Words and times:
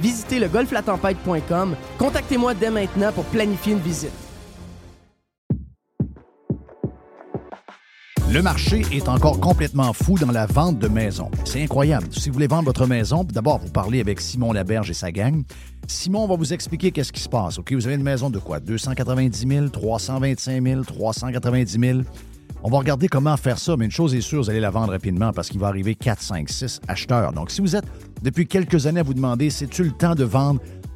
visitez 0.00 0.38
le 0.38 0.48
golflatempête.com. 0.48 1.76
Contactez-moi 1.98 2.54
dès 2.54 2.70
maintenant 2.70 3.12
pour 3.12 3.24
planifier 3.24 3.72
une 3.72 3.80
visite. 3.80 4.12
Le 8.30 8.42
marché 8.42 8.82
est 8.92 9.08
encore 9.08 9.40
complètement 9.40 9.94
fou 9.94 10.18
dans 10.18 10.30
la 10.30 10.44
vente 10.44 10.78
de 10.78 10.86
maisons. 10.86 11.30
C'est 11.46 11.62
incroyable. 11.62 12.08
Si 12.10 12.28
vous 12.28 12.34
voulez 12.34 12.46
vendre 12.46 12.66
votre 12.66 12.86
maison, 12.86 13.24
d'abord, 13.24 13.58
vous 13.58 13.70
parlez 13.70 14.00
avec 14.00 14.20
Simon 14.20 14.52
Laberge 14.52 14.90
et 14.90 14.94
sa 14.94 15.10
gang. 15.10 15.44
Simon 15.86 16.26
va 16.26 16.36
vous 16.36 16.52
expliquer 16.52 16.92
qu'est-ce 16.92 17.10
qui 17.10 17.22
se 17.22 17.28
passe. 17.30 17.58
OK, 17.58 17.72
vous 17.72 17.86
avez 17.86 17.96
une 17.96 18.02
maison 18.02 18.28
de 18.28 18.38
quoi? 18.38 18.60
290 18.60 19.48
000, 19.48 19.68
325 19.70 20.62
000, 20.62 20.82
390 20.82 21.78
000. 21.80 22.00
On 22.62 22.70
va 22.70 22.78
regarder 22.78 23.08
comment 23.08 23.36
faire 23.36 23.58
ça, 23.58 23.76
mais 23.76 23.84
une 23.84 23.90
chose 23.90 24.14
est 24.14 24.20
sûre, 24.20 24.42
vous 24.42 24.50
allez 24.50 24.60
la 24.60 24.70
vendre 24.70 24.90
rapidement 24.90 25.32
parce 25.32 25.48
qu'il 25.48 25.60
va 25.60 25.68
arriver 25.68 25.94
4, 25.94 26.20
5, 26.20 26.48
6 26.48 26.80
acheteurs. 26.88 27.32
Donc, 27.32 27.50
si 27.50 27.60
vous 27.60 27.76
êtes 27.76 27.86
depuis 28.22 28.46
quelques 28.46 28.86
années 28.86 29.00
à 29.00 29.04
vous 29.04 29.14
demander, 29.14 29.50
c'est-tu 29.50 29.84
le 29.84 29.92
temps 29.92 30.14
de 30.14 30.24
vendre? 30.24 30.60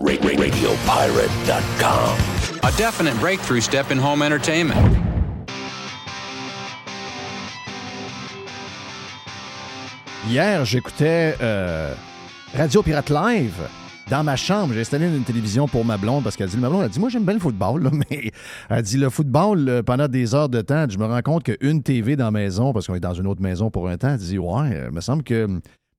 RadioPirate.com. 0.00 2.16
A 2.62 2.70
definite 2.76 3.18
breakthrough 3.18 3.60
step 3.60 3.90
in 3.90 3.98
home 3.98 4.22
entertainment. 4.22 4.96
Hier, 10.28 10.64
j'écoutais 10.64 11.34
euh, 11.40 11.92
Radio 12.54 12.84
Pirate 12.84 13.10
Live 13.10 13.60
dans 14.08 14.22
ma 14.22 14.36
chambre. 14.36 14.72
J'ai 14.72 14.82
installé 14.82 15.08
une 15.08 15.24
télévision 15.24 15.66
pour 15.66 15.84
ma 15.84 15.96
blonde 15.96 16.22
parce 16.22 16.36
qu'elle 16.36 16.48
dit, 16.48 16.58
ma 16.58 16.68
blonde, 16.68 16.84
elle 16.84 16.90
dit, 16.90 17.00
moi 17.00 17.08
j'aime 17.08 17.24
bien 17.24 17.34
le 17.34 17.40
football, 17.40 17.82
là, 17.82 17.90
mais 18.10 18.30
elle 18.68 18.82
dit, 18.82 18.98
le 18.98 19.10
football, 19.10 19.68
euh, 19.68 19.82
pendant 19.82 20.06
des 20.06 20.32
heures 20.32 20.48
de 20.48 20.60
temps, 20.60 20.86
je 20.88 20.96
me 20.96 21.06
rends 21.06 21.22
compte 21.22 21.42
qu'une 21.42 21.82
TV 21.82 22.14
dans 22.14 22.26
la 22.26 22.30
maison, 22.30 22.72
parce 22.72 22.86
qu'on 22.86 22.94
est 22.94 23.00
dans 23.00 23.14
une 23.14 23.26
autre 23.26 23.42
maison 23.42 23.68
pour 23.68 23.88
un 23.88 23.96
temps, 23.96 24.10
elle 24.10 24.18
dit, 24.18 24.38
ouais, 24.38 24.84
il 24.86 24.94
me 24.94 25.00
semble 25.00 25.24
que 25.24 25.48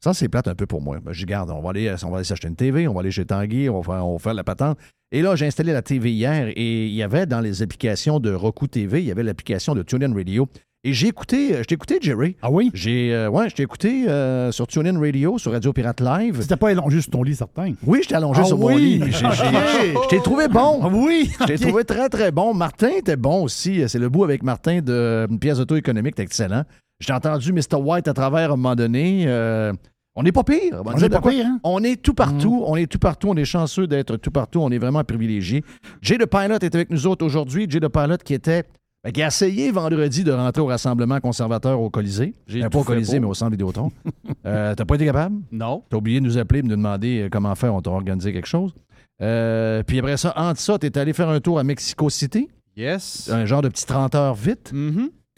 ça, 0.04 0.14
c'est 0.14 0.30
plate 0.30 0.48
un 0.48 0.56
peu 0.56 0.66
pour 0.66 0.82
moi. 0.82 1.00
Ben, 1.04 1.12
je 1.12 1.20
dis, 1.20 1.26
garde, 1.26 1.50
on 1.52 1.62
va 1.62 1.72
aller, 1.72 1.94
on 2.04 2.10
va 2.10 2.18
aller 2.18 2.24
s'acheter 2.26 2.48
une 2.48 2.56
TV, 2.56 2.88
on 2.88 2.94
va 2.94 3.02
aller 3.02 3.12
chez 3.12 3.26
Tanguy, 3.26 3.70
on 3.70 3.82
va 3.82 3.94
faire, 3.96 4.06
on 4.08 4.14
va 4.14 4.20
faire 4.20 4.34
la 4.34 4.44
patente. 4.44 4.78
Et 5.12 5.22
là, 5.22 5.36
j'ai 5.36 5.48
installé 5.48 5.74
la 5.74 5.82
TV 5.82 6.12
hier 6.12 6.48
et 6.56 6.86
il 6.86 6.94
y 6.94 7.04
avait 7.04 7.26
dans 7.26 7.42
les 7.42 7.62
applications 7.64 8.20
de 8.20 8.32
Roku 8.34 8.68
TV, 8.68 9.02
il 9.02 9.08
y 9.08 9.12
avait 9.12 9.24
l'application 9.24 9.74
de 9.76 9.82
TuneIn 9.84 10.14
Radio. 10.14 10.48
Et 10.86 10.94
j'ai 10.94 11.08
écouté, 11.08 11.56
euh, 11.56 11.58
je 11.58 11.64
t'ai 11.64 11.76
écouté, 11.76 11.98
Jerry. 12.00 12.38
Ah 12.42 12.50
oui? 12.50 12.72
J'ai, 12.74 13.14
euh, 13.14 13.30
ouais, 13.30 13.50
je 13.50 13.56
t'ai 13.56 13.64
écouté 13.64 14.08
euh, 14.08 14.50
sur 14.54 14.66
TuneIn 14.66 14.98
Radio, 14.98 15.38
sur 15.38 15.52
Radio 15.52 15.74
Pirate 15.74 16.00
Live. 16.00 16.38
C'était 16.42 16.56
pas 16.56 16.70
allongé 16.70 17.02
sur 17.02 17.12
ton 17.12 17.22
lit, 17.24 17.36
certain. 17.36 17.74
Oui, 17.86 18.00
j'étais 18.02 18.16
allongé 18.16 18.40
Ah 18.44 18.48
sur 18.48 18.58
mon 18.58 18.78
lit. 18.78 19.02
J'ai- 19.08 19.12
j'ai- 19.12 19.96
Ok. 19.98 20.04
Je 20.06 20.08
t'ai 20.08 20.22
trouvé 20.22 20.48
bon. 20.48 20.80
Ah 20.82 20.88
oui? 20.90 21.30
Je 21.42 21.46
t'ai 21.48 21.58
trouvé 21.58 21.84
très, 21.84 22.08
très 22.08 22.32
bon. 22.32 22.54
Martin 22.54 22.92
était 22.98 23.18
bon 23.18 23.44
aussi. 23.44 23.84
C'est 23.90 24.00
le 24.00 24.08
bout 24.08 24.24
avec 24.24 24.42
Martin 24.42 24.80
de 24.82 25.28
une 25.30 25.38
pièce 25.40 25.60
auto-économique, 25.60 26.14
c'était 26.16 26.24
excellent. 26.24 26.64
J'ai 27.00 27.14
entendu 27.14 27.54
Mr. 27.54 27.76
White 27.82 28.08
à 28.08 28.14
travers 28.14 28.50
à 28.52 28.54
un 28.54 28.58
moment 28.58 28.76
donné. 28.76 29.24
Euh, 29.28 29.72
on 30.16 30.24
n'est 30.24 30.32
pas 30.34 30.44
pire. 30.44 30.82
On 30.86 30.98
est 30.98 31.10
pas 31.10 31.22
pire, 31.22 31.46
hein? 31.46 31.60
On 31.64 31.82
est 31.84 32.02
tout 32.02 32.14
partout. 32.14 32.64
On 32.68 32.76
est 32.76 32.88
tout 32.88 33.00
partout. 33.00 33.30
On 33.30 33.36
est 33.36 33.46
chanceux 33.46 33.88
d'être 33.88 34.18
tout 34.18 34.32
partout. 34.32 34.60
On 34.60 34.70
est 34.70 34.78
vraiment 34.80 35.04
privilégiés. 35.06 35.64
Jay 36.02 36.18
the 36.18 36.26
Pilot 36.26 36.56
est 36.62 36.76
avec 36.76 36.90
nous 36.90 37.08
autres 37.08 37.26
aujourd'hui. 37.26 37.68
Jay 37.70 37.80
the 37.80 37.88
Pilot 37.88 38.18
qui 38.26 38.34
était. 38.34 38.64
ben, 39.02 39.14
qui 39.14 39.22
a 39.24 39.28
essayé 39.28 39.72
vendredi 39.72 40.26
de 40.26 40.34
rentrer 40.34 40.62
au 40.62 40.66
Rassemblement 40.66 41.22
conservateur 41.22 41.80
au 41.80 41.90
Colisée. 41.90 42.34
J'ai 42.48 42.64
Euh, 42.66 42.70
pas 42.70 42.80
au 42.80 42.84
Colisée, 42.84 43.18
pour. 43.18 43.28
mais 43.28 43.32
au 43.32 43.34
centre 43.34 43.52
Vidéotron. 43.52 43.92
euh, 44.46 44.76
T'as 44.76 44.84
pas 44.84 44.96
été 44.96 45.06
capable? 45.06 45.38
Non. 45.54 45.84
T'as 45.90 45.96
oublié 45.98 46.20
de 46.20 46.26
nous 46.26 46.38
appeler 46.38 46.60
et 46.60 46.64
de 46.64 46.68
nous 46.68 46.76
demander 46.76 47.22
euh, 47.22 47.30
comment 47.32 47.56
faire. 47.56 47.74
On 47.74 47.82
t'a 47.82 47.92
organisé 47.92 48.34
quelque 48.34 48.48
chose. 48.48 48.74
Euh, 49.22 49.84
puis 49.84 50.00
après 50.00 50.18
ça, 50.18 50.34
entre 50.36 50.60
ça, 50.60 50.78
t'es 50.78 50.98
allé 50.98 51.14
faire 51.14 51.30
un 51.30 51.40
tour 51.40 51.60
à 51.60 51.64
Mexico 51.64 52.10
City. 52.10 52.50
Yes. 52.76 53.30
Un 53.32 53.46
genre 53.46 53.62
de 53.62 53.70
petit 53.70 53.86
30 53.86 54.16
heures 54.16 54.34
vite. 54.36 54.74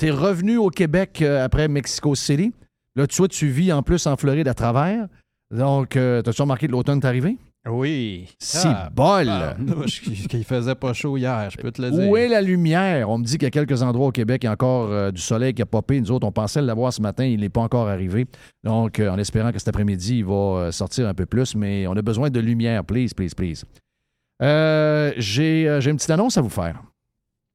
Mhm. 0.01 0.09
T'es 0.09 0.12
revenu 0.12 0.57
au 0.57 0.69
Québec 0.69 1.21
euh, 1.21 1.44
après 1.45 1.68
Mexico 1.68 2.15
City. 2.15 2.51
Là, 2.95 3.07
tu 3.07 3.18
vois, 3.18 3.27
tu 3.27 3.48
vis 3.48 3.71
en 3.71 3.83
plus 3.83 4.06
en 4.07 4.18
Floride 4.18 4.48
à 4.48 4.53
travers. 4.53 5.07
Donc, 5.51 5.95
euh, 5.95 6.21
t'as-tu 6.21 6.42
remarqué 6.42 6.68
que 6.68 6.71
l'automne 6.71 7.00
est 7.00 7.06
arrivé? 7.06 7.38
Oui. 7.69 8.27
Si 8.39 8.68
Ah, 8.68 8.89
bol! 8.92 9.30
qu'il 10.03 10.27
qu'il 10.27 10.44
faisait 10.44 10.74
pas 10.74 10.94
chaud 10.94 11.15
hier, 11.15 11.48
je 11.51 11.57
peux 11.57 11.71
te 11.71 11.80
le 11.81 11.92
dire. 11.92 12.09
Où 12.09 12.18
est 12.18 12.27
la 12.27 12.42
lumière? 12.42 13.07
On 13.09 13.19
me 13.19 13.24
dit 13.24 13.33
qu'il 13.33 13.44
y 13.44 13.48
a 13.48 13.51
quelques 13.51 13.83
endroits 13.83 14.07
au 14.07 14.12
Québec, 14.12 14.42
il 14.44 14.48
y 14.48 14.50
a 14.50 14.53
encore 14.53 14.89
euh, 14.89 15.12
du 15.12 15.21
soleil 15.21 15.53
qui 15.53 15.62
a 15.62 15.68
popé. 15.68 16.01
Nous 16.01 16.12
autres, 16.12 16.25
on 16.25 16.31
pensait 16.31 16.62
l'avoir 16.62 16.92
ce 16.92 17.01
matin, 17.01 17.24
il 17.24 17.42
n'est 17.42 17.50
pas 17.50 17.62
encore 17.62 17.88
arrivé. 17.88 18.25
Donc, 18.63 19.00
euh, 19.00 19.09
en 19.09 19.19
espérant 19.19 19.51
que 19.51 19.59
cet 19.59 19.68
après-midi, 19.68 20.19
il 20.19 20.25
va 20.25 20.71
sortir 20.71 21.07
un 21.07 21.13
peu 21.13 21.27
plus, 21.27 21.56
mais 21.56 21.86
on 21.86 21.94
a 21.94 22.01
besoin 22.01 22.30
de 22.31 22.39
lumière, 22.39 22.83
please, 22.83 23.09
please, 23.15 23.36
please. 23.36 23.63
J'ai 25.18 25.77
j'ai 25.80 25.92
une 25.92 25.98
petite 25.98 26.09
annonce 26.09 26.38
à 26.38 26.42
vous 26.42 26.50
faire. 26.50 26.81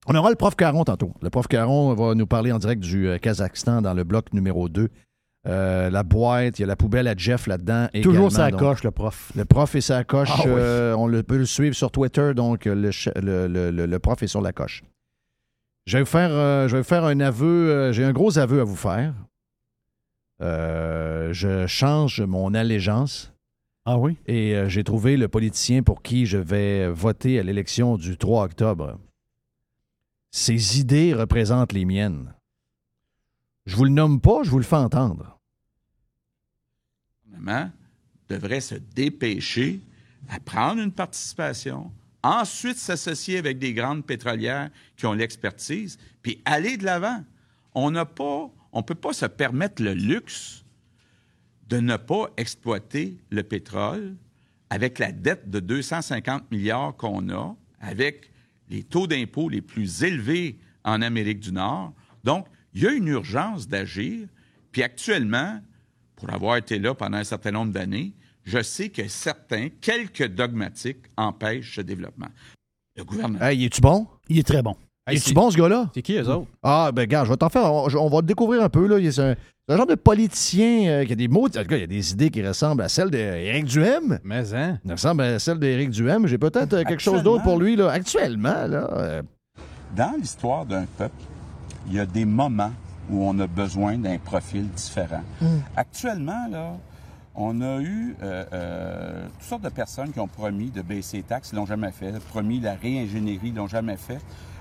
On 0.07 0.15
aura 0.15 0.31
le 0.31 0.37
prof 0.37 0.55
Caron 0.55 0.85
tantôt. 0.85 1.13
Le 1.21 1.31
prof 1.31 1.47
Caron 1.49 1.95
va 1.95 2.15
nous 2.15 2.27
parler 2.27 2.53
en 2.53 2.59
direct 2.59 2.83
du 2.83 3.09
euh, 3.09 3.19
Kazakhstan 3.19 3.83
dans 3.83 3.95
le 3.95 4.05
bloc 4.05 4.33
numéro 4.33 4.69
2. 4.69 4.89
Euh, 5.49 5.91
la 5.91 6.03
boîte, 6.03 6.59
il 6.59 6.63
y 6.63 6.65
a 6.65 6.67
la 6.67 6.75
poubelle 6.77 7.07
à 7.07 7.15
Jeff 7.17 7.47
là-dedans. 7.47 7.89
Toujours 8.03 8.33
sa 8.33 8.51
coche, 8.51 8.83
le 8.83 8.91
prof. 8.91 9.31
le 9.37 9.45
prof 9.45 9.75
est 9.77 9.81
sa 9.81 10.03
coche. 10.05 10.29
Ah 10.33 10.41
oui. 10.45 10.53
euh, 10.57 10.95
on 10.97 11.07
le, 11.07 11.23
peut 11.23 11.37
le 11.39 11.45
suivre 11.47 11.75
sur 11.75 11.91
Twitter, 11.93 12.35
donc 12.35 12.65
le, 12.67 13.97
prof 13.99 14.23
est 14.23 14.27
sur 14.27 14.41
la 14.41 14.53
coche. 14.53 14.83
Je 15.87 15.99
vais 15.99 16.03
vous 16.03 16.09
faire, 16.11 16.31
euh, 16.33 16.67
je 16.67 16.73
vais 16.77 16.83
vous 16.83 16.89
faire 16.89 17.05
un 17.05 17.21
aveu. 17.21 17.93
J'ai 17.93 18.05
un 18.05 18.13
gros 18.13 18.39
aveu 18.39 18.61
à 18.61 18.65
vous 18.65 18.75
faire. 18.75 19.15
Je 20.41 21.65
change 21.69 22.21
mon 22.23 22.53
allégeance 22.55 23.33
Ah 23.85 23.99
oui? 23.99 24.17
et 24.27 24.57
j'ai 24.67 24.83
trouvé 24.83 25.17
le 25.17 25.29
politicien 25.29 25.83
pour 25.85 26.03
qui 26.03 26.27
je 26.27 26.39
vais 26.39 26.89
voter 26.89 27.39
à 27.39 27.45
l'élection 27.45 27.97
du 27.97 28.17
3 28.17 28.45
octobre. 28.45 28.99
Ses 30.39 30.79
idées 30.79 31.15
représentent 31.15 31.73
les 31.73 31.87
miennes. 31.87 32.35
Je 33.65 33.75
vous 33.75 33.85
le 33.85 33.91
nomme 33.91 34.21
pas, 34.21 34.43
je 34.43 34.51
vous 34.51 34.59
le 34.59 34.65
fais 34.65 34.77
entendre. 34.77 35.41
gouvernement 37.25 37.73
devrait 38.29 38.61
se 38.61 38.75
dépêcher 38.75 39.81
à 40.29 40.39
prendre 40.39 40.83
une 40.83 40.93
participation, 40.93 41.91
ensuite 42.23 42.77
s'associer 42.77 43.39
avec 43.39 43.59
des 43.59 43.73
grandes 43.73 44.05
pétrolières 44.05 44.69
qui 44.99 45.07
ont 45.07 45.15
l'expertise, 45.15 45.97
puis 46.21 46.43
aller 46.45 46.77
de 46.77 46.85
l'avant. 46.85 47.25
On 47.73 47.91
n'a 47.91 48.05
pas, 48.05 48.51
on 48.73 48.83
peut 48.83 48.95
pas 48.95 49.15
se 49.15 49.25
permettre 49.25 49.83
le 49.83 49.95
luxe 49.95 50.67
de 51.71 51.81
ne 51.81 51.97
pas 51.97 52.29
exploiter 52.37 53.17
le 53.31 53.43
pétrole 53.43 54.15
avec 54.69 54.99
la 54.99 55.13
dette 55.13 55.49
de 55.49 55.61
250 55.61 56.51
milliards 56.51 56.95
qu'on 56.95 57.31
a, 57.31 57.57
avec 57.81 58.31
les 58.69 58.83
taux 58.83 59.07
d'impôt 59.07 59.49
les 59.49 59.63
plus 59.63 60.03
élevés 60.03 60.59
en 60.85 61.03
Amérique 61.03 61.41
du 61.41 61.53
Nord. 61.53 61.93
Donc, 62.25 62.47
il 62.75 62.83
y 62.83 62.87
a 62.87 62.93
une 62.93 63.09
urgence 63.09 63.69
d'agir. 63.69 64.29
Puis 64.73 64.83
actuellement, 64.83 65.61
pour 66.17 66.33
avoir 66.33 66.57
été 66.57 66.79
là 66.79 66.95
pendant 66.95 67.19
un 67.19 67.25
certain 67.25 67.51
nombre 67.51 67.73
d'années, 67.73 68.15
je 68.45 68.63
sais 68.63 68.91
que 68.91 69.09
certains, 69.09 69.69
quelques 69.81 70.29
dogmatiques, 70.29 71.07
empêchent 71.17 71.77
ce 71.77 71.81
développement. 71.81 72.29
Le 72.97 73.05
gouvernement. 73.05 73.41
Hey, 73.41 73.65
es-tu 73.65 73.81
bon? 73.81 74.07
Il 74.29 74.39
est 74.39 74.47
très 74.47 74.63
bon. 74.63 74.77
Es-tu 75.15 75.21
c'est- 75.21 75.35
bon, 75.35 75.51
ce 75.51 75.57
gars-là? 75.57 75.89
C'est 75.95 76.03
qui 76.03 76.15
eux 76.17 76.29
autres? 76.29 76.47
Ah, 76.63 76.91
ben, 76.93 77.07
gars, 77.07 77.25
je 77.25 77.31
vais 77.31 77.37
t'en 77.37 77.49
faire. 77.49 77.73
On, 77.73 77.87
on 77.95 78.09
va 78.09 78.17
le 78.19 78.27
découvrir 78.27 78.63
un 78.63 78.69
peu. 78.69 78.87
Là. 78.87 78.99
Il 78.99 79.07
est 79.07 79.19
un, 79.21 79.35
c'est 79.69 79.75
un 79.75 79.77
genre 79.77 79.87
de 79.87 79.95
politicien 79.95 80.89
euh, 80.89 81.05
qui 81.05 81.13
a 81.13 81.17
des 81.17 81.29
mots. 81.29 81.47
En 81.47 81.51
tout 81.51 81.65
cas, 81.65 81.77
il 81.77 81.81
y 81.81 81.85
a 81.85 81.87
des 81.87 82.13
idées 82.13 82.31
qui 82.31 82.45
ressemblent 82.47 82.83
à 82.83 82.89
celles 82.89 83.11
d'Éric 83.11 83.65
Duhem. 83.67 84.19
Mais 84.25 84.53
hein? 84.55 84.79
Il 84.85 84.93
ressemble 84.93 85.23
à 85.23 85.39
celles 85.39 85.59
d'Éric 85.61 85.91
Duhem. 85.91 86.27
J'ai 86.27 86.39
peut-être 86.39 86.73
euh, 86.73 86.83
quelque 86.85 87.03
chose 87.03 87.23
d'autre 87.23 87.45
pour 87.45 87.59
lui. 87.59 87.77
Là. 87.77 87.91
Actuellement, 87.91 88.67
là. 88.67 88.89
euh, 88.93 89.23
Dans 89.97 90.15
l'histoire 90.19 90.67
d'un 90.67 90.87
peuple, 90.99 91.15
il 91.89 91.95
y 91.95 92.01
a 92.01 92.07
des 92.07 92.25
moments 92.25 92.73
où 93.09 93.23
on 93.29 93.39
a 93.39 93.47
besoin 93.47 93.97
d'un 93.99 94.19
profil 94.19 94.69
différent. 94.71 95.23
Actuellement, 95.77 96.49
là, 96.51 96.73
on 97.37 97.61
a 97.61 97.79
eu 97.81 98.17
euh, 98.23 98.45
euh, 98.53 99.27
toutes 99.39 99.49
sortes 99.49 99.63
de 99.63 99.69
personnes 99.69 100.11
qui 100.11 100.19
ont 100.19 100.27
promis 100.27 100.71
de 100.71 100.83
baisser 100.83 101.19
les 101.19 101.23
taxes, 101.23 101.51
ils 101.53 101.57
l'ont 101.57 101.67
jamais 101.67 101.93
fait, 101.93 102.19
promis 102.31 102.59
la 102.61 102.75
réingénierie, 102.75 103.49
ils 103.49 103.55
l'ont 103.55 103.69
jamais 103.69 103.97
fait. 103.97 104.19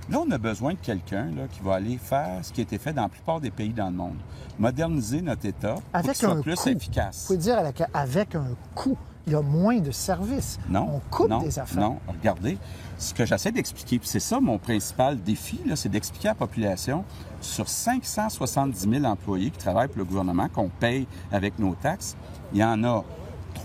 Là, 0.10 0.20
on 0.26 0.30
a 0.30 0.38
besoin 0.38 0.74
de 0.74 0.78
quelqu'un 0.78 1.30
qui 1.52 1.62
va 1.62 1.76
aller 1.76 1.98
faire 1.98 2.40
ce 2.44 2.54
qui 2.54 2.62
a 2.62 2.64
été 2.64 2.78
fait 2.78 2.94
dans 2.94 3.04
la 3.04 3.10
plupart 3.10 3.42
des 3.42 3.50
pays 3.50 3.74
dans 3.74 3.88
le 3.88 3.96
monde. 3.96 4.18
Moderniser 4.60 5.22
notre 5.22 5.48
État 5.48 5.78
pour 5.92 6.02
qu'il 6.02 6.16
soit 6.16 6.42
plus 6.42 6.56
coût. 6.56 6.70
efficace. 6.70 7.22
Vous 7.22 7.28
pouvez 7.28 7.38
dire 7.40 7.58
avec, 7.94 8.36
un 8.36 8.50
coût, 8.76 8.98
il 9.26 9.34
y 9.34 9.36
a 9.36 9.42
moins 9.42 9.80
de 9.80 9.90
services. 9.90 10.60
Non. 10.70 10.90
On 10.94 11.00
coupe 11.10 11.30
non, 11.30 11.40
des 11.40 11.58
affaires. 11.58 11.82
Non, 11.82 11.98
regardez, 12.08 12.60
ce 13.00 13.16
que 13.16 13.26
j'essaie 13.26 13.52
d'expliquer, 13.52 13.98
puis 13.98 14.08
c'est 14.08 14.20
ça 14.20 14.40
mon 14.40 14.60
principal 14.60 15.20
défi, 15.20 15.60
c'est 15.74 15.90
d'expliquer 15.90 16.28
à 16.28 16.32
la 16.32 16.36
population 16.36 17.04
sur 17.42 17.68
570 17.68 18.88
000 18.88 19.06
employés 19.06 19.50
qui 19.50 19.58
travaillent 19.58 19.88
pour 19.88 19.98
le 19.98 20.06
gouvernement, 20.06 20.48
qu'on 20.50 20.70
paye 20.70 21.08
avec 21.32 21.58
nos 21.58 21.74
taxes, 21.74 22.16
il 22.54 22.60
y 22.60 22.64
en 22.64 22.84
a 22.84 23.04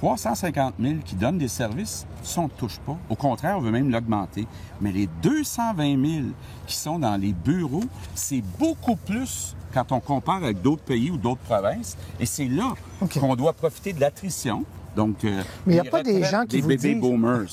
350 0.01 0.75
000 0.81 0.95
qui 1.05 1.15
donnent 1.15 1.37
des 1.37 1.47
services, 1.49 2.07
ça, 2.23 2.41
on 2.41 2.45
ne 2.45 2.49
touche 2.49 2.79
pas. 2.87 2.97
Au 3.11 3.15
contraire, 3.17 3.59
on 3.59 3.61
veut 3.61 3.71
même 3.71 3.91
l'augmenter. 3.91 4.47
Mais 4.81 4.93
les 4.93 5.07
220 5.23 5.77
000 6.23 6.27
qui 6.67 6.75
sont 6.77 6.99
dans 6.99 7.17
les 7.21 7.33
bureaux, 7.35 7.85
c'est 8.15 8.43
beaucoup 8.59 8.97
plus 8.97 9.55
quand 9.75 9.93
on 9.93 10.01
compare 10.01 10.37
avec 10.37 10.63
d'autres 10.63 10.83
pays 10.83 11.11
ou 11.11 11.19
d'autres 11.19 11.43
provinces. 11.43 11.99
Et 12.19 12.25
c'est 12.25 12.49
là 12.49 12.73
qu'on 13.13 13.37
doit 13.37 13.53
profiter 13.53 13.93
de 13.93 14.01
l'attrition. 14.01 14.65
Donc, 14.97 15.23
euh, 15.25 15.43
Mais 15.67 15.75
il 15.75 15.77
y 15.77 15.81
a 15.81 15.85
pas 15.85 16.03
des 16.03 16.25
gens 16.25 16.43
qui 16.43 16.57
des 16.57 16.63
vous 16.63 16.69
baby 16.69 16.93
disent- 16.95 17.01
boomers. 17.01 17.49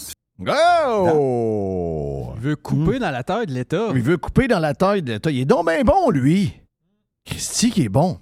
Oh! 1.13 2.32
Il 2.38 2.42
veut 2.42 2.56
couper 2.56 3.00
dans 3.00 3.12
la 3.12 3.24
taille 3.24 3.48
de 3.48 3.54
l'État. 3.54 3.89
Il 3.94 4.01
veut 4.01 4.18
couper 4.18 4.48
dans 4.48 4.60
la 4.60 4.74
taille 4.74 5.01
de 5.01 5.13
l'État. 5.13 5.32
Il 5.32 5.39
est 5.42 5.46
donc 5.46 5.66
bien 5.68 5.84
bon, 5.84 6.10
lui. 6.12 6.54
Christy 7.25 7.72
qui 7.72 7.84
est 7.84 7.89
bon. 7.89 8.20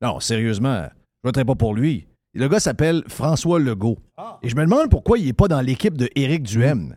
Non, 0.00 0.20
sérieusement, 0.20 0.84
je 1.24 1.28
voterai 1.28 1.44
pas 1.44 1.54
pour 1.54 1.74
lui. 1.74 2.06
Le 2.36 2.48
gars 2.48 2.60
s'appelle 2.60 3.02
François 3.08 3.58
Legault. 3.58 3.98
Et 4.42 4.48
je 4.48 4.56
me 4.56 4.62
demande 4.64 4.90
pourquoi 4.90 5.18
il 5.18 5.26
n'est 5.26 5.32
pas 5.32 5.48
dans 5.48 5.60
l'équipe 5.60 5.96
de 5.96 6.08
Éric 6.14 6.42
Duhem. 6.42 6.96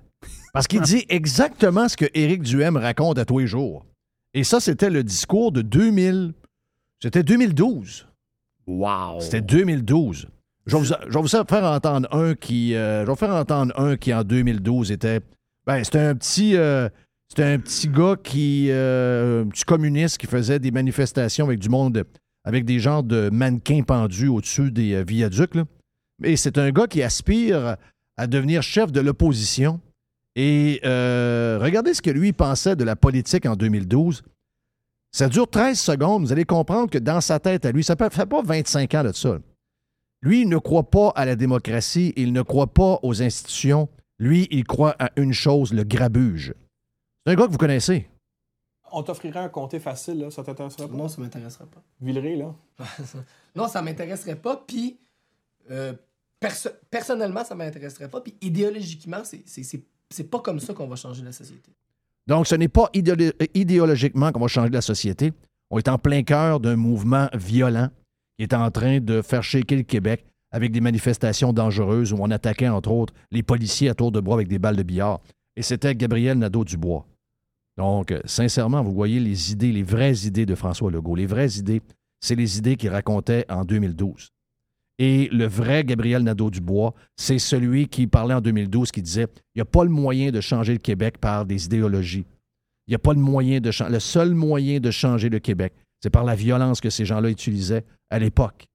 Parce 0.54 0.68
qu'il 0.68 0.82
dit 0.82 1.06
exactement 1.10 1.88
ce 1.88 1.96
que 1.96 2.06
Éric 2.14 2.42
Duhem 2.42 2.76
raconte 2.76 3.18
à 3.20 3.26
tous 3.26 3.40
les 3.40 3.48
jours. 3.48 3.86
Et 4.34 4.44
ça, 4.44 4.60
c'était 4.60 4.90
le 4.90 5.04
discours 5.04 5.52
de 5.52 5.62
2000. 5.62 6.34
C'était 7.02 7.24
2012. 7.24 8.08
Wow. 8.68 9.20
C'était 9.22 9.42
2012. 9.42 10.28
Je 10.66 10.76
vais, 10.76 10.82
vous, 10.82 10.86
je 10.86 11.14
vais 11.14 11.22
vous 11.22 11.28
faire 11.28 11.64
entendre 11.64 12.08
un 12.14 12.36
qui. 12.36 12.76
euh, 12.76 13.02
je 13.02 13.06
vais 13.06 13.12
vous 13.12 13.18
faire 13.18 13.34
entendre 13.34 13.74
un 13.80 13.96
qui 13.96 14.14
en 14.14 14.24
2012 14.24 14.92
était. 14.92 15.22
Ben, 15.66 15.84
c'était 15.84 16.00
un 16.00 16.16
petit. 16.16 16.58
euh, 16.58 16.90
c'était 17.30 17.46
un 17.46 17.60
petit 17.60 17.88
gars 17.88 18.16
qui. 18.22 18.68
euh, 18.70 19.44
un 19.44 19.48
petit 19.48 19.64
communiste 19.64 20.18
qui 20.18 20.28
faisait 20.28 20.60
des 20.60 20.72
manifestations 20.72 21.46
avec 21.46 21.60
du 21.60 21.70
monde. 21.70 22.04
Avec 22.50 22.66
des 22.66 22.80
genres 22.80 23.04
de 23.04 23.30
mannequins 23.30 23.84
pendus 23.84 24.28
au-dessus 24.28 24.72
des 24.72 24.96
euh, 24.96 25.04
viaducs. 25.04 25.54
là. 25.54 25.66
Mais 26.20 26.36
c'est 26.36 26.58
un 26.58 26.72
gars 26.72 26.88
qui 26.88 27.04
aspire 27.04 27.78
à 28.18 28.26
devenir 28.26 28.64
chef 28.64 28.92
de 28.92 29.00
l'opposition. 29.00 29.80
Et 30.36 30.82
euh, 30.84 31.60
regardez 31.62 31.94
ce 31.94 32.02
que 32.02 32.10
lui 32.10 32.34
pensait 32.34 32.76
de 32.76 32.84
la 32.84 32.96
politique 32.96 33.46
en 33.46 33.56
2012. 33.56 34.24
Ça 35.12 35.30
dure 35.30 35.48
13 35.48 35.80
secondes. 35.80 36.24
Vous 36.24 36.32
allez 36.32 36.44
comprendre 36.44 36.90
que 36.90 36.98
dans 36.98 37.22
sa 37.22 37.40
tête 37.40 37.66
à 37.66 37.72
lui, 37.72 37.84
ça 37.84 37.96
ne 38.00 38.10
fait 38.10 38.26
pas 38.26 38.42
25 38.42 38.96
ans 38.96 39.04
de 39.04 39.12
ça. 39.12 39.38
Lui, 40.24 40.42
il 40.42 40.50
ne 40.50 40.58
croit 40.58 40.90
pas 40.90 41.14
à 41.16 41.26
la 41.26 41.36
démocratie, 41.36 42.14
il 42.18 42.34
ne 42.34 42.42
croit 42.42 42.74
pas 42.74 43.00
aux 43.04 43.22
institutions. 43.22 43.90
Lui, 44.18 44.48
il 44.50 44.64
croit 44.64 44.96
à 44.98 45.12
une 45.18 45.34
chose, 45.34 45.72
le 45.72 45.84
grabuge. 45.84 46.56
C'est 47.26 47.34
un 47.34 47.36
gars 47.36 47.46
que 47.46 47.52
vous 47.52 47.58
connaissez. 47.60 48.10
On 48.92 49.04
t'offrirait 49.04 49.40
un 49.40 49.50
comté 49.50 49.80
facile, 49.80 50.20
là. 50.20 50.32
Ça 50.32 50.44
t'intéresserait 50.44 50.88
pas? 50.88 50.96
Non, 50.96 51.08
ça 51.08 51.22
m'intéresserait 51.22 51.66
pas. 51.66 51.82
Villeray, 52.02 52.36
là. 52.36 52.54
non, 53.56 53.68
ça 53.68 53.82
m'intéresserait 53.82 54.36
pas. 54.36 54.64
Puis, 54.68 54.98
euh, 55.72 55.94
perso- 56.40 56.70
personnellement, 56.90 57.44
ça 57.44 57.56
m'intéresserait 57.56 58.10
pas. 58.10 58.22
Puis, 58.22 58.36
idéologiquement, 58.42 59.24
c'est- 59.24 59.44
c'est 59.46 59.64
c'est- 59.64 59.84
c'est 60.10 60.30
pas 60.30 60.40
comme 60.40 60.60
ça 60.60 60.74
qu'on 60.74 60.88
va 60.88 60.96
changer 60.96 61.24
la 61.24 61.32
société. 61.32 61.72
Donc, 62.28 62.48
ce 62.48 62.56
n'est 62.56 62.68
pas 62.68 62.90
idéolo- 62.94 63.34
idéologiquement 63.54 64.32
qu'on 64.32 64.40
va 64.40 64.48
changer 64.48 64.72
la 64.72 64.82
société. 64.82 65.34
On 65.70 65.78
est 65.78 65.88
en 65.88 65.98
plein 66.00 66.24
cœur 66.24 66.60
d'un 66.60 66.76
mouvement 66.76 67.28
violent 67.34 67.90
qui 68.38 68.44
est 68.44 68.54
en 68.54 68.70
train 68.72 69.00
de 69.00 69.22
faire 69.22 69.44
shaker 69.44 69.78
le 69.78 69.84
Québec 69.84 70.26
avec 70.52 70.72
des 70.72 70.82
manifestations 70.82 71.54
dangereuses 71.54 72.12
où 72.14 72.18
on 72.20 72.32
attaquait, 72.32 72.70
entre 72.70 72.92
autres, 72.92 73.14
les 73.32 73.44
policiers 73.44 73.90
à 73.90 73.94
tour 73.94 74.12
de 74.12 74.20
bras 74.20 74.36
avec 74.36 74.48
des 74.48 74.58
balles 74.58 74.76
de 74.78 74.84
billard. 74.84 75.20
Et 75.56 75.62
c'était 75.62 75.94
Gabriel 75.94 76.38
Nadeau-Dubois. 76.40 77.06
Donc, 77.78 78.12
euh, 78.12 78.20
sincèrement, 78.26 78.84
vous 78.84 78.94
voyez 78.94 79.20
les 79.20 79.52
idées, 79.52 79.72
les 79.72 79.84
vraies 79.84 80.26
idées 80.26 80.46
de 80.46 80.56
François 80.56 80.92
Legault. 80.92 81.16
Les 81.16 81.26
vraies 81.26 81.58
idées, 81.58 81.82
c'est 82.20 82.36
les 82.36 82.58
idées 82.58 82.76
qu'il 82.76 82.90
racontait 82.90 83.46
en 83.50 83.64
2012. 83.64 84.30
Et 84.98 85.30
le 85.32 85.46
vrai 85.46 85.86
Gabriel 85.86 86.24
Nadeau-Dubois, 86.24 86.94
c'est 87.16 87.40
celui 87.40 87.88
qui 87.88 88.06
parlait 88.06 88.34
en 88.34 88.42
2012, 88.42 88.92
qui 88.92 89.02
disait 89.02 89.28
il 89.56 89.60
n'y 89.60 89.62
a 89.62 89.66
pas 89.66 89.86
le 89.86 89.90
moyen 89.90 90.32
de 90.32 90.42
changer 90.42 90.74
le 90.74 90.80
Québec 90.80 91.18
par 91.20 91.46
des 91.46 91.66
idéologies. 91.66 92.26
Il 92.86 92.92
n'y 92.92 92.96
a 92.96 93.00
pas 93.00 93.14
le 93.14 93.20
moyen 93.20 93.62
de 93.62 93.72
changer. 93.72 93.94
Le 93.94 94.00
seul 94.00 94.34
moyen 94.34 94.82
de 94.82 94.92
changer 94.92 95.30
le 95.30 95.40
Québec, 95.40 95.74
c'est 96.02 96.10
par 96.10 96.26
la 96.26 96.36
violence 96.36 96.82
que 96.82 96.90
ces 96.90 97.06
gens-là 97.06 97.30
utilisaient 97.30 97.86
à 98.10 98.20
l'époque. 98.20 98.68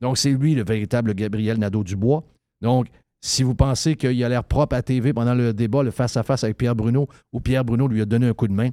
Donc, 0.00 0.18
c'est 0.18 0.32
lui 0.32 0.54
le 0.54 0.64
véritable 0.64 1.14
Gabriel 1.14 1.58
Nadeau-Dubois. 1.58 2.24
Donc, 2.62 2.88
si 3.20 3.42
vous 3.42 3.54
pensez 3.54 3.96
qu'il 3.96 4.22
a 4.24 4.28
l'air 4.28 4.44
propre 4.44 4.76
à 4.76 4.82
TV 4.82 5.12
pendant 5.12 5.34
le 5.34 5.52
débat, 5.52 5.82
le 5.82 5.90
face-à-face 5.90 6.44
avec 6.44 6.56
Pierre 6.56 6.74
Bruno, 6.74 7.08
où 7.32 7.40
Pierre 7.40 7.64
Bruno 7.64 7.86
lui 7.86 8.00
a 8.00 8.06
donné 8.06 8.28
un 8.28 8.34
coup 8.34 8.48
de 8.48 8.52
main, 8.52 8.70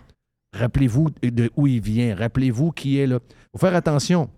rappelez-vous 0.54 1.10
de 1.22 1.50
où 1.56 1.68
il 1.68 1.82
vient. 1.82 2.16
Rappelez-vous 2.16 2.72
qui 2.72 2.98
est 2.98 3.08
là. 3.08 3.20
Il 3.30 3.60
faut 3.60 3.66
faire 3.66 3.76
attention. 3.76 4.30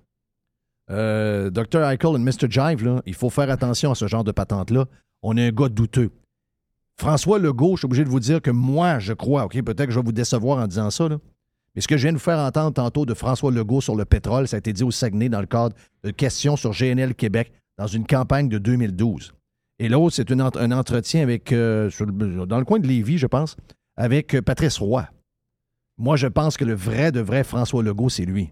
Euh, 0.90 1.52
Dr. 1.52 1.84
Eichel 1.84 2.16
et 2.16 2.20
Mr. 2.20 2.50
Jive, 2.50 3.02
il 3.06 3.14
faut 3.14 3.30
faire 3.30 3.52
attention 3.52 3.92
à 3.92 3.96
ce 3.96 4.08
genre 4.08 4.24
de 4.24 4.32
patente-là. 4.32 4.86
On 5.22 5.38
est 5.38 5.48
un 5.48 5.52
gars 5.52 5.70
douteux. 5.70 6.10
François 6.98 7.40
Legault, 7.40 7.76
je 7.76 7.82
suis 7.82 7.86
obligé 7.86 8.04
de 8.04 8.10
vous 8.10 8.20
dire 8.20 8.42
que 8.42 8.52
moi, 8.52 9.00
je 9.00 9.14
crois, 9.14 9.46
OK, 9.46 9.54
peut-être 9.62 9.86
que 9.86 9.92
je 9.92 10.00
vais 10.00 10.06
vous 10.06 10.12
décevoir 10.12 10.58
en 10.58 10.68
disant 10.68 10.90
ça, 10.90 11.08
là, 11.08 11.18
mais 11.76 11.82
ce 11.82 11.88
que 11.88 11.98
je 11.98 12.04
viens 12.04 12.12
de 12.12 12.18
vous 12.18 12.24
faire 12.24 12.40
entendre 12.40 12.74
tantôt 12.74 13.06
de 13.06 13.14
François 13.14 13.52
Legault 13.52 13.80
sur 13.80 13.96
le 13.96 14.04
pétrole, 14.04 14.48
ça 14.48 14.58
a 14.58 14.60
été 14.60 14.74
dit 14.74 14.84
au 14.84 14.92
Saguenay 14.92 15.30
dans 15.30 15.40
le 15.40 15.46
cadre 15.46 15.76
de 16.04 16.12
questions 16.12 16.56
sur 16.56 16.72
GNL 16.72 17.14
Québec 17.16 17.54
dans 17.78 17.88
une 17.88 18.06
campagne 18.06 18.50
de 18.50 18.58
2012. 18.58 19.34
Et 19.80 19.88
l'autre, 19.90 20.16
c'est 20.16 20.30
une 20.30 20.42
un 20.42 20.72
entretien 20.72 21.22
avec, 21.24 21.52
euh, 21.52 21.90
sur 21.90 22.06
le- 22.06 22.46
dans 22.46 22.60
le 22.60 22.66
coin 22.66 22.80
de 22.80 22.88
Lévis, 22.88 23.18
je 23.18 23.28
pense, 23.28 23.56
avec 23.96 24.36
euh, 24.36 24.42
Patrice 24.42 24.78
Roy. 24.78 25.08
Moi, 25.98 26.16
je 26.18 26.28
pense 26.28 26.58
que 26.58 26.66
le 26.66 26.74
vrai 26.76 27.12
de 27.12 27.20
vrai 27.22 27.44
François 27.44 27.82
Legault, 27.84 28.10
c'est 28.10 28.26
lui. 28.26 28.50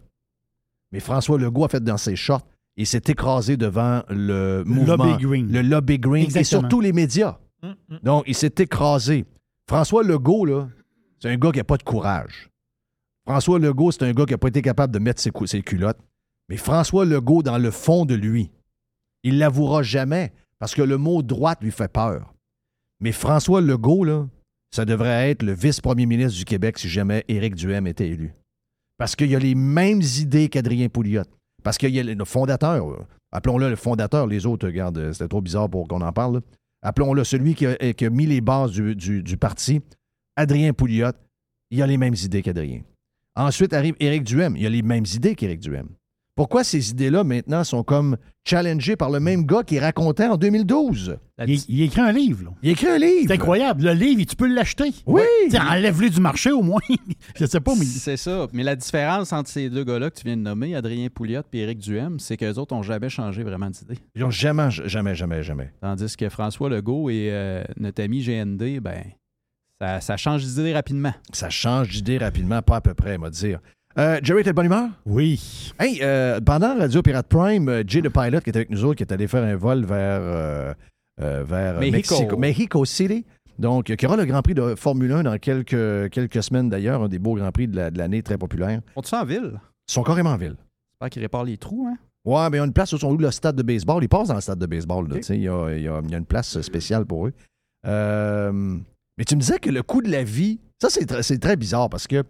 Mais 0.91 0.99
François 0.99 1.37
Legault 1.37 1.65
a 1.65 1.69
fait 1.69 1.83
dans 1.83 1.97
ses 1.97 2.15
shorts 2.15 2.45
et 2.77 2.85
s'est 2.85 3.01
écrasé 3.07 3.57
devant 3.57 4.03
le 4.09 4.63
mouvement. 4.65 4.95
Lobby 5.05 5.23
Green. 5.25 5.51
Le 5.51 5.61
lobby 5.61 5.99
green 5.99 6.25
et 6.37 6.43
surtout 6.43 6.79
les 6.81 6.93
médias. 6.93 7.37
Donc, 8.03 8.23
il 8.27 8.35
s'est 8.35 8.53
écrasé. 8.59 9.25
François 9.67 10.03
Legault, 10.03 10.45
là, 10.45 10.69
c'est 11.19 11.29
un 11.29 11.37
gars 11.37 11.51
qui 11.51 11.57
n'a 11.57 11.63
pas 11.65 11.77
de 11.77 11.83
courage. 11.83 12.49
François 13.27 13.59
Legault, 13.59 13.91
c'est 13.91 14.03
un 14.03 14.13
gars 14.13 14.25
qui 14.25 14.31
n'a 14.33 14.37
pas 14.37 14.47
été 14.47 14.61
capable 14.61 14.93
de 14.93 14.99
mettre 14.99 15.21
ses, 15.21 15.31
ses 15.45 15.61
culottes. 15.61 15.99
Mais 16.47 16.55
François 16.55 17.03
Legault, 17.03 17.43
dans 17.43 17.57
le 17.57 17.71
fond 17.71 18.05
de 18.05 18.15
lui, 18.15 18.51
il 19.23 19.37
l'avouera 19.39 19.83
jamais 19.83 20.31
parce 20.59 20.75
que 20.75 20.81
le 20.81 20.97
mot 20.97 21.21
droite 21.21 21.59
lui 21.61 21.71
fait 21.71 21.91
peur. 21.91 22.33
Mais 22.99 23.11
François 23.11 23.61
Legault, 23.61 24.03
là, 24.03 24.27
ça 24.71 24.85
devrait 24.85 25.29
être 25.29 25.43
le 25.43 25.53
vice-premier 25.53 26.05
ministre 26.05 26.37
du 26.37 26.45
Québec 26.45 26.77
si 26.79 26.89
jamais 26.89 27.23
Éric 27.27 27.55
Duhem 27.55 27.87
était 27.87 28.09
élu. 28.09 28.33
Parce 28.97 29.15
qu'il 29.15 29.35
a 29.35 29.39
les 29.39 29.55
mêmes 29.55 30.01
idées 30.01 30.49
qu'Adrien 30.49 30.89
Pouliot. 30.89 31.23
Parce 31.63 31.77
qu'il 31.77 31.93
y 31.93 31.99
a 31.99 32.03
le 32.03 32.25
fondateur, 32.25 32.89
euh, 32.89 33.05
appelons-le 33.31 33.69
le 33.69 33.75
fondateur, 33.75 34.25
les 34.27 34.45
autres, 34.45 34.67
regarde, 34.67 34.97
euh, 34.97 35.13
c'était 35.13 35.27
trop 35.27 35.41
bizarre 35.41 35.69
pour 35.69 35.87
qu'on 35.87 36.01
en 36.01 36.11
parle. 36.13 36.41
Appelons-le 36.81 37.23
celui 37.23 37.55
qui 37.55 37.65
a, 37.65 37.75
qui 37.93 38.05
a 38.05 38.09
mis 38.09 38.25
les 38.25 38.41
bases 38.41 38.71
du 38.71 39.37
parti, 39.37 39.81
Adrien 40.35 40.73
Pouliot. 40.73 41.11
Il 41.71 41.81
a 41.81 41.87
les 41.87 41.97
mêmes 41.97 42.15
idées 42.15 42.41
qu'Adrien. 42.41 42.81
Ensuite 43.35 43.73
arrive 43.73 43.95
Éric 43.99 44.23
Duhem. 44.23 44.55
Il 44.55 44.65
a 44.65 44.69
les 44.69 44.81
mêmes 44.81 45.05
idées 45.13 45.35
qu'Éric 45.35 45.59
Duhem. 45.59 45.89
Pourquoi 46.37 46.63
ces 46.63 46.91
idées-là, 46.91 47.23
maintenant, 47.23 47.63
sont 47.63 47.83
comme 47.83 48.15
challengées 48.47 48.95
par 48.95 49.09
le 49.09 49.19
même 49.19 49.45
gars 49.47 49.63
qui 49.63 49.79
racontait 49.79 50.27
en 50.27 50.37
2012? 50.37 51.17
Il, 51.47 51.59
il 51.67 51.81
écrit 51.81 52.01
un 52.01 52.11
livre. 52.11 52.43
là. 52.45 52.49
Il 52.61 52.69
écrit 52.69 52.87
un 52.87 52.99
livre. 52.99 53.25
C'est 53.27 53.33
incroyable. 53.33 53.83
Le 53.83 53.93
livre, 53.93 54.23
tu 54.23 54.35
peux 54.35 54.47
l'acheter. 54.47 54.93
Oui. 55.07 55.23
Enlève-le 55.59 56.11
du 56.11 56.21
marché 56.21 56.51
au 56.51 56.61
moins. 56.61 56.79
Je 57.35 57.47
sais 57.47 57.59
pas, 57.59 57.73
mais. 57.75 57.85
C'est 57.85 58.17
ça. 58.17 58.45
Mais 58.53 58.61
la 58.61 58.75
différence 58.75 59.33
entre 59.33 59.49
ces 59.49 59.71
deux 59.71 59.83
gars-là 59.83 60.11
que 60.11 60.15
tu 60.19 60.25
viens 60.25 60.37
de 60.37 60.43
nommer, 60.43 60.75
Adrien 60.75 61.07
Pouliot 61.09 61.41
et 61.53 61.57
Éric 61.57 61.79
Duhem, 61.79 62.19
c'est 62.19 62.37
qu'eux 62.37 62.53
autres 62.53 62.75
n'ont 62.75 62.83
jamais 62.83 63.09
changé 63.09 63.41
vraiment 63.41 63.71
d'idée. 63.71 63.97
Ils 64.13 64.21
n'ont 64.21 64.29
jamais, 64.29 64.69
jamais, 64.69 65.15
jamais, 65.15 65.41
jamais. 65.41 65.73
Tandis 65.81 66.15
que 66.15 66.29
François 66.29 66.69
Legault 66.69 67.09
et 67.09 67.29
euh, 67.31 67.63
notre 67.77 68.03
ami 68.03 68.23
GND, 68.23 68.79
ben, 68.79 69.01
ça, 69.81 70.01
ça 70.01 70.17
change 70.17 70.43
d'idée 70.43 70.71
rapidement. 70.73 71.13
Ça 71.33 71.49
change 71.49 71.89
d'idée 71.89 72.19
rapidement, 72.19 72.61
pas 72.61 72.75
à 72.75 72.81
peu 72.81 72.93
près, 72.93 73.17
m'a 73.17 73.31
dire. 73.31 73.59
Euh, 73.97 74.19
Jerry, 74.21 74.43
t'es 74.43 74.51
de 74.51 74.55
bonne 74.55 74.67
humeur? 74.67 74.89
Oui. 75.05 75.73
Hey, 75.79 75.99
euh, 76.03 76.39
pendant 76.41 76.77
Radio 76.77 77.01
Pirate 77.01 77.27
Prime, 77.27 77.83
Jay 77.87 78.01
the 78.01 78.09
Pilot, 78.09 78.41
qui 78.41 78.51
est 78.51 78.55
avec 78.55 78.69
nous 78.69 78.85
autres, 78.85 78.95
qui 78.97 79.03
est 79.03 79.11
allé 79.11 79.27
faire 79.27 79.43
un 79.43 79.55
vol 79.55 79.85
vers, 79.85 80.19
euh, 80.21 80.73
euh, 81.21 81.43
vers 81.43 81.79
Mexico. 81.79 82.15
Mexico, 82.15 82.37
Mexico 82.37 82.85
City. 82.85 83.25
Donc, 83.57 83.85
qui 83.95 84.05
aura 84.05 84.15
le 84.17 84.25
Grand 84.25 84.43
Prix 84.43 84.53
de 84.53 84.75
Formule 84.75 85.11
1 85.13 85.23
dans 85.23 85.37
quelques, 85.39 86.11
quelques 86.11 86.43
semaines 86.43 86.69
d'ailleurs, 86.69 87.01
un 87.01 87.07
des 87.07 87.17
beaux 87.17 87.33
Grands 87.33 87.51
Prix 87.51 87.67
de 87.67 87.75
la- 87.75 87.89
de 87.89 87.97
l'année 87.97 88.21
très 88.21 88.37
populaire. 88.37 88.81
On 88.95 89.01
tu 89.01 89.15
en 89.15 89.25
ville? 89.25 89.59
Ils 89.89 89.93
sont 89.93 90.03
carrément 90.03 90.29
en 90.31 90.37
ville. 90.37 90.55
J'espère 90.93 91.09
qu'ils 91.09 91.21
réparent 91.23 91.43
les 91.45 91.57
trous, 91.57 91.87
hein? 91.89 91.97
Ouais, 92.23 92.49
mais 92.51 92.57
il 92.57 92.59
y 92.59 92.61
a 92.61 92.65
une 92.65 92.73
place 92.73 92.93
où 92.93 92.99
sont 92.99 93.11
où 93.11 93.17
le 93.17 93.31
stade 93.31 93.55
de 93.55 93.63
baseball? 93.63 94.03
Ils 94.03 94.09
passent 94.09 94.27
dans 94.27 94.35
le 94.35 94.41
stade 94.41 94.59
de 94.59 94.65
baseball. 94.67 95.07
sais, 95.23 95.37
Il 95.37 95.43
y, 95.43 95.47
a, 95.47 95.73
il 95.73 95.81
y 95.81 95.87
a- 95.87 96.01
il 96.03 96.11
y 96.11 96.13
a 96.13 96.17
une 96.19 96.25
place 96.25 96.61
spéciale 96.61 97.05
pour 97.05 97.25
eux. 97.27 97.33
Euh, 97.87 98.51
mais 99.17 99.23
tu 99.25 99.35
me 99.35 99.39
disais 99.41 99.57
que 99.57 99.71
le 99.71 99.81
coût 99.81 100.03
de 100.03 100.11
la 100.11 100.23
vie, 100.23 100.59
ça, 100.79 100.89
c'est 100.91 101.39
très 101.39 101.55
bizarre 101.55 101.89
parce 101.89 102.05
que 102.05 102.23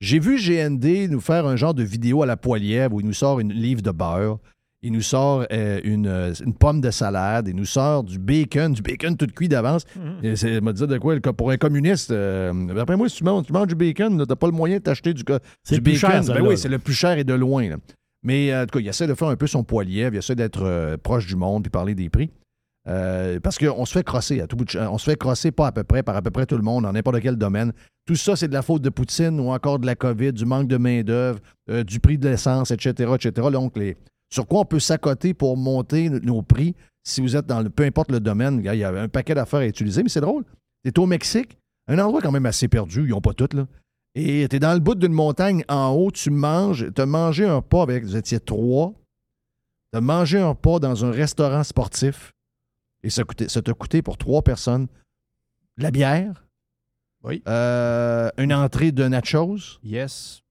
j'ai 0.00 0.18
vu 0.18 0.36
GND 0.38 1.08
nous 1.10 1.20
faire 1.20 1.46
un 1.46 1.56
genre 1.56 1.74
de 1.74 1.82
vidéo 1.82 2.22
à 2.22 2.26
la 2.26 2.36
poilière 2.36 2.92
où 2.92 3.00
il 3.00 3.06
nous 3.06 3.12
sort 3.12 3.40
une 3.40 3.52
livre 3.52 3.82
de 3.82 3.90
beurre, 3.90 4.38
il 4.82 4.92
nous 4.92 5.00
sort 5.00 5.46
euh, 5.50 5.80
une, 5.82 6.06
euh, 6.06 6.34
une 6.44 6.52
pomme 6.52 6.82
de 6.82 6.90
salade, 6.90 7.48
il 7.48 7.56
nous 7.56 7.64
sort 7.64 8.04
du 8.04 8.18
bacon, 8.18 8.72
du 8.74 8.82
bacon 8.82 9.16
tout 9.16 9.26
cuit 9.26 9.48
d'avance. 9.48 9.84
Et 10.22 10.36
C'est 10.36 10.60
me 10.60 10.72
dire 10.72 10.86
de 10.86 10.98
quoi, 10.98 11.14
le- 11.14 11.20
pour 11.22 11.50
un 11.50 11.56
communiste, 11.56 12.10
euh, 12.10 12.52
après 12.78 12.96
moi, 12.96 13.08
si 13.08 13.16
tu 13.16 13.24
manges, 13.24 13.46
tu 13.46 13.52
manges 13.54 13.68
du 13.68 13.74
bacon, 13.76 14.26
t'as 14.26 14.36
pas 14.36 14.46
le 14.46 14.52
moyen 14.52 14.76
de 14.76 14.82
t'acheter 14.82 15.14
du, 15.14 15.22
du 15.22 15.80
bacon. 15.80 15.98
cher, 15.98 16.10
Ben 16.34 16.42
oui, 16.42 16.58
c'est 16.58 16.68
le 16.68 16.78
plus 16.78 16.92
cher 16.92 17.16
et 17.16 17.24
de 17.24 17.32
loin. 17.32 17.66
là. 17.70 17.76
Mais 18.22 18.54
en 18.54 18.66
tout 18.66 18.78
cas, 18.78 18.80
il 18.80 18.88
essaie 18.88 19.06
de 19.06 19.14
faire 19.14 19.28
un 19.28 19.36
peu 19.36 19.46
son 19.46 19.64
poilier, 19.64 20.08
il 20.12 20.16
essaie 20.18 20.34
d'être 20.34 20.62
euh, 20.64 20.96
proche 21.02 21.26
du 21.26 21.36
monde 21.36 21.62
puis 21.62 21.70
parler 21.70 21.94
des 21.94 22.10
prix. 22.10 22.30
Euh, 22.86 23.40
parce 23.40 23.56
qu'on 23.58 23.86
se 23.86 23.92
fait 23.92 24.04
crosser 24.04 24.40
à 24.40 24.46
tout 24.46 24.56
bout 24.56 24.64
de. 24.66 24.78
On 24.78 24.98
se 24.98 25.10
fait 25.10 25.16
crosser 25.16 25.50
pas 25.52 25.68
à 25.68 25.72
peu 25.72 25.84
près 25.84 26.02
par 26.02 26.16
à 26.16 26.22
peu 26.22 26.30
près 26.30 26.44
tout 26.44 26.56
le 26.56 26.62
monde, 26.62 26.84
dans 26.84 26.92
n'importe 26.92 27.20
quel 27.20 27.36
domaine. 27.36 27.72
Tout 28.06 28.16
ça, 28.16 28.36
c'est 28.36 28.48
de 28.48 28.52
la 28.52 28.60
faute 28.60 28.82
de 28.82 28.90
Poutine 28.90 29.40
ou 29.40 29.50
encore 29.50 29.78
de 29.78 29.86
la 29.86 29.94
COVID, 29.94 30.32
du 30.32 30.44
manque 30.44 30.68
de 30.68 30.76
main-d'œuvre, 30.76 31.38
euh, 31.70 31.82
du 31.82 31.98
prix 31.98 32.18
de 32.18 32.28
l'essence, 32.28 32.70
etc., 32.70 33.12
etc. 33.14 33.48
Donc, 33.50 33.74
sur 34.30 34.46
quoi 34.46 34.60
on 34.60 34.64
peut 34.66 34.80
s'accoter 34.80 35.32
pour 35.32 35.56
monter 35.56 36.10
nos 36.10 36.42
prix 36.42 36.74
si 37.04 37.20
vous 37.20 37.36
êtes 37.36 37.46
dans 37.46 37.60
le, 37.60 37.68
peu 37.68 37.84
importe 37.84 38.10
le 38.10 38.18
domaine, 38.18 38.60
il 38.64 38.74
y 38.74 38.84
a 38.84 38.88
un 38.90 39.08
paquet 39.08 39.34
d'affaires 39.34 39.60
à 39.60 39.66
utiliser, 39.66 40.02
mais 40.02 40.08
c'est 40.08 40.22
drôle. 40.22 40.44
T'es 40.82 40.98
au 40.98 41.06
Mexique, 41.06 41.58
un 41.86 41.98
endroit 41.98 42.22
quand 42.22 42.32
même 42.32 42.46
assez 42.46 42.66
perdu, 42.66 43.04
ils 43.04 43.10
n'ont 43.10 43.20
pas 43.20 43.34
tout, 43.34 43.48
là. 43.52 43.66
Et 44.14 44.46
t'es 44.48 44.58
dans 44.58 44.72
le 44.72 44.78
bout 44.78 44.94
d'une 44.94 45.12
montagne 45.12 45.64
en 45.68 45.90
haut, 45.90 46.10
tu 46.10 46.30
manges, 46.30 46.86
t'as 46.94 47.04
mangé 47.04 47.46
un 47.46 47.60
pas 47.60 47.82
avec, 47.82 48.04
vous 48.04 48.16
étiez 48.16 48.40
trois, 48.40 48.94
de 49.92 49.98
manger 49.98 50.38
un 50.38 50.48
repas 50.50 50.78
dans 50.78 51.04
un 51.04 51.10
restaurant 51.10 51.64
sportif 51.64 52.32
et 53.04 53.10
ça, 53.10 53.22
coûtait- 53.24 53.48
ça 53.48 53.62
t'a 53.62 53.72
coûté 53.74 54.02
pour 54.02 54.16
trois 54.18 54.42
personnes 54.42 54.86
de 55.78 55.82
la 55.82 55.90
bière, 55.90 56.46
Oui. 57.22 57.42
euh, 57.48 58.30
une 58.38 58.52
entrée 58.54 58.92
de 58.92 59.06
nachos, 59.06 59.78
Yes. 59.82 60.42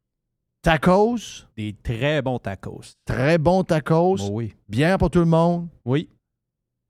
tacos, 0.62 1.46
Des 1.58 1.74
très 1.84 2.22
bons 2.22 2.40
tacos. 2.40 2.96
très 3.06 3.38
bons 3.38 3.64
tacos, 3.64 4.18
Oh 4.22 4.30
oui. 4.32 4.54
bière 4.70 4.98
pour 4.98 5.10
tout 5.10 5.20
le 5.20 5.26
monde, 5.26 5.68
Oui. 5.86 6.10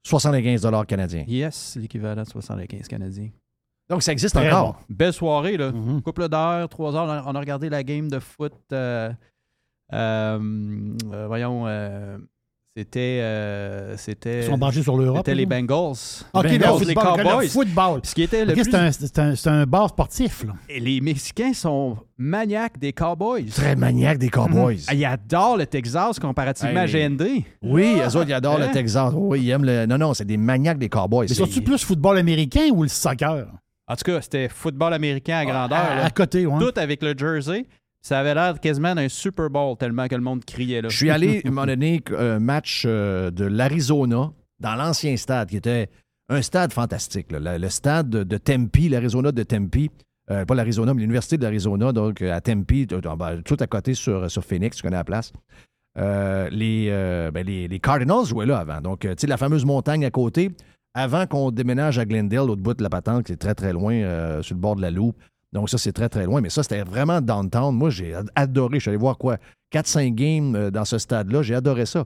75 0.06 0.86
canadiens. 0.88 1.24
Yes, 1.28 1.78
l'équivalent 1.78 2.24
de 2.24 2.28
75 2.28 2.88
Canadiens. 2.88 3.30
Donc, 3.90 4.04
ça 4.04 4.12
existe 4.12 4.36
Très 4.36 4.52
encore. 4.52 4.82
Belle 4.90 5.14
soirée, 5.14 5.56
là. 5.58 5.72
Mhm. 5.72 6.02
Couple 6.02 6.28
d'heures, 6.30 6.68
trois 6.70 6.96
heures. 6.96 7.24
On 7.28 7.36
a, 7.36 7.40
regardé 7.40 7.70
la 7.70 7.84
game 7.84 8.10
de 8.10 8.20
foot. 8.20 8.54
euh, 8.72 9.12
euh, 9.94 11.28
voyons, 11.28 11.68
c'était. 12.76 13.20
euh, 13.22 13.96
c'était. 13.98 14.40
Ils 14.42 14.46
sont 14.50 14.58
branchés 14.58 14.82
sur 14.84 14.98
l'Europe. 14.98 15.18
C'était 15.18 15.36
les. 15.36 15.46
Bengals. 15.46 15.96
OK, 16.34 16.44
Les 16.44 16.58
le 16.58 16.58
Bengals, 16.60 16.80
les 16.88 16.94
football. 16.94 17.04
Cowboys. 17.18 17.44
Le 17.44 17.50
football. 17.50 18.00
Ce 18.04 18.16
qui 18.16 18.24
était 18.24 18.46
le 18.46 18.54
plus- 18.54 18.64
c'est 19.36 19.48
un, 19.48 19.66
bar 19.66 19.90
sportif. 19.90 20.44
Là. 20.46 20.54
Et 20.70 20.80
les 20.80 21.00
Mexicains 21.02 21.54
sont 21.54 21.98
maniaques 22.18 22.80
des 22.80 22.94
Cowboys. 22.94 23.46
Très 23.46 23.76
maniaque 23.76 24.18
des 24.18 24.30
Cowboys. 24.30 24.80
Ah, 24.88 24.94
Ils 24.94 25.06
adorent 25.06 25.58
le 25.58 25.66
Texas 25.66 26.20
comparativement 26.20 26.82
à. 26.82 26.88
GND. 26.88 27.44
Oui, 27.62 27.96
eux 28.00 28.16
autres, 28.18 28.30
ils 28.30 28.34
adorent 28.34 28.60
Hein? 28.62 28.68
le 28.68 28.74
Texas. 28.74 29.14
Oui, 29.16 29.42
ils 29.44 29.50
aiment 29.52 29.66
le. 29.66 29.86
Non, 29.86 29.98
non, 29.98 30.14
c'est 30.14 30.26
des 30.26 30.38
maniaques 30.38 30.80
des 30.80 30.90
Cowboys. 30.90 31.24
Mais 31.24 31.28
C'est- 31.30 31.36
surtout 31.36 31.62
plus 31.62 31.84
football 31.84 32.18
américain 32.18 32.70
ou 32.74 32.84
le 32.84 32.90
soccer? 32.90 33.46
En 33.86 33.96
tout 33.96 34.06
cas, 34.06 34.22
c'était 34.22 34.48
football 34.50 34.94
américain 34.94 35.38
à 35.40 35.46
grandeur. 35.46 35.78
À, 35.78 35.96
là. 35.96 36.06
à 36.06 36.10
côté, 36.10 36.46
ouais. 36.46 36.58
Tout 36.60 36.80
avec 36.80 37.04
le 37.04 37.14
jersey. 37.18 37.66
Ça 38.04 38.20
avait 38.20 38.34
l'air 38.34 38.60
quasiment 38.60 38.94
d'un 38.94 39.08
Super 39.08 39.50
Bowl 39.50 39.78
tellement 39.78 40.08
que 40.08 40.16
le 40.16 40.22
monde 40.22 40.44
criait. 40.44 40.82
Là. 40.82 40.90
Je 40.90 40.98
suis 40.98 41.10
allé, 41.10 41.42
à 41.46 41.48
un 41.48 41.52
moment 41.52 41.66
donné, 41.66 42.04
un 42.18 42.40
match 42.40 42.84
euh, 42.86 43.32
de 43.32 43.46
l'Arizona 43.46 44.32
dans 44.60 44.76
l'ancien 44.76 45.16
stade, 45.16 45.50
qui 45.50 45.58
était 45.58 45.90
un 46.30 46.42
stade 46.42 46.74
fantastique. 46.74 47.32
là. 47.32 47.58
Le, 47.58 47.70
stade 47.70 48.10
de, 48.10 48.38
Tempe, 48.38 48.90
l'Arizona 48.90 49.32
de 49.32 49.44
Tempe. 49.44 49.90
Euh, 50.32 50.46
pas 50.46 50.56
l'Arizona, 50.56 50.94
mais 50.94 51.02
l'Université 51.02 51.38
de 51.38 51.44
l'Arizona, 51.44 51.92
donc 51.92 52.22
euh, 52.22 52.34
à 52.34 52.40
Tempe, 52.40 52.88
tout, 53.44 53.58
à 53.60 53.68
côté 53.68 53.94
sur, 53.94 54.32
sur 54.32 54.44
Phoenix, 54.44 54.78
tu 54.78 54.84
connais 54.84 54.96
la 54.96 55.04
place. 55.04 55.34
Euh, 55.98 56.50
les, 56.50 56.88
euh, 56.90 57.30
ben, 57.32 57.46
les, 57.46 57.68
les 57.68 57.80
Cardinals 57.80 58.26
jouaient 58.26 58.46
là 58.46 58.60
avant. 58.60 58.82
Donc, 58.82 59.02
tu 59.02 59.10
sais, 59.18 59.28
la 59.28 59.38
fameuse 59.38 59.66
montagne 59.66 60.06
à 60.06 60.12
côté, 60.12 60.52
avant 60.94 61.26
qu'on 61.26 61.52
déménage 61.52 62.00
à 62.00 62.06
Glendale, 62.06 62.48
l'autre 62.48 62.62
bout 62.62 62.74
de 62.74 62.84
la 62.84 62.90
patente, 62.90 63.26
qui 63.26 63.34
est 63.34 63.38
très, 63.38 63.56
très 63.56 63.74
loin, 63.74 64.42
sur 64.42 64.56
le 64.56 64.62
bord 64.62 64.76
de 64.76 64.82
la 64.82 64.92
loupe. 64.92 65.18
Donc, 65.54 65.70
ça, 65.70 65.78
c'est 65.78 65.94
très, 65.94 66.10
très 66.10 66.26
loin. 66.26 66.42
Mais 66.42 66.50
ça, 66.50 66.64
c'était 66.64 66.82
vraiment 66.84 67.22
downtown. 67.22 67.76
Moi, 67.76 67.90
j'ai 67.92 68.14
ad- 68.16 68.30
adoré. 68.36 68.80
Je 68.80 68.82
suis 68.82 68.90
allé 68.90 68.98
voir 68.98 69.18
quoi? 69.18 69.38
4-5 69.72 70.14
games 70.16 70.56
euh, 70.56 70.72
dans 70.72 70.84
ce 70.84 70.98
stade-là. 70.98 71.44
J'ai 71.44 71.56
adoré 71.56 71.86
ça. 71.86 72.06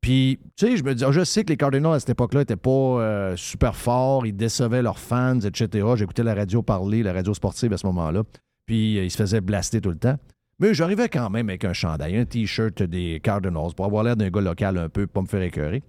Puis, 0.00 0.38
tu 0.56 0.66
sais, 0.66 0.76
je 0.76 0.84
me 0.84 0.94
dis, 0.94 1.04
ah, 1.04 1.12
je 1.12 1.24
sais 1.24 1.44
que 1.44 1.48
les 1.50 1.56
Cardinals 1.56 1.94
à 1.94 2.00
cette 2.00 2.10
époque-là 2.10 2.40
n'étaient 2.40 2.56
pas 2.56 2.70
euh, 2.70 3.36
super 3.36 3.74
forts. 3.76 4.26
Ils 4.26 4.36
décevaient 4.36 4.82
leurs 4.82 4.98
fans, 4.98 5.40
etc. 5.40 5.86
J'écoutais 5.96 6.22
la 6.22 6.34
radio 6.34 6.62
parler, 6.62 7.02
la 7.02 7.12
radio 7.12 7.32
sportive 7.34 7.72
à 7.72 7.76
ce 7.78 7.86
moment-là. 7.86 8.22
Puis, 8.66 8.98
euh, 8.98 9.04
ils 9.04 9.10
se 9.10 9.16
faisaient 9.16 9.40
blaster 9.40 9.80
tout 9.80 9.90
le 9.90 9.98
temps. 9.98 10.16
Mais 10.60 10.74
j'arrivais 10.74 11.08
quand 11.08 11.30
même 11.30 11.48
avec 11.48 11.64
un 11.64 11.72
chandail, 11.72 12.16
un 12.16 12.24
T-shirt 12.24 12.82
des 12.82 13.20
Cardinals 13.22 13.74
pour 13.76 13.84
avoir 13.86 14.02
l'air 14.02 14.16
d'un 14.16 14.30
gars 14.30 14.40
local 14.40 14.76
un 14.78 14.88
peu, 14.88 15.06
pas 15.06 15.22
me 15.22 15.26
faire 15.26 15.42
écœurer. 15.42 15.84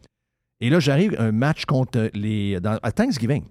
Et 0.62 0.70
là, 0.70 0.80
j'arrive 0.80 1.16
un 1.18 1.32
match 1.32 1.66
contre 1.66 2.12
les. 2.14 2.60
À 2.84 2.92
Thanksgiving. 2.92 3.46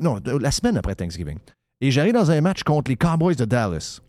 Non, 0.00 0.18
la 0.40 0.50
semaine 0.50 0.78
après 0.78 0.94
Thanksgiving. 0.94 1.36
Et 1.80 1.90
j'arrive 1.90 2.12
dans 2.14 2.30
un 2.30 2.40
match 2.40 2.62
contre 2.62 2.90
les 2.90 2.96
Cowboys 2.96 3.34
de 3.36 3.44
Dallas. 3.44 4.00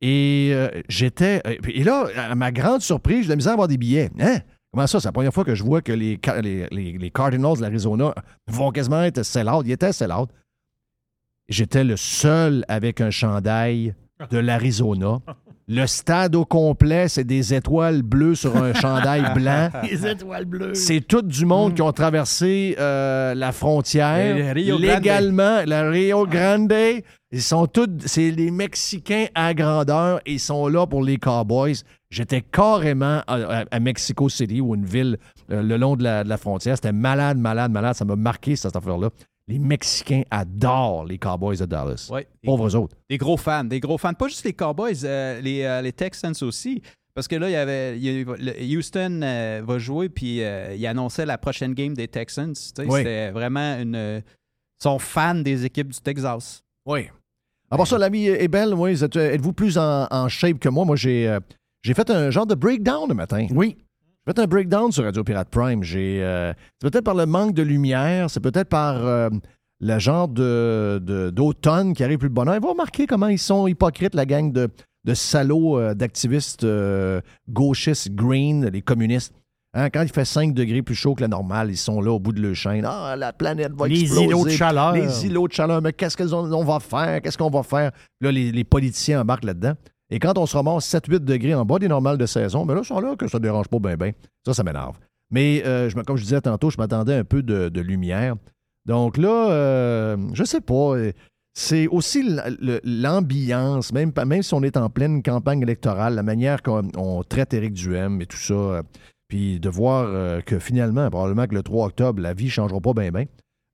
Et 0.00 0.50
euh, 0.52 0.68
j'étais. 0.88 1.42
euh, 1.46 1.56
Et 1.68 1.84
là, 1.84 2.08
à 2.16 2.34
ma 2.34 2.50
grande 2.52 2.80
surprise, 2.80 3.26
j'ai 3.26 3.36
de 3.36 3.48
à 3.50 3.52
avoir 3.52 3.68
des 3.68 3.76
billets. 3.76 4.10
Hein? 4.18 4.38
Comment 4.72 4.86
ça? 4.86 4.98
C'est 5.00 5.08
la 5.08 5.12
première 5.12 5.32
fois 5.34 5.44
que 5.44 5.54
je 5.54 5.62
vois 5.62 5.82
que 5.82 5.92
les 5.92 6.18
Cardinals 6.18 7.56
de 7.56 7.60
l'Arizona 7.60 8.14
vont 8.48 8.70
quasiment 8.70 9.02
être 9.02 9.22
sell-out. 9.22 9.64
Ils 9.66 9.72
étaient 9.72 9.92
sell-out. 9.92 10.30
J'étais 11.48 11.84
le 11.84 11.96
seul 11.96 12.64
avec 12.68 13.00
un 13.00 13.10
chandail 13.10 13.94
de 14.30 14.38
l'Arizona. 14.38 15.20
Le 15.72 15.86
stade 15.86 16.34
au 16.34 16.44
complet, 16.44 17.06
c'est 17.06 17.22
des 17.22 17.54
étoiles 17.54 18.02
bleues 18.02 18.34
sur 18.34 18.56
un 18.56 18.74
chandail 18.74 19.22
blanc. 19.36 19.68
Les 19.88 20.04
étoiles 20.04 20.44
bleues. 20.44 20.74
C'est 20.74 21.00
tout 21.00 21.22
du 21.22 21.46
monde 21.46 21.74
qui 21.74 21.82
ont 21.82 21.92
traversé 21.92 22.74
euh, 22.80 23.34
la 23.36 23.52
frontière 23.52 24.36
Le 24.36 24.50
Rio 24.52 24.78
Grande. 24.78 24.82
légalement. 24.96 25.58
La 25.66 25.88
Rio 25.88 26.26
Grande. 26.26 26.74
Ils 27.32 27.40
sont 27.42 27.68
tous, 27.68 27.86
c'est 28.06 28.32
les 28.32 28.50
Mexicains 28.50 29.26
à 29.36 29.54
grandeur 29.54 30.20
et 30.26 30.32
ils 30.32 30.40
sont 30.40 30.66
là 30.66 30.88
pour 30.88 31.04
les 31.04 31.18
Cowboys. 31.18 31.76
J'étais 32.10 32.40
carrément 32.40 33.22
à, 33.28 33.34
à- 33.36 33.64
à 33.70 33.78
Mexico 33.78 34.28
City 34.28 34.60
ou 34.60 34.74
une 34.74 34.84
ville 34.84 35.18
euh, 35.52 35.62
le 35.62 35.76
long 35.76 35.94
de 35.94 36.02
la, 36.02 36.24
de 36.24 36.28
la 36.28 36.36
frontière. 36.36 36.74
C'était 36.74 36.90
malade, 36.90 37.38
malade, 37.38 37.70
malade. 37.70 37.94
Ça 37.94 38.04
m'a 38.04 38.16
marqué 38.16 38.56
cette 38.56 38.74
affaire-là. 38.74 39.10
Les 39.48 39.58
Mexicains 39.58 40.22
adorent 40.30 41.04
les 41.04 41.18
Cowboys 41.18 41.58
de 41.58 41.66
Dallas. 41.66 42.08
Ouais. 42.12 42.28
Pauvres 42.44 42.74
autres. 42.76 42.96
Des 43.08 43.18
gros 43.18 43.36
fans, 43.36 43.64
des 43.64 43.80
gros 43.80 43.98
fans. 43.98 44.14
Pas 44.14 44.28
juste 44.28 44.44
les 44.44 44.52
Cowboys, 44.52 45.04
euh, 45.04 45.40
les, 45.40 45.62
euh, 45.62 45.82
les 45.82 45.92
Texans 45.92 46.34
aussi. 46.42 46.82
Parce 47.14 47.26
que 47.26 47.34
là, 47.34 47.48
il 47.48 47.52
y 47.52 47.56
avait 47.56 47.98
il 47.98 48.04
y 48.04 48.20
a- 48.22 48.36
le- 48.36 48.76
Houston 48.78 49.20
euh, 49.22 49.62
va 49.66 49.78
jouer, 49.78 50.08
puis 50.08 50.42
euh, 50.44 50.74
il 50.76 50.86
annonçait 50.86 51.26
la 51.26 51.36
prochaine 51.38 51.74
game 51.74 51.94
des 51.94 52.06
Texans. 52.06 52.54
Oui. 52.78 52.98
C'était 52.98 53.30
vraiment 53.32 53.76
une. 53.78 53.96
Ils 54.22 54.82
sont 54.82 54.98
fans 55.00 55.34
des 55.34 55.64
équipes 55.64 55.88
du 55.88 56.00
Texas. 56.00 56.62
Oui. 56.86 57.08
À 57.72 57.76
part 57.76 57.86
ça, 57.86 57.98
l'ami 57.98 58.26
Ebel, 58.26 58.74
oui, 58.74 58.94
vous 58.94 59.04
êtes- 59.04 59.16
êtes-vous 59.16 59.52
plus 59.52 59.76
en, 59.78 60.06
en 60.10 60.28
shape 60.28 60.58
que 60.60 60.68
moi? 60.68 60.84
Moi, 60.84 60.96
j'ai 60.96 61.28
euh, 61.28 61.40
j'ai 61.82 61.94
fait 61.94 62.08
un 62.10 62.30
genre 62.30 62.46
de 62.46 62.54
breakdown 62.54 63.08
le 63.08 63.14
matin. 63.14 63.46
Oui. 63.50 63.76
Fait 64.30 64.38
un 64.38 64.46
breakdown 64.46 64.92
sur 64.92 65.02
Radio 65.02 65.24
Pirate 65.24 65.48
Prime. 65.50 65.82
J'ai, 65.82 66.22
euh, 66.22 66.52
c'est 66.80 66.88
peut-être 66.88 67.04
par 67.04 67.16
le 67.16 67.26
manque 67.26 67.52
de 67.52 67.64
lumière, 67.64 68.30
c'est 68.30 68.38
peut-être 68.38 68.68
par 68.68 69.04
euh, 69.04 69.28
le 69.80 69.98
genre 69.98 70.28
de, 70.28 71.02
d'automne 71.34 71.94
qui 71.94 72.04
arrive 72.04 72.18
plus 72.18 72.28
de 72.28 72.34
bonheur. 72.34 72.60
Vous 72.62 72.70
remarquez 72.70 73.08
comment 73.08 73.26
ils 73.26 73.40
sont 73.40 73.66
hypocrites, 73.66 74.14
la 74.14 74.26
gang 74.26 74.52
de, 74.52 74.68
de 75.04 75.14
salauds 75.14 75.80
euh, 75.80 75.94
d'activistes 75.94 76.64
gauchistes, 77.48 78.14
green, 78.14 78.66
les 78.66 78.82
communistes. 78.82 79.34
Hein, 79.74 79.90
quand 79.90 80.02
il 80.02 80.10
fait 80.12 80.24
5 80.24 80.54
degrés 80.54 80.82
plus 80.82 80.94
chaud 80.94 81.16
que 81.16 81.22
la 81.22 81.28
normale, 81.28 81.68
ils 81.72 81.76
sont 81.76 82.00
là 82.00 82.12
au 82.12 82.20
bout 82.20 82.32
de 82.32 82.40
leur 82.40 82.54
chaîne. 82.54 82.84
Ah, 82.86 83.16
la 83.16 83.32
planète 83.32 83.72
va 83.72 83.88
Les 83.88 84.02
exploser. 84.02 84.26
îlots 84.26 84.44
de 84.44 84.50
chaleur. 84.50 84.92
Les 84.92 85.26
îlots 85.26 85.48
de 85.48 85.52
chaleur. 85.52 85.82
Mais 85.82 85.92
qu'est-ce 85.92 86.16
qu'on 86.16 86.52
on 86.52 86.64
va 86.64 86.78
faire? 86.78 87.20
Qu'est-ce 87.20 87.36
qu'on 87.36 87.50
va 87.50 87.64
faire? 87.64 87.90
Là, 88.20 88.30
les, 88.30 88.52
les 88.52 88.64
politiciens 88.64 89.22
embarquent 89.22 89.46
là-dedans. 89.46 89.74
Et 90.10 90.18
quand 90.18 90.36
on 90.38 90.46
se 90.46 90.56
ramasse 90.56 90.92
7-8 90.92 91.20
degrés 91.20 91.54
en 91.54 91.64
bas 91.64 91.78
des 91.78 91.88
normales 91.88 92.18
de 92.18 92.26
saison, 92.26 92.64
mais 92.64 92.74
là, 92.74 92.80
ils 92.82 92.86
sont 92.86 93.00
là 93.00 93.14
que 93.16 93.28
ça 93.28 93.38
ne 93.38 93.42
dérange 93.42 93.68
pas 93.68 93.78
bien, 93.78 93.96
bien. 93.96 94.10
Ça, 94.44 94.54
ça 94.54 94.64
m'énerve. 94.64 94.98
Mais 95.30 95.62
euh, 95.64 95.88
comme 96.06 96.16
je 96.16 96.24
disais 96.24 96.40
tantôt, 96.40 96.70
je 96.70 96.78
m'attendais 96.78 97.14
un 97.14 97.24
peu 97.24 97.42
de, 97.42 97.80
lumière. 97.80 98.34
Donc 98.86 99.16
là, 99.16 99.50
euh, 99.50 100.16
je 100.32 100.42
sais 100.42 100.60
pas. 100.60 100.96
euh, 100.96 101.12
C'est 101.54 101.86
aussi 101.86 102.24
l'ambiance, 102.82 103.92
même, 103.92 104.12
même 104.26 104.42
si 104.42 104.54
on 104.54 104.62
est 104.62 104.76
en 104.76 104.90
pleine 104.90 105.22
campagne 105.22 105.62
électorale, 105.62 106.14
la 106.14 106.22
manière 106.22 106.62
qu'on 106.62 106.88
on 106.96 107.22
traite 107.22 107.54
Éric 107.54 107.74
Duhem 107.74 108.20
et 108.20 108.26
tout 108.26 108.36
ça, 108.36 108.54
euh, 108.54 108.82
puis 109.28 109.60
de 109.60 109.68
voir 109.68 110.42
que 110.42 110.58
finalement, 110.58 111.08
probablement 111.08 111.46
que 111.46 111.54
le 111.54 111.62
3 111.62 111.86
octobre, 111.86 112.20
la 112.20 112.34
vie 112.34 112.46
ne 112.46 112.50
changera 112.50 112.80
pas 112.80 112.94
bien, 112.94 113.12
bien. 113.12 113.26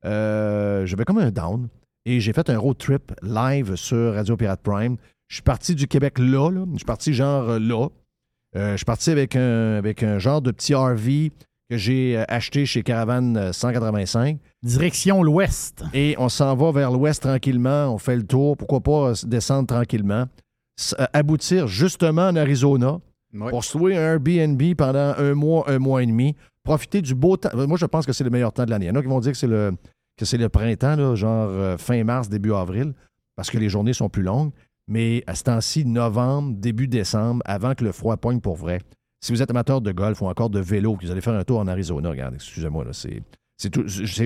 J'avais 0.05 1.05
comme 1.07 1.17
un 1.17 1.31
down 1.31 1.69
et 2.05 2.21
j'ai 2.21 2.35
fait 2.35 2.51
un 2.51 2.59
road 2.59 2.77
trip 2.77 3.13
live 3.23 3.75
sur 3.75 4.13
Radio 4.15 4.37
Pirate 4.37 4.61
Prime. 4.63 4.99
Je 5.29 5.37
suis 5.37 5.43
parti 5.43 5.75
du 5.75 5.89
Québec 5.89 6.19
là, 6.19 6.51
là. 6.51 6.65
je 6.73 6.77
suis 6.77 6.85
parti 6.85 7.13
genre 7.13 7.51
euh, 7.51 7.59
là. 7.59 7.89
Euh, 8.57 8.73
je 8.73 8.77
suis 8.77 8.85
parti 8.85 9.11
avec 9.11 9.37
un, 9.37 9.75
avec 9.77 10.03
un 10.03 10.19
genre 10.19 10.41
de 10.41 10.51
petit 10.51 10.75
RV 10.75 11.31
que 11.69 11.77
j'ai 11.77 12.17
euh, 12.17 12.25
acheté 12.29 12.65
chez 12.65 12.83
Caravane 12.83 13.37
euh, 13.37 13.53
185. 13.53 14.39
Direction 14.63 15.23
l'ouest. 15.23 15.85
Et 15.93 16.15
on 16.19 16.29
s'en 16.29 16.55
va 16.55 16.71
vers 16.73 16.91
l'ouest 16.91 17.23
tranquillement. 17.23 17.93
On 17.93 17.99
fait 17.99 18.17
le 18.17 18.25
tour. 18.25 18.57
Pourquoi 18.57 18.81
pas 18.81 19.13
descendre 19.25 19.67
tranquillement. 19.67 20.27
Aboutir 21.13 21.67
justement 21.67 22.29
en 22.29 22.37
Arizona 22.37 22.99
pour 23.51 23.65
se 23.65 23.77
louer 23.77 23.97
un 23.97 24.13
Airbnb 24.13 24.63
pendant 24.77 25.15
un 25.19 25.35
mois, 25.35 25.65
un 25.69 25.79
mois 25.79 26.03
et 26.03 26.07
demi. 26.07 26.37
Profiter 26.63 27.03
du 27.03 27.15
beau 27.15 27.37
temps. 27.37 27.51
Moi, 27.67 27.77
je 27.79 27.87
pense 27.87 28.07
que 28.07 28.13
c'est 28.13 28.25
le 28.25 28.31
meilleur 28.31 28.53
temps 28.53 28.65
de 28.65 28.71
l'année. 28.71 28.87
Il 28.87 28.89
y 28.89 28.93
en 28.93 28.97
a 28.97 29.03
qui 29.03 29.09
vont 29.09 29.21
dire 29.21 29.33
que 29.33 29.39
c'est 29.39 29.47
le, 29.47 29.73
que 30.17 30.25
c'est 30.25 30.37
le 30.37 30.49
printemps, 30.49 30.97
là, 30.97 31.15
genre 31.15 31.79
fin 31.79 32.03
mars, 32.05 32.29
début 32.29 32.53
avril, 32.53 32.93
parce 33.37 33.51
que 33.51 33.57
les 33.57 33.69
journées 33.69 33.93
sont 33.93 34.09
plus 34.09 34.23
longues. 34.23 34.51
Mais 34.89 35.25
à 35.27 35.35
ce 35.35 35.45
temps-ci, 35.45 35.85
novembre, 35.85 36.55
début 36.57 36.87
décembre, 36.87 37.43
avant 37.45 37.75
que 37.75 37.85
le 37.85 37.93
froid 37.93 38.17
poigne 38.17 38.41
pour 38.41 38.57
vrai, 38.57 38.81
si 39.21 39.33
vous 39.33 39.43
êtes 39.43 39.51
amateur 39.51 39.81
de 39.81 39.93
golf 39.93 40.23
ou 40.23 40.27
encore 40.27 40.51
de 40.51 40.61
vélo, 40.61 40.97
vous 41.01 41.11
allez 41.11 41.21
faire 41.21 41.35
un 41.35 41.43
tour 41.43 41.59
en 41.59 41.67
Arizona, 41.67 42.11
regardez, 42.11 42.37
excusez-moi, 42.37 42.85
c'est, 42.93 43.23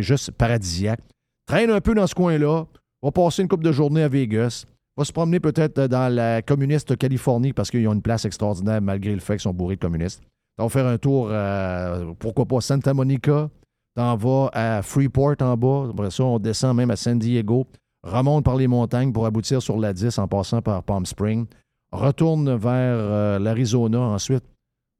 juste 0.03 0.33
paradisiaque. 0.33 1.01
Traîne 1.46 1.70
un 1.70 1.81
peu 1.81 1.94
dans 1.94 2.07
ce 2.07 2.14
coin-là, 2.14 2.64
va 3.03 3.11
passer 3.11 3.42
une 3.42 3.49
couple 3.49 3.64
de 3.64 3.73
journées 3.73 4.03
à 4.03 4.09
Vegas, 4.09 4.66
va 4.96 5.05
se 5.05 5.12
promener 5.12 5.40
peut-être 5.40 5.87
dans 5.87 6.12
la 6.12 6.42
communiste 6.42 6.96
Californie 6.99 7.53
parce 7.53 7.70
qu'ils 7.70 7.88
ont 7.88 7.94
une 7.94 8.03
place 8.03 8.25
extraordinaire 8.27 8.83
malgré 8.83 9.14
le 9.14 9.20
fait 9.20 9.35
qu'ils 9.35 9.42
sont 9.42 9.55
bourrés 9.55 9.77
de 9.77 9.81
communistes. 9.81 10.23
On 10.59 10.64
va 10.64 10.68
faire 10.68 10.87
un 10.87 10.99
tour 10.99 11.31
à, 11.33 12.01
pourquoi 12.18 12.44
pas, 12.44 12.61
Santa 12.61 12.92
Monica, 12.92 13.49
t'en 13.94 14.16
vas 14.16 14.51
à 14.53 14.83
Freeport 14.83 15.37
en 15.40 15.57
bas, 15.57 15.88
après 15.90 16.11
ça, 16.11 16.25
on 16.25 16.38
descend 16.38 16.77
même 16.77 16.90
à 16.90 16.96
San 16.96 17.18
Diego, 17.18 17.66
remonte 18.03 18.45
par 18.45 18.57
les 18.57 18.67
montagnes 18.67 19.13
pour 19.13 19.27
aboutir 19.27 19.63
sur 19.63 19.79
la 19.79 19.93
10 19.93 20.19
en 20.19 20.29
passant 20.29 20.63
par 20.63 20.83
Palm 20.83 21.07
Springs, 21.07 21.47
retourne 21.93 22.55
vers 22.57 22.97
euh, 22.97 23.39
l'Arizona 23.39 24.01
ensuite. 24.01 24.45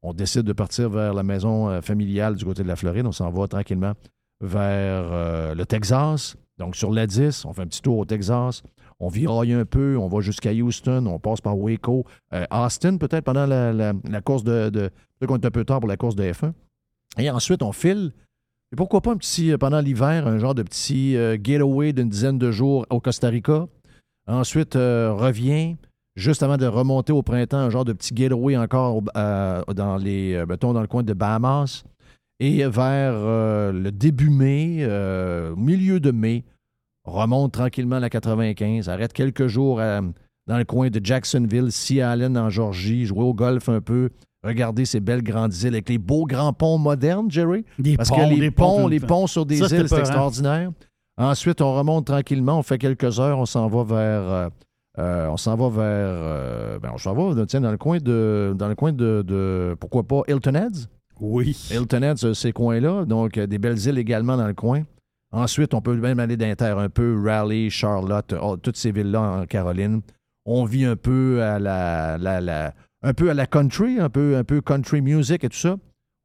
on 0.03 0.13
décide 0.13 0.43
de 0.43 0.53
partir 0.53 0.91
vers 0.91 1.15
la 1.15 1.23
maison 1.23 1.69
euh, 1.69 1.81
familiale 1.81 2.37
du 2.37 2.45
côté 2.45 2.63
de 2.63 2.69
la 2.69 2.77
Floride. 2.77 3.07
On 3.07 3.13
s'en 3.13 3.31
va 3.31 3.47
tranquillement 3.47 3.93
vers 4.41 5.09
euh, 5.13 5.55
le 5.55 5.67
Texas. 5.67 6.37
Donc, 6.59 6.77
sur 6.77 6.91
la 6.91 7.07
10, 7.07 7.45
on 7.47 7.53
fait 7.53 7.63
un 7.63 7.67
petit 7.67 7.83
tour 7.83 7.99
au 7.99 8.05
Texas. 8.05 8.63
On 8.99 9.09
viraille 9.09 9.55
un 9.55 9.65
peu, 9.65 9.97
on 9.97 10.09
va 10.09 10.21
jusqu'à 10.21 10.53
Houston, 10.53 11.07
on 11.07 11.19
passe 11.19 11.41
par 11.41 11.59
Waco, 11.59 12.05
Austin 12.51 12.99
peut-être 12.99 13.25
pendant 13.25 13.47
la, 13.47 14.21
course 14.21 14.45
de... 14.45 14.69
de 14.69 14.91
qu'on 15.27 15.39
est 15.39 15.47
un 15.47 15.51
peu 15.51 15.65
tard 15.65 15.81
pour 15.81 15.89
la 15.89 15.97
course 15.97 16.17
de 16.17 16.25
F1. 16.25 16.53
Et 17.17 17.31
ensuite, 17.31 17.63
on 17.63 17.73
file. 17.73 18.13
Et 18.73 18.77
pourquoi 18.77 19.01
pas 19.01 19.13
un 19.13 19.17
petit, 19.17 19.51
euh, 19.53 19.59
pendant 19.59 19.81
l'hiver, 19.81 20.27
un 20.29 20.39
genre 20.39 20.55
de 20.55 20.63
petit 20.63 21.17
euh, 21.17 21.37
getaway 21.43 21.93
d'une 21.93 22.09
dizaine 22.09 22.39
de 22.39 22.53
jours 22.53 22.87
au 22.91 23.01
Costa 23.01 23.29
Rica? 23.29 23.67
Ensuite, 24.29 24.77
euh, 24.77 25.13
revient, 25.13 25.77
juste 26.15 26.43
avant 26.45 26.57
de 26.57 26.67
remonter 26.67 27.13
au 27.13 27.23
printemps, 27.23 27.59
un 27.59 27.71
genre 27.71 27.85
de 27.85 27.93
petit 27.93 28.15
getaway 28.15 28.57
encore 28.57 29.03
dans 29.03 29.97
les, 30.01 30.45
mettons, 30.49 30.73
dans 30.73 30.83
le 30.83 30.87
coin 30.87 31.03
de 31.03 31.15
Bahamas. 31.15 31.83
Et 32.39 32.65
vers 32.69 33.13
le 33.73 33.91
début 33.91 34.31
mai, 34.31 34.87
milieu 35.57 36.01
de 36.01 36.11
mai, 36.11 36.45
remonte 37.05 37.53
tranquillement 37.53 37.99
la 37.99 38.09
95, 38.09 38.89
arrête 38.89 39.13
quelques 39.13 39.47
jours 39.47 39.81
à- 39.81 40.01
dans 40.47 40.57
le 40.59 40.65
coin 40.65 40.89
de 40.89 41.01
Jacksonville, 41.05 41.71
Sea 41.71 41.97
Island 41.97 42.37
en 42.39 42.49
Georgie, 42.49 43.05
jouer 43.05 43.25
au 43.25 43.35
golf 43.35 43.69
un 43.69 43.81
peu, 43.81 44.11
regarder 44.45 44.85
ces 44.85 45.01
belles 45.01 45.23
grandes 45.23 45.55
îles 45.63 45.75
avec 45.75 45.89
les 45.89 45.99
beaux 45.99 46.25
grands 46.27 46.53
ponts 46.53 46.79
modernes, 46.79 47.31
Jerry. 47.31 47.65
Des 47.79 47.97
Parce 47.97 48.09
ponts, 48.09 48.17
que 48.17 48.35
les 48.35 48.41
des 48.41 48.51
ponts, 48.51 48.77
ponts, 48.83 48.89
les 48.89 49.01
tout- 49.01 49.07
ponts 49.07 49.27
sur 49.27 49.45
des 49.47 49.57
Ça, 49.57 49.65
îles, 49.77 49.89
c'est 49.89 49.99
extraordinaire. 49.99 50.71
Ensuite, 51.19 51.61
on 51.61 51.75
remonte 51.75 52.07
tranquillement, 52.07 52.59
on 52.59 52.63
fait 52.63 52.79
quelques 52.79 53.21
heures, 53.21 53.39
on 53.39 53.47
s'en 53.47 53.69
va 53.69 53.85
vers. 53.85 53.97
euh, 54.33 54.49
euh, 54.99 55.29
on 55.29 55.37
s'en 55.37 55.55
va 55.57 55.69
vers. 55.69 55.83
euh, 55.85 56.79
ben, 56.79 56.91
on 56.95 56.99
s'en 56.99 57.13
va 57.15 57.47
tiens, 57.47 57.61
dans 57.61 57.71
le 57.71 57.77
coin 57.79 57.99
de. 57.99 58.55
Dans 58.57 58.69
le 58.69 58.75
coin 58.75 58.93
de, 58.93 59.23
de- 59.27 59.77
pourquoi 59.79 60.03
pas 60.05 60.23
Hilton 60.29 60.55
Heads? 60.55 60.87
Oui. 61.21 61.55
Hilton 61.71 62.03
Heads, 62.03 62.33
ces 62.35 62.53
coins-là. 62.53 63.05
Donc, 63.05 63.39
des 63.39 63.59
belles 63.59 63.79
îles 63.87 63.99
également 63.99 64.37
dans 64.39 64.47
le 64.47 64.55
coin. 64.55 64.83
Ensuite, 65.33 65.75
on 65.75 65.81
peut 65.83 65.95
même 65.95 66.19
aller 66.19 66.37
d'inter 66.37 66.65
un 66.77 66.89
peu, 66.89 67.21
Raleigh, 67.25 67.71
Charlotte, 67.71 68.35
oh, 68.41 68.57
toutes 68.57 68.77
ces 68.77 68.91
villes-là 68.91 69.21
en 69.21 69.45
Caroline. 69.47 70.01
On 70.47 70.65
vit 70.65 70.87
un 70.87 70.97
peu 70.97 71.43
à 71.43 71.59
la, 71.59 72.17
la- 72.19 72.41
la- 72.41 72.73
un 73.03 73.15
peu 73.15 73.31
à 73.31 73.35
la 73.35 73.47
country, 73.47 73.99
un 73.99 74.09
peu, 74.09 74.37
un 74.37 74.45
peu 74.45 74.61
country 74.61 75.01
music 75.01 75.45
et 75.45 75.49
tout 75.49 75.57
ça. 75.57 75.77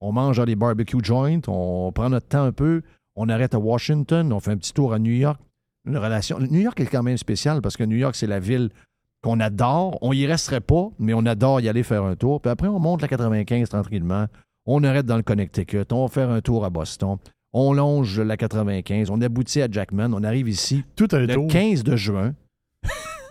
On 0.02 0.12
mange 0.12 0.38
dans 0.38 0.46
des 0.46 0.56
barbecue 0.56 0.98
joints, 1.02 1.40
on 1.48 1.92
prend 1.94 2.10
notre 2.10 2.28
temps 2.28 2.44
un 2.44 2.52
peu, 2.52 2.82
on 3.16 3.30
arrête 3.30 3.54
à 3.56 3.60
Washington, 3.60 4.32
on 4.34 4.40
fait 4.40 4.52
un 4.52 4.58
petit 4.58 4.74
tour 4.74 4.94
à 4.94 5.00
New 5.00 5.14
York. 5.14 5.40
Une 5.86 5.98
relation. 5.98 6.40
New 6.40 6.60
York 6.60 6.80
est 6.80 6.88
quand 6.88 7.04
même 7.04 7.18
spécial 7.18 7.62
parce 7.62 7.78
que 7.78 7.84
New 7.84 7.98
York, 7.98 8.16
c'est 8.16 8.28
la 8.28 8.40
ville 8.40 8.70
qu'on 9.22 9.40
adore. 9.40 9.98
On 10.02 10.14
y 10.14 10.26
resterait 10.26 10.62
pas, 10.62 10.90
mais 11.00 11.14
on 11.14 11.26
adore 11.26 11.62
y 11.62 11.70
aller 11.70 11.84
faire 11.84 12.04
un 12.04 12.16
tour. 12.16 12.42
Puis 12.42 12.50
après, 12.50 12.68
on 12.68 12.80
monte 12.80 13.02
la 13.02 13.08
95 13.08 13.70
tranquillement. 13.70 14.26
On 14.66 14.84
arrête 14.84 15.06
dans 15.06 15.18
le 15.18 15.24
Connecticut. 15.24 15.86
On 15.92 16.06
va 16.06 16.08
faire 16.08 16.30
un 16.32 16.42
tour 16.42 16.66
à 16.66 16.72
Boston. 16.72 17.18
On 17.54 17.72
longe 17.74 18.20
la 18.20 18.36
95. 18.36 19.12
On 19.12 19.22
aboutit 19.22 19.62
à 19.62 19.68
Jackman. 19.70 20.12
On 20.14 20.24
arrive 20.24 20.50
ici 20.50 20.84
Tout 20.96 21.08
le 21.12 21.28
tour. 21.28 21.48
15 21.48 21.84
de 21.84 21.96
juin. 21.96 22.34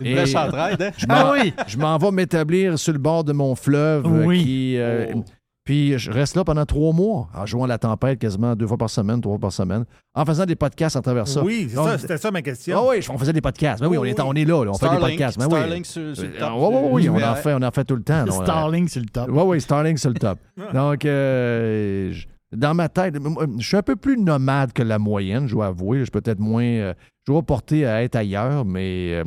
Une 0.01 0.07
Et 0.17 0.35
entraide, 0.35 0.81
hein? 0.81 0.91
je 0.97 1.05
m'en- 1.07 1.13
Ah 1.15 1.31
oui. 1.33 1.53
je 1.67 1.77
m'en 1.77 1.97
vais 1.97 2.11
m'établir 2.11 2.77
sur 2.77 2.91
le 2.93 2.99
bord 2.99 3.23
de 3.23 3.31
mon 3.33 3.55
fleuve. 3.55 4.05
euh, 4.05 4.25
Oui. 4.25 4.43
qui, 4.43 4.77
euh, 4.77 5.05
Oh. 5.15 5.23
Puis 5.63 5.97
je 5.97 6.11
reste 6.11 6.35
là 6.35 6.43
pendant 6.43 6.63
trois 6.65 6.93
mois, 6.93 7.27
en 7.33 7.45
jouant 7.47 7.63
à 7.63 7.67
la 7.67 7.79
tempête 7.79 8.19
quasiment 8.19 8.55
deux 8.55 8.67
fois 8.67 8.77
par 8.77 8.87
semaine, 8.89 9.19
trois 9.19 9.33
fois 9.33 9.39
par 9.41 9.51
semaine, 9.51 9.83
en 10.13 10.23
faisant 10.23 10.45
des 10.45 10.55
podcasts 10.55 10.95
à 10.95 11.01
travers 11.01 11.27
ça. 11.27 11.41
Oui, 11.41 11.65
c'est 11.69 11.75
Donc, 11.75 11.87
ça, 11.87 11.97
c'était 11.97 12.17
ça 12.17 12.29
ma 12.29 12.43
question. 12.43 12.77
Ah 12.79 12.87
oui, 12.91 13.03
on 13.09 13.17
faisait 13.17 13.33
des 13.33 13.41
podcasts. 13.41 13.81
Ben 13.81 13.87
oui, 13.87 13.97
on, 13.97 14.05
est, 14.05 14.19
on 14.19 14.33
est 14.33 14.45
là, 14.45 14.63
là, 14.63 14.69
on 14.69 14.73
fait 14.75 14.85
des 14.89 14.95
Starlink, 14.95 15.17
podcasts. 15.19 15.39
Ben 15.39 15.45
oui. 15.45 15.51
Starlink 15.59 15.85
sur, 15.87 16.15
sur 16.15 16.23
le 16.23 16.29
Euh, 16.35 16.39
top. 16.39 16.51
ouais, 16.53 16.67
ouais, 16.67 16.89
oui, 16.91 17.09
on 17.09 17.15
en 17.15 17.33
fait, 17.35 17.53
on 17.55 17.61
en 17.63 17.71
fait 17.71 17.83
tout 17.83 17.95
le 17.95 18.03
temps. 18.03 18.27
euh, 18.27 18.31
Starling, 18.43 18.87
c'est 18.87 18.99
le 18.99 19.07
top. 19.07 19.27
oui, 19.31 19.41
oui, 19.43 19.61
Starlink 19.61 19.97
sur 19.97 20.09
le 20.09 20.15
top. 20.19 20.37
Donc, 20.71 21.03
euh, 21.05 22.11
je- 22.11 22.27
dans 22.55 22.73
ma 22.73 22.89
tête, 22.89 23.15
je 23.59 23.65
suis 23.67 23.77
un 23.77 23.81
peu 23.81 23.95
plus 23.95 24.17
nomade 24.17 24.73
que 24.73 24.83
la 24.83 24.99
moyenne, 24.99 25.47
je 25.47 25.53
dois 25.53 25.67
avouer. 25.67 25.99
Je 25.99 26.03
suis 26.05 26.11
peut-être 26.11 26.39
moins. 26.39 26.63
euh, 26.63 26.93
je 27.27 27.31
dois 27.31 27.41
porter 27.43 27.85
à 27.85 28.03
être 28.03 28.15
ailleurs, 28.15 28.65
mais 28.65 29.13
euh, 29.13 29.23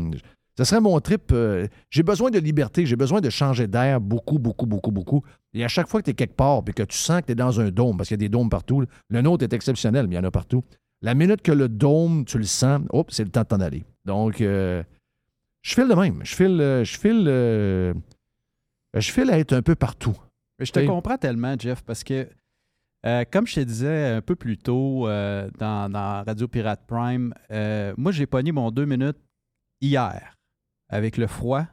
ce 0.56 0.64
serait 0.64 0.80
mon 0.80 0.98
trip. 1.00 1.32
euh, 1.32 1.66
j'ai 1.90 2.02
besoin 2.02 2.30
de 2.30 2.38
liberté, 2.38 2.86
j'ai 2.86 2.96
besoin 2.96 3.20
de 3.20 3.30
changer 3.30 3.66
d'air 3.66 4.00
beaucoup, 4.00 4.38
beaucoup, 4.38 4.66
beaucoup, 4.66 4.90
beaucoup. 4.90 5.22
Et 5.54 5.64
à 5.64 5.68
chaque 5.68 5.88
fois 5.88 6.00
que 6.00 6.04
tu 6.04 6.10
es 6.10 6.14
quelque 6.14 6.36
part 6.36 6.62
et 6.66 6.72
que 6.72 6.82
tu 6.82 6.96
sens 6.96 7.20
que 7.20 7.26
tu 7.26 7.32
es 7.32 7.34
dans 7.34 7.60
un 7.60 7.70
dôme, 7.70 7.96
parce 7.96 8.08
qu'il 8.08 8.16
y 8.16 8.20
a 8.24 8.26
des 8.26 8.28
dômes 8.28 8.50
partout, 8.50 8.84
le 9.08 9.20
nôtre 9.22 9.44
est 9.44 9.52
exceptionnel, 9.52 10.06
mais 10.06 10.14
il 10.14 10.18
y 10.18 10.20
en 10.20 10.24
a 10.24 10.30
partout. 10.30 10.62
La 11.02 11.14
minute 11.14 11.42
que 11.42 11.52
le 11.52 11.68
dôme, 11.68 12.24
tu 12.24 12.38
le 12.38 12.44
sens, 12.44 12.80
hop, 12.90 13.10
c'est 13.10 13.24
le 13.24 13.30
temps 13.30 13.42
de 13.42 13.46
t'en 13.46 13.60
aller. 13.60 13.84
Donc, 14.04 14.36
je 14.40 14.84
file 15.62 15.88
de 15.88 15.94
même. 15.94 16.20
Je 16.24 16.34
file, 16.34 16.58
je 16.84 16.98
file, 16.98 17.24
je 18.94 19.12
file 19.12 19.30
à 19.30 19.38
être 19.38 19.52
un 19.52 19.62
peu 19.62 19.74
partout. 19.74 20.16
Je 20.58 20.72
te 20.72 20.80
comprends 20.86 21.16
tellement, 21.16 21.54
Jeff, 21.58 21.82
parce 21.82 22.02
que, 22.02 22.28
euh, 23.06 23.24
comme 23.30 23.46
je 23.46 23.54
te 23.54 23.60
disais 23.60 24.06
un 24.06 24.20
peu 24.20 24.34
plus 24.34 24.58
tôt 24.58 25.06
euh, 25.06 25.48
dans, 25.58 26.24
Radio 26.26 26.48
Pirate 26.48 26.82
Prime, 26.86 27.32
euh, 27.50 27.94
moi, 27.96 28.12
j'ai 28.12 28.26
pogné 28.26 28.52
mon 28.52 28.70
deux 28.70 28.86
minutes 28.86 29.18
hier 29.80 30.34
avec 30.88 31.16
le 31.16 31.26
froid, 31.26 31.64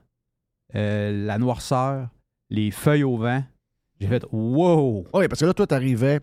la 0.74 1.38
noirceur, 1.38 2.10
les 2.50 2.70
feuilles 2.72 3.04
au 3.04 3.18
vent. 3.18 3.44
J'ai 4.00 4.08
fait 4.08 4.26
wow! 4.32 5.06
Oui, 5.14 5.28
parce 5.28 5.40
que 5.40 5.46
là, 5.46 5.54
toi, 5.54 5.66
t'arrivais, 5.66 6.20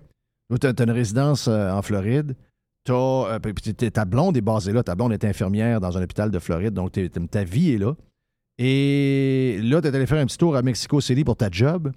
tu 0.61 0.67
as, 0.67 0.83
une 0.83 0.91
résidence 0.91 1.49
en 1.49 1.81
Floride. 1.81 2.37
T'es- 2.85 3.91
ta 3.91 4.05
blonde 4.05 4.37
est 4.37 4.43
basée 4.43 4.73
là. 4.73 4.83
Ta 4.83 4.95
blonde 4.95 5.12
est 5.12 5.25
infirmière 5.25 5.81
dans 5.81 5.97
un 5.97 6.03
hôpital 6.03 6.31
de 6.31 6.38
Floride, 6.38 6.75
donc 6.75 6.93
ta 7.31 7.45
vie 7.45 7.73
est 7.73 7.79
là. 7.79 7.95
Et 8.59 9.59
là, 9.62 9.81
tu 9.81 9.88
es 9.88 9.95
allé 9.95 10.07
faire 10.07 10.21
un 10.21 10.27
petit 10.27 10.37
tour 10.37 10.55
à 10.55 10.62
Mexico 10.62 11.01
City 11.01 11.25
pour 11.25 11.37
ta 11.37 11.49
job. 11.51 11.93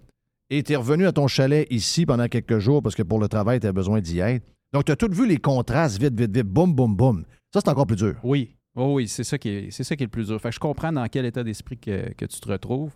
Et 0.49 0.61
tu 0.63 0.73
es 0.73 0.75
revenu 0.75 1.07
à 1.07 1.11
ton 1.11 1.27
chalet 1.27 1.65
ici 1.71 2.05
pendant 2.05 2.27
quelques 2.27 2.59
jours 2.59 2.81
parce 2.83 2.95
que 2.95 3.03
pour 3.03 3.19
le 3.19 3.27
travail, 3.27 3.59
tu 3.59 3.67
as 3.67 3.71
besoin 3.71 3.99
d'y 3.99 4.19
être. 4.19 4.45
Donc, 4.73 4.85
tu 4.85 4.91
as 4.91 4.95
tout 4.95 5.09
vu 5.11 5.27
les 5.27 5.37
contrastes, 5.37 5.99
vite, 5.99 6.19
vite, 6.19 6.35
vite, 6.35 6.45
boum, 6.45 6.73
boum, 6.73 6.95
boum. 6.95 7.25
Ça, 7.53 7.61
c'est 7.63 7.69
encore 7.69 7.87
plus 7.87 7.95
dur. 7.95 8.15
Oui, 8.23 8.55
oh 8.75 8.93
oui, 8.95 9.07
c'est 9.07 9.23
ça, 9.23 9.37
qui 9.37 9.49
est, 9.49 9.71
c'est 9.71 9.83
ça 9.83 9.95
qui 9.95 10.03
est 10.03 10.07
le 10.07 10.11
plus 10.11 10.27
dur. 10.27 10.39
Fait 10.39 10.49
que 10.49 10.55
je 10.55 10.59
comprends 10.59 10.91
dans 10.91 11.07
quel 11.07 11.25
état 11.25 11.43
d'esprit 11.43 11.77
que, 11.77 12.13
que 12.13 12.25
tu 12.25 12.39
te 12.39 12.51
retrouves. 12.51 12.91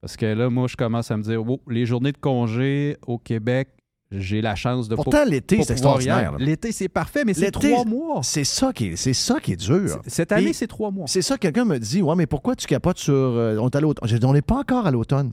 Parce 0.00 0.16
que 0.16 0.26
là, 0.26 0.50
moi, 0.50 0.66
je 0.68 0.76
commence 0.76 1.10
à 1.10 1.16
me 1.16 1.22
dire, 1.22 1.42
oh, 1.48 1.60
les 1.68 1.86
journées 1.86 2.12
de 2.12 2.18
congé 2.18 2.96
au 3.06 3.18
Québec, 3.18 3.68
j'ai 4.10 4.40
la 4.40 4.54
chance 4.54 4.88
de 4.88 4.94
Pourtant, 4.94 5.24
l'été, 5.24 5.62
c'est 5.62 5.72
extraordinaire. 5.72 6.36
L'été, 6.38 6.72
c'est 6.72 6.88
parfait, 6.88 7.24
mais 7.24 7.34
c'est 7.34 7.50
trois 7.50 7.84
mois. 7.84 8.20
C'est 8.22 8.44
ça, 8.44 8.72
qui 8.72 8.88
est, 8.88 8.96
c'est 8.96 9.14
ça 9.14 9.40
qui 9.40 9.52
est 9.52 9.56
dur. 9.56 10.00
Cette 10.06 10.30
année, 10.32 10.52
c'est 10.52 10.66
trois 10.66 10.90
mois. 10.90 11.06
C'est 11.08 11.22
ça, 11.22 11.38
quelqu'un 11.38 11.64
me 11.64 11.78
dit 11.78 12.02
Ouais, 12.02 12.14
mais 12.14 12.26
pourquoi 12.26 12.54
tu 12.54 12.66
capotes 12.66 12.98
sur. 12.98 13.14
euh, 13.14 13.56
on 13.58 13.68
est 13.68 13.76
à 13.76 14.26
On 14.26 14.32
n'est 14.32 14.42
pas 14.42 14.58
encore 14.58 14.86
à 14.86 14.90
l'automne. 14.90 15.32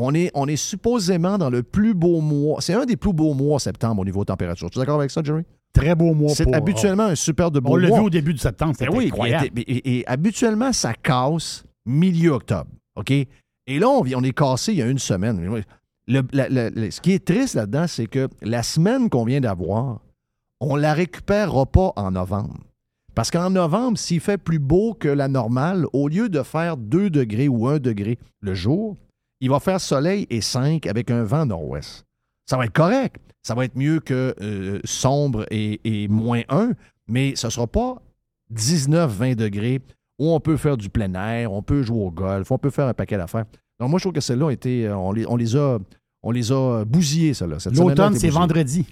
On 0.00 0.14
est, 0.14 0.30
on 0.34 0.46
est 0.46 0.56
supposément 0.56 1.38
dans 1.38 1.50
le 1.50 1.62
plus 1.64 1.92
beau 1.92 2.20
mois. 2.20 2.60
C'est 2.60 2.72
un 2.74 2.84
des 2.86 2.96
plus 2.96 3.12
beaux 3.12 3.34
mois, 3.34 3.58
septembre, 3.58 4.00
au 4.02 4.04
niveau 4.04 4.24
température. 4.24 4.70
Tu 4.70 4.78
es 4.78 4.82
d'accord 4.82 4.98
avec 5.00 5.10
ça, 5.10 5.22
Jerry? 5.24 5.42
Très 5.72 5.94
beau 5.94 6.14
mois 6.14 6.30
C'est 6.30 6.54
habituellement 6.54 7.02
un 7.04 7.14
super 7.16 7.50
de 7.50 7.58
beau 7.60 7.72
On 7.72 7.76
l'a 7.76 7.88
mois. 7.88 7.98
vu 7.98 8.04
au 8.06 8.10
début 8.10 8.32
de 8.32 8.38
septembre, 8.38 8.74
c'était 8.78 8.90
Ben 8.90 8.96
oui, 8.96 9.06
incroyable. 9.08 9.48
Et, 9.56 9.60
et- 9.62 9.98
et 9.98 10.06
habituellement, 10.08 10.72
ça 10.72 10.94
casse 10.94 11.64
milieu 11.84 12.30
octobre. 12.30 12.70
OK? 12.96 13.10
Et 13.10 13.26
là, 13.78 13.88
on, 13.88 14.02
on 14.02 14.22
est 14.22 14.32
cassé 14.32 14.72
il 14.72 14.78
y 14.78 14.82
a 14.82 14.86
une 14.86 14.98
semaine. 14.98 15.38
Le- 16.06 16.22
la- 16.32 16.48
la- 16.48 16.70
la- 16.70 16.90
ce 16.90 17.00
qui 17.00 17.12
est 17.12 17.24
triste 17.24 17.54
là-dedans, 17.56 17.86
c'est 17.88 18.06
que 18.06 18.28
la 18.40 18.62
semaine 18.62 19.10
qu'on 19.10 19.24
vient 19.24 19.40
d'avoir, 19.40 20.00
on 20.60 20.76
la 20.76 20.94
récupérera 20.94 21.66
pas 21.66 21.92
en 21.96 22.12
novembre. 22.12 22.54
Parce 23.14 23.30
qu'en 23.32 23.50
novembre, 23.50 23.98
s'il 23.98 24.20
fait 24.20 24.38
plus 24.38 24.60
beau 24.60 24.94
que 24.94 25.08
la 25.08 25.26
normale, 25.28 25.86
au 25.92 26.08
lieu 26.08 26.28
de 26.28 26.42
faire 26.42 26.76
2 26.76 27.10
degrés 27.10 27.48
ou 27.48 27.66
1 27.66 27.78
degré 27.80 28.16
le 28.40 28.54
jour, 28.54 28.96
il 29.40 29.50
va 29.50 29.60
faire 29.60 29.80
soleil 29.80 30.26
et 30.30 30.40
5 30.40 30.86
avec 30.86 31.10
un 31.10 31.22
vent 31.24 31.46
nord-ouest. 31.46 32.04
Ça 32.46 32.56
va 32.56 32.64
être 32.64 32.72
correct. 32.72 33.16
Ça 33.42 33.54
va 33.54 33.64
être 33.64 33.76
mieux 33.76 34.00
que 34.00 34.34
euh, 34.40 34.80
sombre 34.84 35.46
et, 35.50 35.80
et 35.84 36.08
moins 36.08 36.42
1, 36.48 36.72
mais 37.06 37.34
ce 37.36 37.46
ne 37.46 37.50
sera 37.52 37.66
pas 37.66 37.96
19-20 38.54 39.34
degrés 39.36 39.80
où 40.18 40.32
on 40.32 40.40
peut 40.40 40.56
faire 40.56 40.76
du 40.76 40.88
plein 40.88 41.12
air, 41.14 41.52
on 41.52 41.62
peut 41.62 41.82
jouer 41.82 42.02
au 42.04 42.10
golf, 42.10 42.50
on 42.50 42.58
peut 42.58 42.70
faire 42.70 42.86
un 42.86 42.94
paquet 42.94 43.16
d'affaires. 43.16 43.44
Donc 43.78 43.90
moi, 43.90 43.98
je 43.98 44.02
trouve 44.04 44.12
que 44.12 44.20
celle-là, 44.20 44.48
a 44.48 44.52
été, 44.52 44.86
euh, 44.86 44.96
on, 44.96 45.12
les, 45.12 45.26
on 45.26 45.36
les 45.36 45.56
a, 45.56 45.78
on 46.22 46.30
les 46.32 46.50
a. 46.52 46.84
Cette 46.84 46.96
semaine-là 46.96 47.68
a 47.68 47.84
L'automne, 47.84 48.14
c'est 48.16 48.28
vendredi. 48.28 48.84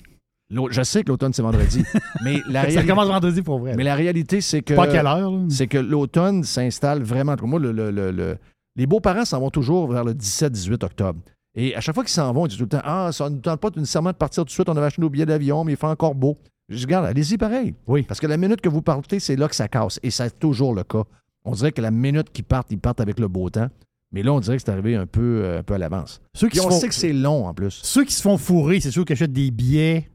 Je 0.71 0.83
sais 0.85 1.03
que 1.03 1.09
l'automne, 1.09 1.33
c'est 1.33 1.43
vendredi. 1.43 1.83
mais, 2.25 2.41
la 2.49 2.63
Ça 2.63 2.69
réalité, 2.69 2.87
commence 2.87 3.09
vendredi 3.09 3.43
pour 3.43 3.59
vrai. 3.59 3.75
mais 3.77 3.83
la 3.83 3.97
réalité, 3.97 4.41
c'est 4.41 4.63
que. 4.63 4.75
Pas 4.75 4.87
quelle 4.87 5.07
heure, 5.07 5.31
là? 5.33 5.39
C'est 5.49 5.67
que 5.67 5.79
l'automne 5.79 6.45
s'installe 6.45 7.03
vraiment. 7.03 7.35
Moi, 7.43 7.59
le- 7.59 7.73
le- 7.73 7.91
le- 7.91 8.13
le- 8.13 8.39
les 8.77 8.87
beaux-parents 8.87 9.25
s'en 9.25 9.41
vont 9.41 9.51
toujours 9.51 9.89
vers 9.91 10.05
le 10.05 10.13
17-18 10.15 10.85
octobre. 10.85 11.21
Et 11.55 11.75
à 11.75 11.81
chaque 11.81 11.95
fois 11.95 12.05
qu'ils 12.05 12.13
s'en 12.13 12.33
vont, 12.33 12.47
ils 12.47 12.51
disent 12.51 12.59
tout 12.59 12.65
le 12.65 12.69
temps 12.69 12.83
Ah, 12.85 13.11
ça 13.13 13.29
ne 13.31 13.37
nous 13.37 13.41
tente 13.41 13.61
pas 13.61 13.71
nécessairement 13.75 14.11
de 14.13 14.17
partir 14.17 14.43
tout 14.43 14.49
de 14.49 14.51
suite, 14.51 14.69
on 14.69 14.77
avait 14.77 14.87
acheté 14.87 15.01
nos 15.03 15.09
billets 15.11 15.27
d'avion, 15.27 15.65
mais 15.65 15.73
il 15.73 15.77
fait 15.79 15.87
encore 15.87 16.15
beau. 16.15 16.37
Je 16.69 16.77
dis, 16.79 16.85
regarde, 16.85 17.07
allez-y 17.07 17.39
pareil. 17.39 17.75
Oui. 17.87 18.03
Parce 18.03 18.19
que 18.21 18.27
la 18.27 18.37
minute 18.37 18.61
que 18.61 18.69
vous 18.69 18.83
partez, 18.83 19.21
c'est 19.21 19.37
là 19.37 19.47
que 19.49 19.55
ça 19.55 19.69
casse. 19.69 20.01
Et 20.03 20.11
c'est 20.11 20.37
toujours 20.39 20.75
le 20.75 20.83
cas. 20.83 21.05
On 21.45 21.53
dirait 21.53 21.71
que 21.73 21.81
la 21.81 21.93
minute 21.93 22.31
qu'ils 22.33 22.45
partent, 22.45 22.73
ils 22.73 22.79
partent 22.79 23.01
avec 23.01 23.21
le 23.21 23.29
beau 23.29 23.49
temps. 23.51 23.69
Mais 24.13 24.23
là, 24.25 24.33
on 24.33 24.41
dirait 24.41 24.57
que 24.57 24.63
c'est 24.65 24.71
arrivé 24.73 24.97
un 24.97 25.07
peu, 25.07 25.43
euh, 25.45 25.61
un 25.61 25.63
peu 25.63 25.75
à 25.75 25.79
l'avance. 25.79 26.21
Ceux 26.35 26.49
qui 26.49 26.53
Puis 26.59 26.61
se 26.61 26.67
on 26.67 26.71
font- 26.71 26.81
sait 26.81 26.89
que 26.89 26.95
c'est 26.95 27.13
long 27.13 27.47
en 27.47 27.55
plus. 27.55 27.79
Ceux 27.83 28.05
qui 28.05 28.13
se 28.13 28.21
font 28.23 28.37
fourrer, 28.37 28.81
c'est 28.81 28.91
ceux 28.91 29.05
qui 29.05 29.13
achètent 29.13 29.33
des 29.33 29.51
billets 29.51 30.11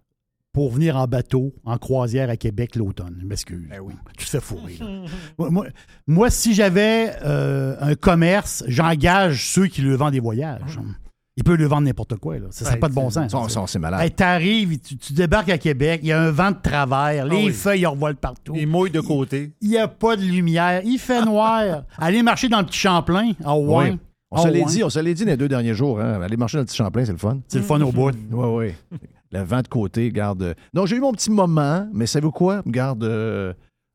pour 0.53 0.71
venir 0.71 0.97
en 0.97 1.05
bateau, 1.07 1.53
en 1.63 1.77
croisière 1.77 2.29
à 2.29 2.35
Québec 2.37 2.75
l'automne. 2.75 3.17
Je 3.21 3.25
m'excuse. 3.25 3.69
Tu 4.17 4.25
te 4.25 4.29
fais 4.29 4.39
fourrer. 4.41 4.77
moi, 5.37 5.65
moi- 6.07 6.29
si 6.29 6.53
j'avais 6.53 7.13
euh, 7.23 7.75
un 7.79 7.95
commerce, 7.95 8.63
j'engage 8.67 9.47
ceux 9.53 9.67
qui 9.67 9.81
le 9.81 9.95
vendent 9.95 10.11
des 10.11 10.19
voyages. 10.19 10.77
il 11.37 11.43
peut 11.45 11.55
le 11.55 11.65
vendre 11.65 11.83
n'importe 11.83 12.15
quoi. 12.17 12.37
Là. 12.37 12.47
Ça 12.51 12.65
n'a 12.65 12.71
Ouais, 12.71 12.77
pas 12.79 12.89
de 12.89 12.93
bon 12.93 13.09
sens. 13.09 13.31
ça, 13.49 13.63
c'est 13.67 13.79
malade. 13.79 14.01
Hey, 14.01 14.11
T'arrives, 14.11 14.77
tu, 14.79 14.97
tu 14.97 15.13
débarques 15.13 15.49
à 15.49 15.57
Québec, 15.57 16.01
il 16.03 16.09
y 16.09 16.11
a 16.11 16.21
un 16.21 16.31
vent 16.31 16.51
de 16.51 16.57
travers, 16.61 17.25
les 17.25 17.35
Ah 17.35 17.45
oui. 17.45 17.51
feuilles 17.53 17.85
revolent 17.85 18.15
partout. 18.17 18.53
Les 18.53 18.65
mouilles 18.65 18.91
de 18.91 18.99
côté. 18.99 19.53
Il 19.61 19.69
n'y 19.69 19.77
a 19.77 19.87
pas 19.87 20.17
de 20.17 20.21
lumière, 20.23 20.81
il 20.83 20.99
fait 20.99 21.23
noir. 21.23 21.83
Allez 21.97 22.23
marcher 22.23 22.49
dans 22.49 22.59
le 22.59 22.65
petit 22.65 22.79
Champlain. 22.79 23.31
Ah 23.45 23.57
ouais. 23.57 23.91
Oui. 23.91 23.99
On 24.33 24.43
se 24.43 24.47
l'est 24.49 24.63
dit, 24.65 24.83
on 24.83 24.89
se 24.89 24.99
l'est 24.99 25.13
dit 25.13 25.25
les 25.25 25.35
deux 25.37 25.49
derniers 25.49 25.73
jours. 25.73 25.99
Hein. 25.99 26.21
Aller 26.21 26.37
marcher 26.37 26.57
dans 26.57 26.61
le 26.61 26.65
petit 26.65 26.77
Champlain, 26.77 27.03
c'est 27.05 27.11
le 27.11 27.17
fun. 27.17 27.39
C'est 27.47 27.57
le 27.59 27.63
fun 27.65 27.81
au 27.81 27.91
bout. 27.91 28.11
Oui, 28.31 28.73
oui. 28.91 28.99
Le 29.31 29.43
vent 29.43 29.61
de 29.61 29.67
côté, 29.67 30.11
garde. 30.11 30.55
Non, 30.73 30.85
j'ai 30.85 30.97
eu 30.97 30.99
mon 30.99 31.13
petit 31.13 31.31
moment, 31.31 31.87
mais 31.93 32.05
savez-vous 32.05 32.31
quoi? 32.31 32.61
Garde. 32.65 33.03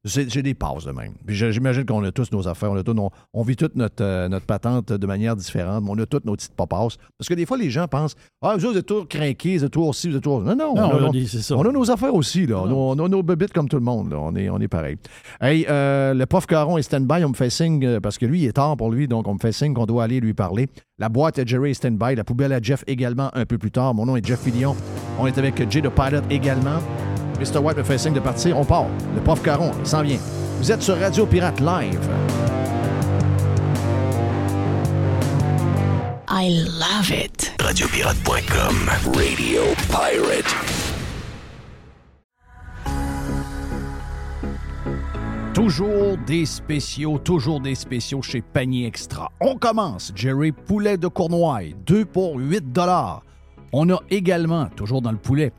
J'ai 0.07 0.43
des 0.43 0.55
pauses 0.55 0.85
de 0.85 0.93
même. 0.93 1.13
J'imagine 1.27 1.85
qu'on 1.85 2.03
a 2.05 2.13
tous 2.13 2.31
nos 2.33 2.47
affaires, 2.47 2.71
on, 2.71 2.77
a 2.77 2.83
tous 2.83 2.95
nos- 2.95 3.11
on 3.35 3.43
vit 3.43 3.57
toute 3.57 3.75
notre, 3.75 4.03
euh, 4.05 4.29
notre 4.29 4.47
patente 4.47 4.93
de 4.93 5.07
manière 5.07 5.35
différente, 5.35 5.83
mais 5.85 5.91
on 5.91 5.99
a 5.99 6.07
toutes 6.07 6.25
nos 6.25 6.35
petites 6.37 6.55
papasses. 6.55 6.97
Parce 7.19 7.29
que 7.29 7.35
des 7.35 7.45
fois, 7.45 7.59
les 7.59 7.71
gens 7.71 7.89
pensent 7.89 8.15
Ah, 8.41 8.55
vous 8.57 8.65
autres, 8.67 8.79
êtes 8.79 8.87
toujours 8.87 9.09
craqués, 9.09 9.59
vous 9.59 9.65
êtes 9.65 9.73
toujours 9.73 9.95
ci, 9.95 10.09
vous 10.11 10.17
êtes 10.17 10.23
toujours. 10.23 10.43
Non, 10.43 10.55
non, 10.55 10.75
Non, 10.75 10.83
on, 10.83 10.91
a, 10.91 11.03
on 11.09 11.11
on- 11.11 11.27
ça. 11.27 11.57
on 11.57 11.63
a 11.69 11.73
nos 11.73 11.91
affaires 11.91 12.15
aussi. 12.15 12.47
Là. 12.47 12.59
On, 12.63 12.69
a, 12.69 12.73
on 13.03 13.05
a 13.05 13.09
nos 13.09 13.23
bébites 13.23 13.53
comme 13.53 13.69
tout 13.69 13.77
le 13.77 13.83
monde. 13.83 14.11
là. 14.13 14.19
On, 14.21 14.35
est, 14.37 14.49
on 14.49 14.59
est 14.61 14.69
pareil. 14.69 14.97
Hey, 15.41 15.67
euh, 15.69 16.15
le 16.15 16.25
prof 16.27 16.47
Caron 16.47 16.79
est 16.79 16.83
stand-by. 16.83 17.25
On 17.25 17.31
me 17.31 17.35
fait 17.35 17.51
signe, 17.51 17.85
euh, 17.85 18.01
parce 18.01 18.17
que 18.19 18.27
lui, 18.27 18.43
il 18.43 18.47
est 18.47 18.53
tard 18.53 18.77
pour 18.77 18.91
lui, 18.93 19.09
donc 19.09 19.27
on 19.27 19.35
me 19.35 19.39
fait 19.41 19.53
signe 19.53 19.75
qu'on 19.75 19.87
doit 19.87 20.05
aller 20.05 20.21
lui 20.21 20.35
parler. 20.35 20.69
La 20.99 21.09
boîte 21.09 21.39
à 21.41 21.45
Jerry 21.45 21.71
est 21.73 21.75
stand-by. 21.75 22.15
La 22.15 22.25
poubelle 22.25 22.53
à 22.53 22.61
Jeff 22.63 22.85
également 22.87 23.31
un 23.35 23.45
peu 23.45 23.59
plus 23.59 23.71
tard. 23.73 23.93
Mon 23.95 24.07
nom 24.07 24.17
est 24.17 24.25
Jeff 24.25 24.41
Fillion. 24.41 24.77
On 25.19 25.27
est 25.27 25.37
avec 25.37 25.71
Jay 25.71 25.81
de 25.81 25.89
Pilot 25.89 26.21
également. 26.31 26.79
Mr. 27.39 27.59
White 27.59 27.77
me 27.79 27.83
fait 27.83 27.99
signe 27.99 28.15
de 28.15 28.21
partir. 28.21 28.59
On 28.59 28.65
part. 28.65 28.87
Le 29.15 29.21
prof 29.21 29.43
Caron, 29.43 29.73
il 29.81 29.87
s'en 29.87 30.03
vient. 30.03 30.19
Vous 30.59 30.73
êtes 30.73 30.83
sur 30.83 30.99
Radio 30.99 31.27
Pirate 31.27 31.61
Live. 31.61 32.01
I 36.29 36.65
love 36.79 37.11
it. 37.11 37.53
Radiopirate.com. 37.61 38.91
Radio 39.15 39.63
Pirate. 39.89 40.55
Toujours 45.57 46.19
des 46.27 46.45
spéciaux, 46.45 47.19
toujours 47.19 47.61
des 47.61 47.75
spéciaux 47.75 48.21
chez 48.21 48.43
Panier 48.43 48.87
Extra. 48.87 49.33
On 49.41 49.57
commence. 49.57 50.13
Jerry 50.15 50.53
Poulet 50.53 50.99
de 50.99 51.09
Cournoye, 51.09 51.73
2 51.87 52.05
pour 52.05 52.37
8 52.37 52.73
dollars. 52.73 53.23
On 53.73 53.89
a 53.89 53.99
également, 54.11 54.67
toujours 54.77 55.01
dans 55.01 55.13
le 55.13 55.17
poulet, 55.17 55.53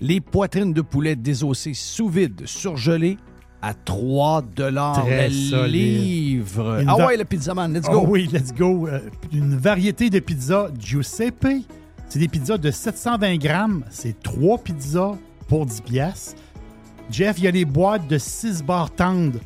les 0.00 0.20
poitrines 0.20 0.72
de 0.72 0.80
poulet 0.82 1.16
désossées 1.16 1.74
sous 1.74 2.08
vide, 2.08 2.42
surgelées 2.46 3.16
à 3.62 3.72
3 3.74 4.42
dollars 4.54 5.06
le 5.06 5.66
livre. 5.66 6.80
Une 6.80 6.88
Ah 6.88 6.96
va- 6.96 7.06
ouais, 7.06 7.16
le 7.16 7.24
pizzaman, 7.24 7.72
let's 7.72 7.86
Oh 7.88 8.00
go. 8.02 8.06
oui, 8.08 8.28
let's 8.32 8.52
go. 8.52 8.86
Euh, 8.88 9.00
une 9.32 9.56
variété 9.56 10.10
de 10.10 10.18
pizzas 10.18 10.68
Giuseppe. 10.78 11.46
C'est 12.08 12.18
des 12.18 12.28
pizzas 12.28 12.58
de 12.58 12.70
720 12.70 13.36
grammes. 13.38 13.84
C'est 13.90 14.22
trois 14.22 14.58
pizzas 14.58 15.12
pour 15.48 15.64
10 15.66 15.80
piastres. 15.80 16.34
Jeff, 17.10 17.36
il 17.38 17.44
y 17.44 17.48
a 17.48 17.50
les 17.50 17.64
boîtes 17.64 18.06
de 18.06 18.18
6 18.18 18.62
barres 18.62 18.90
tendres, 18.90 19.38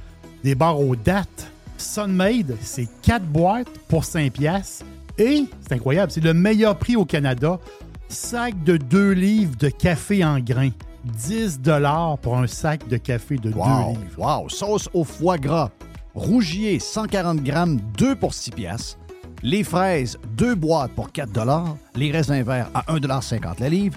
des 0.45 0.55
barres 0.55 0.81
aux 0.81 0.97
dates. 0.97 1.51
Sunmade, 1.77 2.57
c'est 2.61 2.89
4 3.03 3.25
boîtes 3.25 3.69
pour 3.89 4.05
5 4.05 4.33
piastres. 4.33 4.85
Et, 5.17 5.45
c'est 5.61 5.75
incroyable, 5.75 6.11
c'est 6.11 6.23
le 6.25 6.35
meilleur 6.35 6.77
prix 6.77 6.97
au 6.97 7.05
Canada. 7.05 7.61
Sac 8.09 8.63
de 8.65 8.77
2 8.77 9.11
livres 9.13 9.57
de 9.59 9.69
café 9.69 10.25
en 10.25 10.41
grains. 10.41 10.71
10 11.05 11.61
pour 12.23 12.37
un 12.39 12.47
sac 12.47 12.87
de 12.89 12.97
café 12.97 13.37
de 13.37 13.51
2 13.51 13.57
Wow, 13.59 13.91
livres. 13.91 14.01
wow. 14.43 14.49
Sauce 14.49 14.89
au 14.95 15.05
foie 15.05 15.39
gras. 15.39 15.71
Rougier, 16.15 16.79
140 16.81 17.43
grammes, 17.43 17.79
2 17.97 18.17
pour 18.17 18.35
6 18.35 18.51
piastres. 18.51 18.99
Les 19.43 19.63
fraises, 19.63 20.19
2 20.37 20.55
boîtes 20.55 20.91
pour 20.93 21.13
4 21.13 21.31
Les 21.95 22.11
raisins 22.11 22.43
verts 22.43 22.71
à 22.75 22.83
1,50 22.93 23.61
la 23.61 23.69
livre. 23.69 23.97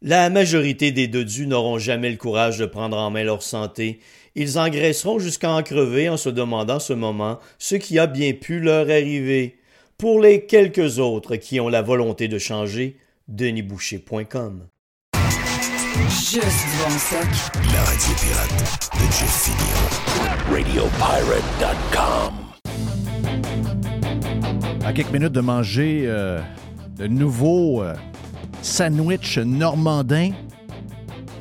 La 0.00 0.30
majorité 0.30 0.92
des 0.92 1.08
dodus 1.08 1.48
n'auront 1.48 1.78
jamais 1.78 2.10
le 2.10 2.16
courage 2.16 2.56
de 2.58 2.66
prendre 2.66 2.96
en 2.96 3.10
main 3.10 3.24
leur 3.24 3.42
santé. 3.42 3.98
Ils 4.36 4.56
engraisseront 4.56 5.18
jusqu'à 5.18 5.50
en 5.50 5.64
crever 5.64 6.08
en 6.08 6.16
se 6.16 6.28
demandant 6.28 6.78
ce 6.78 6.92
moment 6.92 7.40
ce 7.58 7.74
qui 7.74 7.98
a 7.98 8.06
bien 8.06 8.32
pu 8.32 8.60
leur 8.60 8.88
arriver. 8.88 9.58
Pour 9.96 10.20
les 10.20 10.46
quelques 10.46 11.00
autres 11.00 11.34
qui 11.34 11.58
ont 11.58 11.68
la 11.68 11.82
volonté 11.82 12.28
de 12.28 12.38
changer, 12.38 12.96
denisboucher.com. 13.26 14.68
Juste 16.08 16.66
bon 16.78 16.90
stock. 16.96 17.26
La 17.72 17.82
radio 17.82 18.14
pirate 18.20 18.90
de 18.94 19.06
Jeff. 19.12 19.50
RadioPirate.com. 20.48 22.34
À 24.84 24.92
quelques 24.92 25.10
minutes 25.10 25.32
de 25.32 25.40
manger 25.40 26.04
euh, 26.06 26.40
le 27.00 27.08
nouveau 27.08 27.82
euh, 27.82 27.94
sandwich 28.62 29.38
normandin. 29.38 30.32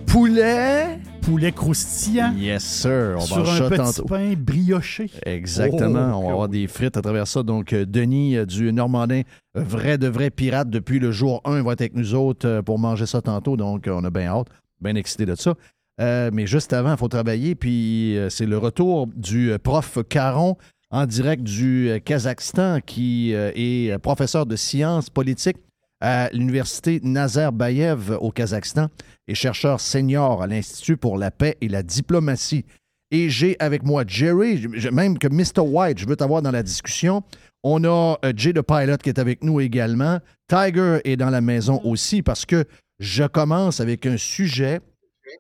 Poulet. 0.06 1.00
Poulet 1.22 1.52
croustillant. 1.52 2.34
Yes, 2.38 2.64
sir. 2.64 3.16
On 3.18 3.22
sur 3.22 3.38
mange 3.40 3.50
un 3.50 3.58
ça 3.58 3.70
petit 3.70 3.78
tantôt. 3.78 4.06
pain 4.06 4.34
brioché. 4.38 5.10
Exactement. 5.26 6.12
Oh, 6.14 6.20
on 6.20 6.26
va 6.28 6.32
avoir 6.32 6.48
des 6.48 6.68
frites 6.68 6.96
à 6.96 7.02
travers 7.02 7.28
ça. 7.28 7.44
Donc, 7.44 7.74
euh, 7.74 7.86
Denis 7.86 8.38
euh, 8.38 8.46
du 8.46 8.72
Normandin, 8.72 9.24
euh, 9.58 9.64
vrai 9.64 9.98
de 9.98 10.08
vrai 10.08 10.30
pirate 10.30 10.70
depuis 10.70 11.00
le 11.00 11.12
jour 11.12 11.42
1, 11.44 11.64
va 11.64 11.74
être 11.74 11.82
avec 11.82 11.96
nous 11.96 12.16
autres 12.16 12.62
pour 12.62 12.80
manger 12.80 13.06
ça 13.06 13.22
tantôt. 13.22 13.58
Donc, 13.58 13.90
on 13.92 14.04
a 14.06 14.10
bien 14.10 14.28
hâte, 14.28 14.48
bien 14.80 14.96
excité 14.96 15.26
de 15.26 15.36
ça. 15.36 15.54
Euh, 16.00 16.30
mais 16.32 16.48
juste 16.48 16.72
avant, 16.72 16.92
il 16.92 16.98
faut 16.98 17.10
travailler. 17.10 17.56
Puis, 17.56 18.18
c'est 18.30 18.46
le 18.46 18.58
retour 18.58 19.08
du 19.08 19.52
prof 19.62 19.98
Caron 20.08 20.56
en 20.92 21.06
direct 21.06 21.44
du 21.44 22.00
Kazakhstan, 22.06 22.80
qui 22.86 23.34
est 23.34 23.98
professeur 23.98 24.46
de 24.46 24.56
sciences 24.56 25.10
politiques 25.10 25.58
à 26.02 26.30
l'université 26.32 27.00
Nazarbayev 27.04 28.18
au 28.22 28.32
Kazakhstan 28.32 28.88
et 29.28 29.36
chercheur 29.36 29.80
senior 29.82 30.42
à 30.44 30.48
l'Institut 30.48 30.98
pour 30.98 31.18
la 31.18 31.32
paix 31.32 31.58
et 31.62 31.68
la 31.68 31.84
diplomatie. 31.84 32.66
Et 33.12 33.30
j'ai 33.30 33.56
avec 33.60 33.84
moi 33.84 34.04
Jerry, 34.06 34.58
je- 34.74 34.90
même 34.90 35.18
que 35.18 35.28
Mr. 35.28 35.62
White, 35.62 35.98
je 36.00 36.06
veux 36.08 36.16
t'avoir 36.16 36.42
dans 36.42 36.52
la 36.52 36.62
discussion. 36.64 37.24
On 37.64 37.84
a 37.86 38.18
euh, 38.26 38.34
Jay 38.36 38.54
the 38.54 38.62
Pilot 38.62 38.98
qui 38.98 39.10
est 39.10 39.20
avec 39.20 39.44
nous 39.44 39.60
également. 39.60 40.20
Tiger 40.48 41.00
est 41.06 41.16
dans 41.18 41.30
la 41.30 41.42
maison 41.42 41.82
aussi 41.84 42.22
parce 42.22 42.46
que 42.46 42.66
je 43.00 43.24
commence 43.24 43.80
avec 43.80 44.06
un 44.06 44.18
sujet 44.18 44.82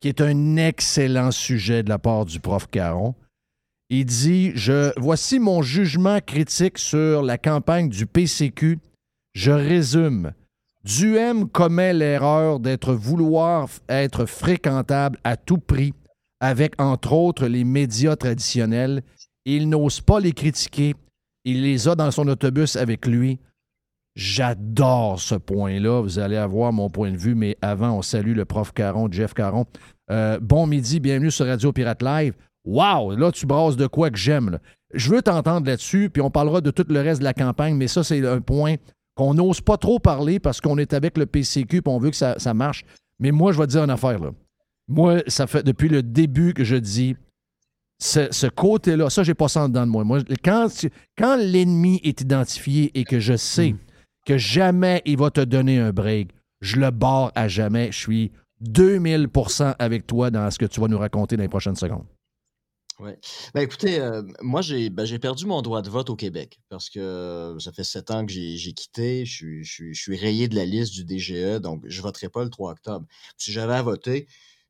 qui 0.01 0.07
est 0.07 0.21
un 0.21 0.57
excellent 0.57 1.31
sujet 1.31 1.83
de 1.83 1.89
la 1.89 1.99
part 1.99 2.25
du 2.25 2.39
prof 2.39 2.67
Caron. 2.69 3.15
Il 3.89 4.05
dit 4.05 4.51
je, 4.55 4.91
Voici 4.99 5.39
mon 5.39 5.61
jugement 5.61 6.19
critique 6.25 6.77
sur 6.77 7.21
la 7.21 7.37
campagne 7.37 7.89
du 7.89 8.05
PCQ. 8.05 8.79
Je 9.33 9.51
résume. 9.51 10.33
Duhem 10.87 11.49
commet 11.49 11.93
l'erreur 11.93 12.61
d'être 12.61 12.93
vouloir 12.93 13.67
être 13.89 14.25
fréquentable 14.25 15.19
à 15.25 15.35
tout 15.35 15.57
prix 15.57 15.93
avec, 16.39 16.81
entre 16.81 17.11
autres, 17.11 17.47
les 17.47 17.65
médias 17.65 18.15
traditionnels. 18.15 19.01
Il 19.43 19.67
n'ose 19.67 19.99
pas 19.99 20.21
les 20.21 20.31
critiquer. 20.31 20.95
Il 21.43 21.63
les 21.63 21.89
a 21.89 21.95
dans 21.95 22.09
son 22.09 22.25
autobus 22.29 22.77
avec 22.77 23.05
lui. 23.05 23.37
J'adore 24.15 25.19
ce 25.19 25.35
point-là. 25.35 26.01
Vous 26.01 26.19
allez 26.19 26.37
avoir 26.37 26.71
mon 26.71 26.89
point 26.89 27.11
de 27.11 27.17
vue, 27.17 27.35
mais 27.35 27.57
avant, 27.61 27.97
on 27.97 28.01
salue 28.01 28.33
le 28.33 28.45
prof 28.45 28.71
Caron, 28.71 29.09
Jeff 29.11 29.33
Caron. 29.33 29.65
Euh, 30.09 30.39
bon 30.41 30.67
midi, 30.67 31.01
bienvenue 31.01 31.31
sur 31.31 31.47
Radio 31.47 31.73
Pirate 31.73 32.01
Live. 32.01 32.33
Wow, 32.63 33.11
là, 33.17 33.33
tu 33.33 33.45
brasses 33.45 33.75
de 33.75 33.87
quoi 33.87 34.09
que 34.09 34.17
j'aime. 34.17 34.57
Je 34.93 35.09
veux 35.09 35.21
t'entendre 35.21 35.67
là-dessus, 35.67 36.09
puis 36.09 36.21
on 36.21 36.31
parlera 36.31 36.61
de 36.61 36.71
tout 36.71 36.85
le 36.87 37.01
reste 37.01 37.19
de 37.19 37.25
la 37.25 37.33
campagne, 37.33 37.75
mais 37.75 37.87
ça, 37.87 38.05
c'est 38.05 38.25
un 38.25 38.39
point 38.39 38.75
qu'on 39.17 39.33
n'ose 39.33 39.59
pas 39.59 39.77
trop 39.77 39.99
parler 39.99 40.39
parce 40.39 40.61
qu'on 40.61 40.77
est 40.77 40.93
avec 40.93 41.17
le 41.17 41.25
PCQ 41.25 41.77
et 41.77 41.81
on 41.87 41.97
veut 41.97 42.11
que 42.11 42.15
ça, 42.15 42.39
ça 42.39 42.53
marche. 42.53 42.85
Mais 43.19 43.31
moi, 43.31 43.51
je 43.51 43.57
vais 43.57 43.65
te 43.65 43.71
dire 43.71 43.83
une 43.83 43.89
affaire. 43.89 44.19
Là. 44.19 44.31
Moi, 44.87 45.23
ça 45.27 45.47
fait 45.47 45.63
depuis 45.63 45.89
le 45.89 46.03
début 46.03 46.53
que 46.53 46.63
je 46.63 46.75
dis 46.75 47.15
ce, 47.99 48.27
ce 48.31 48.47
côté-là, 48.47 49.09
ça, 49.09 49.23
j'ai 49.23 49.33
pas 49.33 49.47
ça 49.47 49.63
en 49.63 49.69
dedans 49.69 49.85
de 49.85 49.91
moi. 49.91 50.03
moi 50.03 50.19
quand 50.45 51.35
l'ennemi 51.35 51.99
est 52.03 52.21
identifié 52.21 52.91
et 52.93 53.03
que 53.03 53.19
je 53.19 53.35
sais 53.35 53.75
que 54.25 54.37
jamais 54.37 55.01
il 55.05 55.17
va 55.17 55.31
te 55.31 55.41
donner 55.41 55.79
un 55.79 55.91
break, 55.91 56.29
je 56.61 56.77
le 56.77 56.91
barre 56.91 57.31
à 57.33 57.47
jamais. 57.47 57.91
Je 57.91 57.97
suis 57.97 58.31
2000% 58.63 59.75
avec 59.79 60.05
toi 60.05 60.29
dans 60.29 60.49
ce 60.51 60.59
que 60.59 60.65
tu 60.65 60.79
vas 60.79 60.87
nous 60.87 60.99
raconter 60.99 61.37
dans 61.37 61.43
les 61.43 61.49
prochaines 61.49 61.75
secondes. 61.75 62.05
Oui. 62.99 63.11
Ben 63.53 63.61
écoutez, 63.61 63.99
euh, 63.99 64.23
moi 64.41 64.63
j'ai 64.63 64.89
ben, 64.89 65.05
j'ai 65.05 65.19
perdu 65.19 65.45
mon 65.45 65.61
droit 65.61 65.83
de 65.83 65.89
vote 65.89 66.09
au 66.09 66.15
Québec 66.15 66.59
parce 66.67 66.89
que 66.89 67.55
ça 67.59 67.71
fait 67.71 67.83
sept 67.83 68.09
ans 68.09 68.25
que 68.25 68.31
j'ai 68.31 68.73
quitté. 68.73 69.23
Je 69.23 69.63
suis, 69.63 69.63
je, 69.63 70.01
suis, 70.01 70.17
rayé 70.17 70.47
de 70.47 70.55
la 70.55 70.65
liste 70.65 70.93
du 70.93 71.05
DGE, 71.05 71.61
donc 71.61 71.83
je 71.85 72.01
voterai 72.01 72.29
pas 72.29 72.43
le 72.43 72.49
3 72.49 72.71
octobre. 72.71 73.05
Si 73.37 73.51
j'avais 73.51 73.75
à 73.75 73.83
voter, 73.83 74.27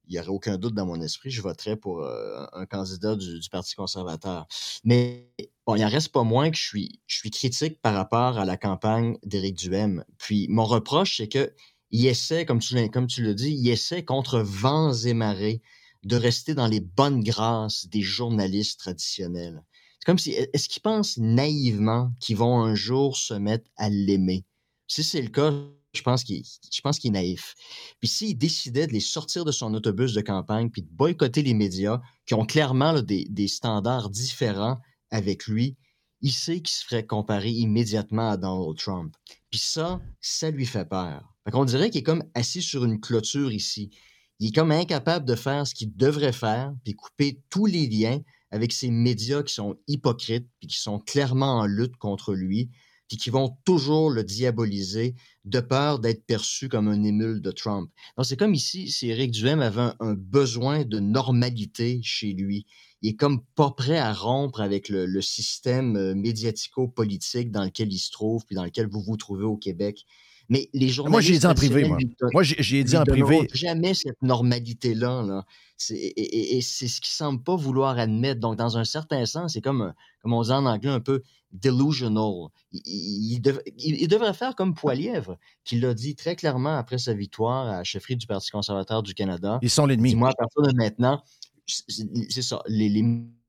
il 0.08 0.14
n'y 0.14 0.20
aurait 0.20 0.28
aucun 0.28 0.58
doute 0.58 0.74
dans 0.74 0.86
mon 0.86 1.02
esprit, 1.02 1.32
je 1.32 1.42
voterais 1.42 1.78
pour 1.78 2.02
euh, 2.02 2.46
un 2.52 2.66
candidat 2.66 3.16
du, 3.16 3.40
Parti 3.50 3.76
conservateur. 3.76 4.46
Mais 4.84 5.32
bon, 5.66 5.76
il 5.76 5.86
en 5.86 5.90
reste 5.90 6.10
pas 6.10 6.24
moins 6.24 6.52
que 6.52 6.58
je 6.58 6.64
suis, 6.64 7.00
je 7.08 7.18
suis 7.18 7.32
critique 7.32 7.82
par 7.82 7.94
rapport 7.94 8.38
à 8.38 8.44
la 8.44 8.58
campagne 8.58 9.18
d'Éric 9.24 9.56
Duhem. 9.56 10.04
Puis 10.18 10.48
mon 10.50 10.66
reproche, 10.66 11.16
c'est 11.18 11.30
que 11.30 11.54
il 11.92 12.06
essaie, 12.06 12.46
comme 12.46 12.60
tu, 12.60 12.90
comme 12.90 13.08
tu 13.08 13.24
le 13.24 13.34
dis, 13.34 13.52
il 13.54 13.70
essaie 13.70 14.04
contre 14.04 14.40
vents 14.40 14.94
et 14.94 15.14
marées 15.14 15.62
de 16.04 16.16
rester 16.16 16.54
dans 16.54 16.68
les 16.68 16.80
bonnes 16.80 17.24
grâces 17.24 17.88
des 17.88 18.02
journalistes 18.02 18.80
traditionnels. 18.80 19.62
C'est 20.00 20.06
comme 20.06 20.20
si, 20.20 20.32
est-ce 20.32 20.70
qu'ils 20.70 20.82
pensent 20.82 21.18
naïvement 21.18 22.12
qu'ils 22.20 22.38
vont 22.38 22.62
un 22.62 22.76
jour 22.76 23.18
se 23.18 23.34
mettre 23.34 23.70
à 23.78 23.90
l'aimer? 23.90 24.46
Si 24.88 25.04
c'est 25.04 25.22
le 25.22 25.30
cas, 25.30 25.52
je 25.94 26.02
pense 26.02 26.24
qu'il 26.24 27.10
est 27.10 27.10
naïf. 27.10 27.56
Puis 28.00 28.08
s'il 28.08 28.38
décidait 28.38 28.88
de 28.88 28.94
les 28.94 29.00
sortir 29.00 29.44
de 29.46 29.52
son 29.52 29.74
autobus 29.74 30.14
de 30.14 30.22
campagne 30.22 30.70
puis 30.70 30.84
de 30.84 30.90
boycotter 30.90 31.42
les 31.42 31.54
médias 31.54 32.02
qui 32.26 32.34
ont 32.36 32.46
clairement 32.46 33.02
des, 33.02 33.48
standards 33.48 34.10
différents 34.10 34.80
avec 35.12 35.48
lui, 35.48 35.76
il 36.22 36.32
sait 36.32 36.62
qu'il 36.62 36.76
se 36.76 36.86
ferait 36.86 37.06
comparer 37.06 37.52
immédiatement 37.52 38.30
à 38.30 38.38
Donald 38.38 38.78
Trump. 38.78 39.16
Puis 39.50 39.60
ça, 39.60 40.00
ça 40.22 40.52
lui 40.52 40.66
fait 40.66 40.88
peur. 40.88 41.34
Fait 41.46 41.52
qu'on 41.52 41.66
dirait 41.66 41.90
qu'il 41.90 42.00
est 42.00 42.04
comme 42.04 42.24
assis 42.34 42.62
sur 42.62 42.84
une 42.84 43.00
clôture 43.00 43.52
ici. 43.52 43.92
Il 44.40 44.50
est 44.50 44.56
comme 44.56 44.72
incapable 44.72 45.26
de 45.26 45.36
faire 45.36 45.66
ce 45.66 45.74
qu'il 45.74 45.96
devrait 45.96 46.34
faire, 46.34 46.74
puis 46.84 46.94
couper 46.94 47.42
tous 47.50 47.66
les 47.66 47.88
liens 47.88 48.20
avec 48.52 48.72
ces 48.72 48.92
médias 48.92 49.44
qui 49.44 49.54
sont 49.54 49.78
hypocrites, 49.88 50.48
puis 50.60 50.68
qui 50.68 50.80
sont 50.80 51.00
clairement 51.00 51.60
en 51.60 51.66
lutte 51.66 51.98
contre 51.98 52.34
lui, 52.34 52.70
puis 53.08 53.18
qui 53.18 53.30
vont 53.30 53.58
toujours 53.66 54.10
le 54.10 54.24
diaboliser 54.24 55.16
de 55.46 55.60
peur 55.60 56.00
d'être 56.00 56.26
perçu 56.26 56.70
comme 56.70 56.88
un 56.88 57.04
émule 57.04 57.42
de 57.42 57.52
Trump. 57.52 57.90
Donc 58.18 58.26
c'est 58.26 58.38
comme 58.38 58.54
ici, 58.54 58.92
si 58.92 59.10
Éric 59.10 59.32
Duhem 59.32 59.62
avait 59.62 59.82
un, 59.82 59.96
un 60.00 60.14
besoin 60.14 60.84
de 60.84 61.00
normalité 61.00 62.00
chez 62.04 62.34
lui. 62.34 62.66
Il 63.02 63.12
est 63.12 63.16
comme 63.16 63.44
pas 63.56 63.72
prêt 63.72 63.98
à 63.98 64.14
rompre 64.14 64.60
avec 64.60 64.90
le, 64.90 65.06
le 65.06 65.22
système 65.22 65.96
euh, 65.96 66.16
médiatico-politique 66.16 67.52
dans 67.52 67.64
lequel 67.64 67.94
il 67.94 68.00
se 68.00 68.12
trouve, 68.12 68.46
puis 68.46 68.56
dans 68.56 68.66
lequel 68.66 68.88
vous 68.88 69.02
vous 69.02 69.18
trouvez 69.18 69.46
au 69.46 69.56
Québec. 69.56 70.06
Mais 70.50 70.70
les 70.74 70.88
journalistes 70.88 71.12
Moi, 71.12 71.22
j'ai 71.22 71.38
dit 71.40 71.46
en 71.46 71.54
privé, 71.54 71.84
moi. 71.86 71.98
lui 71.98 72.16
Moi, 72.34 72.44
j'ai- 72.44 72.84
dit 72.84 72.96
en 72.98 73.04
privé. 73.04 73.48
jamais 73.54 73.94
cette 73.94 74.22
normalité-là. 74.22 75.22
Là. 75.24 75.46
Et, 75.90 75.96
et- 75.96 76.58
et 76.58 76.62
c'est 76.62 76.88
ce 76.88 77.02
qu'il 77.02 77.12
semble 77.12 77.44
pas 77.44 77.56
vouloir 77.56 77.98
admettre. 78.00 78.40
Donc, 78.40 78.56
dans 78.58 78.78
un 78.78 78.86
certain 78.86 79.26
sens, 79.26 79.54
c'est 79.54 79.62
comme, 79.62 79.94
comme 80.22 80.34
on 80.34 80.42
dit 80.42 80.52
en 80.52 80.66
anglais, 80.66 80.90
un 80.90 81.02
peu 81.02 81.22
delusional. 81.52 82.48
Il, 82.72 82.82
il- 82.86 83.34
il 83.34 83.42
dev- 83.42 83.62
il- 83.78 84.02
il 84.02 84.08
devrait 84.08 84.34
faire 84.34 84.56
comme 84.56 84.74
Poilièvre, 84.74 85.38
qui 85.66 85.80
l'a 85.80 85.94
dit 85.94 86.16
très 86.16 86.36
clairement 86.36 86.78
après 86.78 86.98
sa 86.98 87.14
victoire 87.14 87.68
à 87.68 87.78
la 87.78 87.84
chefferie 87.84 88.16
du 88.16 88.26
Parti 88.28 88.50
conservateur 88.52 89.04
du 89.04 89.14
Canada. 89.14 89.60
Ils 89.62 89.70
sont 89.70 89.86
l'ennemi. 89.86 90.10
Dis-moi, 90.12 90.30
à 90.30 90.34
partir 90.34 90.62
de 90.62 90.74
maintenant, 90.76 91.22
c'est 91.66 92.08
c'est 92.30 92.42
ça. 92.42 92.62
Les, 92.68 92.88
les 92.90 93.04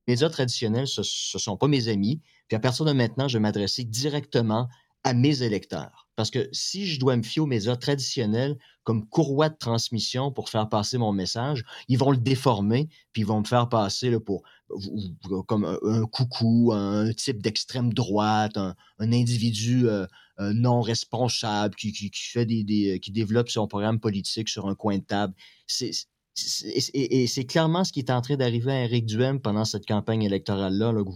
médias 0.08 0.30
traditionnels, 0.30 0.88
ce 0.88 1.00
ne 1.00 1.38
sont 1.40 1.56
pas 1.56 1.68
mes 1.68 1.88
amis. 1.88 2.20
Puis 2.48 2.56
à 2.56 2.60
partir 2.60 2.84
de 2.84 2.92
maintenant, 2.92 3.28
je 3.28 3.36
vais 3.38 3.42
m'adresser 3.42 3.84
directement 3.84 4.68
à 5.04 5.12
mes 5.14 5.42
électeurs. 5.42 6.07
Parce 6.18 6.32
que 6.32 6.48
si 6.50 6.84
je 6.84 6.98
dois 6.98 7.16
me 7.16 7.22
fier 7.22 7.40
aux 7.40 7.46
médias 7.46 7.76
traditionnels 7.76 8.58
comme 8.82 9.06
courroie 9.08 9.50
de 9.50 9.56
transmission 9.56 10.32
pour 10.32 10.48
faire 10.48 10.68
passer 10.68 10.98
mon 10.98 11.12
message, 11.12 11.62
ils 11.86 11.96
vont 11.96 12.10
le 12.10 12.16
déformer, 12.16 12.88
puis 13.12 13.22
ils 13.22 13.24
vont 13.24 13.38
me 13.38 13.44
faire 13.44 13.68
passer 13.68 14.18
pour 14.18 14.42
comme 15.46 15.64
un, 15.64 16.06
coucou, 16.06 16.72
un 16.74 17.12
type 17.12 17.40
d'extrême 17.40 17.94
droite, 17.94 18.56
un, 18.56 18.74
individu 18.98 19.88
euh, 19.88 20.08
euh, 20.40 20.52
non 20.52 20.80
responsable 20.80 21.76
qui, 21.76 22.10
fait 22.12 22.46
des, 22.46 22.98
qui 23.00 23.12
développe 23.12 23.48
son 23.48 23.68
programme 23.68 24.00
politique 24.00 24.48
sur 24.48 24.66
un 24.66 24.74
coin 24.74 24.98
de 24.98 25.04
table. 25.04 25.34
C'est 25.68 25.92
et, 26.94 27.28
c'est 27.28 27.44
clairement 27.44 27.84
ce 27.84 27.92
qui 27.92 28.00
est 28.00 28.10
en 28.10 28.22
train 28.22 28.36
d'arriver 28.36 28.72
à 28.72 28.84
Éric 28.84 29.06
Duhem 29.06 29.40
pendant 29.40 29.64
cette 29.64 29.86
campagne 29.86 30.24
électorale-là, 30.24 30.90
là, 30.90 31.04
que 31.04 31.10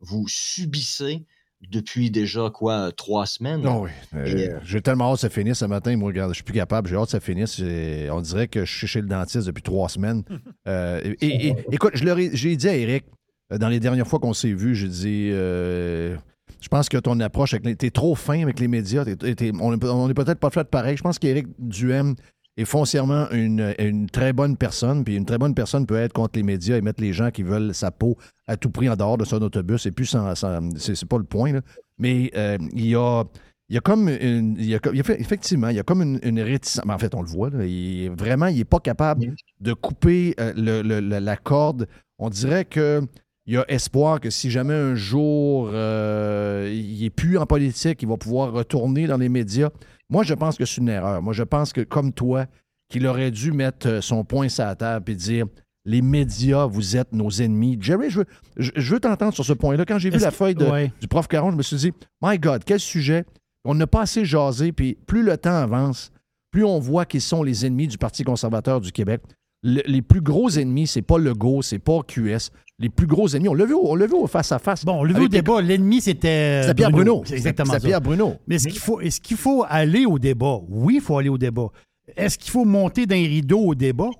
vous 0.00 0.28
subissez 0.28 1.24
depuis 1.70 2.10
déjà, 2.10 2.50
quoi, 2.50 2.90
trois 2.92 3.26
semaines. 3.26 3.62
Ah 3.64 3.78
oui. 3.78 3.90
Euh, 4.14 4.24
euh, 4.26 4.58
J'ai 4.64 4.80
tellement 4.82 5.08
hâte 5.10 5.14
que 5.16 5.20
ça 5.20 5.30
finisse 5.30 5.58
ce 5.58 5.64
matin. 5.64 5.96
Moi, 5.96 6.08
regarde, 6.08 6.30
je 6.30 6.36
suis 6.36 6.44
plus 6.44 6.54
capable. 6.54 6.88
J'ai 6.88 6.96
hâte 6.96 7.04
que 7.06 7.10
ça 7.12 7.20
finisse. 7.20 7.60
On 8.10 8.20
dirait 8.20 8.48
que 8.48 8.64
je 8.64 8.76
suis 8.76 8.86
chez 8.86 9.00
le 9.00 9.06
dentiste 9.06 9.46
depuis 9.46 9.62
trois 9.62 9.88
semaines. 9.88 10.22
Euh, 10.68 11.00
et, 11.20 11.48
et- 11.48 11.56
écoute, 11.72 11.92
je 11.94 12.04
leur 12.04 12.18
ai- 12.20 12.30
j'ai 12.34 12.54
dit 12.54 12.68
à 12.68 12.76
Eric, 12.76 13.04
dans 13.50 13.68
les 13.68 13.80
dernières 13.80 14.06
fois 14.06 14.20
qu'on 14.20 14.32
s'est 14.32 14.52
vus, 14.52 14.76
j'ai 14.76 14.86
dit 14.86 15.30
euh, 15.32 16.16
je 16.60 16.68
pense 16.68 16.88
que 16.88 16.96
ton 16.98 17.18
approche 17.18 17.52
avec 17.54 17.66
les. 17.66 17.74
T'es 17.74 17.90
trop 17.90 18.14
fin 18.14 18.40
avec 18.44 18.60
les 18.60 18.68
médias. 18.68 19.04
On 19.60 19.72
est, 19.74 19.84
on 19.84 20.08
est 20.08 20.14
peut-être 20.14 20.38
pas 20.38 20.50
fait 20.50 20.62
pareil. 20.64 20.96
Je 20.96 21.02
pense 21.02 21.18
qu'Éric 21.18 21.48
Duhem 21.58 22.14
est 22.56 22.64
foncièrement 22.64 23.30
une, 23.30 23.74
une 23.78 24.08
très 24.10 24.32
bonne 24.32 24.56
personne. 24.56 25.04
Puis 25.04 25.16
une 25.16 25.24
très 25.24 25.38
bonne 25.38 25.54
personne 25.54 25.86
peut 25.86 25.96
être 25.96 26.12
contre 26.12 26.32
les 26.38 26.42
médias 26.42 26.76
et 26.76 26.80
mettre 26.80 27.00
les 27.02 27.12
gens 27.12 27.30
qui 27.30 27.42
veulent 27.42 27.74
sa 27.74 27.90
peau 27.90 28.16
à 28.46 28.56
tout 28.56 28.70
prix 28.70 28.88
en 28.88 28.96
dehors 28.96 29.16
de 29.18 29.24
son 29.24 29.40
autobus. 29.42 29.86
Et 29.86 29.90
puis, 29.92 30.06
sans, 30.06 30.34
sans- 30.34 30.60
c'est 30.78 31.04
pas 31.08 31.18
le 31.18 31.24
point. 31.24 31.52
là. 31.52 31.60
Mais 31.98 32.30
euh, 32.36 32.58
il 32.74 32.86
y 32.86 32.94
a. 32.94 33.24
il 33.68 33.74
y 33.74 33.78
a 33.78 33.80
comme 33.80 34.08
une. 34.08 34.56
il 34.58 34.66
y 34.66 34.74
a 34.74 34.80
effectivement, 35.18 35.68
il 35.68 35.76
y 35.76 35.80
a 35.80 35.82
comme 35.82 36.02
une, 36.02 36.18
une 36.22 36.40
réticence. 36.40 36.84
En 36.88 36.98
fait, 36.98 37.14
on 37.14 37.22
le 37.22 37.28
voit. 37.28 37.50
là, 37.50 37.64
il 37.64 38.04
est- 38.04 38.08
vraiment, 38.08 38.46
il 38.48 38.58
n'est 38.58 38.64
pas 38.64 38.80
capable 38.80 39.34
de 39.60 39.72
couper 39.72 40.34
euh, 40.40 40.52
le- 40.56 41.00
la 41.18 41.36
corde. 41.36 41.86
On 42.18 42.28
dirait 42.28 42.64
que. 42.64 43.02
Il 43.44 43.54
y 43.54 43.56
a 43.56 43.64
espoir 43.66 44.20
que 44.20 44.30
si 44.30 44.52
jamais 44.52 44.72
un 44.72 44.94
jour 44.94 45.68
euh, 45.72 46.70
il 46.72 47.02
n'est 47.02 47.10
plus 47.10 47.38
en 47.38 47.44
politique, 47.44 48.00
il 48.00 48.08
va 48.08 48.16
pouvoir 48.16 48.52
retourner 48.52 49.08
dans 49.08 49.16
les 49.16 49.28
médias. 49.28 49.70
Moi, 50.12 50.22
je 50.24 50.34
pense 50.34 50.56
que 50.56 50.64
c'est 50.64 50.80
une 50.80 50.88
erreur. 50.90 51.22
Moi, 51.22 51.32
je 51.32 51.42
pense 51.42 51.72
que, 51.72 51.80
comme 51.80 52.12
toi, 52.12 52.46
qu'il 52.90 53.06
aurait 53.06 53.30
dû 53.30 53.50
mettre 53.52 53.88
euh, 53.88 54.00
son 54.00 54.24
poing 54.24 54.48
sur 54.48 54.64
la 54.64 54.76
table 54.76 55.10
et 55.10 55.14
dire 55.14 55.46
les 55.84 56.02
médias, 56.02 56.66
vous 56.66 56.96
êtes 56.96 57.12
nos 57.12 57.30
ennemis. 57.30 57.76
Jerry, 57.80 58.10
je 58.10 58.18
veux, 58.20 58.26
je, 58.56 58.70
je 58.76 58.94
veux 58.94 59.00
t'entendre 59.00 59.32
sur 59.34 59.44
ce 59.44 59.52
point-là. 59.54 59.84
Quand 59.84 59.98
j'ai 59.98 60.10
vu 60.10 60.18
la 60.18 60.28
que- 60.30 60.34
feuille 60.34 60.54
de- 60.54 60.66
ouais. 60.66 60.92
du 61.00 61.08
prof 61.08 61.26
Caron, 61.26 61.50
je 61.50 61.56
me 61.56 61.62
suis 61.62 61.76
dit, 61.76 61.92
My 62.22 62.38
God, 62.38 62.62
quel 62.64 62.78
sujet. 62.78 63.24
On 63.64 63.74
n'a 63.74 63.86
pas 63.86 64.02
assez 64.02 64.24
jasé, 64.24 64.72
puis 64.72 64.98
plus 65.06 65.22
le 65.22 65.36
temps 65.38 65.54
avance, 65.56 66.10
plus 66.50 66.64
on 66.64 66.78
voit 66.80 67.04
qu'ils 67.06 67.20
sont 67.20 67.42
les 67.42 67.64
ennemis 67.64 67.86
du 67.88 67.96
Parti 67.96 68.22
conservateur 68.24 68.80
du 68.80 68.92
Québec. 68.92 69.22
Le- 69.62 69.82
les 69.86 70.02
plus 70.02 70.20
gros 70.20 70.50
ennemis, 70.50 70.88
c'est 70.88 71.00
pas 71.02 71.16
Legault, 71.18 71.62
c'est 71.62 71.78
pas 71.78 72.00
QS. 72.06 72.50
Les 72.82 72.88
plus 72.88 73.06
gros 73.06 73.28
ennemis, 73.34 73.48
on 73.48 73.54
l'a 73.54 73.64
vu, 73.64 73.74
au- 73.74 73.90
on 73.90 73.94
l'a 73.94 74.06
vu 74.06 74.14
au 74.14 74.26
face-à-face. 74.26 74.84
Bon, 74.84 74.94
on 75.00 75.04
l'a 75.04 75.12
vu 75.14 75.24
au 75.24 75.28
débat, 75.28 75.60
l'ennemi, 75.62 76.00
c'était. 76.00 76.62
C'était 76.62 76.74
Pierre 76.74 76.90
Bruno. 76.90 77.22
C'est 77.24 77.34
exactement 77.34 77.72
C'était 77.72 77.80
ça. 77.82 77.86
Pierre 77.88 78.00
Bruno. 78.00 78.34
Mais 78.48 78.56
est-ce 78.56 78.68
qu'il 78.68 78.78
faut, 78.80 79.00
est-ce 79.00 79.20
qu'il 79.20 79.36
faut 79.36 79.64
aller 79.68 80.04
au 80.04 80.18
débat? 80.18 80.58
Oui, 80.68 80.94
il 80.96 81.00
faut 81.00 81.16
aller 81.16 81.28
au 81.28 81.38
débat. 81.38 81.68
Est-ce 82.16 82.36
qu'il 82.36 82.50
faut 82.50 82.64
monter 82.64 83.06
d'un 83.06 83.14
rideau 83.16 83.60
au 83.60 83.74
débat? 83.76 84.10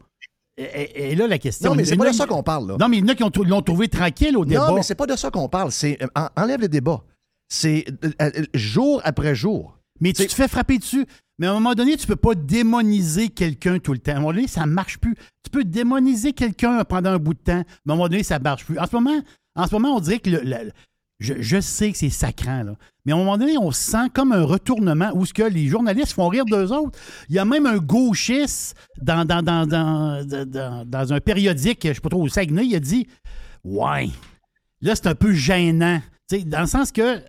Et, 0.57 0.63
et- 0.63 1.13
et 1.13 1.15
là, 1.17 1.27
la 1.27 1.39
question. 1.39 1.71
Non, 1.71 1.75
mais 1.77 1.85
c'est 1.85 1.97
pas 1.97 2.09
de 2.11 2.15
ça 2.15 2.27
qu'on 2.27 2.43
parle, 2.43 2.69
là. 2.69 2.77
Non, 2.79 2.89
mais 2.89 2.99
il 2.99 3.05
y 3.05 3.05
en 3.05 3.13
a 3.13 3.15
qui 3.15 3.25
l'ont 3.45 3.63
trouvé 3.63 3.89
tranquille 3.89 4.37
au 4.37 4.45
débat. 4.45 4.69
Non, 4.69 4.75
mais 4.77 4.83
c'est 4.83 4.95
pas 4.95 5.07
de 5.07 5.17
ça 5.17 5.31
qu'on 5.31 5.49
parle. 5.49 5.73
C'est 5.73 6.01
euh, 6.03 6.07
en- 6.15 6.29
enlève 6.41 6.61
le 6.61 6.69
débat. 6.69 7.03
C'est 7.49 7.85
euh, 8.05 8.11
euh, 8.23 8.31
jour 8.55 9.01
après 9.05 9.35
jour. 9.35 9.77
Mais 10.03 10.13
tu 10.13 10.27
te 10.27 10.35
fais 10.35 10.49
frapper 10.49 10.79
dessus. 10.79 11.07
Mais 11.39 11.47
à 11.47 11.51
un 11.53 11.55
moment 11.55 11.75
donné, 11.75 11.97
tu 11.97 12.07
peux 12.07 12.17
pas 12.17 12.35
démoniser 12.35 13.29
quelqu'un 13.31 13.79
tout 13.79 13.93
le 13.93 13.99
temps. 13.99 14.13
À 14.13 14.17
un 14.17 14.21
moment 14.21 14.33
donné, 14.35 14.49
ça 14.49 14.67
marche 14.67 14.99
plus. 14.99 15.15
Tu 15.43 15.51
peux 15.51 15.65
démoniser 15.65 16.33
quelqu'un 16.35 16.85
pendant 16.85 17.11
un 17.11 17.19
bout 17.19 17.35
de 17.35 17.39
temps, 17.39 17.65
mais 17.87 17.93
à 17.93 17.95
un 17.95 17.97
moment 17.97 18.09
donné, 18.09 18.23
ça 18.23 18.39
marche 18.39 18.65
plus. 18.67 18.79
En 18.79 18.87
ce 18.87 18.95
moment, 18.95 19.19
en 19.57 19.67
ce 19.67 19.75
moment 19.75 19.97
on 19.97 20.01
dirait 20.01 20.19
que 20.19 20.29
le- 20.31 20.43
le- 20.45 20.71
je, 21.21 21.35
je 21.39 21.61
sais 21.61 21.93
que 21.93 21.99
c'est 21.99 22.11
sacrant, 22.11 22.65
là. 22.65 22.75
mais 23.05 23.13
à 23.13 23.15
un 23.15 23.19
moment 23.19 23.39
donné, 23.39 23.57
on 23.57 23.71
sent 23.71 24.09
comme 24.13 24.33
un 24.33 24.43
retournement 24.43 25.13
où 25.15 25.25
ce 25.25 25.33
que 25.33 25.45
les 25.45 25.69
journalistes 25.69 26.13
font 26.15 26.27
rire 26.29 26.45
d'eux 26.45 26.73
autres. 26.73 26.99
Il 27.29 27.37
y 27.37 27.39
a 27.39 27.45
même 27.45 27.65
un 27.67 27.79
gauchiste 27.79 28.75
dans, 29.01 29.25
dans, 29.25 29.41
dans, 29.43 29.65
dans, 29.67 30.85
dans- 30.85 31.13
un 31.13 31.21
périodique, 31.21 31.87
je 31.87 31.93
sais 31.93 32.01
pas 32.01 32.09
trop, 32.09 32.23
au 32.23 32.29
Saguenay, 32.29 32.67
il 32.67 32.75
a 32.75 32.81
dit 32.81 33.07
Ouais, 33.63 34.09
là, 34.81 34.97
c'est 34.97 35.07
un 35.07 35.15
peu 35.15 35.33
gênant. 35.33 36.01
Dans 36.47 36.61
le 36.63 36.67
sens 36.67 36.91
que 36.91 37.21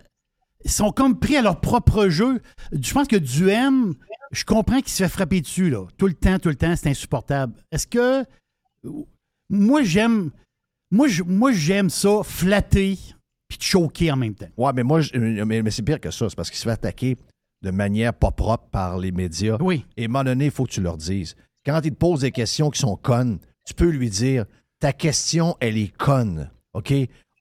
ils 0.64 0.70
sont 0.70 0.90
comme 0.90 1.18
pris 1.18 1.36
à 1.36 1.42
leur 1.42 1.60
propre 1.60 2.08
jeu. 2.08 2.40
Je 2.72 2.92
pense 2.92 3.06
que 3.06 3.16
Duhem, 3.16 3.94
je 4.32 4.44
comprends 4.44 4.80
qu'il 4.80 4.88
se 4.90 5.02
fait 5.02 5.08
frapper 5.08 5.40
dessus, 5.40 5.70
là. 5.70 5.86
Tout 5.98 6.06
le 6.06 6.14
temps, 6.14 6.38
tout 6.38 6.48
le 6.48 6.54
temps, 6.56 6.74
c'est 6.76 6.88
insupportable. 6.88 7.54
Est-ce 7.70 7.86
que. 7.86 8.24
Moi, 9.50 9.82
j'aime. 9.82 10.30
Moi, 10.90 11.52
j'aime 11.52 11.90
ça, 11.90 12.22
flatter 12.22 12.98
puis 13.48 13.58
te 13.58 13.64
choquer 13.64 14.10
en 14.12 14.16
même 14.16 14.34
temps. 14.34 14.48
Ouais, 14.56 14.72
mais 14.74 14.82
moi, 14.82 15.00
je- 15.00 15.16
mais, 15.18 15.62
mais 15.62 15.70
c'est 15.70 15.82
pire 15.82 16.00
que 16.00 16.10
ça. 16.10 16.28
C'est 16.28 16.36
parce 16.36 16.50
qu'il 16.50 16.58
se 16.58 16.64
fait 16.64 16.70
attaquer 16.70 17.16
de 17.62 17.70
manière 17.70 18.14
pas 18.14 18.30
propre 18.30 18.68
par 18.70 18.98
les 18.98 19.10
médias. 19.12 19.56
Oui. 19.60 19.84
Et 19.96 20.02
à 20.02 20.04
un 20.04 20.08
moment 20.08 20.24
donné, 20.24 20.46
il 20.46 20.50
faut 20.50 20.64
que 20.64 20.70
tu 20.70 20.80
leur 20.80 20.96
dises. 20.96 21.34
Quand 21.66 21.80
il 21.84 21.90
te 21.90 21.96
pose 21.96 22.20
des 22.20 22.30
questions 22.30 22.70
qui 22.70 22.80
sont 22.80 22.96
connes, 22.96 23.38
tu 23.66 23.74
peux 23.74 23.88
lui 23.88 24.08
dire 24.10 24.44
ta 24.80 24.92
question, 24.92 25.56
elle 25.60 25.76
est 25.78 25.94
conne. 25.96 26.50
OK? 26.74 26.92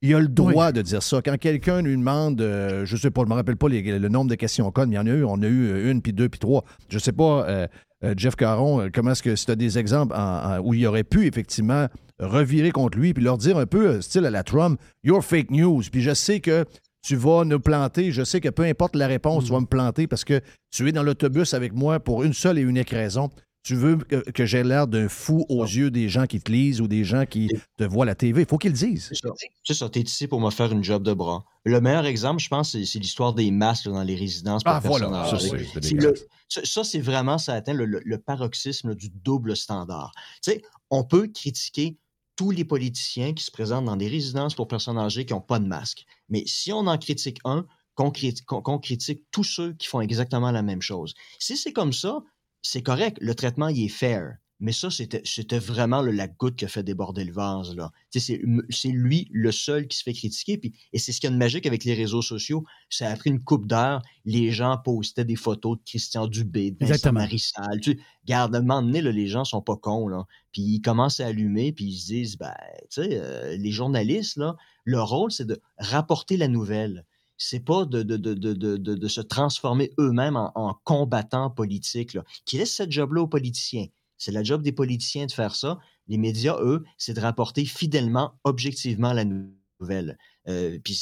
Il 0.06 0.14
a 0.16 0.20
le 0.20 0.28
droit 0.28 0.72
de 0.74 0.82
dire 0.82 1.02
ça. 1.02 1.22
Quand 1.24 1.38
quelqu'un 1.38 1.82
lui 1.82 1.96
demande, 1.96 2.42
euh, 2.42 2.86
je 2.86 2.98
sais 2.98 3.10
pas, 3.10 3.22
je 3.24 3.30
me 3.30 3.34
rappelle 3.36 3.56
pas 3.56 3.70
les- 3.70 3.98
le 3.98 4.10
nombre 4.10 4.30
de 4.30 4.36
questions 4.36 4.70
connes, 4.70 4.90
mais 4.90 4.96
il 4.96 5.00
y 5.00 5.02
en 5.02 5.08
a 5.08 5.12
eu. 5.12 5.24
On 5.24 5.42
a 5.42 5.48
eu 5.48 5.68
euh, 5.72 5.92
une, 5.92 6.02
puis 6.02 6.12
deux, 6.12 6.28
puis 6.28 6.40
trois. 6.40 6.66
Je 6.90 7.00
sais 7.00 7.14
pas, 7.14 7.48
euh, 7.48 7.68
euh, 8.04 8.14
Jeff 8.18 8.36
Caron, 8.36 8.90
comment 8.94 9.12
est-ce 9.12 9.24
que 9.24 9.36
si 9.38 9.46
tu 9.46 9.52
as 9.54 9.56
des 9.56 9.78
exemples 9.80 10.14
en- 10.14 10.20
en- 10.58 10.60
où 10.60 10.74
il 10.74 10.86
aurait 10.88 11.06
pu 11.06 11.26
effectivement 11.26 11.88
revirer 12.20 12.72
contre 12.72 12.98
lui, 12.98 13.14
puis 13.14 13.24
leur 13.24 13.38
dire 13.38 13.58
un 13.58 13.66
peu, 13.66 14.02
style 14.02 14.26
à 14.26 14.30
la 14.30 14.44
Trump, 14.44 14.78
you're 15.06 15.24
fake 15.24 15.52
news. 15.52 15.82
Puis 15.90 16.02
je 16.02 16.14
sais 16.14 16.42
que 16.42 16.66
tu 17.06 17.16
vas 17.16 17.44
nous 17.46 17.60
planter. 17.62 18.12
Je 18.12 18.24
sais 18.24 18.42
que 18.42 18.50
peu 18.50 18.64
importe 18.64 18.96
la 18.98 19.08
réponse, 19.08 19.46
tu 19.46 19.52
vas 19.52 19.60
me 19.62 19.66
planter 19.66 20.08
parce 20.08 20.26
que 20.26 20.42
tu 20.72 20.88
es 20.88 20.92
dans 20.92 21.04
l'autobus 21.04 21.54
avec 21.54 21.74
moi 21.74 22.00
pour 22.02 22.24
une 22.24 22.34
seule 22.34 22.58
et 22.60 22.62
unique 22.62 22.90
raison. 22.92 23.30
Tu 23.64 23.76
veux 23.76 23.96
que, 23.96 24.30
que 24.32 24.46
j'ai 24.46 24.62
l'air 24.62 24.88
d'un 24.88 25.08
fou 25.08 25.46
aux 25.48 25.64
yeux 25.64 25.90
des 25.90 26.10
gens 26.10 26.28
qui 26.28 26.42
te 26.42 26.52
lisent 26.52 26.82
ou 26.82 26.88
des 26.88 27.06
gens 27.06 27.26
qui 27.26 27.48
te 27.78 27.86
voient 27.86 28.04
à 28.04 28.08
la 28.08 28.16
TV. 28.16 28.42
Il 28.42 28.48
faut 28.48 28.58
qu'ils 28.58 28.72
le 28.74 28.78
disent. 28.78 29.08
C'est 29.14 29.16
ça. 29.16 29.74
Ça, 29.74 29.90
t'es 29.90 30.02
ici 30.02 30.28
pour 30.28 30.42
me 30.42 30.50
faire 30.52 30.72
une 30.74 30.84
job 30.84 31.02
de 31.04 31.14
bras. 31.14 31.46
Le 31.64 31.80
meilleur 31.80 32.06
exemple, 32.06 32.42
je 32.42 32.50
pense, 32.50 32.72
c'est 32.72 33.00
l'histoire 33.00 33.34
des 33.34 33.50
masques 33.52 33.86
dans 33.86 34.04
les 34.04 34.16
résidences 34.16 34.66
pour 34.66 34.74
Ah, 34.74 34.82
voilà. 34.82 35.08
personnes 35.10 35.40
Ça, 35.40 35.46
âgées. 35.56 35.68
c'est- 35.82 35.94
le- 35.94 36.14
Ça, 36.50 36.62
ça, 36.66 36.84
c'est 36.84 37.00
vraiment, 37.00 37.38
ça 37.38 37.54
atteint 37.54 37.74
le, 37.74 37.86
le- 37.86 38.02
le 38.04 38.18
paroxysme 38.18 38.94
du 38.96 39.10
double 39.10 39.56
standard. 39.56 40.12
Tu 40.44 40.52
sais, 40.52 40.62
on 40.90 41.04
peut 41.06 41.28
critiquer 41.28 41.98
tous 42.36 42.52
les 42.52 42.66
politiciens 42.66 43.34
qui 43.34 43.44
se 43.46 43.50
présentent 43.52 43.86
dans 43.86 43.96
des 43.96 44.08
résidences 44.10 44.56
pour 44.56 44.68
personnes 44.68 44.98
âgées 44.98 45.26
qui 45.26 45.34
n'ont 45.34 45.40
pas 45.42 45.60
de 45.60 45.66
masque. 45.68 46.04
Mais 46.30 46.44
si 46.46 46.74
on 46.74 46.86
en 46.88 46.98
critique 46.98 47.40
un, 47.46 47.66
qu'on 47.96 48.12
critique, 48.12 48.46
qu'on- 48.46 48.62
qu'on 48.62 48.78
critique 48.80 49.24
tous 49.32 49.44
ceux 49.44 49.74
qui 49.74 49.88
font 49.88 50.02
exactement 50.02 50.52
la 50.52 50.64
même 50.64 50.82
chose. 50.82 51.14
Si 51.40 51.56
c'est 51.58 51.74
comme 51.74 51.94
ça, 51.94 52.20
c'est 52.64 52.82
correct, 52.82 53.18
le 53.22 53.36
traitement, 53.36 53.68
il 53.68 53.86
est 53.86 53.90
fair. 53.90 54.38
Mais 54.60 54.72
ça, 54.72 54.88
c'était 54.90 55.60
vraiment 55.60 56.02
la 56.02 56.26
goutte 56.30 56.56
qui 56.56 56.64
a 56.64 56.70
fait 56.70 56.84
déborder 56.84 57.26
le 57.26 57.34
vase. 57.34 57.76
C'est 58.12 58.88
lui 58.88 59.28
le 59.30 59.52
seul 59.52 59.90
qui 59.90 59.98
se 59.98 60.04
fait 60.04 60.14
critiquer. 60.14 60.58
Puis, 60.58 60.74
et 60.94 61.00
c'est 61.00 61.12
ce 61.12 61.20
qu'il 61.20 61.30
y 61.30 61.34
a 61.34 61.34
de 61.34 61.38
magique 61.38 61.66
avec 61.66 61.84
les 61.84 61.94
réseaux 61.94 62.22
sociaux. 62.22 62.64
Ça 62.90 63.10
a 63.10 63.16
pris 63.18 63.30
une 63.30 63.44
coupe 63.44 63.68
d'heure. 63.68 64.02
Les 64.24 64.52
gens 64.52 64.78
postaient 64.78 65.26
des 65.26 65.36
photos 65.36 65.80
de 65.80 65.84
Christian 65.84 66.28
Dubé, 66.28 66.72
de 66.72 66.86
Vincent. 66.86 67.12
Marissal. 67.12 67.82
Tu 67.82 68.00
Garde, 68.26 68.56
à 68.56 68.60
un 68.60 68.62
moment 68.62 68.82
donné, 68.82 69.02
là, 69.02 69.12
les 69.12 69.28
gens 69.28 69.44
sont 69.44 69.62
pas 69.62 69.76
cons. 69.76 70.08
Là. 70.08 70.24
Puis 70.54 70.62
ils 70.62 70.82
commencent 70.82 71.20
à 71.20 71.26
allumer, 71.28 71.74
puis 71.74 71.86
ils 71.86 71.98
se 71.98 72.06
disent, 72.06 72.38
ben, 72.38 72.54
tu 72.90 73.04
sais, 73.04 73.10
euh, 73.12 73.58
les 73.58 73.72
journalistes, 73.72 74.38
là, 74.38 74.56
leur 74.86 75.10
rôle, 75.10 75.32
c'est 75.32 75.46
de 75.46 75.60
rapporter 75.78 76.38
la 76.38 76.48
nouvelle. 76.48 77.06
C'est 77.46 77.60
pas 77.60 77.86
de, 77.86 78.04
de, 78.04 78.16
de, 78.16 78.34
de, 78.78 79.08
se 79.08 79.22
transformer 79.22 79.92
eux-mêmes 80.00 80.38
en, 80.38 80.52
en 80.56 80.74
combattants 80.84 81.50
politiques. 81.50 82.14
Là. 82.14 82.24
Qui 82.46 82.58
laisse 82.58 82.74
cette 82.74 82.92
job-là 82.92 83.22
aux 83.22 83.28
politiciens? 83.28 83.88
C'est 84.18 84.32
la 84.32 84.44
job 84.44 84.62
des 84.62 84.72
politiciens 84.72 85.26
de 85.26 85.32
faire 85.32 85.56
ça. 85.56 85.80
Les 86.08 86.18
médias, 86.18 86.58
eux, 86.62 86.84
c'est 86.98 87.14
de 87.14 87.20
rapporter 87.20 87.66
fidèlement, 87.66 88.34
objectivement 88.46 89.12
la 89.12 89.26
nouvelle. 89.26 90.18
Euh, 90.48 90.80
puis 90.82 90.98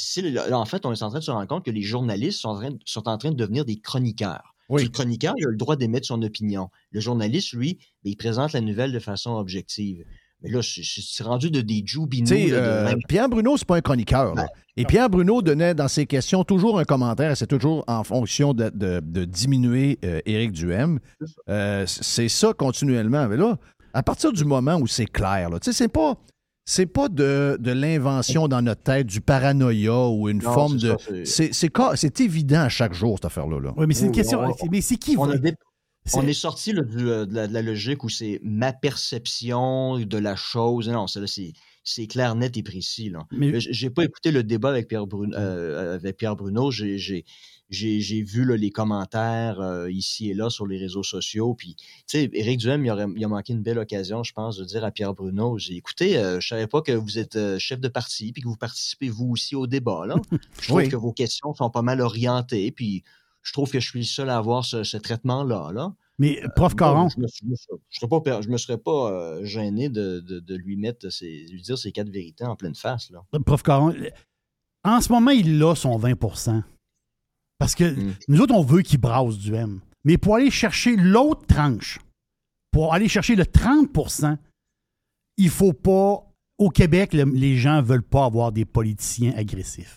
en 0.52 0.64
fait, 0.64 0.84
on 0.84 0.92
est 0.92 1.02
en 1.02 1.10
train 1.10 1.20
de 1.20 1.24
se 1.24 1.30
rendre 1.30 1.46
compte 1.46 1.64
que 1.64 1.70
les 1.70 1.82
journalistes 1.82 2.40
sont 2.40 2.48
en 2.48 2.56
train, 2.56 2.70
sont 2.84 3.08
en 3.08 3.18
train 3.18 3.30
de 3.30 3.36
devenir 3.36 3.64
des 3.64 3.80
chroniqueurs. 3.80 4.54
Oui. 4.68 4.84
Le 4.84 4.88
chroniqueur, 4.88 5.34
il 5.36 5.46
a 5.46 5.50
le 5.50 5.56
droit 5.56 5.76
d'émettre 5.76 6.06
son 6.06 6.22
opinion. 6.22 6.70
Le 6.90 7.00
journaliste, 7.00 7.52
lui, 7.52 7.78
ben, 8.02 8.10
il 8.10 8.16
présente 8.16 8.52
la 8.52 8.60
nouvelle 8.60 8.92
de 8.92 8.98
façon 8.98 9.32
objective. 9.32 10.04
Mais 10.42 10.50
là, 10.50 10.60
c'est- 10.62 10.82
c'est 10.84 11.00
c'est 11.02 11.22
rendu 11.24 11.50
de 11.50 11.60
des 11.60 11.82
de 12.50 12.56
euh, 12.56 12.84
même- 12.84 12.98
Pierre 13.08 13.28
Bruno, 13.28 13.56
c'est 13.56 13.66
pas 13.66 13.76
un 13.76 13.80
chroniqueur. 13.80 14.34
là. 14.34 14.46
Et 14.76 14.84
Pierre 14.84 15.10
Bruno 15.10 15.42
donnait 15.42 15.74
dans 15.74 15.88
ses 15.88 16.06
questions 16.06 16.44
toujours 16.44 16.78
un 16.78 16.84
commentaire. 16.84 17.36
C'est 17.36 17.46
toujours 17.46 17.84
en 17.86 18.02
fonction 18.04 18.54
de, 18.54 18.70
de- 18.74 19.00
de 19.04 19.24
diminuer 19.24 19.98
euh, 20.04 20.20
Éric 20.26 20.52
Duhem. 20.52 20.98
Euh, 21.48 21.84
c'est 21.86 22.28
ça 22.28 22.52
continuellement. 22.54 23.28
Mais 23.28 23.36
là, 23.36 23.58
à 23.94 24.02
partir 24.02 24.32
du 24.32 24.44
moment 24.44 24.76
où 24.76 24.86
c'est 24.86 25.06
clair, 25.06 25.50
là, 25.50 25.58
tu 25.60 25.70
sais, 25.70 25.76
c'est 25.76 25.88
pas. 25.88 26.16
C'est 26.64 26.86
pas 26.86 27.08
de, 27.08 27.56
de 27.60 27.72
l'invention 27.72 28.46
dans 28.46 28.62
notre 28.62 28.82
tête, 28.82 29.08
du 29.08 29.20
paranoïa 29.20 30.06
ou 30.08 30.28
une 30.28 30.40
Non, 30.40 30.52
forme 30.54 30.76
de. 30.78 30.96
c'est- 31.24 31.24
évident 32.20 32.60
à 32.60 32.68
chaque 32.68 32.94
jour, 32.94 33.16
cette 33.16 33.24
affaire-là. 33.24 33.58
là. 33.58 33.74
Oui, 33.76 33.86
mais 33.88 33.94
c'est 33.94 34.06
une 34.06 34.12
question. 34.12 34.40
on- 34.40 34.68
mais 34.70 34.80
c'est 34.80 34.94
qui 34.96 35.16
on, 35.18 35.24
a 35.28 35.36
on 36.14 36.26
est 36.26 36.32
sorti 36.32 36.72
euh, 36.72 37.26
de, 37.26 37.34
la, 37.34 37.46
de 37.46 37.52
la 37.52 37.62
logique 37.62 38.04
où 38.04 38.08
c'est 38.08 38.40
ma 38.42 38.72
perception 38.72 39.98
de 39.98 40.18
la 40.18 40.36
chose. 40.36 40.88
Non, 40.88 41.06
c'est, 41.84 42.06
clair, 42.06 42.34
net 42.34 42.56
et 42.56 42.62
précis. 42.62 43.10
Là. 43.10 43.26
Mais- 43.32 43.58
J'ai 43.60 43.90
pas 43.90 44.04
écouté 44.04 44.30
le 44.30 44.42
débat 44.44 44.68
avec 44.70 44.88
Pierre 44.88 45.06
Bruno. 45.06 45.36
euh, 45.36 45.96
avec 45.96 46.16
Pierre 46.16 46.36
Bruno. 46.36 46.70
J'ai, 46.70 46.96
j'ai, 46.98 47.24
j'ai, 47.70 48.00
j'ai 48.00 48.22
vu 48.22 48.44
là, 48.44 48.56
les 48.56 48.70
commentaires 48.70 49.60
euh, 49.60 49.90
ici 49.90 50.30
et 50.30 50.34
là 50.34 50.48
sur 50.50 50.66
les 50.66 50.78
réseaux 50.78 51.02
sociaux. 51.02 51.54
Puis, 51.54 51.74
tu 51.76 51.84
sais, 52.06 52.30
Éric 52.34 52.58
Duhem, 52.60 52.84
il, 52.84 52.90
aurait, 52.90 53.06
il 53.16 53.24
a 53.24 53.28
manqué 53.28 53.52
une 53.52 53.62
belle 53.62 53.78
occasion, 53.78 54.22
je 54.22 54.32
pense, 54.32 54.56
de 54.58 54.64
dire 54.64 54.84
à 54.84 54.90
Pierre 54.90 55.14
Bruno 55.14 55.58
j'ai 55.58 55.74
écoutez, 55.76 56.18
euh, 56.18 56.38
je 56.40 56.48
savais 56.48 56.66
pas 56.66 56.82
que 56.82 56.92
vous 56.92 57.18
êtes 57.18 57.36
euh, 57.36 57.58
chef 57.58 57.80
de 57.80 57.88
parti 57.88 58.32
puis 58.32 58.42
que 58.42 58.48
vous 58.48 58.56
participez 58.56 59.08
vous 59.08 59.30
aussi 59.30 59.56
au 59.56 59.66
débat. 59.66 60.04
Là. 60.06 60.16
Je 60.60 60.66
trouve 60.68 60.76
Oui. 60.78 60.88
que 60.88 60.96
vos 60.96 61.12
questions 61.12 61.52
sont 61.54 61.70
pas 61.70 61.82
mal 61.82 62.00
orientées. 62.00 62.70
Puis, 62.72 63.02
je 63.42 63.52
trouve 63.52 63.70
que 63.70 63.80
je 63.80 63.88
suis 63.88 63.98
le 64.00 64.04
seul 64.04 64.30
à 64.30 64.36
avoir 64.38 64.64
ce, 64.64 64.84
ce 64.84 64.96
traitement-là. 64.96 65.70
Là. 65.72 65.94
Mais, 66.18 66.40
prof 66.56 66.74
Caron, 66.76 67.04
Bon, 67.04 67.08
je 67.08 67.14
je 67.16 67.46
me 67.46 67.54
serais- 67.56 68.08
pas, 68.08 68.20
per- 68.20 68.42
je 68.42 68.48
me 68.48 68.56
serais 68.56 68.78
pas 68.78 69.10
euh, 69.10 69.44
gêné 69.44 69.88
de, 69.88 70.20
de- 70.20 70.40
de 70.40 70.54
lui 70.54 70.76
mettre 70.76 71.08
ses, 71.10 71.46
lui 71.50 71.62
dire 71.62 71.76
ses 71.78 71.90
quatre 71.92 72.10
vérités 72.10 72.44
en 72.44 72.54
pleine 72.56 72.74
face. 72.74 73.10
Là. 73.10 73.22
prof 73.44 73.62
Caron, 73.62 73.94
en 74.84 75.00
ce 75.00 75.10
moment, 75.12 75.30
il 75.30 75.62
a 75.62 75.74
son 75.74 75.96
20% 75.98 76.62
Parce 77.58 77.74
que 77.74 77.84
Mm. 77.94 78.14
nous 78.28 78.40
autres, 78.40 78.54
on 78.54 78.62
veut 78.62 78.82
qu'il 78.82 79.00
brasse 79.00 79.38
du 79.38 79.54
M. 79.54 79.80
Mais 80.04 80.18
pour 80.18 80.34
aller 80.36 80.50
chercher 80.50 80.96
l'autre 80.96 81.46
tranche, 81.46 81.98
pour 82.72 82.92
aller 82.92 83.08
chercher 83.08 83.36
le 83.36 83.44
30% 83.46 84.36
il 85.38 85.48
faut 85.48 85.72
pas. 85.72 86.24
Au 86.58 86.68
Québec, 86.68 87.14
le- 87.14 87.24
les 87.24 87.56
gens 87.56 87.82
veulent 87.82 88.02
pas 88.02 88.24
avoir 88.26 88.52
des 88.52 88.64
politiciens 88.64 89.32
agressifs. 89.36 89.96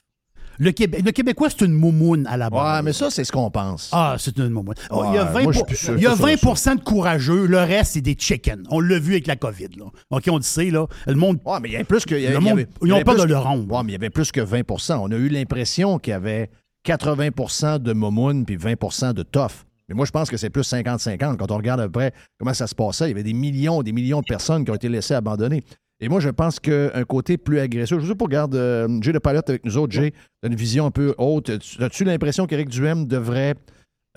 Le, 0.60 0.72
Québec, 0.72 1.02
le 1.06 1.12
Québécois, 1.12 1.50
c'est 1.50 1.66
une 1.66 1.74
moumoune 1.74 2.26
à 2.28 2.38
la 2.38 2.50
base. 2.50 2.78
Ouais, 2.78 2.82
mais 2.84 2.94
ça, 2.94 3.10
c'est 3.10 3.24
ce 3.24 3.32
qu'on 3.32 3.50
pense. 3.52 3.90
Ah, 3.92 4.16
c'est 4.20 4.38
une 4.38 4.50
moumoune. 4.50 4.76
Oh, 4.90 5.02
Ouais, 5.02 5.08
il 5.12 5.16
y 5.16 5.18
a 5.18 5.24
20, 5.26 5.44
moi, 5.44 5.52
pour- 5.54 5.70
sûr 5.76 5.96
il 5.98 6.04
y 6.04 6.08
a 6.08 6.12
que 6.12 6.18
ça, 6.18 6.24
20 6.26 6.76
de 6.76 6.82
courageux, 6.84 7.46
le 7.48 7.58
reste, 7.60 7.94
c'est 7.94 8.02
des 8.02 8.16
chickens. 8.18 8.64
On 8.70 8.80
l'a 8.80 9.00
vu 9.00 9.14
avec 9.14 9.28
la 9.28 9.36
COVID. 9.36 9.70
Là. 9.78 9.86
OK, 10.12 10.24
on 10.30 10.38
le 10.38 10.42
sait, 10.44 10.70
là. 10.70 10.86
Le 11.08 11.16
monde. 11.16 11.40
Ouais, 11.46 11.60
mais 11.62 11.70
il 11.70 11.72
y 11.74 11.76
avait 11.76 11.84
plus 11.84 12.06
que. 12.06 12.16
il 12.16 12.24
y 12.24 12.28
Le 12.28 12.40
monde- 12.40 12.66
il 12.82 12.88
y 12.88 12.90
ils 12.90 12.94
ont 12.94 13.02
peur 13.04 13.16
de 13.16 13.24
que- 13.24 13.28
le 13.28 13.38
rendre. 13.38 13.72
Ouais, 13.72 13.84
mais 13.84 13.90
il 13.90 13.94
y 13.94 13.98
avait 13.98 14.10
plus 14.10 14.32
que 14.32 14.42
20 14.42 14.62
On 15.00 15.12
a 15.12 15.16
eu 15.16 15.30
l'impression 15.30 16.00
qu'il 16.00 16.12
y 16.12 16.14
avait 16.14 16.50
80% 16.86 17.80
de 17.80 17.94
Momoun 17.94 18.46
puis 18.46 18.56
20% 18.58 19.14
de 19.14 19.24
Tough. 19.24 19.52
Mais 19.88 19.96
moi, 19.96 20.06
je 20.06 20.12
pense 20.12 20.30
que 20.30 20.38
c'est 20.38 20.50
plus 20.50 20.64
50-50. 20.64 21.38
Quand 21.38 21.52
on 21.52 21.58
regarde 21.58 21.80
à 21.80 21.84
peu 21.86 21.92
près 21.92 22.14
comment 22.40 22.54
ça 22.54 22.66
se 22.68 22.74
passait, 22.74 23.06
il 23.06 23.10
y 23.10 23.12
avait 23.12 23.24
des 23.24 23.34
millions 23.34 23.84
des 23.84 23.92
millions 23.92 24.20
de 24.22 24.26
personnes 24.28 24.66
qui 24.66 24.72
ont 24.72 24.76
été 24.76 24.90
laissées 24.90 25.14
abandonner. 25.14 25.64
Et 26.02 26.10
moi, 26.10 26.20
je 26.20 26.30
pense 26.30 26.60
qu'un 26.60 27.04
côté 27.08 27.38
plus 27.38 27.60
agressif. 27.60 28.00
Je 28.00 28.08
sais 28.08 28.16
pas, 28.16 28.26
regarde, 28.26 28.56
euh, 28.56 28.88
Jay 29.02 29.14
de 29.14 29.20
Palette 29.20 29.50
avec 29.50 29.66
nous 29.66 29.78
autres. 29.78 29.94
Jay, 29.94 30.12
tu 30.12 30.50
une 30.50 30.56
vision 30.56 30.86
un 30.86 30.92
peu 30.92 31.16
haute. 31.18 31.50
As-tu 31.80 32.04
l'impression 32.04 32.48
qu'Éric 32.48 32.70
Duhem 32.70 33.06
devrait 33.06 33.56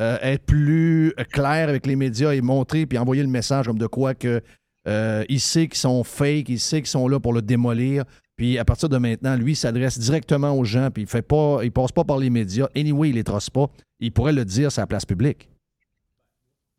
euh, 0.01 0.19
être 0.23 0.45
plus 0.45 1.13
clair 1.33 1.69
avec 1.69 1.87
les 1.87 1.97
médias 1.97 2.33
et 2.33 2.41
montrer 2.41 2.87
puis 2.87 2.99
envoyer 2.99 3.23
le 3.23 3.29
message 3.29 3.67
comme 3.67 3.79
de 3.79 3.87
quoi 3.87 4.15
que 4.15 4.41
euh, 4.87 5.25
il 5.29 5.41
sait 5.41 5.67
qu'ils 5.67 5.79
sont 5.79 6.05
fake, 6.05 6.49
il 6.49 6.61
sait 6.61 6.81
qu'ils 6.81 6.89
sont 6.89 7.09
là 7.09 7.21
pour 7.21 7.33
le 7.33 7.43
démolir. 7.43 8.05
Puis 8.37 8.59
à 8.59 8.65
partir 8.65 8.89
de 8.89 8.97
maintenant, 8.97 9.37
lui 9.37 9.53
il 9.53 9.57
s'adresse 9.57 9.99
directement 9.99 10.53
aux 10.53 10.65
gens, 10.65 10.91
puis 10.93 11.03
il 11.03 11.09
fait 11.09 11.23
pas, 11.23 11.61
il 11.65 11.73
passe 11.73 11.91
pas 11.91 12.05
par 12.05 12.19
les 12.19 12.31
médias. 12.31 12.69
Anyway, 12.77 13.11
il 13.11 13.17
les 13.17 13.25
trosse 13.25 13.51
pas. 13.51 13.67
Il 14.01 14.13
pourrait 14.13 14.33
le 14.33 14.45
dire 14.45 14.71
sur 14.71 14.83
la 14.83 14.87
place 14.87 15.05
publique. 15.05 15.49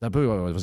Un 0.02 0.10
peu, 0.10 0.30
euh. 0.30 0.54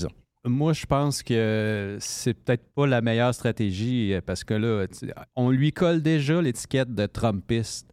Moi, 0.46 0.72
je 0.72 0.86
pense 0.86 1.22
que 1.22 1.96
c'est 2.00 2.34
peut-être 2.34 2.64
pas 2.74 2.86
la 2.86 3.00
meilleure 3.00 3.34
stratégie 3.34 4.12
euh, 4.14 4.20
parce 4.24 4.44
que 4.44 4.54
là, 4.54 4.86
on 5.34 5.50
lui 5.50 5.72
colle 5.72 6.02
déjà 6.02 6.40
l'étiquette 6.40 6.94
de 6.94 7.06
Trumpiste. 7.06 7.88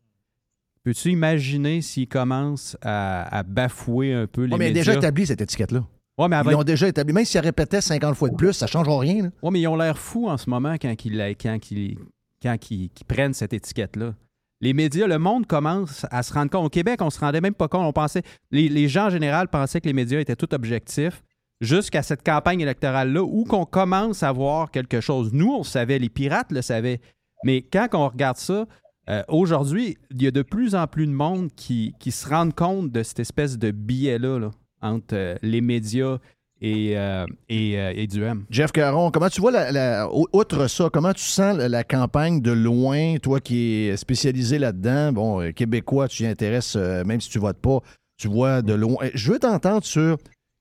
Peux-tu 0.83 1.09
imaginer 1.09 1.81
s'il 1.81 2.07
commence 2.07 2.77
à, 2.81 3.37
à 3.37 3.43
bafouer 3.43 4.13
un 4.13 4.27
peu 4.27 4.43
les 4.43 4.51
Ouais, 4.53 4.57
mais 4.59 4.67
il 4.69 4.71
a 4.71 4.73
déjà 4.81 4.93
établi 4.93 5.25
cette 5.25 5.41
étiquette-là. 5.41 5.85
Ouais, 6.17 6.27
mais 6.27 6.35
Ils 6.35 6.39
avant- 6.39 6.51
l'ont 6.51 6.63
déjà 6.63 6.87
établi. 6.87 7.13
Même 7.13 7.25
s'il 7.25 7.39
répétait 7.41 7.81
50 7.81 8.15
fois 8.15 8.29
de 8.29 8.35
plus, 8.35 8.53
ça 8.53 8.65
ne 8.65 8.69
changera 8.69 8.99
rien. 8.99 9.31
Ouais, 9.41 9.49
mais 9.51 9.61
ils 9.61 9.67
ont 9.67 9.75
l'air 9.77 9.97
fous 9.97 10.27
en 10.27 10.37
ce 10.37 10.49
moment 10.49 10.73
quand 10.73 10.93
ils, 11.05 11.15
ils- 11.15 11.97
quand 12.41 12.69
ils- 12.71 12.89
prennent 13.07 13.33
cette 13.33 13.53
étiquette-là. 13.53 14.13
Les 14.61 14.73
médias, 14.73 15.07
le 15.07 15.17
monde 15.17 15.47
commence 15.47 16.05
à 16.11 16.21
se 16.21 16.33
rendre 16.33 16.51
compte. 16.51 16.65
Au 16.65 16.69
Québec, 16.69 17.01
on 17.01 17.09
se 17.09 17.19
rendait 17.19 17.41
même 17.41 17.53
pas 17.55 17.67
compte. 17.67 17.85
On 17.85 17.93
pensait, 17.93 18.21
les, 18.51 18.69
les 18.69 18.87
gens 18.87 19.07
en 19.07 19.09
général 19.09 19.47
pensaient 19.47 19.81
que 19.81 19.87
les 19.87 19.93
médias 19.93 20.19
étaient 20.19 20.35
tout 20.35 20.53
objectifs 20.53 21.23
jusqu'à 21.63 22.03
cette 22.03 22.23
campagne 22.23 22.61
électorale-là 22.61 23.23
où 23.23 23.45
qu'on 23.45 23.65
commence 23.65 24.21
à 24.21 24.31
voir 24.31 24.69
quelque 24.69 25.01
chose. 25.01 25.31
Nous, 25.33 25.51
on 25.51 25.63
savait, 25.63 25.97
les 25.97 26.09
pirates 26.09 26.51
le 26.51 26.61
savaient. 26.61 26.99
Mais 27.43 27.61
quand 27.61 27.87
on 27.93 28.07
regarde 28.07 28.37
ça, 28.37 28.65
euh, 29.09 29.23
aujourd'hui, 29.27 29.97
il 30.11 30.21
y 30.21 30.27
a 30.27 30.31
de 30.31 30.41
plus 30.41 30.75
en 30.75 30.87
plus 30.87 31.07
de 31.07 31.11
monde 31.11 31.49
qui, 31.55 31.93
se 32.09 32.27
rendent 32.27 32.53
compte 32.53 32.91
de 32.91 33.03
cette 33.03 33.19
espèce 33.19 33.57
de 33.57 33.71
biais-là 33.71 34.39
là, 34.39 34.51
entre 34.81 35.15
euh, 35.15 35.35
les 35.41 35.61
médias 35.61 36.19
et, 36.61 36.97
euh, 36.97 37.25
et, 37.49 38.07
du 38.07 38.23
M. 38.23 38.45
Jeff 38.49 38.71
Caron, 38.71 39.11
comment 39.11 39.27
tu 39.27 39.41
vois, 39.41 39.51
la, 39.51 40.07
outre 40.31 40.67
ça, 40.67 40.89
comment 40.93 41.11
tu 41.11 41.23
sens 41.23 41.57
la, 41.57 41.83
campagne 41.83 42.41
de 42.41 42.51
loin, 42.51 43.17
toi 43.17 43.41
qui 43.41 43.87
es 43.87 43.97
spécialisé 43.97 44.59
là-dedans, 44.59 45.11
bon, 45.11 45.51
québécois, 45.51 46.07
tu 46.07 46.23
y 46.23 46.25
intéresses, 46.25 46.77
même 46.77 47.19
si 47.19 47.29
tu 47.29 47.39
votes 47.39 47.59
pas, 47.59 47.79
tu 48.17 48.29
vois 48.29 48.61
de 48.61 48.73
loin. 48.73 48.95
Je 49.13 49.33
veux 49.33 49.39
t'entendre 49.39 49.83
sur 49.83 50.17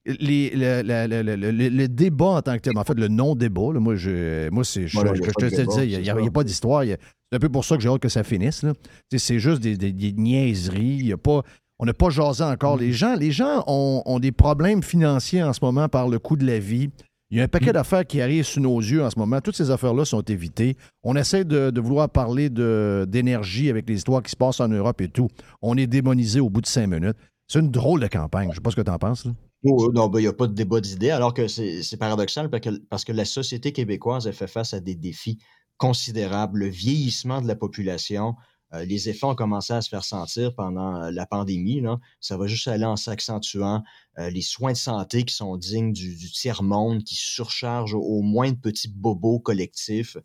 les, 0.06 0.50
le, 0.50 0.82
le- 0.82 1.22
le- 1.22 1.36
le- 1.36 1.50
le- 1.50 1.68
le 1.68 1.88
débat 1.88 2.26
en 2.26 2.42
tant 2.42 2.54
que 2.56 2.60
tel. 2.60 2.76
En 2.76 2.84
fait, 2.84 2.94
le 2.98 3.08
non-débat, 3.08 3.72
moi, 3.80 3.94
je, 3.96 4.48
moi 4.50 4.64
c'est, 4.64 4.86
je, 4.88 4.94
Voilà, 4.94 5.14
je- 5.14 5.22
je 5.22 5.30
te 5.30 5.44
le 5.44 5.50
disais, 5.66 5.88
il 5.88 6.00
n'y 6.00 6.10
a, 6.10 6.30
pas 6.30 6.44
d'histoire. 6.44 6.82
C'est 6.84 7.36
un 7.36 7.38
peu 7.38 7.48
pour 7.48 7.64
ça 7.64 7.76
que 7.76 7.82
j'ai 7.82 7.88
hâte 7.88 8.00
que 8.00 8.08
ça 8.08 8.24
finisse. 8.24 8.64
C'est 9.16 9.38
juste 9.38 9.60
des, 9.62 9.76
des- 9.76 9.92
des 9.92 10.12
niaiseries. 10.12 11.04
y 11.04 11.12
a 11.12 11.16
pas, 11.16 11.42
on 11.78 11.84
n'a 11.86 11.94
pas 11.94 12.10
jasé 12.10 12.42
encore. 12.44 12.76
Les 12.76 12.92
gens, 12.92 13.14
les 13.14 13.30
gens 13.32 13.64
ont, 13.66 14.02
ont 14.04 14.18
des 14.18 14.32
problèmes 14.32 14.82
financiers 14.82 15.42
en 15.42 15.52
ce 15.52 15.60
moment 15.62 15.88
par 15.88 16.08
le 16.08 16.18
coût 16.18 16.36
de 16.36 16.46
la 16.46 16.58
vie. 16.58 16.90
Il 17.30 17.38
y 17.38 17.40
a 17.40 17.44
un 17.44 17.48
paquet 17.48 17.72
d'affaires 17.72 18.06
qui 18.06 18.20
arrivent 18.20 18.44
sous 18.44 18.60
nos 18.60 18.78
yeux 18.78 19.02
en 19.02 19.08
ce 19.08 19.18
moment. 19.18 19.40
Toutes 19.40 19.56
ces 19.56 19.70
affaires-là 19.70 20.04
sont 20.04 20.20
évitées. 20.20 20.76
On 21.02 21.16
essaie 21.16 21.44
de, 21.46 21.70
de 21.70 21.80
vouloir 21.80 22.10
parler 22.10 22.50
de- 22.50 23.06
d'énergie 23.08 23.70
avec 23.70 23.88
les 23.88 23.94
histoires 23.96 24.22
qui 24.22 24.30
se 24.30 24.36
passent 24.36 24.60
en 24.60 24.68
Europe 24.68 25.00
et 25.00 25.08
tout. 25.08 25.28
On 25.62 25.76
est 25.78 25.86
démonisé 25.86 26.40
au 26.40 26.50
bout 26.50 26.60
de 26.60 26.66
cinq 26.66 26.88
minutes. 26.88 27.16
C'est 27.48 27.60
une 27.60 27.70
drôle 27.70 28.00
de 28.00 28.06
campagne. 28.08 28.48
Je 28.50 28.56
sais 28.56 28.60
pas 28.60 28.70
ce 28.70 28.76
que 28.76 28.82
tu 28.82 28.90
en 28.90 28.98
penses. 28.98 29.24
là. 29.24 29.32
Non, 29.64 30.08
ben, 30.08 30.18
il 30.18 30.22
n'y 30.22 30.28
a 30.28 30.32
pas 30.32 30.48
de 30.48 30.54
débat 30.54 30.80
d'idées, 30.80 31.10
alors 31.10 31.34
que 31.34 31.46
c'est 31.46 31.96
paradoxal 31.96 32.50
parce 32.50 32.62
que, 32.62 32.70
parce 32.88 33.04
que 33.04 33.12
la 33.12 33.24
société 33.24 33.72
québécoise 33.72 34.26
a 34.26 34.32
fait 34.32 34.48
face 34.48 34.74
à 34.74 34.80
des 34.80 34.96
défis 34.96 35.38
considérables. 35.76 36.58
Le 36.60 36.66
vieillissement 36.68 37.40
de 37.40 37.46
la 37.46 37.54
population, 37.54 38.34
euh, 38.74 38.84
les 38.84 39.08
effets 39.08 39.26
ont 39.26 39.34
commencé 39.34 39.72
à 39.72 39.80
se 39.80 39.88
faire 39.88 40.04
sentir 40.04 40.54
pendant 40.54 41.02
euh, 41.02 41.10
la 41.10 41.26
pandémie. 41.26 41.80
Là. 41.80 41.98
Ça 42.20 42.36
va 42.36 42.46
juste 42.46 42.68
aller 42.68 42.84
en 42.84 42.96
s'accentuant. 42.96 43.82
Euh, 44.18 44.30
les 44.30 44.42
soins 44.42 44.72
de 44.72 44.76
santé 44.76 45.24
qui 45.24 45.34
sont 45.34 45.56
dignes 45.56 45.92
du, 45.92 46.30
tiers-monde, 46.30 47.02
qui 47.02 47.14
surchargent 47.14 47.94
au 47.94 48.20
moins 48.22 48.50
de 48.50 48.56
petits 48.56 48.88
bobos 48.88 49.40
collectifs. 49.40 50.16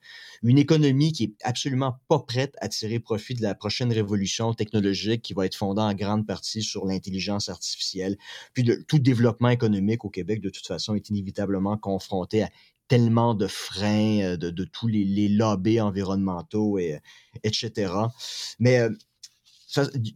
Une 0.43 0.57
économie 0.57 1.13
qui 1.13 1.23
est 1.25 1.35
absolument 1.43 1.99
pas 2.07 2.19
prête 2.19 2.55
à 2.59 2.67
tirer 2.67 2.99
profit 2.99 3.33
de 3.33 3.41
la 3.41 3.55
prochaine 3.55 3.91
révolution 3.91 4.53
technologique 4.53 5.21
qui 5.21 5.33
va 5.33 5.45
être 5.45 5.55
fondée 5.55 5.81
en 5.81 5.93
grande 5.93 6.25
partie 6.25 6.63
sur 6.63 6.85
l'intelligence 6.85 7.49
artificielle. 7.49 8.17
Puis 8.53 8.69
tout 8.87 8.99
développement 8.99 9.49
économique 9.49 10.03
au 10.03 10.09
Québec, 10.09 10.41
de 10.41 10.49
toute 10.49 10.67
façon, 10.67 10.95
est 10.95 11.09
inévitablement 11.09 11.77
confronté 11.77 12.43
à 12.43 12.49
tellement 12.87 13.33
de 13.35 13.47
freins 13.47 14.21
euh, 14.21 14.37
de, 14.37 14.63
tous 14.65 14.87
les, 14.87 15.03
les 15.05 15.29
lobbies 15.29 15.81
environnementaux, 15.81 16.79
et, 16.79 16.99
etc. 17.43 18.11
Mais 18.59 18.79
euh, 18.79 18.89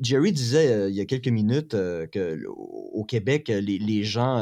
Jerry 0.01 0.31
disait 0.31 0.71
euh, 0.71 0.89
il 0.89 0.95
y 0.95 1.01
a 1.01 1.05
quelques 1.05 1.27
minutes 1.27 1.73
euh, 1.73 2.07
que 2.07 2.19
l- 2.19 2.47
au 2.47 2.79
au 2.93 3.03
Québec, 3.05 3.47
les, 3.47 4.03
gens, 4.03 4.39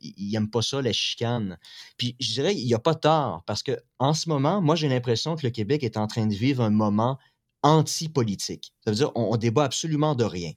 ils 0.00 0.14
ils 0.16 0.34
aiment 0.36 0.50
pas 0.50 0.62
ça, 0.62 0.80
la 0.80 0.92
chicane. 0.92 1.58
Puis 1.98 2.16
je 2.20 2.32
dirais, 2.32 2.54
il 2.54 2.64
n'y 2.64 2.72
a 2.74 2.78
pas 2.78 2.94
tort, 2.94 3.42
parce 3.46 3.62
que 3.62 3.72
en 3.98 4.14
ce 4.14 4.28
moment, 4.28 4.62
moi, 4.62 4.76
j'ai 4.76 4.88
l'impression 4.88 5.36
que 5.36 5.44
le 5.46 5.50
Québec 5.50 5.82
est 5.82 5.96
en 5.96 6.06
train 6.06 6.26
de 6.26 6.34
vivre 6.34 6.62
un 6.62 6.70
moment 6.70 7.18
anti-politique. 7.62 8.72
Ça 8.84 8.90
veut 8.92 8.96
dire, 8.96 9.10
on, 9.16 9.32
on 9.34 9.36
débat 9.36 9.64
absolument 9.64 10.14
de 10.14 10.24
rien. 10.24 10.52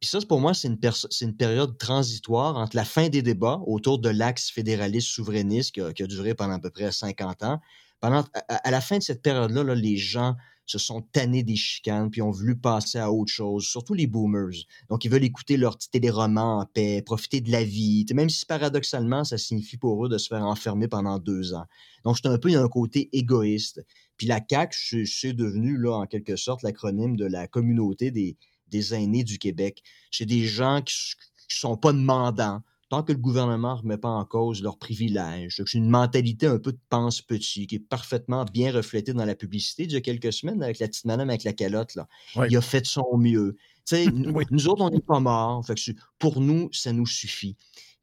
Puis 0.00 0.10
ça, 0.10 0.18
pour 0.28 0.40
moi, 0.40 0.52
c'est 0.52 0.68
une, 0.68 0.78
une 1.22 1.36
période 1.36 1.78
transitoire 1.78 2.56
entre 2.56 2.76
la 2.76 2.84
fin 2.84 3.08
des 3.08 3.22
débats 3.22 3.60
autour 3.66 3.98
de 3.98 4.10
l'axe 4.10 4.50
fédéraliste 4.50 5.08
souverainiste 5.08 5.72
qui 5.72 5.80
a, 5.80 6.06
duré 6.06 6.34
pendant 6.34 6.54
à 6.54 6.58
peu 6.58 6.70
près 6.70 6.92
50 6.92 7.42
ans. 7.44 7.60
Pendant, 8.00 8.24
à, 8.48 8.70
la 8.70 8.80
fin 8.82 8.98
de 8.98 9.02
cette 9.02 9.22
période-là, 9.22 9.64
là, 9.64 9.74
les 9.74 9.96
gens 9.96 10.36
se 10.66 10.78
sont 10.78 11.00
tannés 11.00 11.44
des 11.44 11.56
chicanes 11.56 12.10
puis 12.10 12.20
ont 12.20 12.30
voulu 12.30 12.58
passer 12.58 12.98
à 12.98 13.10
autre 13.10 13.32
chose, 13.32 13.64
surtout 13.64 13.94
les 13.94 14.06
boomers. 14.06 14.66
Donc, 14.90 15.04
ils 15.04 15.10
veulent 15.10 15.24
écouter 15.24 15.56
leur 15.56 15.78
petit 15.78 15.88
téléroman 15.90 16.60
en 16.60 16.66
paix, 16.66 17.00
profiter 17.00 17.40
de 17.40 17.50
la 17.50 17.64
vie, 17.64 18.04
même 18.12 18.28
si 18.28 18.44
paradoxalement, 18.44 19.24
ça 19.24 19.38
signifie 19.38 19.78
pour 19.78 20.04
eux 20.04 20.08
de 20.10 20.18
se 20.18 20.28
faire 20.28 20.44
enfermer 20.44 20.88
pendant 20.88 21.18
deux 21.18 21.54
ans. 21.54 21.64
Donc, 22.04 22.18
c'est 22.18 22.28
un 22.28 22.36
peu, 22.36 22.54
un 22.54 22.68
côté 22.68 23.08
égoïste. 23.16 23.82
Puis 24.18 24.26
la 24.26 24.40
CAQ, 24.46 24.76
c'est 24.76 25.04
c'est 25.06 25.32
devenu, 25.32 25.78
là, 25.78 25.92
en 25.94 26.06
quelque 26.06 26.36
sorte, 26.36 26.62
l'acronyme 26.62 27.16
de 27.16 27.26
la 27.26 27.46
communauté 27.46 28.10
des, 28.10 28.36
des 28.68 28.94
aînés 28.94 29.24
du 29.24 29.38
Québec. 29.38 29.82
C'est 30.10 30.26
des 30.26 30.46
gens 30.46 30.82
qui 30.82 30.94
ne 30.94 31.54
sont 31.54 31.76
pas 31.76 31.92
demandants 31.92 32.62
tant 32.88 33.02
que 33.02 33.12
le 33.12 33.18
gouvernement 33.18 33.74
ne 33.74 33.80
remet 33.80 33.98
pas 33.98 34.08
en 34.10 34.24
cause 34.24 34.62
leurs 34.62 34.78
privilèges. 34.78 35.56
C'est 35.66 35.78
une 35.78 35.88
mentalité 35.88 36.46
un 36.46 36.58
peu 36.58 36.72
de 36.72 36.78
pense-petit 36.88 37.66
qui 37.66 37.76
est 37.76 37.80
parfaitement 37.80 38.44
bien 38.44 38.72
reflétée 38.72 39.12
dans 39.12 39.24
la 39.24 39.34
publicité 39.34 39.86
d'il 39.86 39.94
y 39.94 39.96
a 39.96 40.00
quelques 40.00 40.32
semaines 40.32 40.62
avec 40.62 40.78
la 40.78 40.86
petite 40.86 41.04
madame 41.04 41.28
avec 41.28 41.42
la 41.44 41.52
calotte. 41.52 41.94
Là. 41.96 42.06
Oui. 42.36 42.46
Il 42.50 42.56
a 42.56 42.60
fait 42.60 42.82
de 42.82 42.86
son 42.86 43.16
mieux. 43.18 43.56
Nous, 44.50 44.68
autres, 44.68 44.82
on 44.82 44.90
n'est 44.90 45.00
pas 45.00 45.20
morts. 45.20 45.64
Fait 45.66 45.74
que 45.74 45.80
c'est- 45.80 45.96
pour 46.18 46.40
nous, 46.40 46.68
ça 46.72 46.92
nous 46.92 47.06
suffit. 47.06 47.56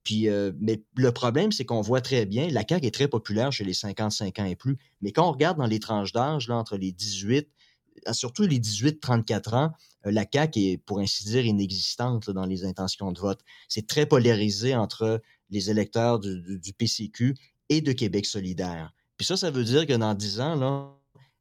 Puis, 0.03 0.27
euh, 0.27 0.51
mais 0.59 0.81
le 0.95 1.11
problème, 1.11 1.51
c'est 1.51 1.65
qu'on 1.65 1.81
voit 1.81 2.01
très 2.01 2.25
bien, 2.25 2.47
la 2.49 2.63
CAQ 2.67 2.87
est 2.87 2.91
très 2.93 3.07
populaire 3.07 3.51
chez 3.51 3.63
les 3.63 3.73
55 3.73 4.39
ans 4.39 4.45
et 4.45 4.55
plus, 4.55 4.77
mais 5.01 5.11
quand 5.11 5.27
on 5.27 5.31
regarde 5.31 5.57
dans 5.57 5.65
les 5.65 5.79
tranches 5.79 6.11
d'âge, 6.11 6.49
entre 6.49 6.75
les 6.77 6.91
18, 6.91 7.47
euh, 7.47 7.62
surtout 8.11 8.43
les 8.43 8.59
18-34 8.59 9.55
ans, 9.55 9.71
euh, 10.05 10.11
la 10.11 10.25
CAQ 10.31 10.59
est, 10.59 10.77
pour 10.77 10.99
ainsi 10.99 11.23
dire, 11.25 11.45
inexistante 11.45 12.27
là, 12.27 12.33
dans 12.33 12.45
les 12.45 12.65
intentions 12.65 13.11
de 13.11 13.19
vote. 13.19 13.39
C'est 13.69 13.87
très 13.87 14.05
polarisé 14.05 14.75
entre 14.75 15.21
les 15.49 15.69
électeurs 15.69 16.19
du, 16.19 16.41
du- 16.41 16.59
du 16.59 16.73
PCQ 16.73 17.35
et 17.69 17.81
de 17.81 17.91
Québec 17.91 18.25
solidaire. 18.25 18.93
Puis 19.17 19.25
ça, 19.25 19.37
ça 19.37 19.51
veut 19.51 19.63
dire 19.63 19.85
que 19.85 19.93
dans 19.93 20.13
10 20.13 20.39
ans, 20.41 20.55
là, 20.55 20.89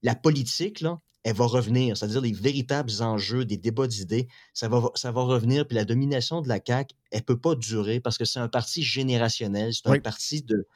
la 0.03 0.15
politique, 0.15 0.81
là, 0.81 1.01
elle 1.25 1.37
va 1.37 1.47
revenir, 1.47 1.97
c'est-à-dire 1.97 2.21
les 2.21 2.33
véritables 2.33 2.91
enjeux, 3.01 3.45
des 3.45 3.57
débats 3.57 3.87
d'idées, 3.87 4.27
ça 4.55 4.69
va, 4.69 4.91
ça 4.97 5.13
va 5.13 5.23
revenir. 5.23 5.67
Puis 5.69 5.77
la 5.77 5.85
domination 5.85 6.41
de 6.43 6.49
la 6.49 6.59
CAQ, 6.65 6.95
elle 7.13 7.23
peut 7.23 7.39
pas 7.39 7.55
durer 7.55 8.01
parce 8.01 8.19
que 8.19 8.25
c'est 8.25 8.41
un 8.41 8.49
parti 8.49 8.83
générationnel, 8.83 9.73
c'est 9.73 9.87
un 9.87 9.93
parti 10.01 10.43
de, 10.43 10.67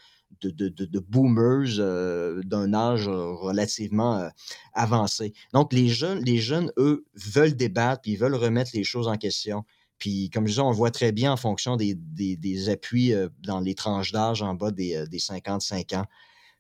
de, 0.41 0.51
de, 0.51 0.69
de- 0.69 0.99
boomers 0.99 1.79
euh, 1.79 2.41
d'un 2.45 2.75
âge 2.75 3.09
euh, 3.09 3.33
relativement 3.33 4.19
euh, 4.19 4.29
avancé. 4.75 5.33
Donc, 5.53 5.73
les 5.73 5.89
jeunes, 5.89 6.23
les 6.25 6.39
jeunes, 6.39 6.71
eux, 6.77 7.07
veulent 7.15 7.57
débattre, 7.57 8.03
puis 8.03 8.13
ils 8.13 8.19
veulent 8.19 8.35
remettre 8.35 8.71
les 8.75 8.85
choses 8.85 9.09
en 9.09 9.17
question. 9.17 9.65
Puis, 9.99 10.29
comme 10.31 10.47
je 10.47 10.53
disais, 10.53 10.61
on 10.63 10.73
voit 10.73 10.91
très 10.91 11.11
bien 11.13 11.33
en 11.33 11.37
fonction 11.37 11.77
des, 11.77 11.95
des, 11.95 12.37
des 12.37 12.69
appuis 12.69 13.15
dans 13.43 13.61
les 13.61 13.75
tranches 13.75 14.13
d'âge 14.13 14.43
en 14.43 14.55
bas 14.55 14.71
des, 14.71 15.07
des 15.09 15.19
55 15.19 15.95
ans. 15.95 16.05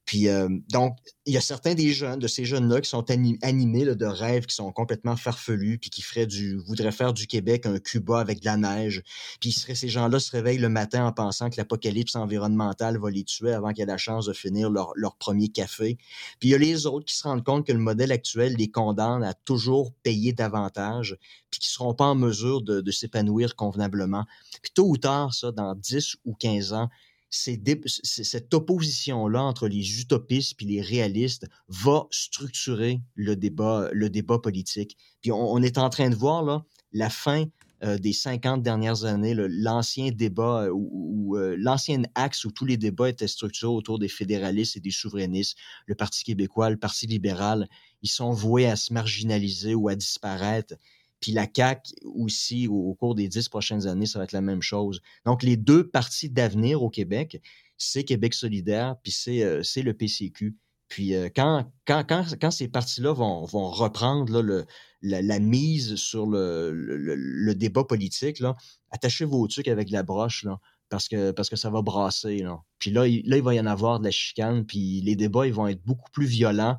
Puis 0.06 0.28
euh, 0.28 0.48
donc, 0.70 0.96
il 1.26 1.34
y 1.34 1.36
a 1.36 1.40
certains 1.40 1.74
des 1.74 1.92
jeunes, 1.92 2.20
de 2.20 2.28
ces 2.28 2.44
jeunes-là, 2.44 2.80
qui 2.80 2.88
sont 2.88 3.04
animés 3.42 3.84
de 3.84 4.06
rêves 4.06 4.46
qui 4.46 4.54
sont 4.54 4.70
complètement 4.70 5.16
farfelus, 5.16 5.78
puis 5.78 5.90
qui 5.90 6.00
feraient 6.00 6.26
du, 6.26 6.56
voudraient 6.56 6.92
faire 6.92 7.12
du 7.12 7.26
Québec 7.26 7.66
un 7.66 7.80
Cuba 7.80 8.20
avec 8.20 8.40
de 8.40 8.44
la 8.44 8.56
neige. 8.56 9.02
Puis 9.40 9.50
ces 9.50 9.88
gens-là 9.88 10.20
se 10.20 10.30
réveillent 10.30 10.58
le 10.58 10.68
matin 10.68 11.04
en 11.04 11.12
pensant 11.12 11.50
que 11.50 11.56
l'apocalypse 11.56 12.14
environnementale 12.14 12.98
va 12.98 13.10
les 13.10 13.24
tuer 13.24 13.52
avant 13.52 13.72
qu'ils 13.72 13.82
aient 13.82 13.86
la 13.86 13.96
chance 13.96 14.26
de 14.26 14.32
finir 14.32 14.70
leur, 14.70 15.16
premier 15.18 15.48
café. 15.48 15.98
Puis 16.38 16.50
il 16.50 16.52
y 16.52 16.54
a 16.54 16.58
les 16.58 16.86
autres 16.86 17.06
qui 17.06 17.16
se 17.16 17.24
rendent 17.24 17.44
compte 17.44 17.66
que 17.66 17.72
le 17.72 17.80
modèle 17.80 18.12
actuel 18.12 18.54
les 18.56 18.70
condamne 18.70 19.24
à 19.24 19.34
toujours 19.34 19.92
payer 20.04 20.32
davantage, 20.32 21.18
puis 21.50 21.58
qui 21.58 21.68
ne 21.68 21.72
seront 21.72 21.94
pas 21.94 22.04
en 22.04 22.14
mesure 22.14 22.62
de, 22.62 22.80
de 22.80 22.90
s'épanouir 22.92 23.56
convenablement. 23.56 24.24
Puis 24.62 24.70
tôt 24.72 24.86
ou 24.88 24.96
tard, 24.96 25.34
ça, 25.34 25.50
dans 25.50 25.74
10 25.74 26.16
ou 26.24 26.34
15 26.34 26.72
ans, 26.74 26.88
cette 27.36 28.54
opposition-là 28.54 29.42
entre 29.42 29.68
les 29.68 30.00
utopistes 30.00 30.60
et 30.62 30.64
les 30.64 30.80
réalistes 30.80 31.46
va 31.68 32.06
structurer 32.10 33.00
le 33.14 33.36
débat, 33.36 33.88
le 33.92 34.10
débat 34.10 34.38
politique. 34.38 34.96
Puis 35.22 35.32
on, 35.32 35.62
est 35.62 35.78
en 35.78 35.90
train 35.90 36.10
de 36.10 36.14
voir 36.14 36.42
là, 36.42 36.64
la 36.92 37.10
fin 37.10 37.44
euh, 37.84 37.98
des 37.98 38.14
50 38.14 38.62
dernières 38.62 39.04
années, 39.04 39.34
l'ancien 39.36 40.10
débat 40.10 40.64
euh, 40.64 40.70
ou, 40.72 41.36
euh, 41.36 41.56
l'ancien 41.58 42.02
axe 42.14 42.46
où 42.46 42.50
tous 42.50 42.64
les 42.64 42.78
débats 42.78 43.10
étaient 43.10 43.28
structurés 43.28 43.70
autour 43.70 43.98
des 43.98 44.08
fédéralistes 44.08 44.76
et 44.76 44.80
des 44.80 44.90
souverainistes, 44.90 45.58
le 45.84 45.94
Parti 45.94 46.24
québécois, 46.24 46.70
le 46.70 46.78
Parti 46.78 47.06
libéral, 47.06 47.68
ils 48.00 48.08
sont 48.08 48.30
voués 48.30 48.66
à 48.66 48.76
se 48.76 48.94
marginaliser 48.94 49.74
ou 49.74 49.88
à 49.88 49.94
disparaître. 49.94 50.74
Puis 51.20 51.32
la 51.32 51.46
CAQ 51.52 51.94
aussi, 52.04 52.68
au, 52.68 52.94
cours 52.94 53.14
des 53.14 53.28
dix 53.28 53.48
prochaines 53.48 53.86
années, 53.86 54.06
ça 54.06 54.18
va 54.18 54.24
être 54.24 54.32
la 54.32 54.40
même 54.40 54.62
chose. 54.62 55.00
Donc, 55.24 55.42
les 55.42 55.56
deux 55.56 55.88
partis 55.88 56.28
d'avenir 56.28 56.82
au 56.82 56.90
Québec, 56.90 57.40
c'est 57.78 58.04
Québec 58.04 58.34
solidaire, 58.34 58.96
puis 59.02 59.12
c'est 59.12 59.42
euh, 59.42 59.62
le 59.76 59.92
PCQ. 59.92 60.56
Puis 60.88 61.14
euh, 61.14 61.28
quand, 61.34 61.70
quand, 61.86 62.04
quand, 62.06 62.50
ces 62.50 62.68
partis-là 62.68 63.12
vont, 63.12 63.44
vont 63.44 63.70
reprendre 63.70 64.40
le, 64.40 64.66
la, 65.02 65.38
mise 65.40 65.96
sur 65.96 66.26
le, 66.26 66.70
le, 66.72 67.54
débat 67.54 67.84
politique, 67.84 68.38
là, 68.38 68.54
attachez 68.90 69.24
vos 69.24 69.46
trucs 69.48 69.68
avec 69.68 69.90
la 69.90 70.02
broche, 70.02 70.44
là, 70.44 70.60
parce, 70.88 71.08
que, 71.08 71.32
parce 71.32 71.50
que 71.50 71.56
ça 71.56 71.70
va 71.70 71.82
brasser. 71.82 72.38
Là. 72.38 72.60
Puis 72.78 72.90
là 72.90 73.06
il, 73.08 73.28
là, 73.28 73.36
il 73.36 73.42
va 73.42 73.54
y 73.54 73.60
en 73.60 73.66
avoir 73.66 73.98
de 73.98 74.04
la 74.04 74.10
chicane, 74.10 74.64
puis 74.64 75.00
les 75.00 75.16
débats 75.16 75.46
ils 75.46 75.52
vont 75.52 75.66
être 75.66 75.82
beaucoup 75.84 76.10
plus 76.12 76.26
violents 76.26 76.76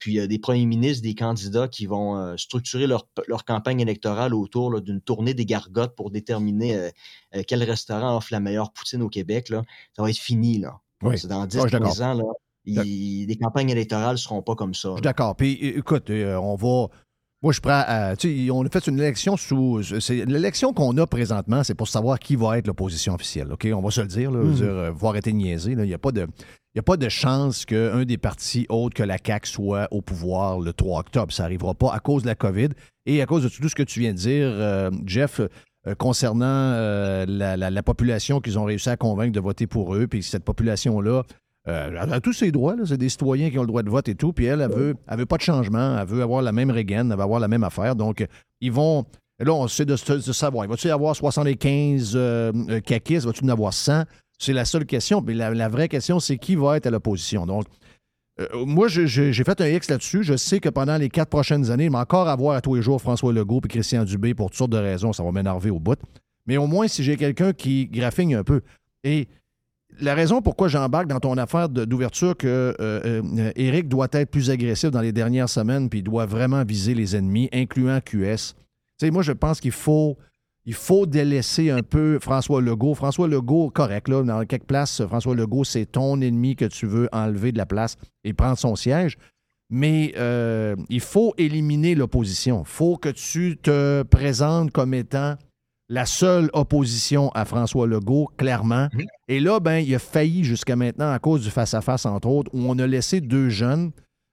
puis 0.00 0.18
euh, 0.18 0.26
des 0.26 0.40
premiers 0.40 0.66
ministres, 0.66 1.02
des 1.04 1.14
candidats 1.14 1.68
qui 1.68 1.86
vont 1.86 2.16
euh, 2.16 2.36
structurer 2.36 2.88
leur, 2.88 3.06
leur, 3.28 3.44
campagne 3.44 3.80
électorale 3.80 4.34
autour 4.34 4.80
d'une 4.80 5.00
tournée 5.00 5.34
des 5.34 5.44
gargotes 5.44 5.94
pour 5.94 6.10
déterminer 6.10 6.74
euh, 6.76 7.42
quel 7.46 7.62
restaurant 7.62 8.16
offre 8.16 8.28
la 8.32 8.40
meilleure 8.40 8.72
poutine 8.72 9.02
au 9.02 9.08
Québec. 9.08 9.50
Là. 9.50 9.62
Ça 9.94 10.02
va 10.02 10.10
être 10.10 10.18
fini. 10.18 10.58
Là. 10.58 10.80
Oui. 11.02 11.16
Dans 11.28 11.46
10 11.46 11.66
15 11.66 12.02
ans, 12.02 12.14
là, 12.14 12.24
les 12.64 13.38
campagnes 13.40 13.70
électorales 13.70 14.14
ne 14.14 14.18
seront 14.18 14.42
pas 14.42 14.54
comme 14.54 14.74
ça. 14.74 14.94
D'accord. 15.02 15.36
Puis 15.36 15.52
écoute, 15.52 16.10
on 16.10 16.56
va. 16.56 16.88
Moi, 17.42 17.54
je 17.54 17.60
prends. 17.60 18.14
tu 18.18 18.50
on 18.50 18.66
a 18.66 18.68
fait 18.68 18.86
une 18.86 18.98
élection 18.98 19.36
sous. 19.36 19.80
L'élection 20.10 20.74
qu'on 20.74 20.96
a 20.98 21.06
présentement, 21.06 21.64
c'est 21.64 21.74
pour 21.74 21.88
savoir 21.88 22.18
qui 22.18 22.36
va 22.36 22.58
être 22.58 22.66
l'opposition 22.66 23.14
officielle. 23.14 23.50
OK? 23.52 23.66
On 23.72 23.80
va 23.80 23.90
se 23.90 24.02
le 24.02 24.08
dire. 24.08 24.30
Là, 24.30 24.42
mmh. 24.42 24.90
voir 24.90 25.12
arrêter 25.12 25.32
de 25.32 25.36
niaiser. 25.36 25.72
Il 25.72 25.78
n'y 25.78 25.94
a 25.94 25.98
pas 25.98 26.12
de. 26.12 26.26
Il 26.74 26.78
n'y 26.78 26.80
a 26.80 26.82
pas 26.84 26.96
de 26.96 27.08
chance 27.08 27.64
qu'un 27.64 28.04
des 28.04 28.16
partis 28.16 28.66
autres 28.68 28.94
que 28.94 29.02
la 29.02 29.16
CAQ 29.24 29.48
soit 29.48 29.88
au 29.90 30.02
pouvoir 30.02 30.60
le 30.60 30.72
3 30.72 31.00
octobre. 31.00 31.32
Ça 31.32 31.42
n'arrivera 31.42 31.74
pas 31.74 31.92
à 31.92 31.98
cause 31.98 32.22
de 32.22 32.28
la 32.28 32.36
COVID 32.36 32.68
et 33.06 33.20
à 33.20 33.26
cause 33.26 33.42
de 33.42 33.48
tout 33.48 33.68
ce 33.68 33.74
que 33.74 33.82
tu 33.82 33.98
viens 33.98 34.12
de 34.12 34.16
dire, 34.16 34.46
euh, 34.46 34.88
Jeff, 35.04 35.40
euh, 35.40 35.94
concernant 35.96 36.46
euh, 36.46 37.26
la, 37.26 37.82
population 37.82 38.40
qu'ils 38.40 38.56
ont 38.56 38.64
réussi 38.64 38.88
à 38.88 38.96
convaincre 38.96 39.32
de 39.32 39.40
voter 39.40 39.66
pour 39.66 39.96
eux. 39.96 40.06
Puis 40.06 40.22
cette 40.22 40.44
population-là 40.44 41.24
a 41.66 42.20
tous 42.20 42.34
ses 42.34 42.52
droits. 42.52 42.76
C'est 42.84 42.96
des 42.96 43.08
citoyens 43.08 43.50
qui 43.50 43.58
ont 43.58 43.62
le 43.62 43.66
droit 43.66 43.82
de 43.82 43.90
vote 43.90 44.08
et 44.08 44.14
tout. 44.14 44.32
Puis 44.32 44.44
elle, 44.44 44.60
elle 44.60 44.70
veut, 44.70 44.94
veut 45.10 45.26
pas 45.26 45.38
de 45.38 45.42
changement. 45.42 45.98
Elle 45.98 46.06
veut 46.06 46.22
avoir 46.22 46.40
la 46.40 46.52
même 46.52 46.70
régaine. 46.70 47.10
Elle 47.10 47.16
veut 47.16 47.24
avoir 47.24 47.40
la 47.40 47.48
même 47.48 47.64
affaire. 47.64 47.96
Donc, 47.96 48.24
ils 48.60 48.70
vont. 48.70 49.04
Là, 49.40 49.52
on 49.54 49.66
essaie 49.66 49.86
de, 49.86 49.96
savoir. 49.96 50.68
Va-tu 50.68 50.86
y 50.86 50.90
avoir 50.90 51.16
75 51.16 52.16
caquistes? 52.86 53.26
Va-tu 53.26 53.44
en 53.44 53.48
avoir 53.48 53.72
100? 53.72 54.04
C'est 54.40 54.54
la 54.54 54.64
seule 54.64 54.86
question. 54.86 55.22
Mais 55.24 55.34
la, 55.34 55.68
vraie 55.68 55.88
question, 55.88 56.18
c'est 56.18 56.38
qui 56.38 56.56
va 56.56 56.78
être 56.78 56.86
à 56.86 56.90
l'opposition. 56.90 57.46
Donc, 57.46 57.66
euh, 58.40 58.64
moi, 58.64 58.88
j'ai 58.88 59.32
fait 59.32 59.60
un 59.60 59.66
X 59.66 59.90
là-dessus. 59.90 60.24
Je 60.24 60.36
sais 60.36 60.60
que 60.60 60.70
pendant 60.70 60.96
les 60.96 61.10
quatre 61.10 61.28
prochaines 61.28 61.70
années, 61.70 61.84
il 61.84 61.90
va 61.90 62.00
encore 62.00 62.26
avoir 62.26 62.56
à 62.56 62.62
tous 62.62 62.74
les 62.74 62.82
jours 62.82 63.00
François 63.00 63.32
Legault 63.34 63.60
et 63.64 63.68
Christian 63.68 64.04
Dubé 64.04 64.32
pour 64.34 64.48
toutes 64.48 64.56
sortes 64.56 64.72
de 64.72 64.78
raisons. 64.78 65.12
Ça 65.12 65.22
va 65.22 65.30
m'énerver 65.30 65.70
au 65.70 65.78
bout. 65.78 65.98
Mais 66.46 66.56
au 66.56 66.66
moins, 66.66 66.88
si 66.88 67.04
j'ai 67.04 67.18
quelqu'un 67.18 67.52
qui 67.52 67.86
graffigne 67.86 68.34
un 68.34 68.42
peu. 68.42 68.62
Et 69.04 69.28
la 69.98 70.14
raison 70.14 70.40
pourquoi 70.40 70.68
j'embarque 70.68 71.06
dans 71.06 71.20
ton 71.20 71.36
affaire 71.36 71.68
d'ouverture 71.68 72.34
que 72.34 72.74
euh, 72.80 73.22
euh, 73.30 73.52
Éric 73.56 73.88
doit 73.88 74.08
être 74.12 74.30
plus 74.30 74.50
agressif 74.50 74.90
dans 74.90 75.02
les 75.02 75.12
dernières 75.12 75.50
semaines, 75.50 75.90
puis 75.90 76.02
doit 76.02 76.24
vraiment 76.24 76.64
viser 76.64 76.94
les 76.94 77.14
ennemis, 77.14 77.50
incluant 77.52 78.00
QS. 78.00 78.54
Tu 78.54 79.06
sais, 79.06 79.10
moi, 79.10 79.22
je 79.22 79.32
pense 79.32 79.60
qu'il 79.60 79.72
faut 79.72 80.16
il 80.66 80.74
faut 80.74 81.06
délaisser 81.06 81.70
un 81.70 81.82
peu 81.82 82.18
François 82.20 82.60
Legault. 82.60 82.94
François 82.94 83.28
Legault, 83.28 83.70
correct, 83.70 84.08
là, 84.08 84.22
dans 84.22 84.44
quelques 84.44 84.64
places, 84.64 85.04
François 85.06 85.34
Legault, 85.34 85.64
c'est 85.64 85.86
ton 85.86 86.20
ennemi 86.20 86.56
que 86.56 86.66
tu 86.66 86.86
veux 86.86 87.08
enlever 87.12 87.52
de 87.52 87.58
la 87.58 87.66
place 87.66 87.96
et 88.24 88.32
prendre 88.32 88.58
son 88.58 88.76
siège. 88.76 89.16
Mais 89.70 90.12
euh, 90.16 90.74
il 90.88 91.00
faut 91.00 91.32
éliminer 91.38 91.94
l'opposition. 91.94 92.62
Il 92.66 92.68
faut 92.68 92.96
que 92.96 93.08
tu 93.08 93.56
te 93.56 94.02
présentes 94.02 94.72
comme 94.72 94.94
étant 94.94 95.36
la 95.88 96.06
seule 96.06 96.50
opposition 96.52 97.30
à 97.30 97.44
François 97.44 97.86
Legault, 97.86 98.28
clairement. 98.36 98.88
Et 99.28 99.40
là, 99.40 99.58
ben, 99.60 99.78
il 99.78 99.94
a 99.94 99.98
failli 99.98 100.44
jusqu'à 100.44 100.76
maintenant 100.76 101.10
à 101.10 101.18
cause 101.18 101.42
du 101.42 101.50
face-à-face, 101.50 102.06
entre 102.06 102.28
autres, 102.28 102.50
où 102.54 102.60
on 102.68 102.78
a 102.78 102.86
laissé 102.86 103.20
deux 103.20 103.48
jeunes. 103.48 103.90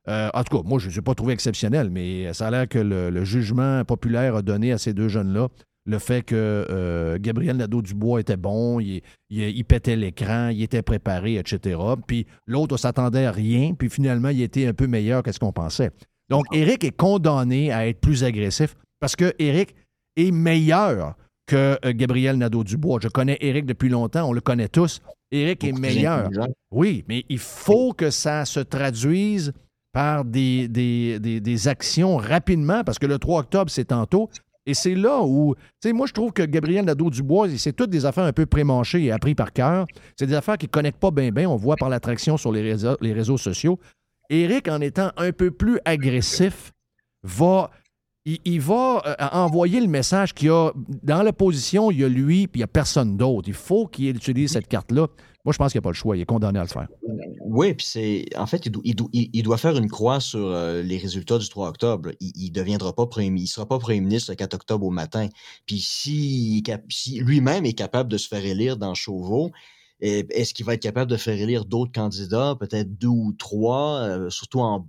Euh, 0.07 0.29
en 0.33 0.43
tout 0.43 0.57
cas, 0.57 0.63
moi, 0.67 0.79
je 0.79 0.85
ne 0.85 0.91
les 0.91 0.99
ai 0.99 1.01
pas 1.01 1.15
trouvés 1.15 1.33
exceptionnels, 1.33 1.89
mais 1.89 2.31
ça 2.33 2.47
a 2.47 2.51
l'air 2.51 2.67
que 2.67 2.77
le, 2.79 3.23
jugement 3.25 3.83
populaire 3.85 4.35
a 4.35 4.41
donné 4.41 4.71
à 4.71 4.77
ces 4.77 4.93
deux 4.93 5.07
jeunes-là 5.07 5.47
le 5.87 5.99
fait 5.99 6.21
que 6.21 6.35
euh, 6.35 7.17
Gabriel 7.19 7.55
Nadeau-Dubois 7.57 8.19
était 8.19 8.35
bon, 8.37 8.79
il, 8.81 9.01
pétait 9.63 9.95
l'écran, 9.95 10.49
il 10.49 10.61
était 10.61 10.81
préparé, 10.81 11.37
etc. 11.37 11.79
Puis 12.05 12.27
l'autre 12.45 12.75
s'attendait 12.75 13.25
à 13.25 13.31
rien, 13.31 13.73
puis 13.73 13.89
finalement, 13.89 14.29
il 14.29 14.41
était 14.41 14.67
un 14.67 14.73
peu 14.73 14.85
meilleur 14.85 15.23
que 15.23 15.31
ce 15.31 15.39
qu'on 15.39 15.53
pensait. 15.53 15.91
Donc, 16.29 16.45
Eric 16.51 16.83
est 16.83 16.95
condamné 16.95 17.71
à 17.71 17.87
être 17.87 18.01
plus 18.01 18.25
agressif 18.25 18.75
parce 18.99 19.15
que 19.15 19.33
Eric 19.39 19.75
est 20.17 20.31
meilleur 20.31 21.15
que 21.45 21.79
euh, 21.85 21.93
Gabriel 21.95 22.37
Nadeau-Dubois. 22.37 22.99
Je 23.01 23.07
connais 23.07 23.37
Eric 23.39 23.65
depuis 23.65 23.87
longtemps, 23.87 24.27
on 24.27 24.33
le 24.33 24.41
connaît 24.41 24.67
tous. 24.67 25.01
Eric 25.31 25.63
est 25.63 25.71
meilleur. 25.71 26.29
Oui, 26.69 27.05
mais 27.07 27.23
il 27.29 27.39
faut 27.39 27.93
que 27.93 28.09
ça 28.09 28.43
se 28.43 28.59
traduise 28.59 29.53
par 29.93 30.25
des, 30.25 30.67
des, 30.67 31.19
des, 31.19 31.67
actions 31.67 32.17
rapidement, 32.17 32.83
parce 32.83 32.99
que 32.99 33.05
le 33.05 33.17
3 33.17 33.39
octobre, 33.39 33.71
c'est 33.71 33.85
tantôt. 33.85 34.29
Et 34.67 34.73
c'est 34.73 34.95
là 34.95 35.21
où, 35.23 35.55
tu 35.81 35.87
sais, 35.87 35.93
moi, 35.93 36.07
je 36.07 36.13
trouve 36.13 36.33
que 36.33 36.43
Gabriel 36.43 36.83
Nadeau-Dubois, 36.83 37.47
c'est 37.57 37.71
toutes 37.71 37.89
des 37.89 38.05
affaires 38.05 38.25
un 38.25 38.33
peu 38.33 38.45
prémanchées 38.45 39.01
et 39.05 39.11
apprises 39.13 39.35
par 39.35 39.53
cœur. 39.53 39.87
C'est 40.17 40.27
des 40.27 40.33
affaires 40.33 40.57
qui 40.57 40.65
ne 40.65 40.71
connectent 40.71 40.99
pas 40.99 41.09
bien, 41.09 41.31
bien. 41.31 41.49
On 41.49 41.55
voit 41.55 41.77
par 41.77 41.87
l'attraction 41.87 42.35
sur 42.35 42.51
les 42.51 42.61
réseaux, 42.61 42.97
les 42.99 43.13
réseaux 43.13 43.37
sociaux. 43.37 43.79
Éric, 44.29 44.67
en 44.67 44.81
étant 44.81 45.11
un 45.15 45.31
peu 45.31 45.51
plus 45.51 45.79
agressif, 45.85 46.73
va. 47.23 47.71
Il, 48.43 48.59
va 48.59 49.01
euh, 49.05 49.15
envoyer 49.31 49.79
le 49.79 49.87
message 49.87 50.33
qu'il 50.33 50.47
y 50.47 50.51
a 50.51 50.71
dans 51.01 51.23
l'opposition, 51.23 51.91
il 51.91 52.01
y 52.01 52.03
a 52.03 52.09
lui, 52.09 52.47
puis 52.47 52.59
il 52.59 52.61
n'y 52.61 52.65
a 52.65 52.67
personne 52.67 53.15
d'autre. 53.15 53.47
Il 53.47 53.53
faut 53.53 53.87
qu'il 53.87 54.13
utilise 54.15 54.51
cette 54.51 54.67
carte-là. 54.67 55.07
Moi, 55.45 55.53
je 55.53 55.57
pense 55.57 55.71
qu'il 55.71 55.79
n'y 55.79 55.83
a 55.83 55.87
pas 55.87 55.91
le 55.91 55.95
choix. 55.95 56.17
Il 56.17 56.21
est 56.21 56.25
condamné 56.25 56.59
à 56.59 56.63
le 56.63 56.67
faire. 56.67 56.89
Oui, 57.45 57.73
puis 57.73 57.85
c'est. 57.87 58.25
En 58.35 58.45
fait, 58.45 58.69
il, 58.83 59.43
doit 59.43 59.57
faire 59.57 59.77
une 59.77 59.89
croix 59.89 60.19
sur 60.19 60.45
euh, 60.45 60.81
les 60.83 60.97
résultats 60.97 61.37
du 61.37 61.47
3 61.47 61.69
octobre. 61.69 62.09
Il 62.19 62.49
ne 62.49 62.53
deviendra 62.53 62.91
pas 62.91 63.05
premier 63.07 63.39
Il 63.39 63.47
sera 63.47 63.65
pas 63.65 63.79
premier 63.79 64.01
ministre 64.01 64.31
le 64.31 64.35
4 64.35 64.55
octobre 64.55 64.85
au 64.85 64.91
matin. 64.91 65.29
Puis 65.65 65.79
si, 65.79 66.61
lui-même 67.21 67.65
est 67.65 67.71
capable 67.71 68.11
de 68.11 68.17
se 68.17 68.27
faire 68.27 68.45
élire 68.45 68.75
dans 68.75 68.93
Chauveau, 68.93 69.51
est-ce 69.99 70.53
qu'il 70.53 70.65
va 70.65 70.75
être 70.75 70.81
capable 70.81 71.09
de 71.09 71.17
faire 71.17 71.39
élire 71.39 71.65
d'autres 71.65 71.91
candidats, 71.91 72.55
peut-être 72.59 72.97
deux 72.97 73.07
ou 73.07 73.33
trois, 73.33 73.99
euh, 74.01 74.29
surtout 74.29 74.59
en, 74.59 74.87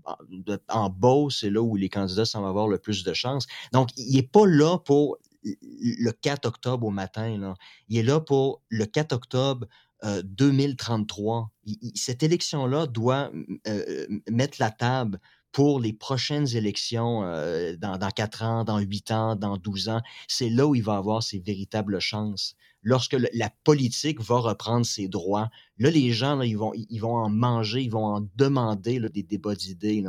en 0.69 1.31
c'est 1.31 1.51
là 1.51 1.63
où 1.63 1.77
les 1.77 1.89
candidats 1.89 2.27
semblent 2.27 2.49
avoir 2.49 2.69
le 2.69 2.79
plus 2.79 3.05
de 3.05 3.15
chances. 3.15 3.47
Donc, 3.73 3.89
il 3.97 4.17
n'est 4.17 4.23
pas 4.23 4.47
là 4.47 4.79
pour 4.79 5.19
le 5.43 6.11
4 6.11 6.47
octobre 6.47 6.87
au 6.87 6.91
matin. 6.91 7.55
Il 7.89 7.99
est 7.99 8.03
là 8.03 8.21
pour 8.21 8.63
le 8.69 8.85
4 8.85 9.13
octobre 9.13 9.67
2033. 10.03 11.51
Euh, 11.69 11.73
cette 11.95 12.23
élection-là 12.23 12.87
doit 12.87 13.31
euh, 13.67 14.07
mettre 14.31 14.59
la 14.61 14.71
table 14.71 15.21
pour 15.53 15.81
les 15.81 15.95
prochaines 15.95 16.55
élections 16.55 17.23
dans, 17.79 17.97
dans 17.97 18.11
4 18.11 18.43
ans, 18.43 18.65
dans 18.65 18.79
8 18.79 19.11
ans, 19.13 19.37
dans 19.37 19.57
12 19.57 19.89
ans. 19.89 20.03
C'est 20.29 20.51
là 20.51 20.67
où 20.67 20.75
il 20.75 20.83
va 20.83 20.97
avoir 20.97 21.23
ses 21.23 21.39
véritables 21.39 21.99
chances. 22.01 22.55
Lorsque 22.89 23.17
la 23.35 23.51
politique 23.65 24.19
va 24.19 24.39
reprendre 24.39 24.87
ses 24.87 25.09
droits, 25.09 25.51
là, 25.77 25.91
les 25.91 26.11
gens, 26.11 26.41
ils, 26.41 26.57
vont, 26.57 26.73
en 27.17 27.29
manger, 27.29 27.83
ils 27.83 27.91
vont 27.91 28.07
en 28.07 28.27
demander 28.37 28.99
des 29.11 29.23
débats 29.23 29.55
d'idées. 29.55 30.03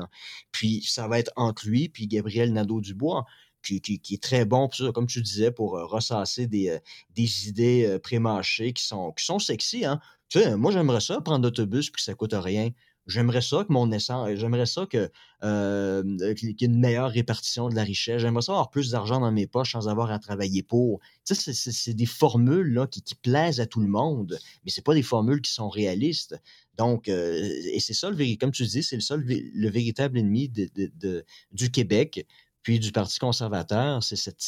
Puis 0.54 0.82
ça 0.88 1.10
va 1.10 1.20
être 1.20 1.34
entre 1.36 1.68
lui 1.68 1.90
puis 1.90 2.08
Gabriel 2.08 2.54
Nadeau-Dubois 2.54 3.26
qui, 3.62 4.02
est 4.12 4.24
très 4.24 4.46
bon, 4.46 4.70
comme 4.94 5.08
tu 5.08 5.22
disais, 5.22 5.52
pour 5.52 5.78
euh, 5.78 5.86
ressasser 5.86 6.48
des, 6.48 6.70
euh, 6.70 6.80
idées 7.18 7.86
euh, 7.86 8.00
prémâchées 8.00 8.72
qui 8.72 8.86
sont, 8.86 9.12
qui 9.12 9.26
sont 9.26 9.40
sexy. 9.40 9.84
Hein? 9.84 10.00
Tu 10.30 10.40
sais, 10.40 10.56
moi, 10.56 10.72
j'aimerais 10.72 11.02
ça, 11.02 11.20
prendre 11.20 11.44
l'autobus 11.44 11.90
puis 11.90 12.00
que 12.00 12.04
ça 12.04 12.14
coûte 12.14 12.34
rien. 12.34 12.70
J'aimerais 13.10 13.42
ça 13.42 13.64
que 13.68 13.74
mon 13.74 13.92
essence, 13.92 14.30
j'aimerais 14.36 14.66
ça 14.66 14.86
que 14.86 15.10
euh, 15.44 16.04
qu'il 16.36 16.50
y 16.50 16.64
ait 16.64 16.68
une 16.68 16.80
meilleure 16.80 17.10
répartition 17.10 17.70
de 17.70 17.76
la 17.76 17.84
richesse. 17.84 18.22
J'aimerais 18.22 18.44
ça 18.44 18.52
avoir 18.54 18.70
plus 18.70 18.92
d'argent 18.92 19.20
dans 19.20 19.32
mes 19.32 19.48
poches 19.48 19.72
sans 19.74 19.90
avoir 19.90 20.12
à 20.12 20.20
travailler 20.20 20.64
pour. 20.64 21.00
Tu 21.26 21.36
sais, 21.36 21.54
c'est- 21.54 21.94
des 21.94 22.06
formules 22.06 22.74
là, 22.74 22.88
qui, 22.88 23.02
plaisent 23.16 23.60
à 23.60 23.66
tout 23.66 23.82
le 23.82 23.88
monde, 23.88 24.38
mais 24.64 24.72
c'est 24.72 24.84
pas 24.84 24.94
des 24.94 25.02
formules 25.04 25.42
qui 25.42 25.52
sont 25.52 25.70
réalistes. 25.70 26.40
Donc, 26.78 27.10
euh, 27.10 27.34
et 27.74 27.80
c'est 27.80 27.94
ça, 27.94 28.10
le, 28.10 28.36
comme 28.38 28.52
tu 28.52 28.64
dis, 28.66 28.84
c'est 28.84 28.96
le 28.96 29.02
seul, 29.02 29.24
vé- 29.26 29.50
le 29.54 29.70
véritable 29.70 30.18
ennemi 30.18 30.48
de- 30.50 30.70
de- 30.76 31.26
du 31.52 31.72
Québec, 31.72 32.26
puis 32.62 32.80
du 32.80 32.92
Parti 32.92 33.20
conservateur. 33.20 34.04
C'est 34.04 34.16
cette, 34.16 34.42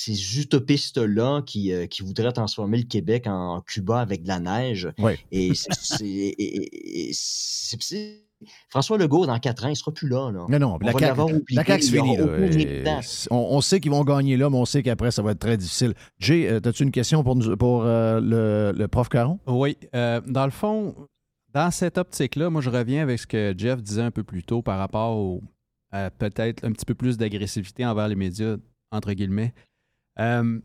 ces 0.00 0.38
utopistes-là 0.40 1.42
qui, 1.42 1.72
euh, 1.72 1.86
qui 1.86 2.02
voudraient 2.02 2.32
transformer 2.32 2.78
le 2.78 2.84
Québec 2.84 3.24
en 3.26 3.60
Cuba 3.62 4.00
avec 4.00 4.22
de 4.22 4.28
la 4.28 4.38
neige. 4.38 4.88
Ouais. 4.98 5.18
Et, 5.32 5.52
c'est- 5.54 6.36
François 8.70 8.98
Legault, 8.98 9.26
dans 9.26 9.36
quatre 9.40 9.64
ans, 9.64 9.68
il 9.68 9.74
sera 9.74 9.90
plus 9.90 10.08
là. 10.08 10.30
là. 10.30 10.46
Non, 10.48 10.58
non, 10.60 10.78
On 10.80 10.86
la 10.86 10.92
CAQ, 10.92 11.20
oublié, 11.22 11.56
la 11.56 11.64
on, 13.32 13.56
on 13.56 13.60
sait 13.60 13.80
qu'ils 13.80 13.90
vont 13.90 14.04
gagner 14.04 14.36
là, 14.36 14.48
mais 14.48 14.56
on 14.58 14.64
sait 14.64 14.84
qu'après, 14.84 15.10
ça 15.10 15.22
va 15.22 15.32
être 15.32 15.40
très 15.40 15.56
difficile. 15.56 15.94
Jay, 16.20 16.46
euh, 16.48 16.60
as-tu 16.64 16.84
une 16.84 16.92
question 16.92 17.24
pour, 17.24 17.34
nous- 17.34 17.56
pour 17.56 17.82
euh, 17.84 18.20
le, 18.20 18.78
le 18.78 18.86
prof 18.86 19.08
Caron? 19.08 19.40
Oui. 19.48 19.76
euh, 19.96 20.20
dans 20.28 20.44
le 20.44 20.52
fond, 20.52 20.94
dans 21.52 21.72
cette 21.72 21.98
optique-là, 21.98 22.48
moi, 22.50 22.60
je 22.62 22.70
reviens 22.70 23.02
avec 23.02 23.18
ce 23.18 23.26
que 23.26 23.52
Jeff 23.58 23.82
disait 23.82 24.02
un 24.02 24.12
peu 24.12 24.22
plus 24.22 24.44
tôt 24.44 24.62
par 24.62 24.78
rapport 24.78 25.16
au, 25.16 25.42
à 25.90 26.08
peut-être 26.10 26.64
un 26.64 26.70
petit 26.70 26.84
peu 26.84 26.94
plus 26.94 27.16
d'agressivité 27.16 27.84
envers 27.84 28.06
les 28.06 28.14
médias, 28.14 28.54
entre 28.92 29.12
guillemets. 29.14 29.52
Euh, 30.20 30.58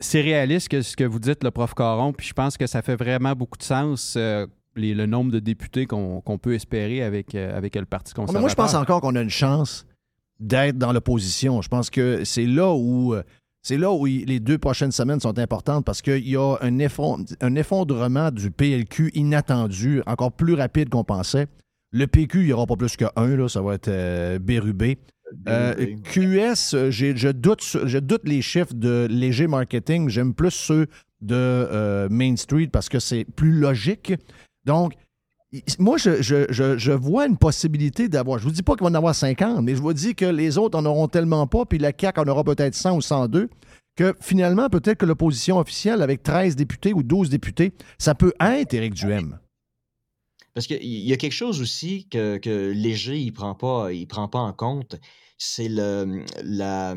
c'est 0.00 0.20
réaliste 0.22 0.68
que 0.68 0.82
ce 0.82 0.96
que 0.96 1.04
vous 1.04 1.18
dites, 1.18 1.44
le 1.44 1.50
prof 1.50 1.74
Caron, 1.74 2.12
puis 2.12 2.26
je 2.26 2.32
pense 2.32 2.56
que 2.56 2.66
ça 2.66 2.82
fait 2.82 2.96
vraiment 2.96 3.32
beaucoup 3.34 3.58
de 3.58 3.62
sens, 3.62 4.14
euh, 4.16 4.46
les- 4.76 4.94
le 4.94 5.06
nombre 5.06 5.30
de 5.32 5.40
députés 5.40 5.86
qu'on 5.86 6.38
peut 6.40 6.54
espérer 6.54 7.02
avec, 7.02 7.34
euh, 7.34 7.56
avec 7.56 7.74
le 7.74 7.84
Parti 7.84 8.12
Mais 8.12 8.22
conservateur. 8.22 8.40
moi, 8.40 8.48
je 8.50 8.54
pense 8.54 8.74
encore 8.74 9.00
qu'on 9.00 9.16
a 9.16 9.20
une 9.20 9.28
chance 9.30 9.86
d'être 10.38 10.78
dans 10.78 10.92
l'opposition. 10.92 11.60
Je 11.60 11.68
pense 11.68 11.90
que 11.90 12.24
c'est 12.24 12.46
là 12.46 12.72
où 12.74 13.14
c'est 13.62 13.76
là 13.76 13.92
où 13.92 14.06
il- 14.06 14.24
les 14.24 14.40
deux 14.40 14.56
prochaines 14.56 14.92
semaines 14.92 15.20
sont 15.20 15.38
importantes 15.38 15.84
parce 15.84 16.00
qu'il 16.00 16.26
y 16.26 16.34
a 16.36 16.56
un, 16.62 16.78
effond- 16.78 17.22
un 17.42 17.54
effondrement 17.56 18.30
du 18.30 18.50
PLQ 18.50 19.10
inattendu, 19.12 20.02
encore 20.06 20.32
plus 20.32 20.54
rapide 20.54 20.88
qu'on 20.88 21.04
pensait. 21.04 21.46
Le 21.92 22.06
PQ, 22.06 22.40
il 22.40 22.46
n'y 22.46 22.52
aura 22.54 22.66
pas 22.66 22.76
plus 22.76 22.96
que 22.96 23.04
un, 23.16 23.36
là, 23.36 23.48
ça 23.50 23.60
va 23.60 23.74
être 23.74 23.88
euh, 23.88 24.38
bérubé. 24.38 24.96
Euh, 25.48 25.74
QS, 26.04 26.90
je, 26.90 27.30
doute, 27.30 27.62
je 27.84 27.98
doute 27.98 28.22
les 28.24 28.42
chiffres 28.42 28.74
de 28.74 29.06
léger 29.10 29.46
marketing. 29.46 30.08
J'aime 30.08 30.34
plus 30.34 30.50
ceux 30.50 30.86
de 31.20 31.34
euh, 31.36 32.08
Main 32.10 32.36
Street 32.36 32.68
parce 32.72 32.88
que 32.88 32.98
c'est 32.98 33.24
plus 33.36 33.52
logique. 33.52 34.12
Donc, 34.64 34.94
moi, 35.78 35.96
je, 35.98 36.22
je- 36.22 36.46
je- 36.50 36.78
je 36.78 36.92
vois 36.92 37.26
une 37.26 37.36
possibilité 37.36 38.08
d'avoir. 38.08 38.38
Je 38.38 38.44
vous 38.44 38.50
dis 38.52 38.62
pas 38.62 38.74
qu'il 38.74 38.82
va 38.84 38.90
en 38.90 38.94
avoir 38.94 39.14
50, 39.14 39.62
mais 39.64 39.74
je 39.74 39.80
vous 39.82 39.92
dis 39.92 40.14
que 40.14 40.24
les 40.24 40.58
autres 40.58 40.78
en 40.78 40.84
auront 40.84 41.08
tellement 41.08 41.46
pas, 41.46 41.64
puis 41.64 41.78
la 41.78 41.92
CAQ 41.98 42.20
en 42.20 42.28
aura 42.28 42.44
peut-être 42.44 42.74
100 42.74 42.96
ou 42.96 43.00
102, 43.00 43.48
que 43.96 44.14
finalement, 44.20 44.68
peut-être 44.70 44.98
que 44.98 45.06
l'opposition 45.06 45.58
officielle, 45.58 46.02
avec 46.02 46.22
13 46.22 46.54
députés 46.56 46.92
ou 46.92 47.02
12 47.02 47.28
députés, 47.30 47.72
ça 47.98 48.14
peut 48.14 48.32
être 48.40 48.74
Éric 48.74 48.94
Duhem. 48.94 49.38
Parce 50.54 50.66
qu'il 50.66 50.82
y 50.84 51.12
a 51.12 51.16
quelque 51.16 51.32
chose 51.32 51.60
aussi 51.60 52.08
que, 52.08 52.38
que 52.38 52.70
Léger 52.72 53.18
il 53.18 53.32
prend 53.32 53.54
pas, 53.54 53.92
il 53.92 54.06
prend 54.06 54.26
pas 54.28 54.40
en 54.40 54.52
compte, 54.52 54.96
c'est 55.40 55.68
la, 55.68 56.94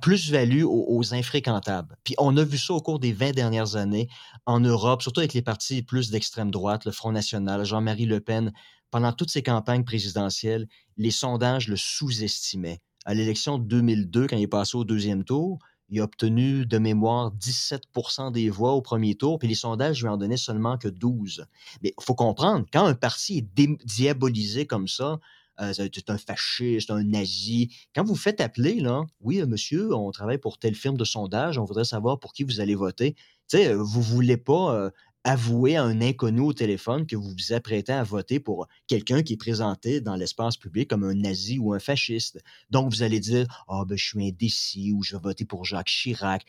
plus-value 0.00 0.62
aux, 0.64 1.14
infréquentables. 1.14 1.96
Puis 2.04 2.14
on 2.18 2.36
a 2.36 2.44
vu 2.44 2.56
ça 2.56 2.72
au 2.72 2.80
cours 2.80 3.00
des 3.00 3.12
20 3.12 3.32
dernières 3.32 3.76
années 3.76 4.08
en 4.46 4.60
Europe, 4.60 5.02
surtout 5.02 5.20
avec 5.20 5.34
les 5.34 5.42
partis 5.42 5.82
plus 5.82 6.10
d'extrême 6.10 6.50
droite, 6.50 6.84
le 6.84 6.92
Front 6.92 7.12
National, 7.12 7.64
Jean-Marie 7.64 8.06
Le 8.06 8.20
Pen. 8.20 8.52
Pendant 8.90 9.12
toutes 9.12 9.30
ces 9.30 9.42
campagnes 9.42 9.84
présidentielles, 9.84 10.66
les 10.96 11.10
sondages 11.10 11.68
le 11.68 11.76
sous-estimaient. 11.76 12.80
À 13.04 13.12
l'élection 13.12 13.58
de 13.58 13.64
2002, 13.64 14.28
quand 14.28 14.36
il 14.36 14.44
est 14.44 14.46
passé 14.46 14.76
au 14.76 14.84
deuxième 14.84 15.24
tour, 15.24 15.58
il 15.90 16.00
a 16.00 16.04
obtenu 16.04 16.64
de 16.64 16.78
mémoire 16.78 17.32
17% 17.34 18.30
des 18.30 18.50
voix 18.50 18.72
au 18.72 18.82
premier 18.82 19.14
tour, 19.14 19.38
puis 19.38 19.48
les 19.48 19.54
sondages 19.54 20.02
lui 20.02 20.08
en 20.08 20.16
donnaient 20.16 20.36
seulement 20.36 20.78
que 20.78 20.88
12. 20.88 21.46
Mais 21.82 21.92
il 21.98 22.04
faut 22.04 22.14
comprendre, 22.14 22.66
quand 22.72 22.84
un 22.84 22.94
parti 22.94 23.38
est 23.38 23.84
diabolisé 23.84 24.66
comme 24.66 24.86
ça, 24.86 25.18
euh, 25.60 25.72
c'est 25.72 26.10
un 26.10 26.18
fasciste, 26.18 26.90
un 26.90 27.04
nazi. 27.04 27.74
Quand 27.94 28.04
vous 28.04 28.16
faites 28.16 28.40
appeler, 28.40 28.80
là, 28.80 29.04
oui, 29.20 29.40
euh, 29.40 29.46
monsieur, 29.46 29.94
on 29.94 30.10
travaille 30.10 30.38
pour 30.38 30.58
telle 30.58 30.74
firme 30.74 30.96
de 30.96 31.04
sondage, 31.04 31.58
on 31.58 31.64
voudrait 31.64 31.84
savoir 31.84 32.18
pour 32.20 32.32
qui 32.32 32.44
vous 32.44 32.60
allez 32.60 32.74
voter. 32.74 33.14
Tu 33.48 33.58
sais, 33.58 33.68
euh, 33.68 33.76
vous 33.82 34.02
voulez 34.02 34.36
pas 34.36 34.90
avouer 35.24 35.76
à 35.76 35.82
un 35.82 36.00
inconnu 36.00 36.40
au 36.40 36.52
téléphone 36.52 37.06
que 37.06 37.16
vous 37.16 37.30
vous 37.30 37.52
apprêtez 37.52 37.92
à 37.92 38.02
voter 38.02 38.40
pour 38.40 38.66
quelqu'un 38.86 39.22
qui 39.22 39.34
est 39.34 39.36
présenté 39.36 40.00
dans 40.00 40.14
l'espace 40.14 40.56
public 40.56 40.88
comme 40.88 41.04
un 41.04 41.14
nazi 41.14 41.58
ou 41.58 41.74
un 41.74 41.80
fasciste. 41.80 42.40
Donc, 42.70 42.90
vous 42.90 43.02
allez 43.02 43.20
dire, 43.20 43.46
ah, 43.68 43.82
ben, 43.86 43.98
je 43.98 44.06
suis 44.06 44.26
indécis 44.26 44.92
ou 44.92 45.02
je 45.02 45.16
vais 45.16 45.22
voter 45.22 45.44
pour 45.44 45.64
Jacques 45.64 45.88
Chirac. 45.88 46.46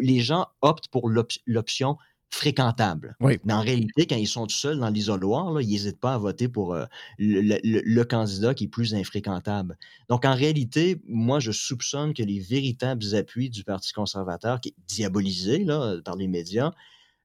Les 0.00 0.20
gens 0.20 0.48
optent 0.60 0.88
pour 0.88 1.08
l'op- 1.08 1.32
l'option 1.46 1.96
fréquentable. 2.30 3.16
Oui. 3.20 3.38
Mais 3.44 3.52
en 3.52 3.60
réalité, 3.60 4.06
quand 4.06 4.16
ils 4.16 4.26
sont 4.28 4.46
tout 4.46 4.54
seuls 4.54 4.78
dans 4.78 4.88
l'isoloir, 4.90 5.52
là, 5.52 5.60
ils 5.62 5.68
n'hésitent 5.68 6.00
pas 6.00 6.14
à 6.14 6.18
voter 6.18 6.48
pour 6.48 6.74
euh, 6.74 6.84
le, 7.18 7.40
le- 7.40 7.58
le- 7.64 7.82
le 7.84 8.04
candidat 8.04 8.54
qui 8.54 8.64
est 8.64 8.68
plus 8.68 8.94
infréquentable. 8.94 9.76
Donc, 10.08 10.24
en 10.24 10.34
réalité, 10.34 11.00
moi, 11.06 11.40
je 11.40 11.50
soupçonne 11.52 12.14
que 12.14 12.22
les 12.22 12.38
véritables 12.38 13.04
appuis 13.14 13.50
du 13.50 13.64
Parti 13.64 13.92
conservateur, 13.92 14.60
qui 14.60 14.70
est 14.70 14.74
diabolisé 14.86 15.64
là, 15.64 15.96
par 16.04 16.16
les 16.16 16.28
médias, 16.28 16.72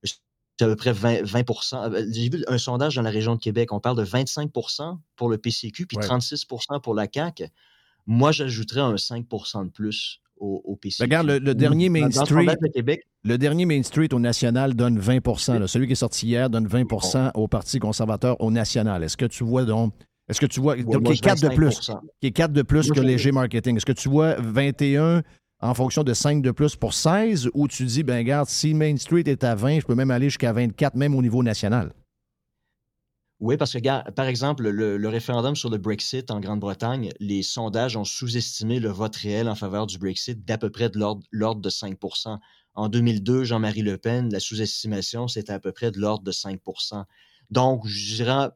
c'est 0.03 0.63
à 0.65 0.67
peu 0.67 0.75
près 0.75 0.93
20, 0.93 1.23
20 1.23 1.73
euh, 1.73 2.05
J'ai 2.11 2.29
vu 2.29 2.43
un 2.47 2.57
sondage 2.57 2.95
dans 2.95 3.01
la 3.01 3.09
région 3.09 3.35
de 3.35 3.39
Québec, 3.41 3.71
on 3.73 3.79
parle 3.79 3.97
de 3.97 4.05
25% 4.05 4.97
pour 5.17 5.29
le 5.29 5.37
PCQ, 5.37 5.85
puis 5.85 5.97
Ouais. 5.97 6.05
36% 6.05 6.79
pour 6.81 6.95
la 6.95 7.07
CAQ. 7.13 7.49
Moi, 8.07 8.31
j'ajouterais 8.31 8.81
un 8.81 8.95
5% 8.97 9.65
de 9.65 9.69
plus 9.69 10.21
au. 10.39 10.77
Regarde, 10.99 11.27
le, 11.27 11.39
le 11.39 11.55
dernier 11.55 11.89
Main 11.89 12.11
Street. 12.11 12.25
sondage 12.25 12.57
de 12.61 12.67
Québec, 12.67 13.01
Le 13.23 13.37
dernier 13.37 13.65
Main 13.65 13.83
Street 13.83 14.13
au 14.13 14.19
national 14.19 14.73
donne 14.73 14.99
20 14.99 15.25
là. 15.59 15.67
Celui 15.67 15.87
qui 15.87 15.93
est 15.93 15.95
sorti 15.95 16.27
hier 16.27 16.49
donne 16.49 16.67
20% 16.67 17.31
au 17.35 17.47
Parti 17.47 17.79
conservateur 17.79 18.39
au 18.41 18.51
national. 18.51 19.03
Est-ce 19.03 19.17
que 19.17 19.25
tu 19.25 19.43
vois 19.43 19.65
donc. 19.65 19.93
Est-ce 20.27 20.39
que 20.39 20.45
tu 20.47 20.59
vois. 20.59 20.75
donc, 20.75 21.03
qui 21.03 21.13
est 21.13 21.21
4 21.21 21.41
de 21.41 21.49
plus. 21.49 21.79
25%. 21.79 21.99
Qui 22.19 22.27
est 22.27 22.31
4 22.31 22.51
de 22.51 22.61
plus 22.63 22.87
Moi, 22.87 22.95
que 22.95 23.01
léger 23.01 23.31
marketing? 23.31 23.77
Est-ce 23.77 23.85
que 23.85 23.91
tu 23.91 24.09
vois 24.09 24.35
21 24.39 25.21
en 25.61 25.73
fonction 25.73 26.03
de 26.03 26.13
5 26.13 26.41
de 26.41 26.51
plus 26.51 26.75
pour 26.75 26.93
16 26.93 27.49
ou 27.53 27.67
tu 27.67 27.85
dis, 27.85 28.03
ben 28.03 28.17
regarde, 28.17 28.49
si 28.49 28.73
Main 28.73 28.97
Street 28.97 29.23
est 29.25 29.43
à 29.43 29.55
20, 29.55 29.81
je 29.81 29.85
peux 29.85 29.95
même 29.95 30.11
aller 30.11 30.27
jusqu'à 30.27 30.51
24, 30.51 30.95
même 30.95 31.15
au 31.15 31.21
niveau 31.21 31.43
national? 31.43 31.91
Oui, 33.41 33.57
parce 33.57 33.73
que, 33.73 33.77
regarde, 33.77 34.11
par 34.11 34.27
exemple, 34.27 34.69
le, 34.69 34.97
le 34.97 35.09
référendum 35.09 35.55
sur 35.55 35.69
le 35.69 35.77
Brexit 35.77 36.31
en 36.31 36.39
Grande-Bretagne, 36.39 37.11
les 37.19 37.43
sondages 37.43 37.97
ont 37.97 38.05
sous-estimé 38.05 38.79
le 38.79 38.89
vote 38.89 39.15
réel 39.17 39.49
en 39.49 39.55
faveur 39.55 39.87
du 39.87 39.97
Brexit 39.97 40.45
d'à 40.45 40.57
peu 40.57 40.69
près 40.69 40.89
de 40.89 40.97
l'ordre 40.97 41.61
de 41.61 41.69
5% 41.69 42.37
En 42.75 42.87
2002, 42.87 43.43
Jean-Marie 43.43 43.81
Le 43.81 43.97
Pen, 43.97 44.31
la 44.31 44.39
sous-estimation, 44.39 45.27
c'était 45.27 45.51
à 45.51 45.59
peu 45.59 45.73
près 45.73 45.91
de 45.91 45.99
l'ordre 45.99 46.23
de 46.23 46.31
5% 46.31 47.03
Donc, 47.51 47.85
je 47.85 48.15
dirais, 48.15 48.49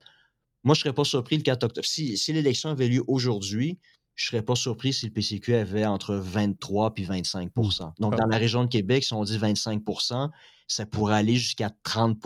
moi, 0.63 0.75
je 0.75 0.79
ne 0.79 0.83
serais 0.83 0.93
pas 0.93 1.03
surpris 1.03 1.35
le 1.35 1.43
4 1.43 1.63
octobre. 1.65 1.87
Si, 1.87 2.17
si 2.17 2.31
l'élection 2.31 2.69
avait 2.69 2.87
lieu 2.87 3.03
aujourd'hui, 3.07 3.79
je 4.15 4.27
ne 4.27 4.27
serais 4.31 4.45
pas 4.45 4.55
surpris 4.55 4.93
si 4.93 5.07
le 5.07 5.11
PCQ 5.11 5.55
avait 5.55 5.85
entre 5.85 6.15
23 6.15 6.93
et 6.95 7.03
25% 7.05 7.93
Donc, 7.99 8.15
dans 8.15 8.27
la 8.27 8.37
région 8.37 8.63
de 8.63 8.69
Québec, 8.69 9.03
si 9.03 9.13
on 9.13 9.23
dit 9.23 9.37
25% 9.37 10.29
ça 10.69 10.85
pourrait 10.85 11.15
aller 11.15 11.35
jusqu'à 11.35 11.71
30 11.83 12.19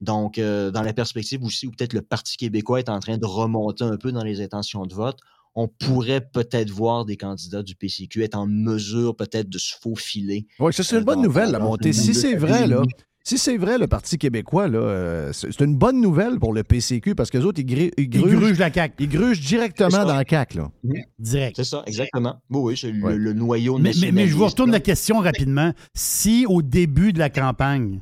donc, 0.00 0.38
euh, 0.38 0.70
dans 0.70 0.82
la 0.82 0.92
perspective 0.92 1.42
aussi 1.44 1.66
où 1.66 1.70
peut-être 1.70 1.92
le 1.92 2.02
Parti 2.02 2.36
québécois 2.36 2.78
est 2.78 2.88
en 2.88 3.00
train 3.00 3.18
de 3.18 3.26
remonter 3.26 3.84
un 3.84 3.96
peu 3.96 4.12
dans 4.12 4.24
les 4.24 4.40
intentions 4.40 4.86
de 4.86 4.94
vote, 4.94 5.18
on 5.54 5.68
pourrait 5.68 6.20
peut-être 6.32 6.70
voir 6.70 7.04
des 7.04 7.16
candidats 7.16 7.62
du 7.62 7.74
PCQ 7.74 8.22
être 8.22 8.36
en 8.36 8.46
mesure 8.46 9.16
peut-être 9.16 9.48
de 9.48 9.58
se 9.58 9.74
faufiler. 9.80 10.46
Oui, 10.58 10.72
ça, 10.72 10.82
c'est 10.84 10.96
une 10.96 11.02
euh, 11.02 11.04
bonne 11.04 11.22
nouvelle, 11.22 11.50
la 11.50 11.58
montée. 11.58 11.92
Si 11.92 12.14
c'est 12.14 12.36
vrai, 12.36 12.66
là. 12.66 12.82
Si 13.22 13.36
c'est 13.36 13.58
vrai, 13.58 13.76
le 13.76 13.86
Parti 13.86 14.16
québécois, 14.16 14.66
là, 14.66 14.78
euh, 14.78 15.32
c'est 15.34 15.60
une 15.60 15.76
bonne 15.76 16.00
nouvelle 16.00 16.38
pour 16.38 16.54
le 16.54 16.64
PCQ 16.64 17.14
parce 17.14 17.30
que 17.30 17.36
les 17.36 17.44
autres, 17.44 17.60
ils, 17.60 17.66
grugent, 18.08 18.34
grugent 18.34 18.58
la 18.58 18.72
CAQ. 18.72 18.94
Ils 18.98 19.08
grugent 19.10 19.40
directement 19.40 20.04
dans 20.06 20.14
la 20.16 20.24
CAQ, 20.26 20.56
là. 20.56 20.70
Direct. 21.18 21.56
C'est 21.56 21.64
ça, 21.64 21.82
exactement. 21.86 22.40
Oui, 22.48 22.60
oui, 22.62 22.76
c'est 22.78 22.90
le- 22.90 23.04
Ouais. 23.04 23.16
le, 23.16 23.32
noyau 23.34 23.76
Mais, 23.78 23.92
mais- 24.00 24.10
mais 24.12 24.26
je 24.26 24.34
vous 24.34 24.46
retourne 24.46 24.70
la 24.70 24.80
question 24.80 25.18
rapidement. 25.18 25.72
Si 25.94 26.46
au 26.48 26.62
début 26.62 27.12
de 27.12 27.18
la 27.18 27.28
campagne, 27.28 28.00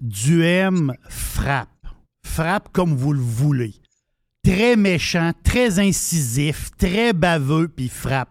Duhem 0.00 0.92
frappe, 1.08 1.68
frappe 2.24 2.68
comme 2.72 2.94
vous 2.94 3.12
le 3.12 3.20
voulez, 3.20 3.74
très 4.44 4.76
méchant, 4.76 5.32
très 5.42 5.78
incisif, 5.80 6.70
très 6.78 7.12
baveux, 7.12 7.68
puis 7.68 7.88
frappe. 7.88 8.30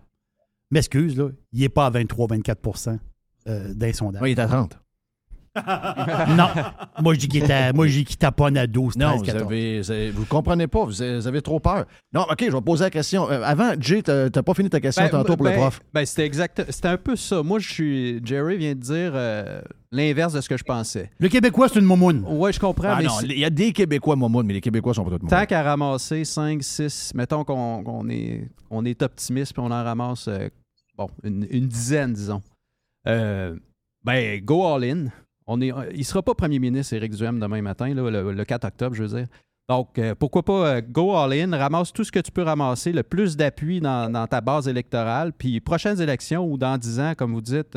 M'excuse, 0.72 1.18
là, 1.18 1.30
il 1.54 1.62
n'est 1.62 1.70
pas 1.70 1.88
à 1.88 1.92
23-24 1.92 2.98
euh, 3.48 3.74
d'un 3.74 3.94
sondage. 3.94 4.22
Oui, 4.22 4.32
il 4.32 4.38
est 4.38 4.42
à 4.42 4.48
30. 4.48 4.80
non, 6.38 6.50
moi 7.02 7.16
je 7.16 7.20
dis 7.20 7.28
qu'il 7.28 7.44
est 7.44 7.52
à- 7.52 7.74
moi, 7.74 7.88
je 7.88 7.94
dis 7.94 8.06
qu'il 8.06 8.18
taponne 8.18 8.58
à 8.58 8.68
12, 8.68 8.94
13, 8.96 9.10
Non, 9.10 9.18
vous 9.18 9.24
14. 9.24 9.44
avez, 9.44 9.82
vous 9.82 9.92
avez- 9.92 10.12
vous 10.12 10.26
comprenez 10.26 10.68
pas, 10.68 10.86
vous 10.86 11.02
avez, 11.02 11.16
vous 11.16 11.28
avez 11.28 11.42
trop 11.42 11.60
peur. 11.60 11.86
Non, 12.14 12.28
OK, 12.30 12.46
je 12.46 12.52
vais 12.52 12.62
poser 12.62 12.84
la 12.84 12.90
question. 12.92 13.30
Euh, 13.30 13.42
avant, 13.44 13.74
Jay, 13.80 14.04
t'as 14.04 14.30
pas 14.30 14.54
fini 14.54 14.70
ta 14.70 14.80
question 14.80 15.04
Ben, 15.04 15.10
tantôt 15.10 15.36
pour 15.36 15.46
ben, 15.46 15.52
le 15.54 15.58
prof. 15.58 15.82
Ben, 15.94 16.06
c'était 16.06 16.26
exact. 16.26 16.64
C'était 16.70 16.90
un 16.90 16.98
peu 16.98 17.16
ça. 17.16 17.42
Moi, 17.42 17.58
je 17.60 17.72
suis. 17.74 18.22
Jerry 18.26 18.58
vient 18.58 18.76
de 18.76 18.80
dire 18.82 19.12
euh, 19.16 19.62
l'inverse 19.98 20.32
de 20.34 20.40
ce 20.42 20.48
que 20.48 20.56
je 20.58 20.64
pensais. 20.64 21.12
Le 21.20 21.28
Québécois, 21.28 21.68
c'est 21.68 21.80
une 21.80 21.86
momoune. 21.86 22.24
Oui, 22.28 22.54
je 22.54 22.60
comprends. 22.60 22.90
Ah 22.92 22.98
mais 23.00 23.04
non, 23.06 23.12
c'est- 23.20 23.26
il 23.28 23.40
y 23.40 23.46
a 23.46 23.50
des 23.50 23.74
Québécois 23.74 24.16
momounes, 24.16 24.46
mais 24.48 24.54
les 24.54 24.62
Québécois 24.62 24.94
sont 24.94 25.04
pas 25.04 25.12
tous 25.12 25.18
Tant 25.28 25.36
momounes. 25.36 25.48
qu'à 25.48 25.64
ramasser 25.64 26.24
5, 26.24 26.64
6, 26.64 27.12
mettons 27.16 27.44
qu'on 27.44 28.08
est, 28.10 28.48
on 28.70 28.86
est 28.86 29.02
optimiste 29.02 29.54
puis 29.54 29.62
on 29.62 29.72
en 29.72 29.84
ramasse 29.84 30.28
euh, 30.30 30.48
bon, 30.98 31.10
une, 31.24 31.46
une 31.50 31.68
dizaine, 31.68 32.14
disons. 32.14 32.42
Euh, 33.08 33.56
ben, 34.04 34.40
go 34.44 34.66
all 34.66 34.84
in. 34.84 35.06
On 35.46 35.62
est, 35.62 35.72
il 35.94 36.00
ne 36.00 36.04
sera 36.04 36.22
pas 36.22 36.34
premier 36.36 36.60
ministre, 36.60 36.94
Éric 36.94 37.14
Duhem, 37.16 37.40
demain 37.40 37.62
matin, 37.62 37.94
là, 37.94 38.10
le, 38.10 38.32
le 38.34 38.46
4 38.46 38.66
octobre, 38.66 38.96
je 38.96 39.04
veux 39.04 39.18
dire. 39.20 39.28
Donc, 39.70 39.98
euh, 40.00 40.16
pourquoi 40.16 40.44
pas 40.44 40.76
euh, 40.78 40.82
go 40.82 41.14
all 41.16 41.34
in, 41.34 41.56
ramasse 41.58 41.92
tout 41.92 42.04
ce 42.04 42.12
que 42.12 42.20
tu 42.20 42.32
peux 42.32 42.44
ramasser, 42.44 42.92
le 42.94 43.04
plus 43.04 43.36
d'appui 43.36 43.80
dans, 43.82 44.10
dans 44.12 44.26
ta 44.28 44.40
base 44.42 44.68
électorale, 44.68 45.34
puis 45.38 45.60
prochaines 45.60 46.00
élections 46.02 46.46
ou 46.50 46.58
dans 46.58 46.78
10 46.78 47.00
ans, 47.00 47.14
comme 47.18 47.34
vous 47.34 47.42
dites, 47.42 47.76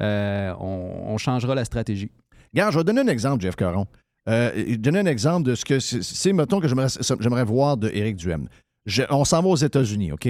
euh, 0.00 0.54
on, 0.58 1.16
changera 1.18 1.54
la 1.54 1.64
stratégie. 1.64 2.10
Regarde, 2.52 2.72
je 2.72 2.78
vais 2.78 2.84
donner 2.84 3.00
un 3.02 3.08
exemple, 3.08 3.42
Jeff 3.42 3.56
Caron. 3.56 3.86
Euh, 4.28 4.76
donner 4.76 5.00
un 5.00 5.06
exemple 5.06 5.48
de 5.48 5.54
ce 5.54 5.64
que 5.64 5.80
c'est, 5.80 6.32
mettons, 6.32 6.60
que 6.60 6.68
j'aimerais, 6.68 7.44
voir 7.44 7.76
de 7.76 7.88
Éric 7.88 8.16
Duhem. 8.16 8.48
On 9.10 9.24
s'en 9.24 9.42
va 9.42 9.48
aux 9.48 9.56
États-Unis, 9.56 10.12
OK? 10.12 10.26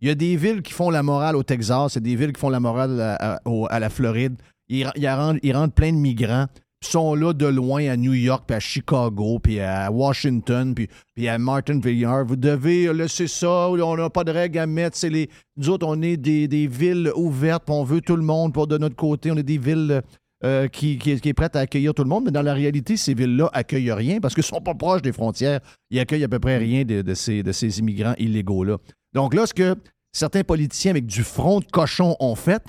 Il 0.00 0.08
y 0.08 0.10
a 0.10 0.14
des 0.14 0.36
villes 0.36 0.62
qui 0.62 0.72
font 0.72 0.90
la 0.90 1.02
morale 1.02 1.36
au 1.36 1.42
Texas, 1.42 1.94
il 1.94 1.96
y 1.96 1.98
a 1.98 2.00
des 2.02 2.16
villes 2.16 2.32
qui 2.32 2.40
font 2.40 2.50
la 2.50 2.60
morale 2.60 3.00
à, 3.00 3.80
la 3.80 3.90
Floride. 3.90 4.36
Ils, 4.68 4.90
ils 4.96 5.08
rentrent, 5.08 5.74
plein 5.74 5.92
de 5.92 5.98
migrants, 5.98 6.46
sont 6.86 7.14
là 7.14 7.32
de 7.32 7.46
loin 7.46 7.88
à 7.88 7.96
New 7.96 8.14
York, 8.14 8.44
puis 8.46 8.56
à 8.56 8.60
Chicago, 8.60 9.38
puis 9.38 9.60
à 9.60 9.90
Washington, 9.90 10.74
puis, 10.74 10.88
puis 11.14 11.28
à 11.28 11.38
Martin 11.38 11.78
Vineyard. 11.78 12.24
Vous 12.24 12.36
devez 12.36 12.92
laisser 12.92 13.26
ça, 13.26 13.68
on 13.70 13.96
n'a 13.96 14.10
pas 14.10 14.24
de 14.24 14.32
règles 14.32 14.58
à 14.58 14.66
mettre. 14.66 14.96
C'est 14.96 15.10
les, 15.10 15.28
nous 15.56 15.70
autres, 15.70 15.86
on 15.86 16.00
est 16.02 16.16
des, 16.16 16.48
des 16.48 16.66
villes 16.66 17.10
ouvertes, 17.14 17.64
puis 17.66 17.74
on 17.74 17.84
veut 17.84 18.00
tout 18.00 18.16
le 18.16 18.22
monde, 18.22 18.52
pour 18.52 18.66
de 18.66 18.78
notre 18.78 18.96
côté, 18.96 19.30
on 19.30 19.36
est 19.36 19.42
des 19.42 19.58
villes 19.58 20.02
euh, 20.44 20.68
qui, 20.68 20.98
qui, 20.98 21.18
qui 21.18 21.28
est 21.30 21.56
à 21.56 21.60
accueillir 21.60 21.94
tout 21.94 22.02
le 22.02 22.08
monde, 22.08 22.24
mais 22.26 22.30
dans 22.30 22.42
la 22.42 22.52
réalité, 22.52 22.96
ces 22.96 23.14
villes-là 23.14 23.48
accueillent 23.54 23.92
rien 23.92 24.20
parce 24.20 24.34
qu'ils 24.34 24.42
ne 24.42 24.46
sont 24.46 24.60
pas 24.60 24.74
proches 24.74 25.02
des 25.02 25.12
frontières. 25.12 25.60
Ils 25.90 25.98
accueillent 25.98 26.24
à 26.24 26.28
peu 26.28 26.38
près 26.38 26.58
rien 26.58 26.84
de, 26.84 27.00
de 27.00 27.14
ces, 27.14 27.42
de 27.42 27.52
ces 27.52 27.78
immigrants 27.78 28.14
illégaux-là. 28.18 28.76
Donc 29.14 29.34
là, 29.34 29.46
ce 29.46 29.54
que 29.54 29.76
certains 30.12 30.44
politiciens 30.44 30.90
avec 30.90 31.06
du 31.06 31.22
front 31.22 31.60
de 31.60 31.64
cochon 31.64 32.16
ont 32.20 32.34
fait, 32.34 32.62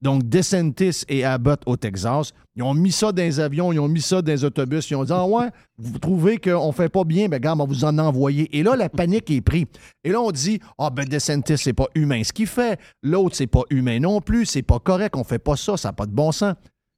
donc 0.00 0.28
DeSantis 0.28 1.04
et 1.08 1.24
Abbott 1.24 1.62
au 1.66 1.76
Texas, 1.76 2.32
ils 2.54 2.62
ont 2.62 2.74
mis 2.74 2.92
ça 2.92 3.12
dans 3.12 3.22
les 3.22 3.40
avions, 3.40 3.72
ils 3.72 3.80
ont 3.80 3.88
mis 3.88 4.00
ça 4.00 4.22
dans 4.22 4.32
les 4.32 4.44
autobus, 4.44 4.88
ils 4.90 4.96
ont 4.96 5.04
dit 5.04 5.12
Ah 5.12 5.26
ouais, 5.26 5.48
vous 5.76 5.98
trouvez 5.98 6.38
qu'on 6.38 6.72
fait 6.72 6.88
pas 6.88 7.04
bien, 7.04 7.28
ben 7.28 7.36
regarde, 7.36 7.60
on 7.60 7.64
va 7.64 7.68
vous 7.68 7.84
en 7.84 7.98
envoyer. 7.98 8.48
Et 8.56 8.62
là, 8.62 8.76
la 8.76 8.88
panique 8.88 9.30
est 9.30 9.40
prise. 9.40 9.66
Et 10.04 10.10
là, 10.10 10.20
on 10.20 10.30
dit 10.30 10.60
Ah 10.78 10.90
ben 10.90 11.04
DeSantis, 11.04 11.58
c'est 11.58 11.72
pas 11.72 11.88
humain 11.94 12.22
ce 12.22 12.32
qu'il 12.32 12.46
fait. 12.46 12.78
L'autre, 13.02 13.36
c'est 13.36 13.46
pas 13.46 13.62
humain 13.70 14.00
non 14.00 14.20
plus, 14.20 14.46
c'est 14.46 14.62
pas 14.62 14.78
correct, 14.78 15.16
on 15.16 15.24
fait 15.24 15.38
pas 15.38 15.56
ça, 15.56 15.76
ça 15.76 15.88
n'a 15.88 15.92
pas 15.92 16.06
de 16.06 16.12
bon 16.12 16.32
sens. 16.32 16.54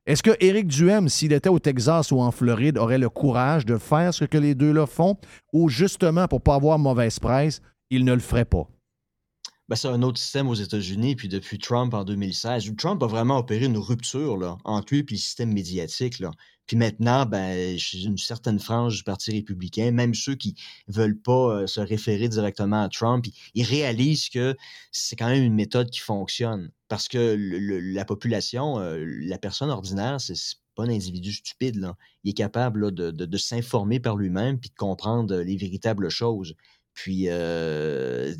Est-ce 0.06 0.22
que 0.22 0.32
Éric 0.40 0.66
Duhem, 0.66 1.08
s'il 1.08 1.32
était 1.32 1.50
au 1.50 1.58
Texas 1.58 2.10
ou 2.10 2.20
en 2.20 2.30
Floride, 2.30 2.78
aurait 2.78 2.98
le 2.98 3.10
courage 3.10 3.66
de 3.66 3.76
faire 3.76 4.12
ce 4.12 4.24
que 4.24 4.38
les 4.38 4.54
deux-là 4.54 4.86
font, 4.86 5.16
ou 5.52 5.68
justement, 5.68 6.26
pour 6.26 6.40
pas 6.40 6.54
avoir 6.54 6.78
mauvaise 6.78 7.18
presse, 7.18 7.60
il 7.90 8.04
ne 8.04 8.14
le 8.14 8.20
ferait 8.20 8.46
pas? 8.46 8.66
Ben, 9.70 9.76
c'est 9.76 9.86
un 9.86 10.02
autre 10.02 10.18
système 10.18 10.48
aux 10.48 10.54
États-Unis, 10.54 11.14
puis 11.14 11.28
depuis 11.28 11.60
Trump 11.60 11.94
en 11.94 12.02
2016, 12.02 12.68
où 12.70 12.74
Trump 12.74 13.00
a 13.04 13.06
vraiment 13.06 13.38
opéré 13.38 13.66
une 13.66 13.78
rupture 13.78 14.36
là, 14.36 14.58
entre 14.64 14.92
lui 14.92 15.00
et 15.02 15.06
le 15.08 15.16
système 15.16 15.52
médiatique. 15.52 16.20
Puis 16.66 16.76
maintenant, 16.76 17.24
ben, 17.24 17.78
une 17.94 18.18
certaine 18.18 18.58
frange 18.58 18.96
du 18.96 19.04
Parti 19.04 19.30
républicain, 19.30 19.92
même 19.92 20.12
ceux 20.12 20.34
qui 20.34 20.56
veulent 20.88 21.20
pas 21.20 21.62
euh, 21.62 21.66
se 21.68 21.78
référer 21.78 22.28
directement 22.28 22.82
à 22.82 22.88
Trump, 22.88 23.24
ils, 23.54 23.62
réalisent 23.62 24.28
que 24.28 24.56
c'est 24.90 25.14
quand 25.14 25.28
même 25.28 25.44
une 25.44 25.54
méthode 25.54 25.88
qui 25.88 26.00
fonctionne. 26.00 26.72
Parce 26.88 27.06
que 27.06 27.36
la 27.38 28.04
population, 28.04 28.80
euh, 28.80 29.04
la 29.06 29.38
personne 29.38 29.70
ordinaire, 29.70 30.20
c'est 30.20 30.34
pas 30.74 30.82
un 30.82 30.88
individu 30.88 31.32
stupide. 31.32 31.92
Il 32.24 32.30
est 32.30 32.34
capable 32.34 32.92
de- 32.92 33.12
de 33.12 33.38
s'informer 33.38 34.00
par 34.00 34.16
lui-même 34.16 34.58
puis 34.58 34.70
de 34.70 34.74
comprendre 34.74 35.32
euh, 35.32 35.44
les 35.44 35.56
véritables 35.56 36.08
choses. 36.10 36.56
Puis, 36.94 37.24
euh, 37.28 38.34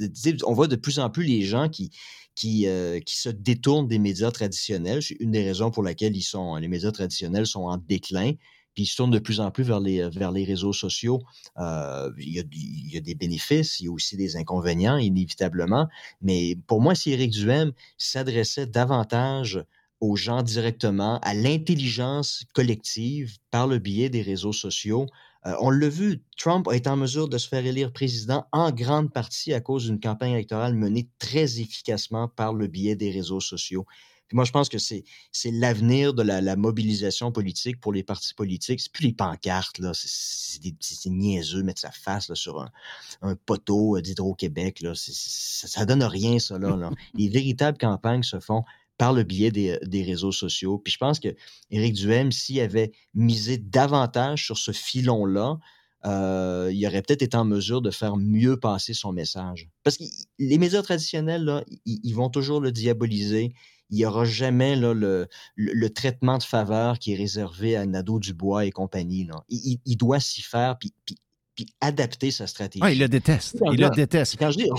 on 0.46 0.52
voit 0.52 0.68
de 0.68 0.76
plus 0.76 0.98
en 0.98 1.10
plus 1.10 1.24
les 1.24 1.42
gens 1.42 1.68
qui, 1.68 1.90
qui, 2.34 2.66
euh, 2.66 3.00
qui 3.00 3.16
se 3.16 3.28
détournent 3.28 3.88
des 3.88 3.98
médias 3.98 4.30
traditionnels. 4.30 5.02
C'est 5.02 5.16
une 5.20 5.30
des 5.30 5.44
raisons 5.44 5.70
pour 5.70 5.82
laquelle 5.82 6.16
ils 6.16 6.22
sont, 6.22 6.56
les 6.56 6.68
médias 6.68 6.92
traditionnels 6.92 7.46
sont 7.46 7.62
en 7.62 7.76
déclin. 7.76 8.32
Puis 8.74 8.84
ils 8.84 8.86
se 8.86 8.96
tournent 8.96 9.10
de 9.10 9.18
plus 9.18 9.40
en 9.40 9.50
plus 9.50 9.64
vers 9.64 9.80
les, 9.80 10.08
vers 10.10 10.30
les 10.30 10.44
réseaux 10.44 10.72
sociaux. 10.72 11.20
Euh, 11.58 12.10
il, 12.18 12.34
y 12.34 12.40
a, 12.40 12.44
y 12.52 12.96
a 12.96 13.00
des 13.00 13.14
bénéfices, 13.14 13.80
il 13.80 13.86
y 13.86 13.88
a 13.88 13.92
aussi 13.92 14.16
des 14.16 14.36
inconvénients, 14.36 14.96
inévitablement. 14.96 15.88
Mais 16.22 16.56
pour 16.66 16.80
moi, 16.80 16.94
si 16.94 17.10
Éric 17.10 17.32
Duhem 17.32 17.72
s'adressait 17.98 18.66
davantage 18.66 19.64
aux 20.00 20.16
gens 20.16 20.42
directement, 20.42 21.18
à 21.20 21.34
l'intelligence 21.34 22.44
collective 22.54 23.36
par 23.50 23.66
le 23.66 23.78
biais 23.78 24.08
des 24.08 24.22
réseaux 24.22 24.52
sociaux, 24.52 25.06
euh, 25.46 25.54
on 25.60 25.70
l'a 25.70 25.88
vu, 25.88 26.22
Trump 26.36 26.68
a 26.68 26.76
été 26.76 26.88
en 26.90 26.96
mesure 26.96 27.28
de 27.28 27.38
se 27.38 27.48
faire 27.48 27.64
élire 27.64 27.92
président 27.92 28.46
en 28.52 28.70
grande 28.70 29.12
partie 29.12 29.54
à 29.54 29.60
cause 29.60 29.86
d'une 29.86 30.00
campagne 30.00 30.32
électorale 30.32 30.74
menée 30.74 31.08
très 31.18 31.60
efficacement 31.60 32.28
par 32.28 32.52
le 32.52 32.66
biais 32.66 32.96
des 32.96 33.10
réseaux 33.10 33.40
sociaux. 33.40 33.86
Moi, 34.32 34.44
je 34.44 34.52
pense 34.52 34.68
que 34.68 34.78
c'est 34.78 35.04
l'avenir 35.44 36.14
de 36.14 36.22
la, 36.22 36.56
mobilisation 36.56 37.32
politique 37.32 37.80
pour 37.80 37.92
les 37.92 38.02
partis 38.02 38.34
politiques. 38.34 38.80
C'est 38.80 38.92
plus 38.92 39.06
les 39.06 39.12
pancartes, 39.12 39.78
là. 39.78 39.92
C'est- 39.94 40.62
des- 40.62 40.76
c'est- 40.80 41.10
niaiseux, 41.10 41.62
mettre 41.62 41.80
sa 41.80 41.90
face 41.90 42.32
sur 42.34 42.60
un, 43.22 43.34
poteau 43.34 43.96
euh, 43.96 44.02
d'Hydro-Québec. 44.02 44.84
Ça, 44.94 45.84
donne 45.84 46.04
rien, 46.04 46.38
ça, 46.38 46.58
là. 46.58 46.90
Les 47.14 47.28
véritables 47.28 47.78
campagnes 47.78 48.22
se 48.22 48.38
font 48.38 48.64
par 49.00 49.14
le 49.14 49.22
biais 49.22 49.50
des, 49.50 49.78
des 49.82 50.02
réseaux 50.02 50.30
sociaux. 50.30 50.76
Puis 50.76 50.92
je 50.92 50.98
pense 50.98 51.20
que 51.20 51.34
Éric 51.70 51.94
Duhem, 51.94 52.30
s'il 52.30 52.60
avait 52.60 52.92
misé 53.14 53.56
davantage 53.56 54.44
sur 54.44 54.58
ce 54.58 54.72
filon-là, 54.72 55.58
euh, 56.04 56.70
il 56.70 56.86
aurait 56.86 57.00
peut-être 57.00 57.22
été 57.22 57.34
en 57.34 57.46
mesure 57.46 57.80
de 57.80 57.90
faire 57.90 58.18
mieux 58.18 58.60
passer 58.60 58.92
son 58.92 59.14
message. 59.14 59.70
Parce 59.84 59.96
que 59.96 60.04
les 60.38 60.58
médias 60.58 60.82
traditionnels, 60.82 61.44
là, 61.44 61.64
ils, 61.86 62.00
ils 62.04 62.12
vont 62.12 62.28
toujours 62.28 62.60
le 62.60 62.72
diaboliser. 62.72 63.54
Il 63.88 63.96
n'y 63.96 64.04
aura 64.04 64.26
jamais 64.26 64.76
là, 64.76 64.92
le, 64.92 65.28
le, 65.54 65.72
le 65.72 65.90
traitement 65.90 66.36
de 66.36 66.42
faveur 66.42 66.98
qui 66.98 67.14
est 67.14 67.16
réservé 67.16 67.76
à 67.76 67.86
Nadeau 67.86 68.20
Dubois 68.20 68.66
et 68.66 68.70
compagnie. 68.70 69.24
Là. 69.24 69.42
Il, 69.48 69.96
doit 69.96 70.20
s'y 70.20 70.42
faire 70.42 70.78
puis, 70.78 70.92
puis, 71.06 71.16
puis 71.54 71.64
adapter 71.80 72.30
sa 72.32 72.46
stratégie. 72.46 72.84
Ah, 72.84 72.92
il 72.92 72.98
le 72.98 73.08
déteste. 73.08 73.56
Il 73.72 73.80
le 73.80 73.88
déteste. 73.88 74.36
Quand 74.38 74.50
je 74.50 74.58
dis, 74.58 74.70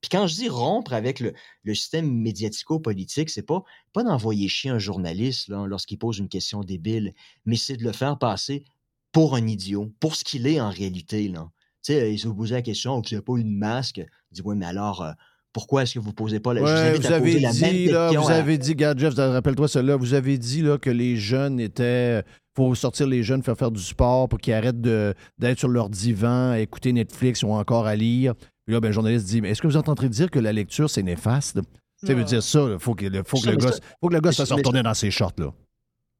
puis 0.00 0.08
quand 0.10 0.26
je 0.26 0.34
dis 0.34 0.48
rompre 0.48 0.92
avec 0.92 1.20
le, 1.20 1.32
le 1.62 1.74
système 1.74 2.10
médiatico-politique, 2.10 3.30
c'est 3.30 3.42
pas, 3.46 3.62
pas 3.92 4.02
d'envoyer 4.02 4.48
chier 4.48 4.70
un 4.70 4.78
journaliste 4.78 5.48
lorsqu'il 5.48 5.98
pose 5.98 6.18
une 6.18 6.28
question 6.28 6.60
débile, 6.62 7.12
mais 7.46 7.56
c'est 7.56 7.76
de 7.76 7.84
le 7.84 7.92
faire 7.92 8.18
passer 8.18 8.64
pour 9.12 9.34
un 9.34 9.46
idiot, 9.46 9.92
pour 10.00 10.14
ce 10.16 10.24
qu'il 10.24 10.46
est 10.46 10.60
en 10.60 10.70
réalité. 10.70 11.28
Là. 11.28 11.50
Tu 11.84 11.92
sais, 11.92 12.12
il 12.12 12.18
se 12.18 12.28
posait 12.28 12.54
la 12.54 12.62
question, 12.62 12.96
vous 12.96 13.02
n'avez 13.10 13.22
pas 13.22 13.36
une 13.38 13.56
masque? 13.56 13.98
Il 13.98 14.34
dit, 14.34 14.42
oui, 14.44 14.54
mais 14.56 14.66
alors, 14.66 15.02
euh, 15.02 15.12
pourquoi 15.52 15.82
est-ce 15.82 15.94
que 15.94 15.98
vous 15.98 16.08
ne 16.10 16.14
posez 16.14 16.38
pas 16.40 16.54
la, 16.54 16.60
je 16.60 16.64
vous 16.66 16.70
Ouais, 16.72 16.98
vous 16.98 17.12
avez 17.12 17.40
la 17.40 17.52
même 17.52 17.72
dit, 17.72 17.86
là, 17.86 18.08
question 18.08 18.22
vous 18.22 18.30
à- 18.30 18.34
avez 18.34 18.58
dit, 18.58 18.70
regarde, 18.70 18.98
Jeff, 18.98 19.14
rappelle-toi 19.16 19.66
cela, 19.68 19.96
vous 19.96 20.14
avez 20.14 20.38
dit 20.38 20.62
là, 20.62 20.78
que 20.78 20.90
les 20.90 21.16
jeunes 21.16 21.58
étaient. 21.58 22.22
faut 22.56 22.74
sortir 22.74 23.06
les 23.06 23.22
jeunes, 23.22 23.42
faire 23.42 23.56
faire 23.56 23.70
du 23.70 23.82
sport 23.82 24.28
pour 24.28 24.38
qu'ils 24.38 24.52
arrêtent 24.54 24.80
d'être 24.80 25.58
sur 25.58 25.68
leur 25.68 25.88
divan, 25.88 26.50
à 26.52 26.60
écouter 26.60 26.92
Netflix 26.92 27.42
ou 27.42 27.48
encore 27.50 27.86
à 27.86 27.96
lire. 27.96 28.34
Là, 28.70 28.80
ben, 28.80 28.88
le 28.88 28.92
journaliste 28.94 29.26
dit 29.26 29.40
Mais 29.40 29.50
est-ce 29.50 29.60
que 29.62 29.66
vous 29.66 29.76
êtes 29.76 29.88
en 29.88 29.94
train 29.94 30.06
de 30.06 30.12
dire 30.12 30.30
que 30.30 30.38
la 30.38 30.52
lecture, 30.52 30.88
c'est 30.88 31.02
néfaste? 31.02 31.58
Ça 32.02 32.14
veut 32.14 32.24
dire 32.24 32.42
ça, 32.42 32.66
il 32.72 32.78
faut 32.78 32.94
que, 32.94 33.04
faut 33.24 33.36
que 33.36 33.42
Ça, 33.44 33.50
le 33.50 33.56
gars, 33.58 33.72
ça- 33.72 33.78
faut 34.00 34.08
que 34.08 34.14
le 34.14 34.20
gars 34.20 34.32
se 34.32 34.42
retourner 34.54 34.82
dans 34.82 34.94
ses 34.94 35.10
shorts. 35.10 35.34
Là. 35.36 35.52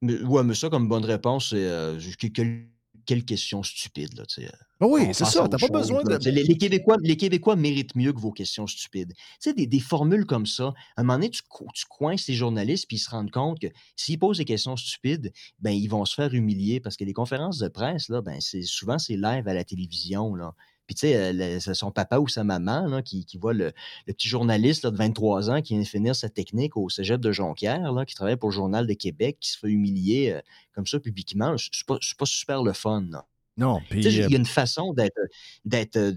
Mais, 0.03 0.21
ouais, 0.21 0.43
mais 0.43 0.53
ça, 0.53 0.69
comme 0.69 0.87
bonne 0.87 1.05
réponse, 1.05 1.49
c'est 1.49 1.55
euh, 1.67 1.99
que- 2.19 2.27
quelle, 2.27 2.67
quelle 3.07 3.25
question 3.25 3.63
stupide. 3.63 4.15
Là, 4.15 4.23
sais. 4.27 4.47
Ah 4.79 4.85
oui, 4.87 5.07
c'est 5.13 5.25
ça, 5.25 5.47
t'as 5.47 5.57
pas 5.57 5.67
besoin 5.69 6.03
de- 6.03 6.29
Les, 6.29 6.43
les 6.43 6.57
Québécois, 6.57 6.97
les 7.01 7.17
Québécois 7.17 7.55
méritent 7.55 7.95
mieux 7.95 8.13
que 8.13 8.19
vos 8.19 8.31
questions 8.31 8.67
stupides. 8.67 9.13
Tu 9.15 9.21
sais, 9.39 9.53
des, 9.53 9.65
des 9.65 9.79
formules 9.79 10.25
comme 10.27 10.45
ça, 10.45 10.73
à 10.95 11.01
un 11.01 11.03
moment 11.03 11.13
donné, 11.17 11.29
tu, 11.31 11.41
tu 11.73 11.85
coinces 11.89 12.27
les 12.27 12.35
journalistes 12.35 12.85
puis 12.87 12.97
ils 12.97 12.99
se 12.99 13.09
rendent 13.09 13.31
compte 13.31 13.59
que 13.59 13.67
s'ils 13.95 14.19
posent 14.19 14.37
des 14.37 14.45
questions 14.45 14.75
stupides, 14.77 15.31
ben 15.59 15.71
ils 15.71 15.87
vont 15.87 16.05
se 16.05 16.13
faire 16.13 16.33
humilier 16.33 16.79
parce 16.79 16.95
que 16.95 17.03
les 17.05 17.13
conférences 17.13 17.57
de 17.57 17.67
presse, 17.69 18.09
là, 18.09 18.21
ben 18.21 18.37
c'est 18.39 18.61
souvent 18.63 18.99
c'est 18.99 19.17
live 19.17 19.47
à 19.47 19.53
la 19.55 19.63
télévision. 19.63 20.35
Là. 20.35 20.53
Puis 20.91 20.95
tu 20.95 21.07
sais, 21.07 21.15
euh, 21.15 21.59
c'est 21.61 21.73
son 21.73 21.89
papa 21.89 22.17
ou 22.19 22.27
sa 22.27 22.43
maman 22.43 22.85
là, 22.85 23.01
qui, 23.01 23.23
qui 23.23 23.37
voit 23.37 23.53
le, 23.53 23.71
le 24.07 24.13
petit 24.13 24.27
journaliste 24.27 24.83
là, 24.83 24.91
de 24.91 24.97
23 24.97 25.49
ans 25.49 25.61
qui 25.61 25.73
vient 25.75 25.81
de 25.83 25.87
finir 25.87 26.17
sa 26.17 26.27
technique 26.27 26.75
au 26.75 26.89
cégep 26.89 27.21
de 27.21 27.31
Jonquière, 27.31 27.93
là, 27.93 28.05
qui 28.05 28.13
travaille 28.13 28.35
pour 28.35 28.49
le 28.49 28.53
Journal 28.55 28.85
de 28.85 28.93
Québec, 28.93 29.37
qui 29.39 29.51
se 29.51 29.57
fait 29.57 29.69
humilier 29.69 30.33
euh, 30.33 30.41
comme 30.75 30.85
ça 30.85 30.99
publiquement. 30.99 31.55
C'est 31.57 31.85
pas, 31.87 31.97
pas 32.19 32.25
super 32.25 32.61
le 32.61 32.73
fun. 32.73 33.05
Là. 33.09 33.25
Non, 33.55 33.79
puis. 33.89 33.99
Euh, 34.05 34.25
Il 34.25 34.31
y 34.31 34.35
a 34.35 34.37
une 34.37 34.45
façon 34.45 34.91
d'être, 34.93 35.15
d'être, 35.63 35.95
euh, 35.95 36.11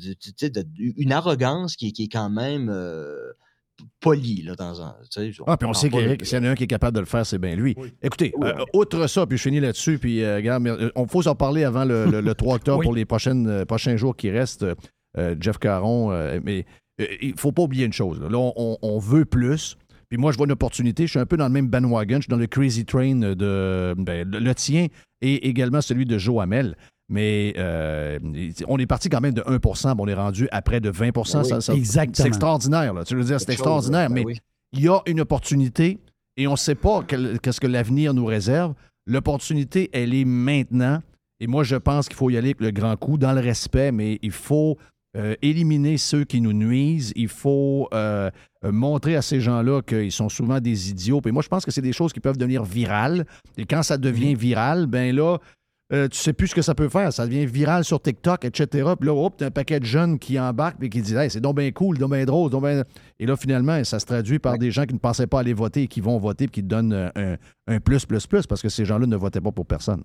une 0.97 1.13
arrogance 1.13 1.77
qui, 1.77 1.89
est- 1.89 1.93
qui 1.93 2.05
est 2.05 2.09
quand 2.09 2.31
même 2.31 2.69
euh, 2.69 3.33
polie 4.01 4.43
là, 4.43 4.55
dans 4.55 4.83
un. 4.83 4.95
Ah, 5.47 5.57
puis 5.57 5.67
on 5.69 5.73
sait 5.73 5.89
qu'Éric, 5.91 6.25
s'il 6.25 6.39
y 6.39 6.41
en 6.41 6.45
a 6.45 6.51
un 6.51 6.55
qui 6.55 6.65
est 6.65 6.69
capable 6.69 6.95
de 6.95 7.01
le 7.01 7.07
faire, 7.07 7.25
c'est 7.27 7.39
bien 7.39 7.57
lui. 7.57 7.75
Écoutez, 8.03 8.33
Oui, 8.37 8.49
euh, 8.49 8.65
outre 8.75 9.07
ça, 9.07 9.27
puis 9.27 9.37
je 9.39 9.43
finis 9.43 9.61
là-dessus, 9.61 9.99
puis 9.99 10.23
euh, 10.23 10.37
regarde, 10.37 10.63
mais, 10.63 10.71
euh, 10.71 10.91
on 10.95 11.07
faut 11.07 11.23
s'en 11.23 11.35
parler 11.35 11.65
avant 11.65 11.85
le, 11.85 12.07
le- 12.07 12.21
le 12.21 12.35
3 12.35 12.57
octobre 12.57 12.79
Oui. 12.81 12.85
pour 12.85 12.95
les 12.95 13.05
prochaines, 13.05 13.49
euh, 13.49 13.65
prochains 13.65 13.97
jours 13.97 14.17
qui 14.17 14.31
restent, 14.31 14.67
euh, 15.19 15.35
Jeff 15.41 15.59
Caron. 15.59 16.13
euh, 16.13 16.41
mais 16.45 16.65
euh, 17.01 17.07
il 17.21 17.35
faut 17.39 17.53
pas 17.53 17.63
oublier 17.63 17.87
une 17.87 17.93
chose. 17.93 18.21
Là, 18.21 18.29
Là, 18.29 18.39
on, 18.39 18.53
on- 18.57 18.79
on 18.83 18.99
veut 18.99 19.25
plus. 19.25 19.77
Puis 20.09 20.17
Puis 20.17 20.19
moi, 20.19 20.31
je 20.33 20.37
vois 20.37 20.47
une 20.47 20.53
opportunité. 20.53 21.05
Je 21.07 21.11
suis 21.11 21.19
un 21.19 21.27
peu 21.27 21.37
dans 21.37 21.47
le 21.47 21.53
même 21.53 21.69
bandwagon. 21.69 22.17
Je 22.17 22.23
suis 22.23 22.31
dans 22.31 22.37
le 22.37 22.47
crazy 22.47 22.85
train 22.85 23.15
de 23.17 23.95
ben, 23.99 24.29
le, 24.31 24.39
le 24.39 24.55
tien 24.55 24.87
et 25.23 25.49
également 25.49 25.81
celui 25.81 26.05
de 26.05 26.19
Joe 26.19 26.43
Hamel. 26.43 26.77
Mais 27.09 27.53
euh, 27.59 28.19
on 28.67 28.79
est 28.79 28.87
parti 28.87 29.09
quand 29.09 29.21
même 29.21 29.35
de 29.35 29.43
1 29.47 29.59
puis 29.59 29.71
on 29.99 30.07
est 30.09 30.15
rendu 30.15 30.49
à 30.51 30.63
près 30.63 30.81
de 30.81 30.91
20 30.91 31.11
Ben 31.13 31.25
Ça- 31.25 31.61
ça- 31.61 31.75
Exactement. 31.75 32.15
C'est 32.15 32.29
extraordinaire. 32.29 32.95
Là. 32.95 33.05
Tu 33.05 33.15
veux 33.15 33.25
dire, 33.25 33.39
c'est 33.41 33.53
extraordinaire. 33.53 34.09
chose, 34.09 34.15
ben 34.15 34.23
mais 34.23 34.25
oui. 34.25 34.39
il 34.73 34.81
y 34.85 34.89
a 34.89 35.01
une 35.07 35.21
opportunité 35.21 35.99
et 36.37 36.47
on 36.47 36.53
ne 36.53 36.57
sait 36.57 36.75
pas 36.75 37.03
qu'est-ce 37.03 37.61
que 37.61 37.67
l'avenir 37.67 38.15
nous 38.15 38.25
réserve. 38.25 38.75
L'opportunité, 39.07 39.91
elle 39.93 40.15
est 40.15 40.25
maintenant. 40.25 41.01
Et 41.41 41.47
moi, 41.47 41.63
je 41.63 41.77
pense 41.77 42.09
qu'il 42.09 42.17
faut 42.17 42.31
y 42.31 42.37
aller 42.39 42.49
avec 42.49 42.61
le 42.61 42.71
grand 42.71 42.97
coup, 42.97 43.19
dans 43.19 43.33
le 43.33 43.41
respect, 43.41 43.93
mais 43.93 44.19
il 44.23 44.31
faut 44.31 44.79
euh, 45.17 45.35
éliminer 45.43 45.97
ceux 45.99 46.25
qui 46.25 46.41
nous 46.41 46.53
nuisent. 46.53 47.13
Il 47.15 47.29
faut 47.29 47.89
euh, 47.93 48.31
euh, 48.65 48.73
montrer 48.73 49.15
à 49.15 49.23
ces 49.23 49.41
gens-là 49.41 49.83
qu'ils 49.83 50.11
sont 50.11 50.29
souvent 50.29 50.59
des 50.59 50.91
idiots. 50.91 51.21
Et 51.27 51.31
moi, 51.33 51.43
je 51.43 51.49
pense 51.49 51.65
que 51.65 51.71
c'est 51.71 51.83
des 51.83 51.93
choses 51.93 52.13
qui 52.13 52.21
peuvent 52.21 52.39
devenir 52.39 52.65
virales. 52.65 53.27
Et 53.57 53.67
quand 53.67 53.83
ça 53.83 53.99
devient 53.99 54.35
viral, 54.35 54.87
ben 54.87 55.15
là, 55.15 55.39
euh, 55.93 56.09
tu 56.09 56.19
sais 56.19 56.33
plus 56.33 56.49
ce 56.49 56.55
que 56.55 56.63
ça 56.63 56.75
peut 56.75 56.89
faire. 56.89 57.13
Ça 57.13 57.27
devient 57.27 57.45
viral 57.47 57.85
sur 57.85 58.01
TikTok, 58.01 58.45
etc. 58.45 58.67
Puis 58.99 59.07
là, 59.07 59.15
hop, 59.15 59.35
t'as 59.37 59.47
un 59.47 59.51
paquet 59.51 59.81
de 59.81 59.85
jeunes 59.85 60.19
qui 60.19 60.39
embarquent 60.41 60.83
et 60.83 60.89
qui 60.89 61.03
disent 61.03 61.15
Hey, 61.17 61.31
c'est 61.31 61.41
donc 61.41 61.57
bien 61.57 61.71
cool, 61.73 61.99
donc 61.99 62.13
bien 62.13 62.25
drôle, 62.25 62.51
donc 62.51 62.65
bien- 62.65 62.83
Et 63.21 63.27
là, 63.27 63.37
finalement, 63.37 63.83
ça 63.85 63.99
se 64.01 64.07
traduit 64.07 64.39
par 64.39 64.57
des 64.59 64.71
gens 64.71 64.85
qui 64.87 64.95
ne 64.95 64.99
pensaient 64.99 65.27
pas 65.27 65.41
aller 65.41 65.53
voter 65.55 65.83
et 65.83 65.87
qui 65.89 66.01
vont 66.01 66.19
voter 66.19 66.45
et 66.45 66.49
qui 66.49 66.63
te 66.63 66.69
donnent 66.69 66.93
euh, 66.93 67.11
un, 67.17 67.37
un 67.75 67.81
plus, 67.81 68.07
plus, 68.07 68.27
plus, 68.27 68.47
parce 68.47 68.63
que 68.63 68.69
ces 68.69 68.85
gens-là 68.85 69.07
ne 69.07 69.17
votaient 69.17 69.41
pas 69.43 69.53
pour 69.53 69.67
personne. 69.67 70.03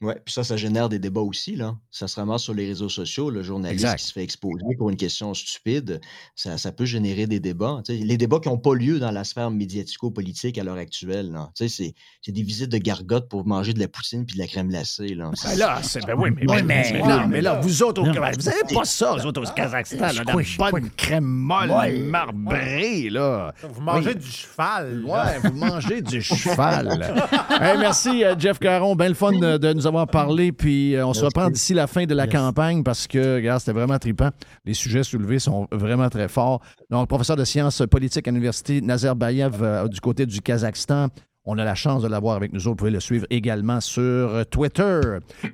Ouais, 0.00 0.14
puis 0.24 0.32
ça, 0.32 0.44
ça 0.44 0.56
génère 0.56 0.88
des 0.88 1.00
débats 1.00 1.22
aussi, 1.22 1.56
là. 1.56 1.74
Ça 1.90 2.06
se 2.06 2.14
ramasse 2.20 2.42
sur 2.42 2.54
les 2.54 2.68
réseaux 2.68 2.88
sociaux, 2.88 3.30
le 3.30 3.42
journaliste 3.42 3.82
Exact. 3.84 3.98
qui 3.98 4.04
se 4.06 4.12
fait 4.12 4.22
exposer 4.22 4.64
pour 4.78 4.90
une 4.90 4.96
question 4.96 5.34
stupide, 5.34 6.00
ça, 6.36 6.56
ça 6.56 6.70
peut 6.70 6.84
générer 6.84 7.26
des 7.26 7.40
débats. 7.40 7.82
Les 7.88 8.16
débats 8.16 8.38
qui 8.38 8.48
n'ont 8.48 8.58
pas 8.58 8.76
lieu 8.76 9.00
dans 9.00 9.10
la 9.10 9.24
sphère 9.24 9.50
médiatico-politique 9.50 10.56
à 10.56 10.62
l'heure 10.62 10.76
actuelle, 10.76 11.32
là. 11.32 11.50
Tu 11.56 11.68
sais, 11.68 11.74
c'est- 11.74 11.94
c'est 12.22 12.30
des 12.30 12.42
visites 12.44 12.70
de 12.70 12.78
gargotes 12.78 13.28
pour 13.28 13.44
manger 13.44 13.72
de 13.72 13.80
la 13.80 13.88
poutine 13.88 14.24
puis 14.24 14.36
de 14.36 14.40
la 14.40 14.46
crème 14.46 14.68
glacée, 14.68 15.14
là. 15.16 15.32
Ben 15.44 15.56
là, 15.58 15.80
c'est. 15.82 16.06
Ben 16.06 16.14
oui, 16.16 16.30
mais, 16.30 16.48
Ouais, 16.48 16.62
mais, 16.62 16.90
mais- 16.92 17.02
non, 17.02 17.26
mais 17.26 17.40
là, 17.40 17.58
vous 17.60 17.82
autres 17.82 18.02
au 18.02 18.06
Non. 18.06 18.12
Vous 18.12 18.20
n'avez 18.20 18.74
pas 18.74 18.84
ça, 18.84 19.16
vous 19.16 19.26
autres 19.26 19.42
au 19.42 19.52
Kazakhstan, 19.52 19.98
là, 19.98 20.12
la 20.24 20.70
bonne 20.70 20.90
crème 20.96 21.24
molle, 21.24 21.70
Ouais. 21.72 21.98
marbrée, 21.98 23.10
là. 23.10 23.52
Vous 23.68 23.80
mangez 23.80 24.10
Oui. 24.10 24.14
du 24.16 24.26
cheval. 24.30 25.02
là. 25.04 25.24
Ouais, 25.42 25.48
vous 25.50 25.56
mangez 25.56 26.02
du 26.02 26.22
cheval. 26.22 27.14
Hey, 27.60 27.76
merci, 27.78 28.22
euh, 28.24 28.34
Jeff 28.38 28.58
Caron. 28.60 28.94
Bien 28.94 29.08
le 29.08 29.14
fun 29.14 29.32
de, 29.32 29.56
de 29.58 29.72
nous 29.72 29.86
avoir 29.88 30.06
parlé. 30.06 30.52
Puis 30.52 30.94
euh, 30.94 31.06
on 31.06 31.14
se 31.14 31.24
reprend 31.24 31.50
d'ici 31.50 31.74
la 31.74 31.86
fin 31.86 32.04
de 32.04 32.14
la 32.14 32.26
campagne 32.26 32.82
parce 32.82 33.06
que, 33.06 33.36
regarde, 33.36 33.60
c'était 33.60 33.72
vraiment 33.72 33.98
trippant. 33.98 34.30
Les 34.64 34.74
sujets 34.74 35.02
soulevés 35.02 35.38
sont 35.38 35.66
vraiment 35.72 36.08
très 36.08 36.28
forts. 36.28 36.60
Donc, 36.90 37.08
professeur 37.08 37.36
de 37.36 37.44
sciences 37.44 37.82
politiques 37.90 38.26
à 38.28 38.30
l'Université 38.30 38.80
Nazarbayev 38.80 39.62
euh, 39.62 39.88
du 39.88 40.00
côté 40.00 40.26
du 40.26 40.40
Kazakhstan. 40.40 41.08
On 41.50 41.56
a 41.56 41.64
la 41.64 41.74
chance 41.74 42.02
de 42.02 42.08
l'avoir 42.08 42.36
avec 42.36 42.52
nous 42.52 42.60
autres. 42.60 42.70
Vous 42.70 42.76
pouvez 42.76 42.90
le 42.90 43.00
suivre 43.00 43.26
également 43.30 43.80
sur 43.80 44.44
Twitter. 44.50 45.00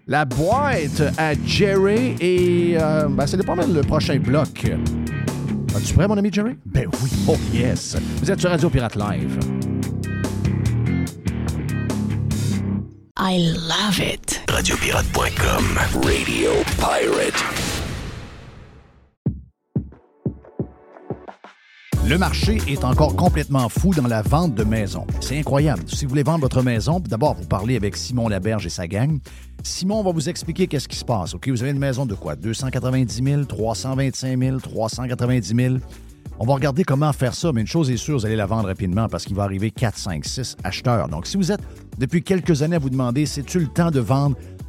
La 0.09 0.25
boîte 0.25 1.03
à 1.19 1.35
Jerry 1.47 2.17
et 2.21 2.77
euh, 2.81 3.07
ben, 3.09 3.27
c'est 3.27 3.45
pas 3.47 3.55
mal 3.55 3.73
le 3.73 3.83
prochain 3.83 4.19
bloc. 4.19 4.67
Es-tu 5.77 5.95
prêt, 5.95 6.09
mon 6.09 6.17
ami 6.17 6.31
Jerry? 6.33 6.57
Ben 6.67 6.89
oui. 7.03 7.11
Oh 7.29 7.37
yes. 7.53 7.97
Vous 8.21 8.31
êtes 8.31 8.41
sur 8.41 8.51
Radio 8.51 8.69
Pirate 8.71 8.97
Live. 8.97 9.39
I 13.27 13.39
love 13.39 14.01
it. 14.01 14.43
Radiopirate.com. 14.51 15.79
Radio 16.05 16.51
Pirate. 16.77 17.43
Le 22.07 22.19
marché 22.19 22.59
est 22.69 22.85
encore 22.85 23.17
complètement 23.17 23.71
fou 23.71 23.95
dans 23.95 24.07
la 24.07 24.21
vente 24.21 24.55
de 24.55 24.63
maisons. 24.63 25.07
C'est 25.23 25.39
incroyable. 25.39 25.85
Si 25.87 26.05
vous 26.05 26.11
voulez 26.11 26.23
vendre 26.23 26.41
votre 26.41 26.61
maison, 26.61 27.01
d'abord, 27.01 27.33
vous 27.33 27.47
parlez 27.47 27.77
avec 27.77 27.97
Simon 27.97 28.29
Laberge 28.29 28.67
et 28.67 28.69
sa 28.69 28.87
gang. 28.87 29.19
Simon 29.63 30.03
va 30.03 30.13
vous 30.13 30.29
expliquer 30.29 30.67
qu'est-ce 30.67 30.87
qui 30.87 30.97
se 30.99 31.05
passe. 31.07 31.33
OK, 31.33 31.49
vous 31.49 31.63
avez 31.63 31.71
une 31.71 31.79
maison 31.79 32.05
de 32.05 32.15
quoi? 32.15 32.37
290 32.37 33.23
000, 33.25 33.45
325 33.45 34.39
000, 34.39 34.59
390 34.59 35.55
000. 35.57 35.77
On 36.41 36.47
va 36.47 36.55
regarder 36.55 36.83
comment 36.83 37.13
faire 37.13 37.35
ça, 37.35 37.53
mais 37.53 37.61
une 37.61 37.67
chose 37.67 37.91
est 37.91 37.97
sûre, 37.97 38.19
vous 38.19 38.27
allez 38.27 38.35
la 38.35 38.47
vendre 38.47 38.67
rapidement 38.67 39.09
parce 39.09 39.25
qu'il 39.25 39.37
va 39.37 39.45
arriver 39.45 39.71
4, 39.71 39.97
5, 39.97 40.25
6 40.25 40.57
acheteurs. 40.65 41.09
Donc, 41.09 41.27
si 41.27 41.37
vous 41.37 41.53
êtes 41.53 41.61
depuis 41.97 42.23
quelques 42.23 42.63
années 42.63 42.77
à 42.77 42.81
vous 42.81 42.91
demander, 42.91 43.25
c'est-tu 43.25 43.61
le 43.61 43.69
temps 43.69 43.93
de 43.93 44.01
vendre? 44.01 44.37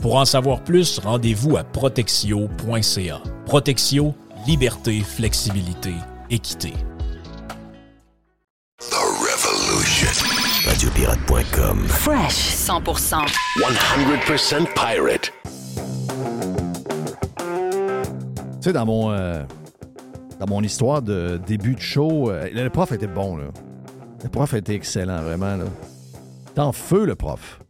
Pour 0.00 0.14
en 0.14 0.24
savoir 0.24 0.62
plus, 0.62 1.00
rendez-vous 1.00 1.56
à 1.56 1.64
protexio.ca. 1.64 3.20
Protexio, 3.46 4.14
liberté, 4.46 5.00
flexibilité, 5.00 5.92
équité. 6.30 6.72
The 8.78 8.94
Revolution. 8.94 10.08
Radiopirate.com. 10.68 11.84
Fresh 11.88 12.54
100%. 12.54 13.26
100% 13.58 14.66
pirate. 14.74 15.32
Tu 17.36 17.42
sais, 18.60 18.72
dans 18.72 18.86
mon, 18.86 19.10
euh, 19.10 19.42
dans 20.38 20.46
mon 20.46 20.62
histoire 20.62 21.02
de 21.02 21.40
début 21.44 21.74
de 21.74 21.80
show, 21.80 22.30
euh, 22.30 22.48
le 22.52 22.68
prof 22.70 22.92
était 22.92 23.08
bon, 23.08 23.36
là. 23.36 23.46
Le 24.22 24.28
prof 24.28 24.54
était 24.54 24.74
excellent, 24.74 25.22
vraiment, 25.22 25.56
là. 25.56 25.64
T'es 26.54 26.60
en 26.60 26.72
feu, 26.72 27.04
le 27.04 27.16
prof. 27.16 27.60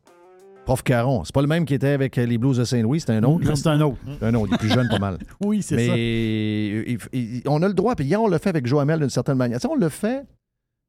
Prof 0.69 0.83
Caron. 0.83 1.25
C'est 1.25 1.35
pas 1.35 1.41
le 1.41 1.47
même 1.49 1.65
qui 1.65 1.73
était 1.73 1.89
avec 1.89 2.17
les 2.17 2.37
Blues 2.39 2.59
de 2.59 2.65
Saint-Louis, 2.65 3.01
c'est 3.01 3.11
un 3.11 3.23
autre. 3.25 3.57
C'est 3.57 3.67
un 3.69 3.81
autre. 3.81 3.97
C'est 4.21 4.27
un 4.27 4.35
autre, 4.35 4.49
il 4.53 4.55
est 4.55 4.59
plus 4.59 4.69
jeune 4.69 4.89
pas 4.89 4.99
mal. 4.99 5.19
Oui, 5.43 5.63
c'est 5.63 5.77
Mais 5.77 5.87
ça. 5.87 5.97
il- 5.97 6.99
il- 7.15 7.43
on 7.47 7.63
a 7.63 7.69
le 7.69 7.75
droit, 7.75 7.95
puis 7.97 8.05
hier, 8.05 8.21
on 8.21 8.29
l'a 8.29 8.39
fait 8.39 8.51
avec 8.51 8.67
Joamel 8.67 9.01
d'une 9.01 9.09
certaine 9.11 9.37
manière. 9.39 9.59
Tu 9.59 9.67
sais, 9.67 9.73
on 9.73 9.77
le 9.77 9.89
fait, 9.89 10.21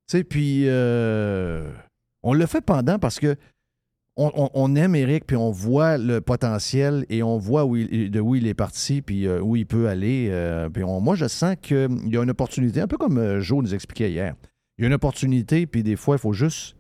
tu 0.10 0.18
sais, 0.18 0.24
puis 0.26 0.64
euh, 0.68 1.72
on 2.24 2.34
le 2.34 2.46
fait 2.46 2.60
pendant 2.62 3.00
parce 3.00 3.20
que 3.20 3.36
on, 4.18 4.32
on- 4.36 4.50
on 4.54 4.76
aime 4.76 4.96
Eric, 4.96 5.26
puis 5.26 5.38
on 5.38 5.50
voit 5.50 5.98
le 5.98 6.20
potentiel 6.20 7.06
et 7.10 7.24
on 7.24 7.38
voit 7.38 7.64
où 7.64 7.78
il- 7.78 8.12
de 8.12 8.20
où 8.20 8.36
il 8.36 8.48
est 8.48 8.54
parti, 8.54 9.02
puis 9.02 9.28
euh, 9.28 9.40
où 9.40 9.56
il 9.56 9.66
peut 9.66 9.88
aller. 9.88 10.28
euh, 10.30 10.68
puis 10.70 10.84
on- 10.84 11.00
moi, 11.00 11.16
je 11.16 11.26
sens 11.30 11.56
qu'il 11.62 11.88
y 12.14 12.18
a 12.18 12.22
une 12.24 12.30
opportunité, 12.32 12.82
un 12.82 12.88
peu 12.88 12.98
comme 12.98 13.18
euh, 13.18 13.40
Joe 13.40 13.62
nous 13.64 13.74
expliquait 13.74 14.12
hier. 14.12 14.36
Il 14.78 14.82
y 14.82 14.86
a 14.86 14.88
une 14.88 14.94
opportunité, 14.94 15.66
puis 15.68 15.84
des 15.84 15.96
fois, 15.96 16.16
il 16.18 16.20
faut 16.20 16.34
juste, 16.34 16.76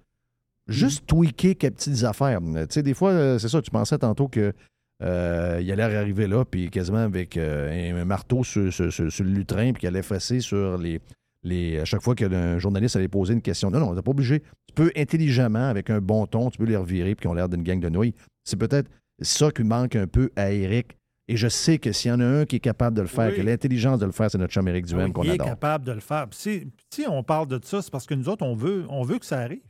juste 0.69 1.05
tweaker 1.07 1.55
quelques 1.57 1.75
petites 1.75 2.03
affaires. 2.03 2.39
Tu 2.41 2.65
sais, 2.69 2.83
des 2.83 2.93
fois, 2.93 3.11
euh, 3.11 3.39
c'est 3.39 3.49
ça, 3.49 3.61
tu 3.61 3.71
pensais 3.71 3.97
tantôt 3.97 4.27
que 4.27 4.53
euh, 5.01 5.59
il 5.61 5.71
allait 5.71 5.83
arriver 5.83 6.27
là, 6.27 6.43
puis 6.45 6.69
quasiment 6.69 6.97
avec 6.99 7.37
euh, 7.37 8.01
un 8.01 8.05
marteau 8.05 8.43
sur, 8.43 8.71
sur- 8.73 8.91
sur- 8.91 9.11
sur 9.11 9.23
le 9.23 9.31
lutrin, 9.31 9.71
puis 9.71 9.81
qu'il 9.81 9.87
allait 9.87 10.01
fesser 10.01 10.41
sur 10.41 10.77
les, 10.77 10.99
les. 11.43 11.79
À 11.79 11.85
chaque 11.85 12.01
fois 12.01 12.15
qu'un 12.15 12.57
journaliste 12.59 12.95
allait 12.97 13.07
poser 13.07 13.33
une 13.33 13.41
question. 13.41 13.71
Non, 13.71 13.79
non, 13.79 13.95
t'es 13.95 14.01
pas 14.01 14.11
obligé. 14.11 14.41
Tu 14.67 14.73
peux 14.75 14.91
intelligemment, 14.97 15.69
avec 15.69 15.89
un 15.89 16.01
bon 16.01 16.25
ton, 16.27 16.49
tu 16.49 16.57
peux 16.57 16.65
les 16.65 16.75
revirer, 16.77 17.15
puis 17.15 17.21
qu'ils 17.23 17.29
ont 17.31 17.33
l'air 17.33 17.47
d'une 17.49 17.63
gang 17.63 17.79
de 17.79 17.89
nouilles. 17.89 18.13
C'est 18.43 18.57
peut-être 18.57 18.89
ça 19.21 19.51
qui 19.51 19.63
manque 19.63 19.95
un 19.95 20.07
peu 20.07 20.29
à 20.35 20.51
Eric. 20.51 20.95
Et 21.31 21.37
je 21.37 21.47
sais 21.47 21.77
que 21.77 21.91
s'il 21.91 22.09
y 22.09 22.13
en 22.13 22.19
a 22.21 22.25
un 22.25 22.45
qui 22.45 22.55
est 22.55 22.59
capable 22.59 22.97
de 22.97 23.01
le 23.03 23.07
faire, 23.07 23.31
Oui. 23.31 23.39
a 23.39 23.43
l'intelligence 23.43 23.99
de 23.99 24.05
le 24.07 24.11
faire, 24.11 24.31
c'est 24.31 24.39
notre 24.39 24.51
chum 24.51 24.67
Eric 24.67 24.85
Duhem 24.87 25.13
qu'on 25.13 25.21
il 25.23 25.29
est 25.29 25.33
adore. 25.33 25.45
capable 25.47 25.85
de 25.85 25.91
le 25.91 25.99
faire. 25.99 26.25
Si, 26.31 26.67
si 26.91 27.05
on 27.07 27.21
parle 27.21 27.47
de 27.47 27.59
ça, 27.63 27.83
c'est 27.83 27.91
parce 27.91 28.07
que 28.07 28.15
nous 28.15 28.27
autres, 28.29 28.43
on 28.43 28.55
veut, 28.55 28.85
on 28.89 29.03
veut 29.03 29.19
que 29.19 29.25
ça 29.27 29.37
arrive. 29.39 29.61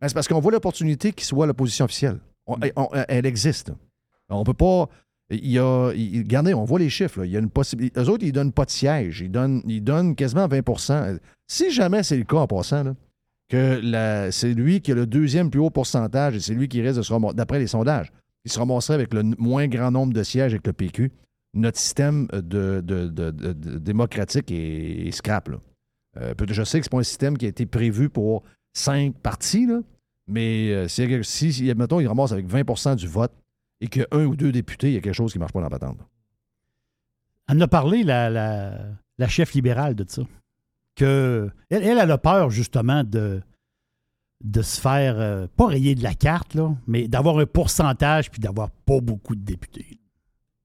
Ben, 0.00 0.08
c'est 0.08 0.14
parce 0.14 0.28
qu'on 0.28 0.40
voit 0.40 0.52
l'opportunité 0.52 1.12
qui 1.12 1.24
soit 1.24 1.46
la 1.46 1.54
position 1.54 1.84
officielle. 1.86 2.18
On- 2.46 2.56
on- 2.76 2.88
elle 3.08 3.26
existe. 3.26 3.72
On 4.28 4.44
peut 4.44 4.54
pas. 4.54 4.88
Il 5.30 5.50
y 5.50 5.58
a. 5.58 5.92
il- 5.94 6.18
regardez, 6.22 6.52
on 6.54 6.64
voit 6.64 6.78
les 6.78 6.90
chiffres. 6.90 7.20
là. 7.20 7.26
Il 7.26 7.32
y 7.32 7.36
a 7.36 7.40
une 7.40 7.48
possibilité. 7.50 7.98
Eux 8.00 8.08
autres, 8.10 8.24
ils 8.24 8.32
donnent 8.32 8.52
pas 8.52 8.64
de 8.66 8.70
siège. 8.70 9.20
Ils 9.20 9.30
donnent, 9.30 9.62
ils 9.66 9.82
donnent 9.82 10.14
quasiment 10.14 10.46
20% 10.46 11.18
Si 11.46 11.70
jamais 11.70 12.02
c'est 12.02 12.16
le 12.16 12.24
cas 12.24 12.38
en 12.38 12.46
passant, 12.46 12.82
là, 12.84 12.94
que 13.48 14.28
c'est 14.30 14.52
lui 14.54 14.80
qui 14.80 14.92
a 14.92 14.94
le 14.94 15.06
deuxième 15.06 15.50
plus 15.50 15.60
haut 15.60 15.70
pourcentage 15.70 16.36
et 16.36 16.40
c'est 16.40 16.54
lui 16.54 16.68
qui 16.68 16.82
risque 16.82 16.96
de 16.98 17.02
se 17.02 17.12
ramasser, 17.12 17.34
d'après 17.34 17.58
les 17.58 17.66
sondages, 17.66 18.12
il 18.44 18.50
se 18.50 18.58
ramasserait 18.58 18.94
avec 18.94 19.14
le 19.14 19.22
moins 19.38 19.66
grand 19.68 19.90
nombre 19.90 20.12
de 20.12 20.22
sièges 20.22 20.52
avec 20.52 20.66
le 20.66 20.72
PQ. 20.72 21.12
Notre 21.54 21.78
système 21.78 22.26
de, 22.32 22.40
de- 22.80 22.80
de- 22.80 23.30
de- 23.30 23.52
de- 23.52 23.78
démocratique 23.78 24.50
est, 24.50 25.06
est 25.06 25.10
scrap. 25.12 25.48
là. 25.48 25.56
Euh, 26.16 26.34
je 26.50 26.62
sais 26.64 26.78
que 26.80 26.84
c'est 26.84 26.90
pas 26.90 26.98
un 26.98 27.02
système 27.02 27.36
qui 27.38 27.46
a 27.46 27.48
été 27.48 27.64
prévu 27.66 28.08
pour 28.08 28.42
cinq 28.74 29.14
partis, 29.18 29.66
là, 29.66 29.80
mais 30.26 30.70
euh, 30.70 30.88
si, 30.88 31.24
si, 31.24 31.52
si, 31.52 31.74
mettons, 31.74 32.00
il 32.00 32.06
ramasse 32.06 32.32
avec 32.32 32.46
20% 32.46 32.96
du 32.96 33.08
vote 33.08 33.32
et 33.80 33.88
que 33.88 34.06
un 34.10 34.24
ou 34.24 34.36
deux 34.36 34.52
députés, 34.52 34.88
il 34.88 34.94
y 34.94 34.96
a 34.96 35.00
quelque 35.00 35.14
chose 35.14 35.32
qui 35.32 35.38
ne 35.38 35.40
marche 35.40 35.52
pas 35.52 35.60
dans 35.60 35.66
la 35.66 35.70
patente. 35.70 35.98
Elle 37.48 37.58
en 37.58 37.60
a 37.62 37.68
parlé, 37.68 38.02
la, 38.02 38.30
la, 38.30 38.78
la 39.18 39.28
chef 39.28 39.52
libérale 39.52 39.94
de 39.94 40.04
ça. 40.08 40.22
Que 40.94 41.50
elle, 41.70 41.82
elle, 41.82 41.98
elle 41.98 42.10
a 42.10 42.18
peur, 42.18 42.50
justement, 42.50 43.04
de, 43.04 43.42
de 44.42 44.62
se 44.62 44.80
faire, 44.80 45.18
euh, 45.18 45.46
pas 45.56 45.66
rayer 45.66 45.94
de 45.94 46.02
la 46.02 46.14
carte, 46.14 46.54
là, 46.54 46.74
mais 46.86 47.08
d'avoir 47.08 47.38
un 47.38 47.46
pourcentage 47.46 48.30
puis 48.30 48.40
d'avoir 48.40 48.70
pas 48.70 49.00
beaucoup 49.00 49.34
de 49.34 49.42
députés. 49.42 49.98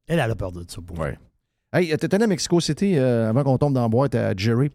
Elle, 0.07 0.19
elle 0.19 0.31
a 0.31 0.35
peur 0.35 0.51
de 0.51 0.63
ça. 0.67 0.81
Pour 0.81 0.97
ouais. 0.99 1.17
Hey, 1.73 1.95
t'es 1.97 2.13
allé 2.15 2.23
à 2.23 2.27
Mexico 2.27 2.59
City 2.59 2.97
euh, 2.97 3.29
avant 3.29 3.43
qu'on 3.43 3.57
tombe 3.57 3.73
dans 3.73 3.81
la 3.81 3.89
boîte 3.89 4.15
à 4.15 4.35
Jerry? 4.35 4.71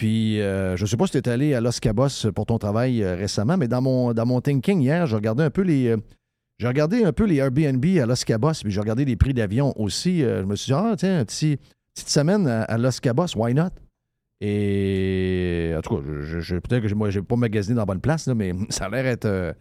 Puis, 0.00 0.40
euh, 0.40 0.78
je 0.78 0.86
sais 0.86 0.96
pas 0.96 1.04
si 1.04 1.12
tu 1.12 1.18
es 1.18 1.28
allé 1.28 1.52
à 1.52 1.60
Los 1.60 1.78
Cabos 1.78 2.32
pour 2.34 2.46
ton 2.46 2.56
travail 2.56 3.02
euh, 3.02 3.16
récemment, 3.16 3.58
mais 3.58 3.68
dans 3.68 3.82
mon, 3.82 4.14
dans 4.14 4.24
mon 4.24 4.40
thinking 4.40 4.80
hier, 4.80 5.04
j'ai 5.06 5.14
regardé 5.14 5.42
un 5.42 5.50
peu 5.50 5.60
les. 5.60 5.88
euh, 5.88 5.98
j'ai 6.58 6.66
regardé 6.68 7.04
un 7.04 7.12
peu 7.12 7.24
les 7.26 7.36
Airbnb 7.36 7.84
à 8.02 8.06
Los 8.06 8.24
Cabos, 8.24 8.52
puis 8.62 8.70
j'ai 8.72 8.80
regardé 8.80 9.04
les 9.04 9.16
prix 9.16 9.34
d'avion 9.34 9.78
aussi. 9.78 10.20
Je 10.20 10.42
me 10.44 10.56
suis 10.56 10.70
dit, 10.72 10.74
ah, 10.74 10.94
tiens, 10.96 11.22
petit, 11.26 11.58
petite 11.94 12.08
semaine 12.08 12.46
à, 12.46 12.62
à 12.62 12.78
Los 12.78 12.98
Cabos, 13.02 13.36
why 13.36 13.52
not? 13.52 13.68
Et 14.40 15.72
en 15.76 15.80
tout 15.82 15.96
cas, 15.96 16.02
je, 16.22 16.40
je- 16.40 16.56
peut-être 16.56 16.86
que 16.88 16.94
moi, 16.94 17.10
j'ai 17.10 17.20
pas 17.22 17.36
magasiné 17.36 17.74
dans 17.74 17.82
la 17.82 17.86
bonne 17.86 18.00
place, 18.00 18.26
là, 18.26 18.34
mais 18.34 18.52
ça 18.70 18.86
a 18.86 18.88
l'air 18.88 19.06
être. 19.06 19.54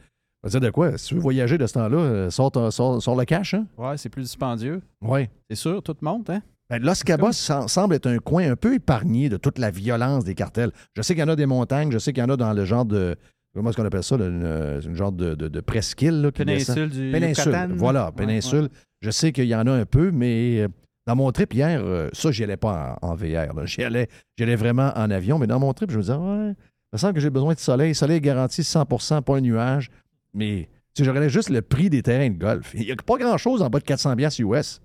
dire 0.47 0.61
de 0.61 0.69
quoi? 0.69 0.97
Si 0.97 1.07
tu 1.07 1.15
veux 1.15 1.19
voyager 1.21 1.57
de 1.57 1.67
ce 1.67 1.73
temps-là, 1.73 2.29
sors, 2.31 2.51
sors- 2.71 3.01
sors 3.01 3.15
le 3.17 3.25
cash, 3.25 3.53
hein? 3.55 3.65
Ouais, 3.77 3.97
c'est 3.97 4.09
plus 4.09 4.23
dispendieux. 4.23 4.81
Oui. 5.01 5.27
C'est 5.49 5.55
sûr, 5.57 5.83
tout 5.83 5.95
monte, 6.01 6.29
hein? 6.29 6.41
Ben, 6.69 6.81
Los 6.83 7.03
Cabos 7.05 7.31
sem- 7.31 7.67
semble 7.67 7.95
être 7.95 8.05
un 8.07 8.19
coin 8.19 8.51
un 8.51 8.55
peu 8.55 8.75
épargné 8.75 9.27
de 9.29 9.37
toute 9.37 9.57
la 9.57 9.71
violence 9.71 10.23
des 10.23 10.35
cartels. 10.35 10.71
Je 10.95 11.01
sais 11.01 11.13
qu'il 11.15 11.21
y 11.21 11.25
en 11.25 11.29
a 11.29 11.35
des 11.35 11.45
montagnes, 11.47 11.91
je 11.91 11.97
sais 11.97 12.13
qu'il 12.13 12.21
y 12.21 12.25
en 12.25 12.29
a 12.29 12.37
dans 12.37 12.53
le 12.53 12.65
genre 12.65 12.85
de. 12.85 13.15
Comment 13.55 13.69
est-ce 13.71 13.77
qu'on 13.77 13.85
appelle 13.85 14.03
ça? 14.03 14.15
là, 14.17 14.27
une, 14.27 14.43
euh, 14.43 14.79
une 14.81 14.95
genre 14.95 15.11
de, 15.11 15.33
de, 15.33 15.47
de 15.47 15.59
presqu'île. 15.61 16.21
là, 16.21 16.31
Péninsule 16.31 16.89
du 16.89 17.11
Péninsule. 17.11 17.47
Yucatan. 17.47 17.69
Voilà, 17.73 18.05
Ouais, 18.07 18.11
péninsule. 18.15 18.69
Je 19.01 19.09
sais 19.09 19.31
qu'il 19.31 19.45
y 19.45 19.55
en 19.55 19.65
a 19.65 19.71
un 19.71 19.85
peu, 19.85 20.11
mais 20.11 20.59
euh, 20.61 20.67
dans 21.07 21.15
mon 21.15 21.31
trip 21.31 21.53
hier, 21.55 21.81
euh, 21.83 22.09
ça, 22.13 22.29
j'y 22.31 22.43
allais 22.43 22.57
pas 22.57 22.97
en, 23.01 23.09
en 23.09 23.15
VR. 23.15 23.47
J'y 23.65 23.83
allais, 23.83 24.07
j'y 24.37 24.43
allais 24.43 24.55
vraiment 24.55 24.91
en 24.95 25.09
avion, 25.09 25.39
mais 25.39 25.47
dans 25.47 25.59
mon 25.59 25.73
trip, 25.73 25.89
je 25.89 25.97
me 25.97 26.01
disais, 26.03 26.13
ouais, 26.13 26.49
il 26.51 26.55
me 26.93 26.97
semble 26.99 27.13
que 27.15 27.19
j'ai 27.19 27.31
besoin 27.31 27.55
de 27.55 27.59
soleil. 27.59 27.95
Soleil 27.95 28.17
est 28.17 28.21
garanti 28.21 28.61
100% 28.61 29.23
pas 29.23 29.37
un 29.37 29.41
nuage. 29.41 29.89
Mais 30.35 30.69
sais, 30.93 31.03
je 31.03 31.09
regardais 31.09 31.29
juste 31.29 31.49
le 31.49 31.63
prix 31.63 31.89
des 31.89 32.03
terrains 32.03 32.29
de 32.29 32.37
golf. 32.37 32.71
Il 32.75 32.81
n'y 32.81 32.91
a 32.91 32.95
pas 32.95 33.17
grand-chose 33.17 33.63
en 33.63 33.69
bas 33.71 33.79
de 33.79 33.83
400 33.85 34.15
piastres 34.15 34.41
US. 34.41 34.79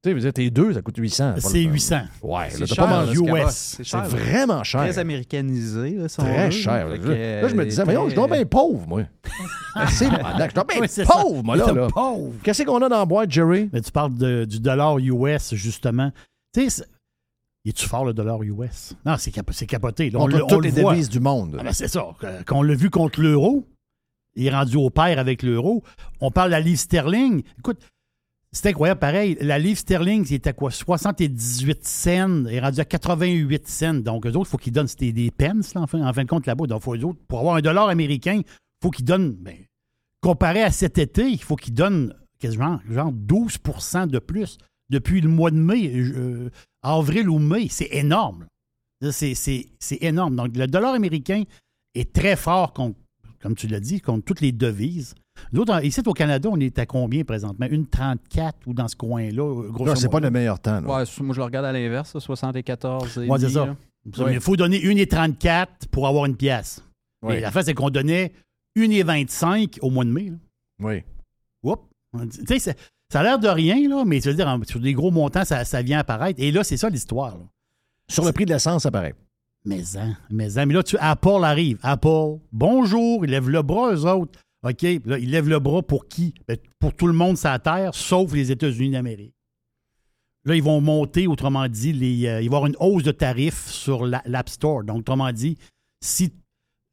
Tu 0.00 0.10
sais, 0.10 0.10
je 0.12 0.14
veux 0.14 0.20
dire, 0.20 0.32
tes 0.32 0.48
deux, 0.50 0.74
ça 0.74 0.80
coûte 0.80 0.96
800. 0.96 1.32
pas 1.34 1.40
C'est 1.40 1.64
le- 1.64 1.72
800. 1.72 2.00
Ouais, 2.22 2.46
C'est 2.50 2.66
cher, 2.66 2.86
pas 2.86 3.04
US. 3.12 3.80
C'est 3.82 3.96
vraiment 3.96 4.62
cher. 4.62 4.82
Très 4.82 4.96
américanisé, 5.00 5.90
là, 5.96 6.06
on 6.18 6.22
Très 6.22 6.50
cher. 6.52 6.88
là. 6.88 6.96
Je 7.48 7.54
me 7.56 7.64
disais, 7.64 7.84
mais 7.84 7.94
non, 7.94 8.08
je 8.08 8.14
suis 8.14 8.28
bien 8.30 8.44
pauvre, 8.44 8.86
moi. 8.86 9.02
c'est 9.88 10.08
malade, 10.08 10.52
je 10.54 10.60
suis 10.60 10.66
bien 10.68 10.80
Oui, 10.82 10.86
c'est 10.88 11.04
ça. 11.04 11.12
pauvre, 11.14 11.42
moi, 11.42 11.56
là. 11.56 11.72
Là. 11.72 11.88
pauvre. 11.88 12.32
Qu'est-ce 12.44 12.62
qu'on 12.62 12.80
a 12.80 12.88
dans 12.88 12.98
la 13.00 13.04
boîte, 13.06 13.32
Jerry? 13.32 13.68
Mais 13.72 13.80
tu 13.80 13.90
parles 13.90 14.14
de- 14.14 14.44
du 14.44 14.60
dollar 14.60 14.98
US, 15.00 15.54
justement. 15.56 16.12
Tu 16.54 16.70
sais, 16.70 16.84
est-tu 17.66 17.88
fort 17.88 18.04
le 18.04 18.14
dollar 18.14 18.40
US? 18.44 18.94
Non, 19.04 19.16
c'est 19.18 19.32
cap- 19.32 19.50
c'est 19.52 19.66
capoté. 19.66 20.10
Là, 20.10 20.20
on 20.20 20.28
le- 20.28 20.44
on 20.44 20.46
toutes 20.46 20.64
le 20.64 20.70
les 20.70 20.80
voit. 20.80 20.92
devises 20.92 21.08
du 21.10 21.18
monde. 21.18 21.56
Ah 21.58 21.64
ben, 21.64 21.72
c'est 21.72 21.88
ça. 21.88 22.06
Que- 22.20 22.44
Qu'on 22.44 22.62
l'a 22.62 22.76
vu 22.76 22.88
contre 22.88 23.20
l'euro, 23.20 23.66
il 24.36 24.46
est 24.46 24.50
rendu 24.54 24.76
au 24.76 24.90
pair 24.90 25.18
avec 25.18 25.42
l'euro. 25.42 25.82
On 26.20 26.30
parle 26.30 26.50
de 26.50 26.52
la 26.52 26.60
livre 26.60 26.78
sterling. 26.78 27.42
Écoute, 27.58 27.80
c'est 28.52 28.68
incroyable, 28.70 28.98
pareil. 28.98 29.36
La 29.40 29.58
livre 29.58 29.78
sterling, 29.78 30.24
c'est 30.24 30.46
à 30.46 30.52
quoi? 30.52 30.70
78 30.70 31.84
cents, 31.86 32.46
est 32.46 32.60
rendu 32.60 32.80
à 32.80 32.84
88 32.84 33.68
cents. 33.68 33.94
Donc, 33.94 34.26
eux 34.26 34.30
autres, 34.30 34.48
il 34.48 34.50
faut 34.50 34.56
qu'ils 34.56 34.72
donnent 34.72 34.88
des 34.98 35.30
pence, 35.30 35.74
là, 35.74 35.82
en, 35.82 35.86
fin, 35.86 36.24
de 36.24 36.28
compte, 36.28 36.46
là-bas. 36.46 36.66
Donc, 36.66 36.82
faut, 36.82 36.96
autres, 36.96 37.18
pour 37.28 37.40
avoir 37.40 37.56
un 37.56 37.60
dollar 37.60 37.88
américain, 37.88 38.36
il 38.36 38.44
faut 38.82 38.90
qu'ils 38.90 39.04
donnent, 39.04 39.32
ben, 39.34 39.56
comparé 40.22 40.62
à 40.62 40.70
cet 40.70 40.96
été, 40.96 41.28
il 41.28 41.42
faut 41.42 41.56
qu'ils 41.56 41.74
donnent 41.74 42.14
quasiment 42.38 42.80
genre 42.88 43.12
12% 43.12 44.06
de 44.06 44.18
plus 44.18 44.56
depuis 44.88 45.20
le 45.20 45.28
mois 45.28 45.50
de 45.50 45.58
mai, 45.58 45.92
euh, 45.94 46.50
avril 46.82 47.28
ou 47.28 47.38
mai. 47.38 47.68
C'est 47.68 47.88
énorme. 47.92 48.46
c'est 49.10 49.36
énorme. 50.00 50.36
Donc, 50.36 50.56
le 50.56 50.66
dollar 50.66 50.94
américain 50.94 51.42
est 51.94 52.14
très 52.14 52.36
fort, 52.36 52.72
contre, 52.72 52.98
comme 53.42 53.54
tu 53.54 53.66
l'as 53.66 53.80
dit, 53.80 54.00
contre 54.00 54.24
toutes 54.24 54.40
les 54.40 54.52
devises. 54.52 55.14
Nous 55.52 55.62
autres, 55.62 55.84
ici 55.84 56.00
au 56.04 56.12
Canada, 56.12 56.48
on 56.52 56.58
est 56.60 56.78
à 56.78 56.86
combien 56.86 57.24
présentement? 57.24 57.66
Une 57.70 57.86
34 57.86 58.66
ou 58.66 58.72
dans 58.72 58.88
ce 58.88 58.96
coin-là? 58.96 59.62
Là, 59.84 59.96
c'est 59.96 60.10
pas 60.10 60.20
le 60.20 60.30
meilleur 60.30 60.58
temps. 60.60 60.80
là. 60.80 60.86
Ouais, 60.86 61.04
moi, 61.20 61.34
je 61.34 61.40
le 61.40 61.44
regarde 61.44 61.66
à 61.66 61.72
l'inverse, 61.72 62.14
là, 62.14 62.20
74. 62.20 63.18
et 63.18 63.28
Ouais, 63.28 63.38
c'est 63.38 63.48
ça. 63.50 63.76
Il 64.30 64.40
faut 64.40 64.56
donner 64.56 64.78
1,34 64.78 65.66
pour 65.90 66.06
avoir 66.06 66.26
une 66.26 66.36
pièce. 66.36 66.82
Oui. 67.22 67.34
Et 67.36 67.40
la 67.40 67.50
fin, 67.50 67.62
c'est 67.62 67.74
qu'on 67.74 67.90
donnait 67.90 68.32
1,25 68.76 69.78
au 69.82 69.90
mois 69.90 70.04
de 70.04 70.10
mai. 70.10 70.30
là. 70.30 70.36
Oui. 70.80 71.02
Oups. 71.62 71.82
Tu 72.32 72.46
sais, 72.46 72.58
ça, 72.58 72.72
ça 73.12 73.20
a 73.20 73.22
l'air 73.22 73.38
de 73.38 73.48
rien, 73.48 73.88
là, 73.88 74.04
mais 74.06 74.20
tu 74.20 74.28
veux 74.28 74.34
dire, 74.34 74.58
sur 74.66 74.80
des 74.80 74.92
gros 74.92 75.10
montants, 75.10 75.44
ça, 75.44 75.64
ça 75.64 75.82
vient 75.82 75.98
apparaître. 75.98 76.40
Et 76.42 76.52
là, 76.52 76.64
c'est 76.64 76.76
ça 76.76 76.88
l'histoire. 76.88 77.36
Sur 78.08 78.24
le 78.24 78.32
prix 78.32 78.44
de 78.46 78.52
l'essence, 78.52 78.84
ça 78.84 78.90
paraît. 78.90 79.14
Mais 79.64 79.82
hein, 79.96 80.16
mais 80.30 80.58
hein. 80.58 80.66
Mais 80.66 80.74
là, 80.74 80.82
tu, 80.82 80.96
Apple 80.98 81.42
arrive. 81.42 81.78
Apple, 81.82 82.38
bonjour, 82.52 83.24
ils 83.24 83.30
lèvent 83.30 83.50
le 83.50 83.62
bras, 83.62 83.92
eux 83.92 84.06
autres. 84.06 84.38
OK, 84.64 84.82
là, 85.04 85.18
ils 85.18 85.30
lèvent 85.30 85.48
le 85.48 85.58
bras 85.60 85.82
pour 85.82 86.08
qui? 86.08 86.34
Ben, 86.48 86.56
pour 86.80 86.94
tout 86.94 87.06
le 87.06 87.12
monde 87.12 87.36
la 87.44 87.58
Terre, 87.58 87.94
sauf 87.94 88.32
les 88.32 88.50
États-Unis 88.50 88.90
d'Amérique. 88.90 89.34
Là, 90.44 90.54
ils 90.56 90.62
vont 90.62 90.80
monter, 90.80 91.26
autrement 91.26 91.68
dit, 91.68 91.92
les, 91.92 92.26
euh, 92.26 92.40
il 92.40 92.48
va 92.48 92.54
y 92.54 92.56
avoir 92.56 92.66
une 92.66 92.76
hausse 92.80 93.02
de 93.02 93.10
tarifs 93.12 93.66
sur 93.68 94.06
la- 94.06 94.22
l'App 94.24 94.48
Store. 94.48 94.82
Donc, 94.82 95.00
autrement 95.00 95.30
dit, 95.32 95.58
si 96.02 96.32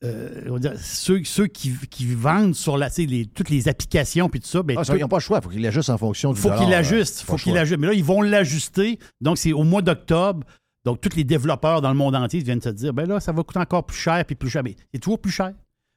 euh, 0.04 0.60
dire, 0.60 0.74
ceux, 0.80 1.24
ceux 1.24 1.48
qui, 1.48 1.74
qui 1.90 2.06
vendent 2.06 2.54
sur 2.54 2.78
la, 2.78 2.90
les, 2.98 3.26
toutes 3.28 3.50
les 3.50 3.68
applications 3.68 4.30
puis 4.30 4.40
tout 4.42 4.48
ça, 4.48 4.62
ben, 4.62 4.78
Ah, 4.78 4.84
ils 4.96 5.00
n'ont 5.02 5.08
pas 5.08 5.18
le 5.18 5.22
choix. 5.22 5.40
Il 5.40 5.44
faut 5.44 5.50
qu'ils 5.50 5.62
l'ajustent 5.62 5.90
en 5.90 5.98
fonction 5.98 6.34
du 6.34 6.40
faut 6.40 6.50
dollar. 6.50 6.60
qu'il 6.62 6.70
là. 6.70 6.78
l'ajuste. 6.82 7.20
Pas 7.22 7.26
faut 7.26 7.34
le 7.34 7.38
qu'il 7.38 7.52
choix. 7.52 7.60
l'ajuste. 7.62 7.80
Mais 7.80 7.88
là, 7.88 7.94
ils 7.94 8.04
vont 8.04 8.22
l'ajuster. 8.22 9.00
Donc, 9.22 9.38
c'est 9.38 9.54
au 9.54 9.64
mois 9.64 9.82
d'octobre. 9.82 10.46
Donc, 10.84 11.02
tous 11.02 11.16
les 11.16 11.24
développeurs 11.24 11.82
dans 11.82 11.90
le 11.90 11.96
monde 11.96 12.16
entier 12.16 12.42
viennent 12.42 12.62
se 12.62 12.70
dire, 12.70 12.94
ben 12.94 13.08
là, 13.08 13.20
ça 13.20 13.32
va 13.32 13.42
coûter 13.44 13.60
encore 13.60 13.86
plus 13.86 13.98
cher, 13.98 14.24
puis 14.26 14.36
plus 14.36 14.50
cher. 14.50 14.62
Mais 14.64 14.76
c'est 14.94 15.00
toujours 15.00 15.20
plus 15.20 15.32
cher. 15.32 15.54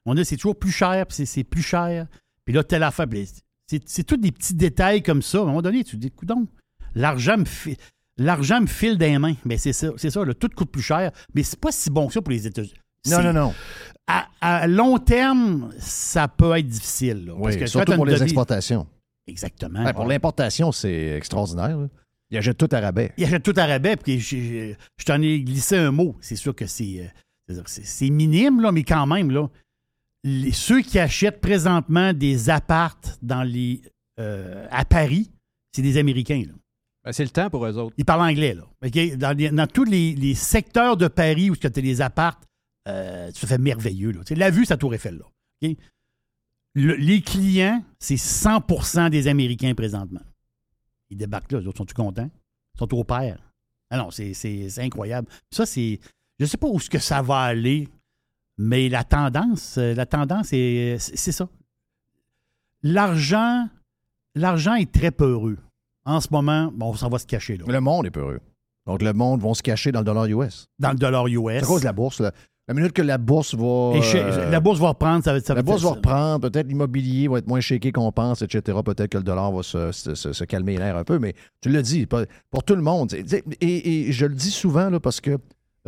On 0.09 0.17
a, 0.17 0.25
c'est 0.25 0.37
toujours 0.37 0.59
plus 0.59 0.73
cher, 0.73 1.07
puis 1.07 1.17
c'est- 1.17 1.27
c'est 1.27 1.45
plus 1.45 1.63
cher. 1.63 2.07
Puis 2.45 2.55
là, 2.55 2.65
telle 2.65 2.83
affaire. 2.83 3.07
C'est 3.71 3.83
c'est 3.87 4.05
tous 4.05 4.17
des 4.17 4.33
petits 4.33 4.55
détails 4.55 5.03
comme 5.03 5.21
ça. 5.23 5.39
À 5.39 5.43
un 5.43 5.45
moment 5.47 5.63
donné, 5.63 5.85
tu 5.85 5.97
te 5.97 6.01
dis, 6.01 6.11
coudon, 6.11 6.47
l'argent 6.95 7.37
me 7.39 7.45
fait. 7.45 7.77
l'argent 8.21 8.61
me 8.61 8.67
file 8.67 8.99
des 8.99 9.17
mains. 9.19 9.35
Mais 9.45 9.59
c'est 9.59 9.73
ça, 9.73 9.89
c'est 9.97 10.11
ça, 10.11 10.25
là, 10.25 10.35
tout 10.35 10.49
coûte 10.57 10.71
plus 10.73 10.83
cher. 10.83 11.13
Mais 11.35 11.43
c'est 11.45 11.61
pas 11.61 11.71
si 11.71 11.89
bon 11.91 12.09
que 12.09 12.13
ça 12.15 12.21
pour 12.23 12.33
les 12.33 12.47
États-Unis. 12.47 12.75
Non, 13.09 13.23
non, 13.23 13.33
non. 13.33 13.55
À, 14.09 14.27
à 14.41 14.67
long 14.67 14.99
terme, 14.99 15.71
ça 15.79 16.27
peut 16.27 16.57
être 16.59 16.67
difficile. 16.67 17.27
là, 17.27 17.35
parce 17.41 17.55
que 17.57 17.67
surtout 17.67 17.93
pour 17.97 18.07
les 18.07 18.13
exportations. 18.25 18.87
Exactement. 19.27 19.85
Ouais, 19.85 19.93
pour 19.93 20.07
l'importation, 20.07 20.73
c'est 20.73 21.11
extraordinaire. 21.17 21.77
là. 21.79 21.89
Ils 22.31 22.39
achètent 22.39 22.59
tout 22.59 22.69
à 22.73 22.81
rabais. 22.81 23.13
Il 23.17 23.25
achète 23.25 23.43
tout 23.43 23.55
à 23.57 23.67
rabais, 23.67 23.97
puis 23.97 24.19
je, 24.19 24.37
je- 24.37 24.75
je 24.99 25.05
t'en 25.05 25.21
ai 25.23 25.41
glissé 25.41 25.77
un 25.77 25.91
mot. 25.93 26.17
C'est 26.21 26.37
sûr 26.37 26.55
que 26.55 26.67
c'est, 26.67 27.11
euh, 27.51 27.63
c'est 27.67 28.11
minime, 28.11 28.61
là, 28.61 28.73
mais 28.73 28.83
quand 28.85 29.07
même, 29.07 29.31
là, 29.31 29.49
les- 30.25 30.53
ceux 30.53 30.81
qui 30.83 30.99
achètent 30.99 31.41
présentement 31.41 32.13
des 32.13 32.51
appartes 32.51 33.19
dans 33.23 33.43
les, 33.43 33.83
euh, 34.19 34.67
à 34.71 34.85
Paris, 34.85 35.31
c'est 35.73 35.83
des 35.83 35.97
Américains. 35.97 36.43
Ben, 37.05 37.13
c'est 37.13 37.25
le 37.25 37.31
temps 37.31 37.49
pour 37.51 37.65
eux 37.67 37.77
autres. 37.79 37.95
Ils 37.99 38.05
parlent 38.05 38.29
anglais. 38.29 38.55
Là. 38.55 38.65
Dans, 39.53 39.67
tous 39.67 39.85
les, 39.85 40.15
les 40.15 40.35
secteurs 40.35 40.97
de 40.97 41.09
Paris 41.09 41.51
où 41.51 41.57
tu 41.57 41.67
as 41.67 41.71
des 41.71 42.01
appartes, 42.01 42.45
euh, 42.89 43.31
ça 43.35 43.47
fait 43.47 43.59
merveilleux. 43.59 44.11
Là. 44.13 44.21
La 44.37 44.51
vue, 44.51 44.67
à 44.69 44.77
Tour 44.77 44.95
Eiffel. 44.95 45.19
Là. 45.19 45.69
Le- 46.75 46.95
les 46.97 47.21
clients, 47.23 47.83
c'est 47.99 48.17
100% 48.17 49.11
des 49.11 49.29
Américains 49.29 49.75
présentement. 49.75 50.21
Ils 51.11 51.17
débarquent 51.17 51.53
là, 51.53 51.61
les 51.61 51.67
autres 51.67 51.79
sont-ils 51.79 51.95
contents? 51.95 52.31
Ils 52.75 52.79
sont 52.79 52.95
au 52.95 53.05
pair. 53.05 53.53
Ah 53.91 53.97
non, 53.97 54.11
c'est, 54.11 54.69
incroyable. 54.79 55.29
Ça, 55.51 55.65
c'est. 55.65 55.99
Je 56.39 56.45
ne 56.45 56.49
sais 56.49 56.57
pas 56.59 56.69
où 56.69 56.79
ce 56.79 56.91
que 56.91 56.99
ça 56.99 57.23
va 57.23 57.39
aller, 57.41 57.89
mais 58.59 58.89
la 58.89 59.05
tendance, 59.05 59.77
euh, 59.79 59.95
la 59.95 60.05
tendance, 60.07 60.49
est, 60.53 60.97
c'est, 60.99 61.33
ça. 61.33 61.49
L'argent, 62.83 63.69
l'argent 64.35 64.75
est 64.75 64.91
très 64.93 65.11
peureux. 65.11 65.59
En 66.05 66.21
ce 66.21 66.29
moment, 66.31 66.71
bon, 66.75 66.95
ça 66.95 67.09
va 67.09 67.19
se 67.19 67.27
cacher 67.27 67.57
là. 67.57 67.65
Le 67.69 67.81
monde 67.81 68.07
est 68.07 68.11
peureux. 68.11 68.41
Donc, 68.87 69.03
le 69.03 69.13
monde 69.13 69.43
va 69.43 69.53
se 69.55 69.63
cacher 69.63 69.93
dans 69.93 69.99
le 70.01 70.05
dollar 70.07 70.25
US. 70.27 70.67
Dans 70.79 70.91
le 70.93 70.97
dollar 70.97 71.27
US. 71.27 71.59
C'est 71.59 71.65
à 71.65 71.67
cause 71.67 71.81
de 71.81 71.87
la 71.87 71.93
bourse. 71.93 72.21
là. 72.21 72.33
La 72.67 72.75
minute 72.75 72.93
que 72.93 73.03
la 73.03 73.17
bourse 73.19 73.55
va. 73.55 73.65
Euh, 73.65 74.51
la 74.51 74.61
bourse 74.61 74.79
va 74.79 74.89
reprendre, 74.91 75.25
ça 75.25 75.33
va, 75.33 75.41
ça 75.41 75.55
la 75.55 75.63
bourse 75.63 75.83
va 75.83 75.91
reprendre, 75.91 76.51
peut-être 76.51 76.67
l'immobilier 76.69 77.27
va 77.29 77.39
être 77.39 77.47
moins 77.47 77.61
shaké 77.61 77.93
qu'on 77.93 78.13
pense, 78.13 78.43
etc. 78.43 78.79
Peut-être 78.85 79.11
que 79.11 79.17
le 79.19 79.25
dollar 79.25 79.51
va 79.53 79.63
se, 79.63 79.91
se- 79.93 80.15
se- 80.15 80.33
se 80.35 80.45
calmer 80.45 80.77
l'air 80.77 80.97
un 80.97 81.05
peu, 81.05 81.19
mais 81.19 81.35
tu 81.63 81.71
l'as 81.71 81.81
dit, 81.83 82.07
pour 82.07 82.65
tout 82.65 82.75
le 82.77 82.83
monde. 82.83 83.15
Et, 83.61 84.09
et 84.09 84.13
je 84.13 84.27
le 84.27 84.35
dis 84.35 84.51
souvent 84.51 84.91
là, 84.91 85.01
parce 85.01 85.21
que 85.23 85.39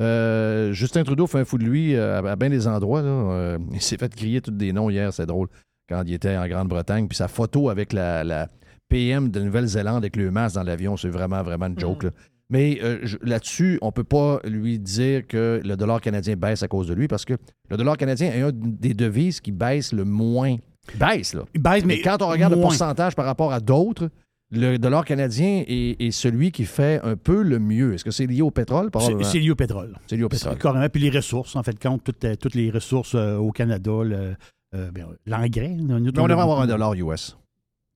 euh, 0.01 0.72
Justin 0.72 1.05
Trudeau 1.05 1.27
fait 1.27 1.40
un 1.40 1.44
fou 1.44 1.59
de 1.59 1.64
lui 1.64 1.94
euh, 1.94 2.22
à, 2.22 2.36
bien 2.36 2.51
des 2.51 2.66
endroits. 2.66 3.02
là. 3.02 3.09
Euh, 3.09 3.59
il 3.72 3.82
s'est 3.82 3.97
fait 3.97 4.14
crier 4.14 4.40
tous 4.40 4.51
des 4.51 4.72
noms 4.72 4.90
hier, 4.90 5.12
c'est 5.12 5.27
drôle, 5.27 5.48
quand 5.89 6.02
il 6.06 6.14
était 6.14 6.36
en 6.36 6.47
Grande-Bretagne. 6.48 7.06
Puis 7.06 7.16
sa 7.16 7.28
photo 7.28 7.68
avec 7.68 7.93
la, 7.93 8.24
la 8.24 8.48
PM 8.89 9.31
de 9.31 9.40
Nouvelle-Zélande 9.40 9.98
avec 9.98 10.16
le 10.16 10.31
masque 10.31 10.56
dans 10.56 10.62
l'avion, 10.62 10.97
c'est 10.97 11.09
vraiment, 11.09 11.43
vraiment 11.43 11.66
une 11.66 11.78
joke. 11.78 12.05
là. 12.05 12.10
Mais 12.52 12.81
là-dessus, 13.22 13.78
on 13.81 13.86
ne 13.86 13.93
peut 13.93 14.02
pas 14.02 14.40
lui 14.43 14.81
dire 14.81 15.24
que 15.28 15.60
le 15.64 15.77
dollar 15.77 16.01
canadien 16.01 16.35
baisse 16.35 16.64
à 16.64 16.68
cause 16.68 16.89
de 16.89 16.94
lui 16.94 17.06
parce 17.06 17.24
que 17.24 17.35
le 17.68 17.77
dollar 17.77 17.97
canadien 17.97 18.32
est 18.32 18.40
une 18.40 18.77
des 18.77 18.93
devises 18.93 19.40
qui 19.40 19.52
baisse 19.52 19.93
le 19.93 20.05
moins. 20.05 20.56
Il 20.93 20.98
baisse, 20.98 21.35
là. 21.35 21.44
Il 21.55 21.62
baisse, 21.62 21.85
mais 21.85 22.01
quand 22.01 22.20
on 22.22 22.27
regarde 22.27 22.55
le 22.55 22.60
pourcentage 22.60 23.14
par 23.14 23.24
rapport 23.24 23.52
à 23.52 23.60
d'autres, 23.60 24.10
le 24.51 24.78
dollar 24.78 25.05
canadien 25.05 25.62
est, 25.66 26.01
est 26.01 26.10
celui 26.10 26.51
qui 26.51 26.64
fait 26.64 27.01
un 27.05 27.16
peu 27.16 27.43
le 27.43 27.59
mieux. 27.59 27.94
Est-ce 27.94 28.05
que 28.05 28.10
c'est 28.10 28.27
lié 28.27 28.43
au 28.43 28.51
pétrole? 28.51 28.90
C'est, 29.22 29.39
lié 29.39 29.51
au 29.51 29.55
pétrole. 29.56 29.97
C'est 30.06 30.16
lié 30.16 30.24
au 30.24 30.28
pétrole. 30.28 30.59
Carrément. 30.59 30.89
Puis 30.89 31.01
les 31.02 31.10
ressources, 31.10 31.55
en 31.56 31.62
fait, 31.62 31.81
compte 31.81 32.02
toutes, 32.05 32.24
euh, 32.24 32.35
toutes 32.35 32.55
les 32.55 32.70
ressources 32.70 33.14
euh, 33.14 33.36
au 33.36 33.52
Canada, 33.52 33.93
le- 34.05 34.35
euh, 34.74 34.90
bien, 34.90 35.06
l'engrais. 35.27 35.77
on 35.78 35.98
devrait 36.01 36.32
avoir 36.32 36.60
un 36.60 36.66
dollar 36.66 36.94
US. 36.94 37.36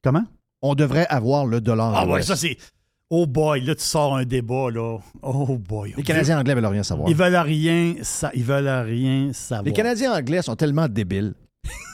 Comment? 0.02 0.24
On 0.62 0.74
devrait 0.74 1.06
avoir 1.08 1.46
le 1.46 1.60
dollar 1.60 1.92
Ah 1.96 2.06
ouais, 2.06 2.20
US. 2.20 2.26
ça 2.26 2.36
c'est. 2.36 2.56
Oh 3.10 3.26
boy, 3.26 3.60
là 3.60 3.74
tu 3.74 3.84
sors 3.84 4.16
un 4.16 4.24
débat 4.24 4.70
là. 4.70 4.98
Oh 5.22 5.58
boy. 5.58 5.92
Les 5.96 6.02
Canadiens 6.02 6.38
anglais 6.40 6.54
veulent 6.54 6.66
rien 6.66 6.82
savoir. 6.82 7.08
Ils 7.08 7.14
veulent 7.14 7.36
rien, 7.36 7.94
ils 8.34 8.42
veulent 8.44 8.68
rien 8.86 9.32
savoir. 9.32 9.64
Les 9.66 9.72
Canadiens 9.72 10.12
anglais 10.14 10.40
sont 10.42 10.56
tellement 10.56 10.88
débiles 10.88 11.34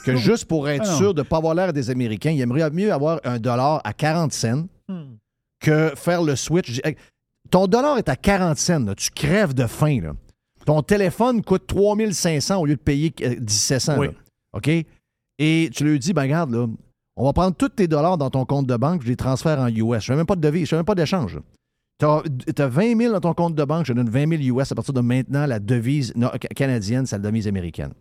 que 0.05 0.15
juste 0.15 0.45
pour 0.45 0.67
être 0.69 0.85
Ah 0.87 0.95
sûr 0.97 1.13
de 1.13 1.21
ne 1.21 1.27
pas 1.27 1.37
avoir 1.37 1.53
l'air 1.55 1.73
des 1.73 1.89
Américains, 1.89 2.31
ils 2.31 2.41
aimeraient 2.41 2.69
mieux 2.71 2.91
avoir 2.91 3.19
un 3.23 3.39
dollar 3.39 3.81
à 3.83 3.93
40 3.93 4.31
cents 4.33 4.65
Hmm. 4.89 5.15
que 5.61 5.93
faire 5.95 6.21
le 6.23 6.35
switch. 6.35 6.81
Ton 7.49 7.67
dollar 7.67 7.97
est 7.97 8.09
à 8.09 8.15
40 8.15 8.57
cents, 8.57 8.79
là. 8.83 8.95
tu 8.95 9.09
crèves 9.11 9.53
de 9.53 9.65
faim. 9.67 9.99
là. 10.01 10.11
Ton 10.65 10.81
téléphone 10.81 11.41
coûte 11.43 11.65
3500 11.67 12.57
au 12.57 12.65
lieu 12.65 12.75
de 12.75 12.81
payer 12.81 13.13
euh, 13.21 13.35
1700. 13.39 13.97
Oui. 13.97 14.07
là. 14.07 14.13
OK? 14.53 14.69
Et 15.39 15.69
tu 15.73 15.83
lui 15.85 15.97
dis, 15.99 16.13
ben 16.13 16.23
regarde, 16.23 16.51
là, 16.51 16.67
on 17.15 17.25
va 17.25 17.33
prendre 17.33 17.55
tous 17.55 17.69
tes 17.69 17.87
dollars 17.87 18.17
dans 18.17 18.29
ton 18.29 18.45
compte 18.45 18.67
de 18.67 18.75
banque, 18.75 19.01
je 19.03 19.07
les 19.07 19.15
transfère 19.15 19.59
en 19.59 19.67
US. 19.67 20.01
Je 20.01 20.07
fais 20.11 20.15
même 20.15 20.25
pas 20.25 20.35
de 20.35 20.41
devise, 20.41 20.63
je 20.65 20.69
fais 20.69 20.75
même 20.75 20.85
pas 20.85 20.95
d'échange. 20.95 21.39
Tu 21.99 22.05
as, 22.05 22.67
20 22.67 22.97
000 22.97 23.13
dans 23.13 23.19
ton 23.21 23.33
compte 23.33 23.55
de 23.55 23.63
banque, 23.63 23.85
je 23.85 23.93
donne 23.93 24.09
20 24.09 24.37
000 24.43 24.59
US. 24.59 24.71
À 24.71 24.75
partir 24.75 24.93
de 24.93 25.01
maintenant, 25.01 25.45
la 25.45 25.59
devise 25.59 26.13
canadienne, 26.55 27.05
c'est 27.05 27.15
la 27.17 27.21
devise 27.29 27.47
américaine. 27.47 27.93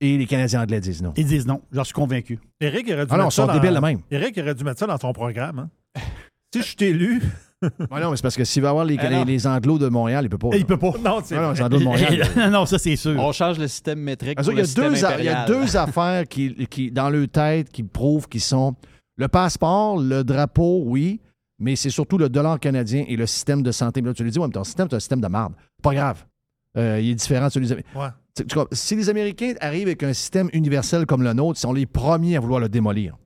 Et 0.00 0.18
les 0.18 0.26
Canadiens 0.26 0.62
anglais 0.62 0.80
disent 0.80 1.02
non. 1.02 1.12
Ils 1.16 1.26
disent 1.26 1.46
non, 1.46 1.62
j'en 1.72 1.84
suis 1.84 1.94
convaincu. 1.94 2.38
Eric 2.60 2.86
aurait 2.92 3.06
dû 3.06 3.12
Ah 3.12 3.16
non, 3.16 3.24
mettre 3.24 3.32
ils 3.32 3.36
sont 3.36 3.46
ça 3.46 3.58
dans... 3.58 3.72
de 3.74 3.80
même. 3.80 4.00
Eric 4.10 4.36
aurait 4.38 4.54
dû 4.54 4.64
mettre 4.64 4.78
ça 4.80 4.86
dans 4.86 4.98
son 4.98 5.12
programme. 5.12 5.68
hein. 5.96 6.00
si 6.54 6.62
je 6.62 6.76
t'ai 6.76 6.88
élu. 6.90 7.22
Ouais, 7.62 8.02
non, 8.02 8.10
mais 8.10 8.16
c'est 8.16 8.22
parce 8.22 8.36
que 8.36 8.44
s'il 8.44 8.60
va 8.62 8.68
avoir 8.68 8.84
les, 8.84 8.96
non. 8.98 9.08
les, 9.08 9.24
les 9.24 9.46
anglos 9.46 9.78
de 9.78 9.88
Montréal, 9.88 10.26
il 10.26 10.28
peut 10.28 10.36
pas. 10.36 10.48
Il 10.52 10.58
là. 10.60 10.64
peut 10.66 10.76
pas. 10.76 10.92
Non, 11.02 11.20
c'est 11.24 11.36
non, 11.36 11.52
les 11.52 11.62
anglos 11.62 11.78
de 11.78 11.84
Montréal. 11.84 12.28
non, 12.52 12.66
ça 12.66 12.78
c'est 12.78 12.96
sûr. 12.96 13.18
On 13.18 13.32
change 13.32 13.58
le 13.58 13.66
système 13.66 13.98
métrique. 13.98 14.36
Pour 14.36 14.44
qu'il 14.44 14.52
y, 14.52 14.56
le 14.56 14.62
a 14.68 14.74
deux, 14.90 15.04
a- 15.06 15.18
il 15.18 15.24
y 15.24 15.28
a 15.30 15.46
deux 15.46 15.74
affaires 15.74 16.28
qui, 16.28 16.54
qui, 16.66 16.90
dans 16.92 17.08
leur 17.08 17.26
tête 17.28 17.70
qui 17.72 17.82
prouvent 17.82 18.28
qu'ils 18.28 18.42
sont 18.42 18.76
le 19.16 19.26
passeport, 19.28 19.98
le 19.98 20.22
drapeau, 20.22 20.82
oui, 20.84 21.18
mais 21.58 21.76
c'est 21.76 21.88
surtout 21.88 22.18
le 22.18 22.28
dollar 22.28 22.60
canadien 22.60 23.04
et 23.08 23.16
le 23.16 23.24
système 23.24 23.62
de 23.62 23.72
santé. 23.72 24.02
Mais 24.02 24.08
là, 24.08 24.14
tu 24.14 24.22
lui 24.22 24.30
dis, 24.30 24.38
ouais, 24.38 24.46
mais 24.46 24.52
ton 24.52 24.62
système, 24.64 24.88
c'est 24.90 24.96
un 24.96 25.00
système 25.00 25.22
de 25.22 25.28
merde. 25.28 25.54
Pas 25.82 25.94
grave. 25.94 26.26
Euh, 26.76 27.00
il 27.00 27.10
est 27.10 27.14
différent 27.14 27.46
de 27.46 27.52
celui 27.52 27.66
des 27.66 27.72
Américains. 27.72 27.98
Ouais. 28.00 28.08
Tu- 28.36 28.44
tu 28.46 28.54
comprends? 28.54 28.68
Si 28.76 28.96
les 28.96 29.08
Américains 29.08 29.54
arrivent 29.60 29.86
avec 29.88 30.02
un 30.02 30.12
système 30.12 30.50
universel 30.52 31.06
comme 31.06 31.22
le 31.22 31.32
nôtre, 31.32 31.58
ils 31.58 31.62
sont 31.62 31.72
les 31.72 31.86
premiers 31.86 32.36
à 32.36 32.40
vouloir 32.40 32.60
le 32.60 32.68
démolir. 32.68 33.16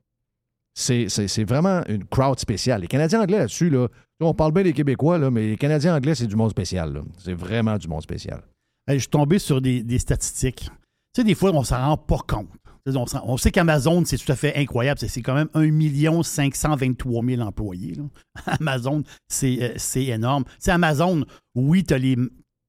C'est, 0.75 1.09
c'est- 1.09 1.29
c'est 1.29 1.45
vraiment 1.45 1.83
une 1.89 2.05
crowd 2.05 2.39
spéciale. 2.39 2.81
Les 2.83 2.87
Canadiens 2.87 3.21
anglais 3.21 3.39
là-dessus, 3.39 3.71
là, 3.71 3.89
on 4.21 4.35
parle 4.35 4.53
bien 4.53 4.63
des 4.63 4.73
Québécois, 4.73 5.19
là, 5.19 5.31
mais 5.31 5.49
les 5.49 5.57
Canadiens 5.57 5.97
anglais, 5.97 6.15
c'est 6.15 6.27
du 6.27 6.37
monde 6.37 6.51
spécial. 6.51 6.93
là. 6.93 7.01
C'est 7.19 7.35
vraiment 7.35 7.77
du 7.77 7.89
monde 7.89 8.03
spécial. 8.03 8.41
Hey, 8.87 8.97
je 8.97 9.01
suis 9.01 9.09
tombé 9.11 9.39
sur 9.39 9.61
des, 9.61 9.83
des 9.83 9.99
statistiques. 9.99 10.71
Tu 11.13 11.21
sais, 11.23 11.25
des 11.25 11.35
fois, 11.35 11.51
on 11.53 11.65
s'en 11.65 11.77
rend 11.85 11.97
pas 11.97 12.19
compte. 12.27 12.49
Tu 12.87 12.93
sais, 12.93 12.97
On, 12.99 13.07
s'en- 13.07 13.23
on 13.27 13.37
sait 13.37 13.51
qu'Amazon, 13.51 14.05
c'est 14.05 14.17
tout 14.17 14.31
à 14.31 14.37
fait 14.37 14.55
incroyable. 14.57 14.99
C'est- 15.01 15.09
C'est 15.09 15.23
quand 15.23 15.35
même 15.35 15.49
1 15.55 16.23
523 16.23 17.25
000 17.25 17.43
employés. 17.43 17.95
là. 17.97 18.05
Amazon, 18.61 19.03
c'est 19.29 19.59
euh, 19.61 19.73
c'est 19.77 20.05
énorme. 20.05 20.45
C'est 20.59 20.71
Amazon, 20.71 21.25
oui, 21.55 21.85
tu 21.85 21.95
as, 21.95 21.99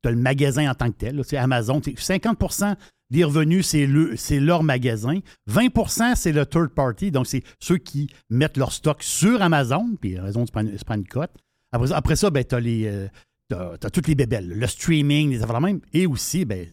le 0.09 0.15
magasin 0.15 0.69
en 0.71 0.73
tant 0.75 0.89
que 0.91 0.97
tel. 0.97 1.21
C'est 1.23 1.37
Amazon, 1.37 1.81
c'est 1.83 1.93
50% 1.97 2.75
des 3.11 3.23
revenus, 3.23 3.67
c'est 3.67 3.85
le- 3.85 4.15
leur 4.39 4.63
magasin. 4.63 5.19
20% 5.47 6.15
c'est 6.15 6.31
le 6.31 6.45
third 6.45 6.69
party. 6.69 7.11
Donc, 7.11 7.27
c'est 7.27 7.43
ceux 7.59 7.77
qui 7.77 8.07
mettent 8.29 8.57
leur 8.57 8.71
stock 8.71 9.03
sur 9.03 9.41
Amazon. 9.41 9.95
Puis, 9.99 10.15
se 10.15 10.51
prend, 10.51 10.65
se 10.65 10.83
prend 10.85 10.95
une 10.95 11.07
cote. 11.07 11.31
Après 11.71 12.15
ça, 12.15 12.29
ben, 12.29 12.43
tu 12.43 12.55
as 12.55 12.59
euh, 12.59 13.07
as 13.51 13.89
toutes 13.89 14.07
les 14.07 14.15
bébelles, 14.15 14.47
le 14.47 14.67
streaming, 14.67 15.29
les 15.31 15.43
affaires 15.43 15.59
de 15.59 15.65
même. 15.65 15.81
Et 15.93 16.07
aussi, 16.07 16.45
ben, 16.45 16.67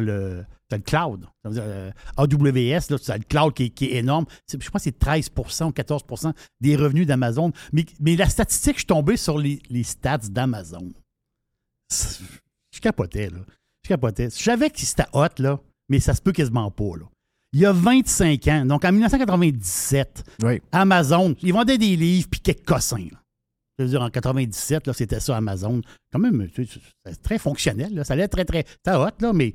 le, 0.00 0.44
t'as 0.68 0.76
le 0.78 0.82
cloud. 0.82 1.26
Dire, 1.50 1.62
euh, 1.66 1.90
AWS, 2.16 2.90
là, 2.90 2.98
t'as 3.04 3.18
le 3.18 3.24
cloud 3.24 3.52
qui, 3.52 3.64
est- 3.64 3.94
énorme. 3.96 4.24
Je 4.50 4.56
pense 4.56 4.68
que 4.68 4.78
c'est 4.84 4.98
13 4.98 5.30
ou 5.36 5.70
14% 5.72 6.32
des 6.60 6.76
revenus 6.76 7.06
d'Amazon. 7.06 7.52
Mais, 7.72 7.84
mais 8.00 8.16
la 8.16 8.28
statistique, 8.28 8.74
je 8.76 8.80
suis 8.80 8.86
tombé 8.86 9.16
sur 9.16 9.36
les, 9.38 9.60
les 9.68 9.82
stats 9.82 10.18
d'Amazon. 10.30 10.88
Je 12.74 12.80
capotais, 12.80 13.28
là. 13.30 13.38
Je 13.84 13.88
capotais. 13.88 14.28
Je 14.30 14.42
savais 14.42 14.70
que 14.70 14.80
c'était 14.80 15.04
hot, 15.12 15.26
là, 15.38 15.60
mais 15.88 16.00
ça 16.00 16.14
se 16.14 16.22
peut 16.22 16.32
quasiment 16.32 16.70
pas, 16.70 16.96
là. 16.98 17.04
Il 17.54 17.60
y 17.60 17.66
a 17.66 17.72
25 17.72 18.48
ans, 18.48 18.64
donc 18.64 18.84
en 18.84 18.92
1997, 18.92 20.24
Oui. 20.42 20.62
Amazon, 20.72 21.34
ils 21.42 21.52
vendaient 21.52 21.76
des 21.78 21.96
livres 21.96 22.28
puis 22.30 22.40
quelques 22.40 22.64
cossins. 22.64 22.96
là. 23.10 23.18
Je 23.78 23.84
veux 23.84 23.90
dire, 23.90 24.02
en 24.02 24.10
97, 24.10 24.86
là, 24.86 24.92
c'était 24.92 25.20
ça, 25.20 25.36
Amazon. 25.36 25.80
Quand 26.12 26.18
même, 26.18 26.48
tu 26.50 26.66
sais, 26.66 26.80
c'est 27.06 27.22
très 27.22 27.38
fonctionnel. 27.38 27.94
Là. 27.94 28.04
Ça 28.04 28.12
allait 28.14 28.28
très, 28.28 28.44
très. 28.44 28.64
C'était 28.66 28.96
hot, 28.96 29.08
là, 29.20 29.32
mais 29.32 29.54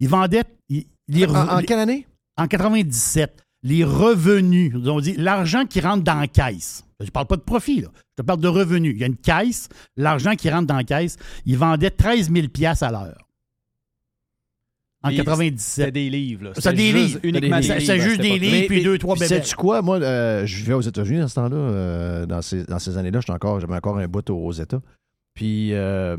ils 0.00 0.08
vendaient. 0.08 0.44
ils- 0.68 0.86
En, 1.28 1.58
en 1.58 1.62
quelle 1.62 1.78
année? 1.80 2.06
en 2.36 2.46
97, 2.46 3.42
les 3.62 3.84
revenus, 3.84 4.74
on 4.86 5.00
dit 5.00 5.14
l'argent 5.16 5.64
qui 5.66 5.80
rentre 5.80 6.02
dans 6.04 6.18
la 6.20 6.26
caisse. 6.28 6.84
Je 7.00 7.06
ne 7.06 7.10
parle 7.10 7.26
pas 7.26 7.36
de 7.36 7.42
profit, 7.42 7.80
là. 7.80 7.88
je 8.16 8.22
te 8.22 8.26
parle 8.26 8.40
de 8.40 8.48
revenus. 8.48 8.94
Il 8.94 9.00
y 9.00 9.04
a 9.04 9.06
une 9.08 9.16
caisse, 9.16 9.68
l'argent 9.96 10.34
qui 10.34 10.50
rentre 10.50 10.66
dans 10.66 10.76
la 10.76 10.84
caisse, 10.84 11.16
ils 11.46 11.56
vendaient 11.58 11.90
13 11.90 12.30
000 12.32 12.46
à 12.80 12.90
l'heure. 12.90 13.28
En 15.04 15.08
Puis, 15.08 15.16
97. 15.16 15.86
C'était 15.86 15.90
des 15.90 16.10
livres. 16.10 16.44
là. 16.44 16.50
C'est 16.54 16.60
C'était 16.60 16.76
des 16.76 16.92
livres. 16.92 17.18
Uniquement 17.24 17.60
C'est- 17.60 17.74
des 17.74 17.80
c'est 17.84 17.92
livres 17.94 18.04
à 18.04 18.08
juste 18.08 18.20
des 18.20 18.38
livres. 18.38 18.66
puis 18.68 18.84
deux, 18.84 18.98
trois 18.98 19.14
bébés. 19.16 19.26
Sais-tu 19.26 19.56
quoi? 19.56 19.82
Moi, 19.82 20.00
euh, 20.00 20.46
je 20.46 20.56
vivais 20.58 20.74
aux 20.74 20.80
États-Unis 20.80 21.18
dans 21.18 21.26
ce 21.28 21.34
temps-là. 21.34 21.56
euh, 21.56 22.26
dans 22.26 22.40
ces, 22.40 22.62
dans 22.64 22.78
ces 22.78 22.96
années-là, 22.96 23.18
j'étais 23.18 23.32
encore, 23.32 23.58
j'avais 23.58 23.74
encore 23.74 23.98
un 23.98 24.06
bout 24.06 24.28
aux 24.30 24.52
États. 24.52 24.80
Puis, 25.34 25.72
euh, 25.74 26.16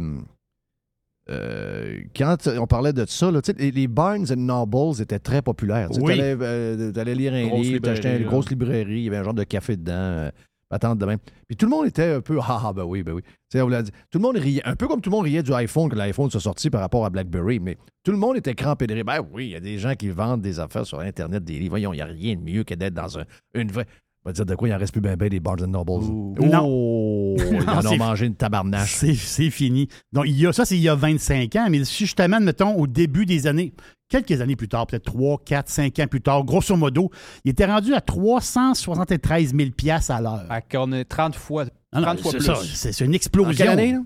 euh, 1.29 1.99
quand 2.15 2.35
on 2.59 2.67
parlait 2.67 2.93
de 2.93 3.05
ça, 3.07 3.31
là, 3.31 3.39
les, 3.57 3.87
Barnes 3.87 4.25
and 4.31 4.35
Nobles 4.37 5.01
étaient 5.01 5.19
très 5.19 5.41
populaires. 5.41 5.89
Tu 5.89 5.99
Oui. 6.01 6.13
allais, 6.13 7.15
lire 7.15 7.33
un 7.33 7.47
Grosse 7.47 7.65
livre, 7.65 7.81
t'achetais 7.81 8.17
une 8.19 8.25
grosse 8.27 8.49
librairie, 8.49 8.91
il 8.99 9.03
y 9.03 9.07
avait 9.07 9.17
un 9.17 9.23
genre 9.23 9.33
de 9.33 9.43
café 9.43 9.77
dedans. 9.77 9.93
euh, 9.93 10.31
Attendre 10.71 10.95
demain. 10.95 11.17
Puis 11.47 11.55
tout 11.55 11.67
le 11.67 11.69
monde 11.69 11.85
était 11.85 12.15
un 12.15 12.21
peu 12.21 12.39
ah 12.41 12.59
ah 12.65 12.73
ben 12.73 12.83
oui 12.83 13.03
ben 13.03 13.11
oui. 13.13 13.21
On 13.55 13.81
dit. 13.81 13.91
Tout 14.09 14.17
le 14.17 14.23
monde 14.23 14.37
riait 14.37 14.63
un 14.65 14.75
peu 14.75 14.87
comme 14.87 15.01
tout 15.01 15.11
le 15.11 15.15
monde 15.15 15.25
riait 15.25 15.43
du 15.43 15.53
iPhone 15.53 15.87
que 15.87 15.95
l'iPhone 15.95 16.31
soit 16.31 16.39
sorti 16.41 16.71
par 16.71 16.81
rapport 16.81 17.05
à 17.05 17.11
BlackBerry, 17.11 17.59
mais 17.59 17.77
tout 18.03 18.11
le 18.11 18.17
monde 18.17 18.37
était 18.37 18.55
crampé 18.55 18.87
de 18.87 18.95
rire. 18.95 19.05
Ben 19.05 19.19
oui, 19.31 19.45
il 19.45 19.51
y 19.51 19.55
a 19.55 19.59
des 19.59 19.77
gens 19.77 19.93
qui 19.93 20.09
vendent 20.09 20.41
des 20.41 20.59
affaires 20.59 20.87
sur 20.87 20.99
Internet, 20.99 21.43
des 21.43 21.59
livres. 21.59 21.69
Voyons, 21.73 21.93
il 21.93 21.97
n'y 21.97 22.01
a 22.01 22.05
rien 22.07 22.35
de 22.35 22.41
mieux 22.41 22.63
que 22.63 22.73
d'être 22.73 22.95
dans 22.95 23.19
un- 23.19 23.25
une 23.53 23.71
vraie. 23.71 23.85
On 24.25 24.29
va 24.29 24.33
dire 24.33 24.45
de 24.45 24.55
quoi 24.55 24.69
il 24.69 24.73
en 24.73 24.77
reste 24.77 24.93
plus 24.93 25.01
ben 25.01 25.17
ben 25.17 25.27
des 25.27 25.41
Barnes 25.41 25.65
Nobles. 25.65 26.05
Non. 26.39 26.65
Oh, 26.65 27.35
ils 27.37 27.69
en 27.69 27.85
ont 27.91 27.97
mangé 27.97 28.25
une 28.25 28.35
tabarnache. 28.35 28.95
C'est, 28.95 29.49
fini. 29.49 29.89
Donc, 30.13 30.25
il 30.27 30.39
y 30.39 30.47
a, 30.47 30.53
ça, 30.53 30.63
c'est 30.63 30.77
il 30.77 30.81
y 30.81 30.87
a 30.87 30.95
25 30.95 31.53
ans, 31.57 31.67
mais 31.69 31.83
si 31.83 32.05
je 32.05 32.15
t'amène, 32.15 32.45
mettons, 32.45 32.73
au 32.75 32.87
début 32.87 33.25
des 33.25 33.47
années, 33.47 33.73
quelques 34.07 34.39
années 34.39 34.55
plus 34.55 34.69
tard, 34.69 34.87
peut-être 34.87 35.03
3, 35.03 35.41
4, 35.45 35.69
5 35.69 35.99
ans 35.99 36.07
plus 36.07 36.21
tard, 36.21 36.45
grosso 36.45 36.73
modo, 36.77 37.09
il 37.43 37.51
était 37.51 37.65
rendu 37.65 37.93
à 37.93 37.99
373 37.99 39.53
000 39.53 39.69
à 40.07 40.21
l'heure. 40.21 40.47
On 40.75 40.91
est 40.93 41.03
30 41.03 41.35
fois, 41.35 41.65
30 41.91 42.05
non, 42.05 42.17
fois 42.21 42.31
c'est 42.31 42.37
plus. 42.37 42.45
ça, 42.45 42.91
c'est, 42.93 43.03
une 43.03 43.13
explosion. 43.13 43.51
En 43.51 43.55
quelle 43.55 43.67
année, 43.67 43.91
là? 43.91 44.01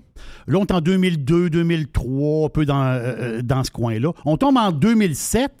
Là, 0.48 0.58
on 0.58 0.64
est 0.64 0.72
en 0.72 0.80
2002, 0.80 1.48
2003, 1.48 2.46
un 2.46 2.48
peu 2.48 2.64
dans, 2.66 2.82
euh, 2.82 2.98
euh, 2.98 3.42
dans 3.42 3.62
ce 3.62 3.70
coin-là. 3.70 4.12
On 4.24 4.36
tombe 4.36 4.56
en 4.56 4.72
2007. 4.72 5.52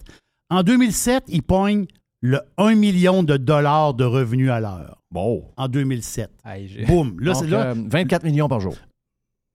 En 0.50 0.62
2007, 0.62 1.24
il 1.28 1.42
pogne 1.42 1.86
le 2.20 2.40
1 2.56 2.74
million 2.74 3.22
de 3.22 3.36
dollars 3.36 3.94
de 3.94 4.04
revenus 4.04 4.50
à 4.50 4.60
l'heure. 4.60 5.02
Bon. 5.10 5.50
En 5.56 5.68
2007. 5.68 6.30
Hey, 6.44 6.68
j'ai- 6.68 6.84
Boum. 6.84 7.18
Là, 7.20 7.32
Donc, 7.32 7.42
c'est 7.44 7.50
là. 7.50 7.66
euh, 7.68 7.74
24 7.88 8.24
millions 8.24 8.48
par 8.48 8.60
jour. 8.60 8.74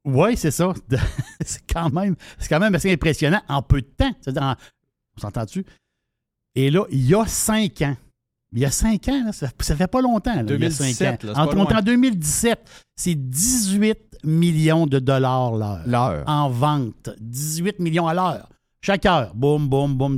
Oui, 0.06 0.36
c'est 0.38 0.52
ça. 0.52 0.74
c'est 1.46 1.62
quand 1.72 1.90
même, 1.92 2.16
c'est 2.38 2.50
quand 2.50 2.60
même 2.60 2.76
assez 2.76 2.92
impressionnant 2.92 3.42
en 3.48 3.62
peu 3.62 3.82
de 3.82 3.88
temps. 3.88 4.12
C'est-à-dire, 4.22 4.44
en- 4.44 4.56
on 5.18 5.22
s'entend-tu? 5.22 5.66
Et 6.56 6.70
là, 6.72 6.84
il 6.92 7.06
y 7.06 7.16
a 7.16 7.26
cinq 7.26 7.82
ans. 7.82 7.96
Il 8.56 8.60
y 8.60 8.66
a 8.66 8.72
cinq 8.72 9.08
ans, 9.08 9.24
là, 9.26 9.32
ça, 9.32 9.48
ça 9.60 9.76
fait 9.76 9.88
pas 9.88 10.02
longtemps. 10.02 10.36
là, 10.36 10.44
il 10.48 10.62
y 10.62 10.66
a 10.66 10.70
cinq 10.70 10.84
2017, 11.00 11.08
ans. 11.24 11.28
là, 11.28 11.34
c'est 11.34 11.40
en, 11.42 11.46
pas 11.48 11.52
on 11.56 11.66
est 11.66 11.70
loin. 11.72 11.80
en 11.80 11.82
2017, 11.82 12.70
c'est 12.96 13.16
18 13.16 13.98
millions 14.24 14.86
de 14.86 15.00
dollars 15.00 15.54
l'heure. 15.56 15.82
L'heure. 15.88 16.24
En 16.28 16.50
vente. 16.50 17.10
18 17.20 17.80
millions 17.80 18.08
à 18.08 18.14
l'heure. 18.14 18.50
Chaque 18.82 19.06
heure. 19.08 19.34
Boum, 19.34 19.68
boum, 19.68 19.96
boum. 19.98 20.18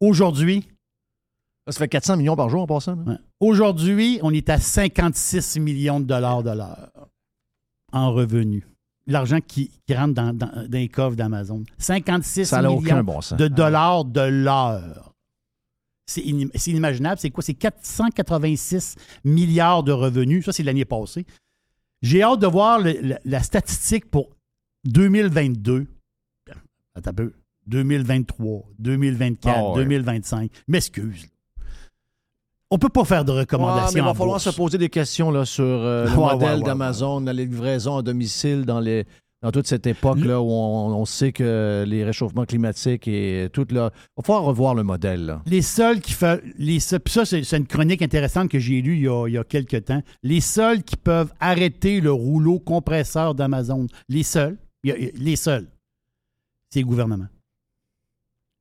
Aujourd'hui, 0.00 0.68
Ça 1.70 1.78
fait 1.78 1.88
400 1.88 2.16
millions 2.16 2.36
par 2.36 2.48
jour 2.48 2.62
en 2.62 2.66
passant. 2.66 2.96
Ouais. 3.04 3.16
Aujourd'hui, 3.40 4.18
on 4.22 4.32
est 4.32 4.48
à 4.48 4.58
56 4.58 5.58
millions 5.60 6.00
de 6.00 6.04
dollars 6.06 6.42
de 6.42 6.50
l'heure 6.50 6.90
en 7.92 8.12
revenus. 8.12 8.64
L'argent 9.06 9.38
qui, 9.40 9.70
qui 9.86 9.94
rentre 9.94 10.14
dans, 10.14 10.32
dans- 10.32 10.46
dans 10.68 10.78
les 10.78 10.88
coffres 10.88 11.16
d'Amazon. 11.16 11.64
56 11.78 12.44
Ça 12.46 12.62
n'a 12.62 12.68
millions 12.68 13.02
bon 13.02 13.20
de 13.36 13.48
dollars 13.48 14.04
de 14.04 14.20
l'heure. 14.20 15.14
C'est 16.06 16.22
inim- 16.22 16.50
c'est 16.54 16.70
inimaginable. 16.72 17.18
C'est 17.20 17.30
quoi? 17.30 17.42
C'est 17.42 17.54
486 17.54 18.96
milliards 19.24 19.82
de 19.82 19.92
revenus. 19.92 20.44
Ça, 20.44 20.52
c'est 20.52 20.62
l'année 20.62 20.84
passée. 20.84 21.24
J'ai 22.02 22.22
hâte 22.22 22.40
de 22.40 22.46
voir 22.46 22.78
le- 22.80 22.98
la, 23.00 23.18
la 23.24 23.42
statistique 23.42 24.10
pour 24.10 24.30
2022. 24.84 25.86
Attends 26.94 27.10
un 27.10 27.14
peu. 27.14 27.32
2023, 27.66 28.62
2024, 28.78 29.56
Ah 29.56 29.70
ouais. 29.70 29.76
2025. 29.84 30.50
M'excuse. 30.68 31.26
On 32.70 32.78
peut 32.78 32.88
pas 32.88 33.04
faire 33.04 33.24
de 33.24 33.32
recommandations. 33.32 33.94
mais 33.94 34.00
il 34.00 34.04
va 34.04 34.14
falloir 34.14 34.36
bourse. 34.36 34.44
se 34.44 34.56
poser 34.56 34.78
des 34.78 34.88
questions 34.88 35.30
là, 35.30 35.44
sur 35.44 35.64
euh, 35.64 36.04
le 36.04 36.10
Ouais, 36.10 36.16
modèle 36.34 36.58
ouais, 36.58 36.64
d'Amazon, 36.64 37.20
dans 37.20 37.32
les 37.32 37.44
livraisons 37.46 37.96
à 37.96 38.02
domicile, 38.02 38.64
dans, 38.64 38.78
les, 38.78 39.06
dans 39.42 39.50
toute 39.50 39.66
cette 39.66 39.88
époque-là 39.88 40.40
où 40.40 40.48
on, 40.50 40.94
on 40.94 41.04
sait 41.04 41.32
que 41.32 41.84
les 41.84 42.04
réchauffements 42.04 42.44
climatiques 42.44 43.08
et 43.08 43.48
tout 43.52 43.66
là. 43.70 43.90
Il 43.94 44.10
va 44.18 44.22
falloir 44.22 44.44
revoir 44.44 44.74
le 44.76 44.84
modèle. 44.84 45.26
Là. 45.26 45.42
Les 45.46 45.62
seuls 45.62 46.00
qui 46.00 46.12
font. 46.12 46.38
Les 46.58 46.78
seuls- 46.78 47.00
puis 47.00 47.12
ça, 47.12 47.24
c'est 47.24 47.56
une 47.56 47.66
chronique 47.66 48.02
intéressante 48.02 48.48
que 48.48 48.60
j'ai 48.60 48.80
lue 48.82 48.94
il 48.98 49.02
y, 49.02 49.08
a, 49.08 49.26
il 49.26 49.34
y 49.34 49.38
a 49.38 49.42
quelques 49.42 49.86
temps. 49.86 50.02
Les 50.22 50.40
seuls 50.40 50.84
qui 50.84 50.96
peuvent 50.96 51.32
arrêter 51.40 52.00
le 52.00 52.12
rouleau 52.12 52.60
compresseur 52.60 53.34
d'Amazon, 53.34 53.88
les 54.08 54.22
seuls, 54.22 54.56
les 54.84 55.34
seuls, 55.36 55.66
c'est 56.72 56.80
le 56.80 56.86
gouvernement. 56.86 57.26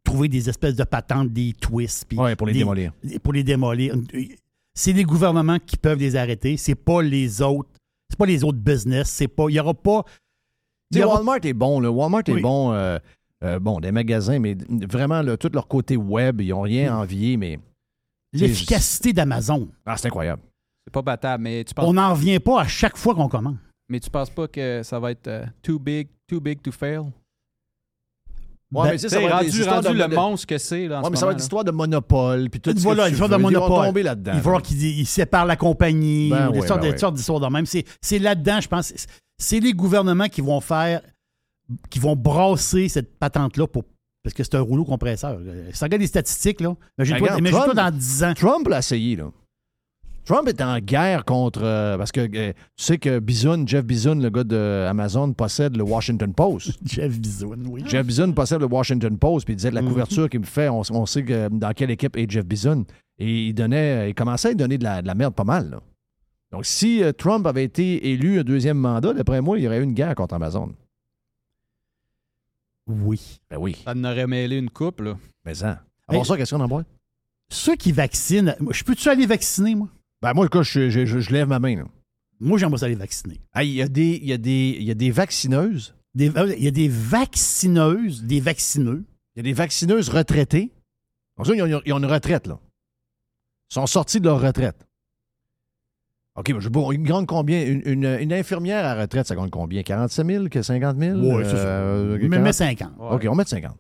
Trouver 0.10 0.28
des 0.28 0.50
espèces 0.50 0.76
de 0.76 0.84
patentes, 0.84 1.30
des 1.32 1.54
twists. 1.54 2.06
puis 2.08 2.18
Ouais, 2.18 2.36
pour 2.36 2.48
les 2.48 2.54
des- 2.54 2.60
démolir. 2.60 2.92
Pour 3.24 3.34
les 3.34 3.44
démolir. 3.44 3.96
C'est 4.74 4.94
les 4.94 5.04
gouvernements 5.04 5.58
qui 5.60 5.78
peuvent 5.78 6.00
les 6.00 6.16
arrêter. 6.16 6.58
C'est 6.58 6.76
pas 6.76 7.02
les 7.02 7.42
autres. 7.42 7.70
C'est 8.10 8.18
pas 8.18 8.26
les 8.26 8.44
autres 8.44 8.58
business. 8.58 9.10
C'est 9.10 9.28
pas. 9.28 9.46
Il 9.50 9.56
y 9.56 9.60
aura 9.60 9.74
pas. 9.74 10.04
y 10.94 11.04
aura- 11.04 11.16
Walmart 11.16 11.40
est 11.44 11.54
bon. 11.54 11.80
Là. 11.80 11.92
Walmart 11.92 12.24
Oui. 12.28 12.40
est 12.40 12.42
bon. 12.42 12.72
euh, 12.74 12.98
euh, 13.44 13.60
bon, 13.60 13.80
des 13.80 13.92
magasins, 13.92 14.40
mais 14.40 14.58
vraiment, 14.90 15.22
là, 15.22 15.38
tout 15.38 15.50
leur 15.54 15.68
côté 15.68 15.96
web, 15.96 16.42
ils 16.42 16.50
n'ont 16.50 16.62
rien 16.62 16.94
à 16.94 16.98
envier, 16.98 17.38
mais. 17.38 17.60
L'efficacité 18.34 19.12
d'Amazon. 19.14 19.70
Ah, 19.86 19.98
c'est 19.98 20.08
incroyable. 20.08 20.42
C'est 20.86 20.94
pas 20.94 21.02
battable, 21.02 21.44
mais 21.44 21.64
tu 21.64 21.74
penses, 21.74 21.86
On 21.88 21.94
n'en 21.94 22.12
revient 22.14 22.40
pas 22.40 22.62
à 22.62 22.68
chaque 22.68 22.98
fois 22.98 23.16
qu'on 23.16 23.28
commande. 23.28 23.58
mais 23.90 24.00
tu 24.00 24.10
penses 24.10 24.30
pas 24.30 24.48
que 24.48 24.82
ça 24.84 25.00
va 25.00 25.12
être 25.12 25.28
euh, 25.28 25.46
too 25.64 25.80
big, 25.80 26.08
too 26.28 26.40
big 26.40 26.62
to 26.62 26.72
fail? 26.72 27.02
Ouais, 28.72 28.84
Ben, 28.84 28.92
mais 28.92 28.98
ça 29.00 29.08
va 29.20 29.24
être 29.26 29.34
rendu, 29.34 29.64
rendu 29.64 29.98
le 29.98 30.08
de- 30.08 30.16
monstre 30.16 30.46
que 30.46 30.58
c'est 30.60 30.88
là, 30.88 30.98
en 30.98 31.00
Ouais, 31.00 31.06
ce 31.08 31.10
mais 31.12 31.18
ça 31.18 31.26
va 31.26 31.32
être 31.32 31.40
l'histoire 31.40 31.64
de 31.64 31.72
monopole. 31.72 32.50
Puis 32.52 32.60
tout 32.62 32.72
voilà, 32.78 33.08
l'histoire 33.10 33.28
veux. 33.30 33.36
de 33.36 33.40
Ils 33.42 33.44
vont 33.44 33.50
monopole. 33.62 33.86
tomber 33.88 34.04
là-dedans. 34.04 34.32
Il 34.34 34.38
va 34.38 34.42
falloir 34.44 34.62
qu'ils 34.62 34.84
ils 35.00 35.06
séparent 35.08 35.48
la 35.48 35.56
compagnie, 35.56 36.30
Ben 36.30 36.50
ou 36.50 36.52
des 36.52 36.60
oui, 36.62 36.68
sortes 36.68 36.82
ben 36.82 36.88
de- 36.90 36.94
oui. 36.94 37.00
sortes 37.00 37.16
d'histoires 37.16 37.40
de 37.40 37.48
même. 37.48 37.66
C'est 37.66 38.20
là-dedans, 38.20 38.62
je 38.62 38.68
pense. 38.68 38.94
c'est- 39.40 39.60
les 39.60 39.74
gouvernements 39.74 40.28
qui 40.28 40.42
vont 40.42 40.62
faire, 40.62 41.02
qui 41.90 41.98
vont 41.98 42.16
brasser 42.16 42.90
cette 42.90 43.18
patente-là 43.18 43.66
pour. 43.68 43.84
Parce 44.24 44.34
que 44.36 44.44
c'est 44.44 44.56
un 44.56 44.62
rouleau 44.62 44.84
compresseur. 44.86 45.40
Si 45.72 45.80
tu 45.80 45.84
regardes 45.86 46.02
les 46.02 46.08
statistiques, 46.08 46.60
là, 46.62 46.76
imagine-toi 47.00 47.36
Regarde, 47.36 47.52
Trump- 47.64 47.76
dans 47.76 47.90
10 47.92 48.24
ans. 48.24 48.34
Trump 48.36 48.68
l'a 48.68 48.80
essayé, 48.80 49.16
là. 49.16 49.32
Trump 50.30 50.48
est 50.48 50.62
en 50.62 50.78
guerre 50.80 51.26
contre. 51.26 51.62
euh, 51.64 51.98
parce 51.98 52.12
que 52.12 52.20
euh, 52.22 52.54
tu 52.54 52.84
sais 52.84 53.00
que 53.00 53.18
Bisoun, 53.18 53.68
Jeff 53.68 53.84
Bisoun, 53.84 54.22
le 54.22 54.30
gars 54.30 54.44
d'Amazon, 54.44 55.34
possède 55.34 55.76
le 55.76 55.84
Washington 55.84 56.32
Post. 56.36 56.78
Jeff 56.86 57.18
Bisoun, 57.20 57.66
oui. 57.68 57.84
Jeff 57.88 58.06
Bisoun 58.06 58.36
possède 58.36 58.60
le 58.62 58.68
Washington 58.68 59.18
Post, 59.18 59.46
puis 59.46 59.54
il 59.54 59.58
disait 59.58 59.72
de 59.72 59.76
la 59.76 59.82
Mhm. 59.82 59.88
couverture 59.90 60.30
qu'il 60.30 60.42
me 60.42 60.46
fait, 60.46 60.70
on, 60.70 60.82
on 60.92 61.06
sait 61.08 61.24
que, 61.26 61.50
dans 61.50 61.72
quelle 61.74 61.90
équipe 61.90 62.16
est 62.16 62.30
Jeff 62.30 62.46
Bisoun. 62.46 62.86
Et 63.18 63.48
il 63.48 63.54
donnait, 63.54 64.12
il 64.12 64.14
commençait 64.14 64.50
à 64.50 64.54
donner 64.54 64.78
de 64.78 64.84
la, 64.84 65.02
de 65.02 65.08
la 65.08 65.16
merde 65.16 65.34
pas 65.34 65.44
mal. 65.44 65.72
là. 65.72 65.82
Donc, 66.52 66.66
si 66.66 67.02
euh, 67.04 67.12
Trump 67.12 67.48
avait 67.48 67.64
été 67.64 68.12
élu 68.12 68.40
un 68.40 68.44
deuxième 68.44 68.78
mandat, 68.78 69.14
d'après 69.14 69.42
moi, 69.42 69.58
il 69.58 69.64
y 69.64 69.68
aurait 69.68 69.80
eu 69.80 69.84
une 69.84 69.94
guerre 69.94 70.14
contre 70.14 70.36
Amazon. 70.36 70.72
Oui. 72.88 73.40
Ben 73.50 73.58
oui. 73.58 73.78
Ça 73.84 73.94
en 73.96 74.04
aurait 74.04 74.28
mêlé 74.28 74.58
une 74.58 74.70
coupe, 74.70 75.02
là. 75.02 75.18
Mais 75.46 75.56
ça. 75.56 75.82
Avant 76.08 76.20
Hey. 76.22 76.26
ça, 76.26 76.38
qu'est-ce 76.38 76.54
qu'on 76.56 76.62
en 76.62 76.68
boit? 76.68 76.84
Ceux 77.52 77.76
qui 77.76 77.92
vaccinent, 77.92 78.56
moi, 78.60 78.74
je 78.74 78.84
peux-tu 78.84 79.10
aller 79.10 79.26
vacciner, 79.26 79.74
moi? 79.76 79.88
Ben 80.22 80.34
moi, 80.34 80.46
écoute, 80.46 80.64
je, 80.64 80.90
je- 80.90 81.06
je- 81.06 81.20
je 81.20 81.32
lève 81.32 81.48
ma 81.48 81.60
main. 81.60 81.76
là. 81.78 81.84
Moi, 82.40 82.58
j'aimerais 82.58 82.78
ça 82.80 82.86
aller 82.86 82.96
vacciner. 82.96 83.40
Il 83.62 83.68
y, 83.72 83.82
a 83.82 83.88
des- 83.88 84.20
il 84.22 84.28
y, 84.28 84.34
a 84.34 84.38
des- 84.38 84.76
il 84.80 84.84
y 84.84 84.92
a 84.92 84.96
des 84.96 85.12
vaccineuses. 85.12 85.96
Euh, 86.20 86.54
Il 86.58 86.64
y 86.64 86.68
a 86.68 86.72
des 86.72 86.88
vaccineuses, 86.90 88.24
des 88.24 88.40
vaccineux. 88.40 89.06
Il 89.36 89.40
y 89.40 89.42
a 89.42 89.44
des 89.44 89.54
vaccineuses 89.54 90.10
retraitées. 90.10 90.72
Donc 91.38 91.48
ça, 91.48 91.54
ils, 91.56 91.62
ont, 91.62 91.82
ils 91.86 91.94
ont 91.94 91.98
une 92.00 92.06
retraite, 92.06 92.48
là. 92.48 92.60
Ils 93.72 93.76
sont 93.76 93.86
sortis 93.88 94.20
de 94.20 94.26
leur 94.26 94.42
retraite. 94.42 94.86
OK, 96.36 96.50
mais 96.50 96.62
je 96.62 96.70
bon, 96.70 96.92
une 96.92 97.04
gagne 97.04 97.26
combien? 97.26 97.62
Une, 97.66 97.82
une- 97.86 98.18
une 98.20 98.34
infirmière 98.34 98.86
à 98.86 98.96
retraite, 98.96 99.28
ça 99.28 99.36
gagne 99.36 99.50
combien? 99.50 99.84
47 99.84 100.26
000? 100.26 100.50
que 100.50 100.62
50 100.62 100.98
000? 100.98 101.18
Oui, 101.20 101.44
c'est 101.44 101.52
ça. 101.52 101.58
Euh, 101.58 102.18
Mais 102.22 102.30
40? 102.30 102.44
mets 102.44 102.54
50. 102.54 102.92
OK, 103.00 103.26
on 103.30 103.36
met 103.36 103.46
50. 103.46 103.78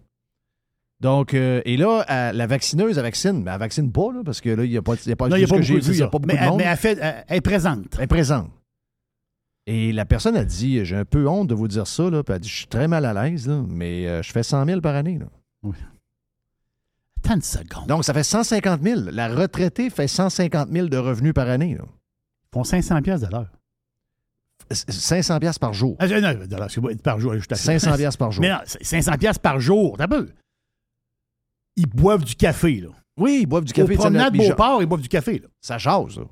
Donc, 1.01 1.33
euh, 1.33 1.61
et 1.65 1.77
là, 1.77 2.31
la 2.33 2.47
vaccineuse, 2.47 2.97
elle 2.97 3.03
vaccine. 3.03 3.43
Mais 3.43 3.51
elle 3.51 3.59
vaccine 3.59 3.91
pas, 3.91 4.11
là, 4.13 4.21
parce 4.25 4.41
que 4.41 4.49
là, 4.49 4.65
il 4.65 4.69
n'y 4.71 4.77
a 4.77 4.81
pas, 4.81 4.95
y 5.05 5.11
a 5.11 5.15
pas, 5.15 5.29
Non, 5.29 5.35
il 5.37 5.39
n'y 5.39 5.45
a 5.45 5.47
pas 5.47 5.55
que 5.57 5.61
j'ai 5.61 5.79
vu, 5.79 5.91
il 5.93 5.95
n'y 5.97 6.01
a 6.01 6.07
pas 6.07 6.19
beaucoup 6.19 6.27
mais, 6.27 6.33
de 6.33 6.39
elle- 6.43 6.49
monde. 6.49 6.57
mais 6.57 6.65
elle, 6.65 6.77
fait, 6.77 6.97
elle- 7.01 7.37
est 7.37 7.41
présente. 7.41 7.85
Elle 7.97 8.03
est 8.03 8.07
présente. 8.07 8.51
Et 9.65 9.91
la 9.93 10.03
personne 10.05 10.35
a 10.35 10.43
dit 10.43 10.83
J'ai 10.83 10.95
un 10.95 11.05
peu 11.05 11.27
honte 11.27 11.47
de 11.47 11.53
vous 11.55 11.67
dire 11.67 11.85
ça, 11.87 12.09
là. 12.09 12.23
Puis 12.23 12.31
elle 12.31 12.35
a 12.35 12.39
dit 12.39 12.49
Je 12.49 12.55
suis 12.55 12.67
très 12.67 12.87
mal 12.87 13.05
à 13.05 13.13
l'aise, 13.13 13.47
là, 13.47 13.63
mais 13.67 14.07
euh, 14.07 14.21
je 14.23 14.31
fais 14.31 14.43
100 14.43 14.65
000 14.65 14.81
par 14.81 14.95
année. 14.95 15.19
Là. 15.19 15.27
Attends 17.23 17.35
une 17.35 17.41
seconde. 17.41 17.87
Donc, 17.87 18.03
ça 18.05 18.13
fait 18.13 18.23
150 18.23 18.81
000. 18.81 19.01
La 19.11 19.27
retraitée 19.27 19.89
fait 19.89 20.07
150 20.07 20.69
000 20.71 20.87
de 20.87 20.97
revenus 20.97 21.33
par 21.33 21.47
année. 21.49 21.75
Là. 21.75 21.83
Ils 21.85 22.53
font 22.53 22.63
500 22.63 23.01
pièces 23.01 23.21
de 23.21 23.27
l'heure. 23.31 23.51
C- 24.71 24.85
500 24.89 25.39
pièces 25.39 25.59
par 25.59 25.73
jour. 25.73 25.95
Ah, 25.99 26.07
non, 26.07 26.33
par 27.03 27.19
jour. 27.19 27.33
je 27.37 27.45
t'assure. 27.45 27.65
500 27.79 27.95
pièces 27.97 28.17
par 28.17 28.31
jour. 28.31 28.41
Mais 28.41 28.49
non, 28.49 28.59
c'est 28.65 28.83
500 28.83 29.13
pièces 29.17 29.37
par 29.39 29.59
jour. 29.59 29.95
T'as 29.97 30.07
peu. 30.07 30.29
Ils 31.75 31.87
boivent 31.87 32.23
du 32.25 32.35
café, 32.35 32.81
là. 32.81 32.89
Oui, 33.17 33.39
ils 33.41 33.45
boivent 33.45 33.65
du 33.65 33.73
café. 33.73 33.83
Au 33.83 33.97
promenade 33.97 34.33
Beauport, 34.49 34.81
ils 34.81 34.85
boivent 34.85 35.01
du 35.01 35.09
café, 35.09 35.39
là. 35.39 35.47
Ça 35.61 35.77
jase, 35.77 36.17
là. 36.17 36.25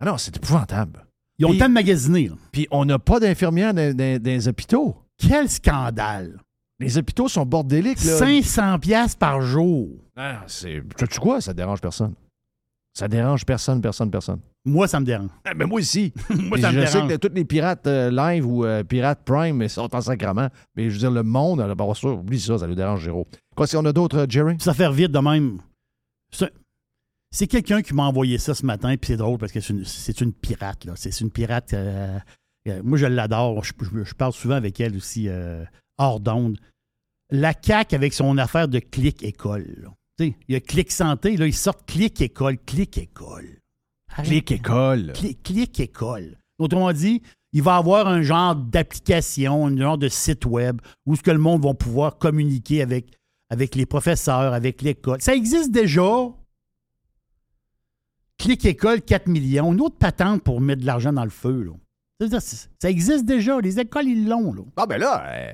Ah 0.00 0.04
non, 0.06 0.18
c'est 0.18 0.36
épouvantable. 0.36 1.04
Ils 1.38 1.46
ont 1.46 1.52
le 1.52 1.58
temps 1.58 1.68
de 1.68 1.74
magasiner, 1.74 2.28
là. 2.28 2.34
Puis 2.52 2.66
on 2.70 2.84
n'a 2.84 2.98
pas 2.98 3.18
d'infirmières 3.20 3.74
dans, 3.74 3.94
dans- 3.96 4.22
dans 4.22 4.30
les 4.30 4.48
hôpitaux. 4.48 4.96
Quel 5.18 5.48
scandale. 5.48 6.40
Les 6.80 6.98
hôpitaux 6.98 7.28
sont 7.28 7.46
bordéliques, 7.46 8.02
là. 8.04 8.16
500 8.18 8.78
pièces 8.80 9.14
par 9.14 9.40
jour. 9.40 9.88
Ah, 10.16 10.42
c'est. 10.46 10.82
Tu 11.08 11.20
quoi? 11.20 11.40
Ça 11.40 11.54
dérange 11.54 11.80
personne. 11.80 12.14
Ça 12.92 13.08
dérange 13.08 13.44
personne, 13.44 13.80
personne, 13.80 14.10
personne. 14.10 14.40
Moi, 14.66 14.88
ça 14.88 14.98
me 14.98 15.04
dérange. 15.04 15.28
Ah, 15.44 15.52
mais 15.54 15.66
moi 15.66 15.78
aussi. 15.80 16.12
Moi, 16.30 16.58
ça 16.58 16.72
me 16.72 16.80
je 16.80 16.86
sais 16.86 16.92
dérange. 16.94 17.10
que 17.10 17.16
tous 17.16 17.34
les 17.34 17.44
pirates 17.44 17.86
euh, 17.86 18.10
live 18.10 18.46
ou 18.46 18.64
euh, 18.64 18.82
pirates 18.82 19.22
prime 19.24 19.56
mais 19.58 19.68
sont 19.68 19.94
en 19.94 20.00
sacrement. 20.00 20.48
Mais 20.74 20.88
je 20.88 20.94
veux 20.94 20.98
dire, 21.00 21.10
le 21.10 21.22
monde, 21.22 21.60
à 21.60 21.76
part 21.76 21.94
ça, 21.96 22.08
oublie 22.08 22.40
ça, 22.40 22.56
ça 22.58 22.66
nous 22.66 22.74
dérange, 22.74 23.02
Géraud. 23.02 23.26
Quoi, 23.54 23.66
si 23.66 23.76
on 23.76 23.84
a 23.84 23.92
d'autres, 23.92 24.20
euh, 24.20 24.26
Jerry? 24.28 24.56
Ça 24.60 24.72
fait 24.72 24.90
vite 24.90 25.10
de 25.12 25.18
même. 25.18 25.60
C'est 26.32 26.50
C'est 27.30 27.46
quelqu'un 27.46 27.82
qui 27.82 27.92
m'a 27.94 28.04
envoyé 28.04 28.38
ça 28.38 28.54
ce 28.54 28.64
matin, 28.64 28.96
puis 28.96 29.08
c'est 29.08 29.16
drôle 29.18 29.36
parce 29.38 29.52
que 29.52 29.60
c'est 29.60 29.72
une, 29.74 29.84
c'est 29.84 30.20
une 30.22 30.32
pirate. 30.32 30.86
Là. 30.86 30.94
C'est, 30.96 31.20
une 31.20 31.30
pirate. 31.30 31.74
euh, 31.74 32.18
euh, 32.68 32.80
moi, 32.82 32.96
je 32.96 33.04
l'adore. 33.06 33.62
Je, 33.64 33.72
je- 33.82 34.04
je 34.04 34.14
parle 34.14 34.32
souvent 34.32 34.54
avec 34.54 34.80
elle 34.80 34.96
aussi, 34.96 35.28
euh, 35.28 35.62
hors 35.98 36.20
d'onde. 36.20 36.56
La 37.30 37.52
CAQ 37.60 37.94
avec 37.96 38.14
son 38.14 38.38
affaire 38.38 38.68
de 38.68 38.78
clic 38.78 39.22
école. 39.22 39.66
là. 39.82 39.88
Tu 40.18 40.28
sais, 40.30 40.36
il 40.48 40.52
y 40.54 40.56
a 40.56 40.60
clic 40.60 40.90
santé, 40.92 41.36
là, 41.36 41.46
ils 41.46 41.52
sortent 41.54 41.84
clic 41.86 42.20
école, 42.22 42.56
clic 44.22 44.52
école. 44.52 45.12
Clic 45.42 45.80
école. 45.80 46.38
Autrement 46.58 46.92
dit, 46.92 47.22
il 47.52 47.62
va 47.62 47.76
avoir 47.76 48.06
un 48.08 48.22
genre 48.22 48.54
d'application, 48.54 49.66
un 49.66 49.76
genre 49.76 49.98
de 49.98 50.08
site 50.08 50.44
web 50.46 50.80
où 51.06 51.16
ce 51.16 51.22
que 51.22 51.30
le 51.30 51.38
monde 51.38 51.64
va 51.64 51.74
pouvoir 51.74 52.18
communiquer 52.18 52.82
avec, 52.82 53.12
avec 53.50 53.74
les 53.74 53.86
professeurs, 53.86 54.52
avec 54.54 54.82
l'école. 54.82 55.20
Ça 55.20 55.34
existe 55.34 55.70
déjà. 55.70 56.02
Clic 58.38 58.64
école, 58.64 59.00
4 59.00 59.28
millions. 59.28 59.72
Une 59.72 59.80
autre 59.80 59.96
patente 59.96 60.42
pour 60.42 60.60
mettre 60.60 60.82
de 60.82 60.86
l'argent 60.86 61.12
dans 61.12 61.24
le 61.24 61.30
feu. 61.30 61.62
Là. 62.20 62.40
Ça 62.80 62.90
existe 62.90 63.24
déjà. 63.24 63.60
Les 63.60 63.78
écoles, 63.78 64.06
ils 64.06 64.28
l'ont. 64.28 64.52
Là. 64.52 64.62
Ah, 64.76 64.86
ben 64.86 64.98
là, 64.98 65.24
euh, 65.28 65.52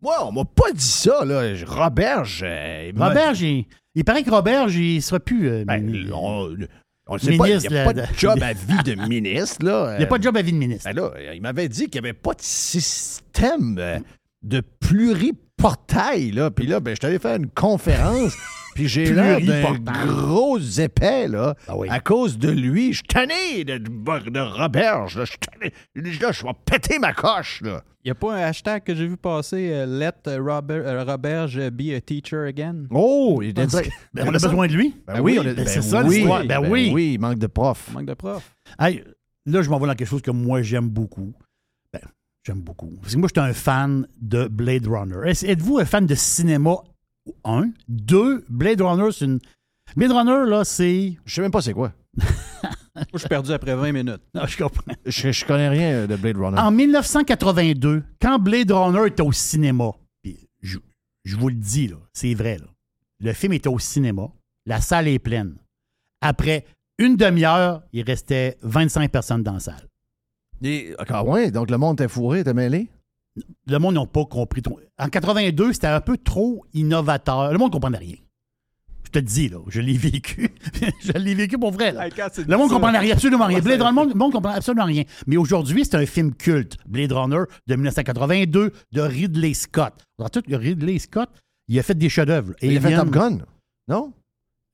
moi, 0.00 0.26
on 0.26 0.32
m'a 0.32 0.44
pas 0.44 0.72
dit 0.72 0.82
ça, 0.82 1.24
là. 1.24 1.52
Roberge. 1.66 2.42
euh, 2.46 2.90
il 2.94 3.02
Robert, 3.02 3.34
il, 3.42 3.66
il 3.94 4.04
paraît 4.04 4.22
que 4.22 4.30
Robert, 4.30 4.68
il 4.70 5.02
sera 5.02 5.20
plus. 5.20 5.48
euh, 5.48 5.64
Ben, 5.66 6.10
on, 6.12 6.54
on 7.06 7.14
le 7.14 7.20
sait 7.20 7.36
pas, 7.36 7.48
il 7.48 7.58
n'y 7.58 7.76
a 7.76 7.84
pas 7.84 7.92
de 7.92 8.00
de- 8.00 8.06
job 8.16 8.38
à 8.42 8.52
vie 8.52 8.82
de 8.84 8.94
ministre, 9.08 9.64
là. 9.64 9.94
Il 9.94 9.98
n'y 9.98 10.04
a 10.04 10.06
pas 10.06 10.18
de 10.18 10.22
job 10.22 10.36
à 10.36 10.42
vie 10.42 10.52
de 10.52 10.56
ministre. 10.58 10.90
Ben 10.92 10.96
là, 10.96 11.34
il 11.34 11.42
m'avait 11.42 11.68
dit 11.68 11.88
qu'il 11.88 12.00
n'y 12.00 12.08
avait 12.08 12.14
pas 12.18 12.32
de 12.34 12.40
système 12.40 13.76
euh, 13.78 13.98
de 14.42 14.62
pluriportail, 14.80 16.30
là. 16.32 16.50
Puis 16.50 16.66
là, 16.66 16.80
ben, 16.80 16.94
je 16.94 17.00
t'avais 17.00 17.18
fait 17.18 17.36
une 17.36 17.50
conférence, 17.50 18.34
puis 18.74 18.88
j'ai 18.88 19.12
l'air 19.12 19.40
d'un 19.40 19.74
gros 20.06 20.58
épais, 20.58 21.28
là. 21.28 21.54
Ah 21.68 21.76
oui. 21.76 21.88
À 21.90 22.00
cause 22.00 22.38
de 22.38 22.50
lui, 22.50 22.92
je 22.92 22.98
suis 22.98 23.06
tanné 23.06 23.64
de, 23.64 23.78
de 23.78 24.40
Roberge, 24.40 25.16
là. 25.16 25.24
Je 25.24 25.30
suis 25.30 25.38
tanné. 25.38 25.72
Là, 25.94 26.32
je 26.32 26.44
vais 26.44 26.52
péter 26.64 26.98
ma 26.98 27.12
coche, 27.12 27.60
là. 27.62 27.82
Il 28.04 28.08
n'y 28.08 28.10
a 28.10 28.14
pas 28.16 28.34
un 28.34 28.42
hashtag 28.42 28.82
que 28.84 28.94
j'ai 28.94 29.06
vu 29.06 29.16
passer, 29.16 29.70
euh, 29.72 29.86
Let 29.86 30.38
Robert, 30.38 30.82
euh, 30.86 31.04
Roberge 31.04 31.70
be 31.70 31.94
a 31.96 32.00
teacher 32.02 32.46
again? 32.46 32.84
Oh, 32.90 33.40
il 33.42 33.54
Ben, 33.54 33.66
on 34.18 34.28
a 34.28 34.32
besoin 34.32 34.66
de 34.66 34.74
lui. 34.74 34.94
Ben 35.06 35.20
oui, 35.22 35.38
on 35.38 35.40
a- 35.40 35.44
Ben, 35.44 35.54
ben 35.56 35.66
c'est 35.66 35.80
ça 35.80 36.02
oui, 36.04 36.16
l'histoire. 36.16 36.40
Ben, 36.44 36.60
ben 36.60 36.70
oui. 36.70 36.90
oui, 36.92 37.12
il 37.14 37.18
manque 37.18 37.38
de 37.38 37.46
profs. 37.46 37.90
Manque 37.94 38.04
de 38.04 38.12
prof. 38.12 38.54
Hey, 38.78 39.02
là, 39.46 39.62
je 39.62 39.70
m'en 39.70 39.78
vais 39.78 39.86
dans 39.86 39.94
quelque 39.94 40.08
chose 40.08 40.20
que 40.20 40.30
moi, 40.30 40.60
j'aime 40.60 40.90
beaucoup. 40.90 41.32
Ben, 41.94 42.02
j'aime 42.46 42.60
beaucoup. 42.60 42.92
Parce 43.00 43.14
que 43.14 43.18
moi, 43.18 43.28
je 43.34 43.40
suis 43.40 43.48
un 43.50 43.54
fan 43.54 44.06
de 44.20 44.48
Blade 44.48 44.86
Runner. 44.86 45.16
Êtes-vous 45.30 45.78
un 45.78 45.86
fan 45.86 46.04
de 46.04 46.14
cinéma? 46.14 46.76
Un. 47.44 47.70
Deux, 47.88 48.44
Blade 48.48 48.80
Runner, 48.80 49.10
c'est 49.12 49.24
une. 49.24 49.40
Blade 49.96 50.12
Runner, 50.12 50.48
là, 50.48 50.64
c'est. 50.64 51.16
Je 51.24 51.34
sais 51.34 51.40
même 51.40 51.50
pas 51.50 51.62
c'est 51.62 51.72
quoi. 51.72 51.92
Moi, 52.96 53.04
je 53.14 53.18
suis 53.18 53.28
perdu 53.28 53.52
après 53.52 53.74
20 53.74 53.92
minutes. 53.92 54.22
Non, 54.34 54.46
je 54.46 54.56
comprends. 54.56 54.92
Je, 55.04 55.32
je 55.32 55.44
connais 55.44 55.68
rien 55.68 56.06
de 56.06 56.16
Blade 56.16 56.36
Runner. 56.36 56.58
En 56.58 56.70
1982, 56.70 58.04
quand 58.20 58.38
Blade 58.38 58.70
Runner 58.70 59.08
était 59.08 59.22
au 59.22 59.32
cinéma, 59.32 59.90
puis 60.22 60.48
je, 60.62 60.78
je 61.24 61.36
vous 61.36 61.48
le 61.48 61.56
dis, 61.56 61.88
là, 61.88 61.96
c'est 62.12 62.34
vrai, 62.34 62.58
là, 62.58 62.66
le 63.20 63.32
film 63.32 63.52
était 63.52 63.68
au 63.68 63.78
cinéma, 63.78 64.28
la 64.66 64.80
salle 64.80 65.08
est 65.08 65.18
pleine. 65.18 65.56
Après 66.20 66.64
une 66.98 67.16
demi-heure, 67.16 67.82
il 67.92 68.02
restait 68.04 68.58
25 68.62 69.10
personnes 69.10 69.42
dans 69.42 69.54
la 69.54 69.60
salle. 69.60 69.88
Et, 70.62 70.94
ah 71.08 71.24
ouais, 71.24 71.50
donc 71.50 71.70
le 71.70 71.78
monde 71.78 72.00
était 72.00 72.08
fourré, 72.08 72.40
était 72.40 72.54
mêlé? 72.54 72.88
Le 73.66 73.78
monde 73.78 73.94
n'a 73.94 74.06
pas 74.06 74.24
compris. 74.26 74.62
ton- 74.62 74.76
En 74.98 75.08
82, 75.08 75.72
c'était 75.72 75.86
un 75.88 76.00
peu 76.00 76.16
trop 76.16 76.64
innovateur. 76.72 77.50
Le 77.52 77.58
monde 77.58 77.70
ne 77.70 77.72
comprenait 77.72 77.98
rien. 77.98 78.16
Je 79.04 79.10
te 79.10 79.18
le 79.18 79.24
dis, 79.24 79.48
là, 79.48 79.58
je 79.68 79.80
l'ai 79.80 79.92
vécu. 79.96 80.50
je 81.00 81.12
l'ai 81.12 81.34
vécu 81.34 81.56
pour 81.58 81.70
vrai. 81.72 81.92
là. 81.92 82.08
Le 82.08 82.56
monde 82.56 82.68
ne 82.68 82.74
comprenait 82.74 82.98
rien, 82.98 83.14
absolument 83.14 83.46
rien. 83.46 83.60
Blade 83.60 83.80
Runner, 83.82 84.08
le 84.12 84.14
monde- 84.14 84.28
ne 84.28 84.32
comprenait 84.32 84.56
absolument 84.56 84.84
rien. 84.86 85.04
Mais 85.26 85.36
aujourd'hui, 85.36 85.84
c'est 85.84 85.96
un 85.96 86.06
film 86.06 86.34
culte. 86.34 86.76
Blade 86.86 87.12
Runner 87.12 87.42
de 87.66 87.74
1982 87.76 88.72
de 88.92 89.00
Ridley 89.00 89.54
Scott. 89.54 89.94
Dans 90.18 90.28
tout, 90.28 90.42
Ridley 90.48 90.98
Scott, 90.98 91.30
il 91.68 91.78
a 91.78 91.82
fait 91.82 91.96
des 91.96 92.08
chefs-d'œuvre. 92.08 92.54
Il 92.62 92.76
a 92.76 92.80
fait 92.80 92.96
Top 92.96 93.10
Gun, 93.10 93.38
non? 93.88 94.12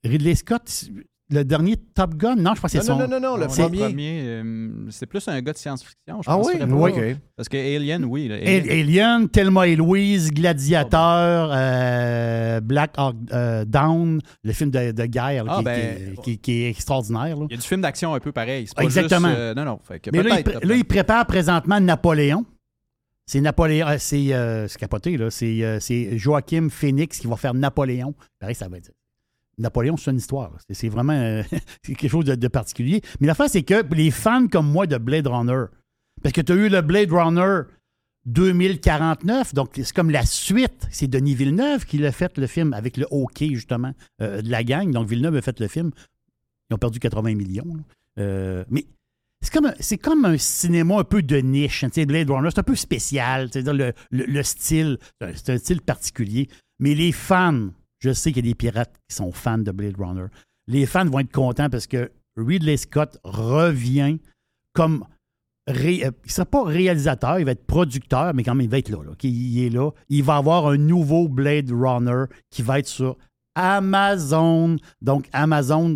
Ridley 0.03 0.35
Scott, 0.35 0.89
le 1.31 1.43
dernier 1.43 1.75
Top 1.95 2.15
Gun? 2.15 2.35
Non, 2.35 2.53
je 2.55 2.61
pense 2.61 2.71
que 2.73 2.79
c'est 2.81 2.87
Non, 2.89 2.99
son... 2.99 3.07
non, 3.07 3.19
non, 3.19 3.19
non, 3.19 3.37
le 3.37 3.47
premier, 3.47 4.21
euh, 4.25 4.69
c'est 4.89 5.05
plus 5.05 5.27
un 5.27 5.41
gars 5.41 5.53
de 5.53 5.57
science-fiction. 5.57 6.21
je 6.21 6.29
Ah 6.29 6.37
oui? 6.37 6.57
pas. 6.59 6.65
Oui, 6.65 6.91
ok. 6.91 7.15
Parce 7.35 7.49
que 7.49 7.57
Alien, 7.57 8.05
oui. 8.05 8.27
là, 8.27 8.35
Al- 8.35 8.69
Alien, 8.69 9.29
Thelma 9.29 9.67
et 9.67 9.75
Louise, 9.75 10.31
Gladiateur, 10.31 11.51
euh, 11.53 12.59
Black 12.61 12.93
Hawk 12.97 13.15
euh, 13.33 13.65
Down, 13.65 14.19
le 14.43 14.53
film 14.53 14.69
de, 14.71 14.91
de 14.91 15.05
guerre 15.05 15.45
là, 15.45 15.53
Ah, 15.55 15.57
qui, 15.59 15.63
ben, 15.63 15.97
qui- 16.15 16.21
qui- 16.21 16.37
qui 16.37 16.63
est 16.63 16.69
extraordinaire. 16.69 17.37
là. 17.37 17.45
Il 17.49 17.53
y 17.53 17.57
a 17.57 17.61
du 17.61 17.67
film 17.67 17.81
d'action 17.81 18.13
un 18.13 18.19
peu 18.19 18.31
pareil. 18.31 18.67
Pas 18.75 18.83
Exactement. 18.83 19.29
juste, 19.29 19.39
euh, 19.39 19.53
non, 19.53 19.65
non. 19.65 19.79
Fait 19.83 19.99
que 19.99 20.09
Mais 20.11 20.23
là 20.23 20.39
il, 20.63 20.67
là, 20.69 20.83
prépare 20.87 21.25
présentement 21.25 21.79
Napoléon. 21.79 22.45
C'est 23.25 23.39
Napoléon, 23.39 23.87
c'est 23.97 24.33
euh, 24.33 24.67
c'est 24.67 24.77
capoté, 24.79 25.15
là. 25.15 25.29
C'est 25.29 25.77
c'est 25.79 26.17
Joachim 26.17 26.67
Phoenix 26.69 27.19
qui 27.19 27.27
va 27.27 27.37
faire 27.37 27.53
Napoléon. 27.53 28.13
Pareil, 28.39 28.55
ça 28.55 28.67
va 28.67 28.77
être. 28.77 28.91
Napoléon, 29.57 29.97
c'est 29.97 30.11
une 30.11 30.17
histoire. 30.17 30.51
C'est- 30.69 30.89
vraiment 30.89 31.13
euh, 31.13 31.43
quelque 31.83 32.07
chose 32.07 32.25
de, 32.25 32.47
particulier. 32.47 33.01
Mais 33.19 33.27
l'affaire, 33.27 33.49
c'est 33.49 33.63
que 33.63 33.83
les 33.95 34.11
fans 34.11 34.47
comme 34.47 34.71
moi 34.71 34.87
de 34.87 34.97
Blade 34.97 35.27
Runner, 35.27 35.65
parce 36.23 36.33
que 36.33 36.41
tu 36.41 36.51
as 36.51 36.55
eu 36.55 36.69
le 36.69 36.81
Blade 36.81 37.11
Runner 37.11 37.61
2049, 38.25 39.53
donc 39.53 39.71
c'est 39.75 39.93
comme 39.93 40.09
la 40.11 40.25
suite. 40.25 40.87
C'est 40.91 41.07
Denis 41.07 41.35
Villeneuve 41.35 41.85
qui 41.85 41.97
l'a 41.97 42.11
fait, 42.11 42.37
le 42.37 42.47
film, 42.47 42.73
avec 42.73 42.97
le 42.97 43.07
hockey, 43.11 43.49
justement, 43.53 43.93
euh, 44.21 44.41
de 44.41 44.49
la 44.49 44.63
gang. 44.63 44.91
Donc 44.91 45.07
Villeneuve 45.07 45.35
a 45.37 45.41
fait 45.41 45.59
le 45.59 45.67
film. 45.67 45.91
Ils 46.69 46.73
ont 46.75 46.77
perdu 46.77 46.99
80 46.99 47.35
millions. 47.35 47.65
Euh, 48.19 48.63
mais 48.69 48.85
c'est 49.41 49.51
comme, 49.53 49.65
un- 49.65 49.97
comme 50.01 50.25
un 50.25 50.37
cinéma 50.37 50.99
un 50.99 51.03
peu 51.03 51.21
de 51.23 51.37
niche. 51.37 51.83
hein, 51.83 51.89
Blade 52.05 52.29
Runner, 52.29 52.49
c'est 52.51 52.59
un 52.59 52.63
peu 52.63 52.75
spécial. 52.75 53.49
C'est-à-dire 53.51 53.73
le, 53.73 53.93
le- 54.11 54.25
le 54.25 54.43
style, 54.43 54.97
c'est 55.35 55.49
un 55.49 55.57
style 55.57 55.81
particulier. 55.81 56.47
Mais 56.79 56.93
les 56.95 57.11
fans, 57.11 57.69
je 58.01 58.11
sais 58.11 58.31
qu'il 58.33 58.45
y 58.45 58.49
a 58.49 58.51
des 58.51 58.55
pirates 58.55 58.93
qui 59.07 59.15
sont 59.15 59.31
fans 59.31 59.57
de 59.57 59.71
Blade 59.71 59.95
Runner. 59.97 60.25
Les 60.67 60.85
fans 60.85 61.05
vont 61.05 61.19
être 61.19 61.31
contents 61.31 61.69
parce 61.69 61.87
que 61.87 62.11
Ridley 62.37 62.75
Scott 62.77 63.17
revient 63.23 64.17
comme. 64.73 65.05
ré- 65.67 66.03
euh, 66.05 66.11
il 66.23 66.27
ne 66.27 66.31
sera 66.31 66.45
pas 66.45 66.63
réalisateur, 66.63 67.39
il 67.39 67.45
va 67.45 67.51
être 67.51 67.65
producteur, 67.65 68.33
mais 68.33 68.43
quand 68.43 68.55
même, 68.55 68.65
il 68.65 68.69
va 68.69 68.79
être 68.79 68.89
là. 68.89 69.03
là, 69.03 69.11
ok? 69.11 69.23
Il 69.23 69.63
est 69.63 69.69
là. 69.69 69.91
Il 70.09 70.23
va 70.23 70.37
avoir 70.37 70.67
un 70.67 70.77
nouveau 70.77 71.27
Blade 71.29 71.71
Runner 71.71 72.25
qui 72.49 72.61
va 72.63 72.79
être 72.79 72.87
sur 72.87 73.17
Amazon. 73.55 74.77
Donc, 75.01 75.27
Amazon, 75.33 75.93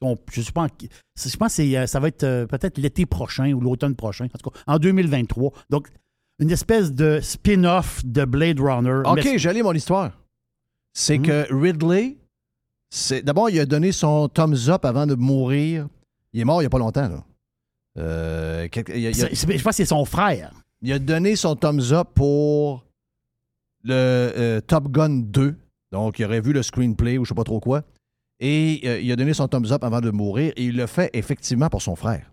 on- 0.00 0.16
je 0.32 0.40
sais 0.42 0.52
pas, 0.52 0.62
en- 0.64 0.68
je 1.16 1.36
pense 1.36 1.56
que 1.56 1.62
euh, 1.76 1.86
ça 1.86 2.00
va 2.00 2.08
être 2.08 2.24
euh, 2.24 2.46
peut-être 2.46 2.78
l'été 2.78 3.06
prochain 3.06 3.52
ou 3.52 3.60
l'automne 3.60 3.94
prochain, 3.96 4.24
en 4.26 4.38
tout 4.38 4.50
cas 4.50 4.58
en 4.66 4.78
2023. 4.78 5.52
Donc, 5.70 5.88
une 6.40 6.50
espèce 6.50 6.92
de 6.92 7.20
spin-off 7.22 8.04
de 8.04 8.24
Blade 8.24 8.60
Runner. 8.60 9.02
OK, 9.04 9.38
lu 9.52 9.62
mon 9.62 9.72
histoire. 9.72 10.12
C'est 10.96 11.18
que 11.18 11.52
Ridley, 11.52 12.16
c'est 12.90 13.22
d'abord, 13.22 13.50
il 13.50 13.58
a 13.58 13.66
donné 13.66 13.90
son 13.92 14.28
thumbs 14.28 14.68
up 14.68 14.84
avant 14.84 15.06
de 15.06 15.14
mourir. 15.14 15.88
Il 16.32 16.40
est 16.40 16.44
mort 16.44 16.60
il 16.60 16.64
n'y 16.64 16.66
a 16.66 16.70
pas 16.70 16.78
longtemps, 16.78 17.08
là. 17.08 17.24
Euh, 17.98 18.68
quelque- 18.68 18.90
il 18.96 19.06
a- 19.06 19.10
il 19.10 19.24
a- 19.24 19.28
C'est- 19.28 19.34
c'est- 19.34 19.58
je 19.58 19.62
pense 19.62 19.72
que 19.72 19.76
c'est 19.76 19.84
son 19.86 20.04
frère. 20.04 20.52
il 20.82 20.92
a 20.92 20.98
donné 20.98 21.36
son 21.36 21.56
thumbs 21.56 21.92
up 21.92 22.08
pour 22.14 22.84
le 23.82 23.92
euh, 23.94 24.60
Top 24.60 24.88
Gun 24.90 25.20
2. 25.24 25.56
Donc, 25.92 26.18
il 26.18 26.24
aurait 26.24 26.40
vu 26.40 26.52
le 26.52 26.62
screenplay 26.62 27.18
ou 27.18 27.24
je 27.24 27.28
sais 27.30 27.34
pas 27.34 27.44
trop 27.44 27.60
quoi. 27.60 27.82
Et 28.40 28.80
euh, 28.84 29.00
il 29.00 29.10
a 29.12 29.16
donné 29.16 29.32
son 29.34 29.46
thumbs 29.48 29.70
up 29.72 29.84
avant 29.84 30.00
de 30.00 30.10
mourir. 30.10 30.52
Et 30.56 30.64
il 30.66 30.76
le 30.76 30.86
fait 30.86 31.10
effectivement 31.12 31.68
pour 31.68 31.82
son 31.82 31.94
frère. 31.96 32.32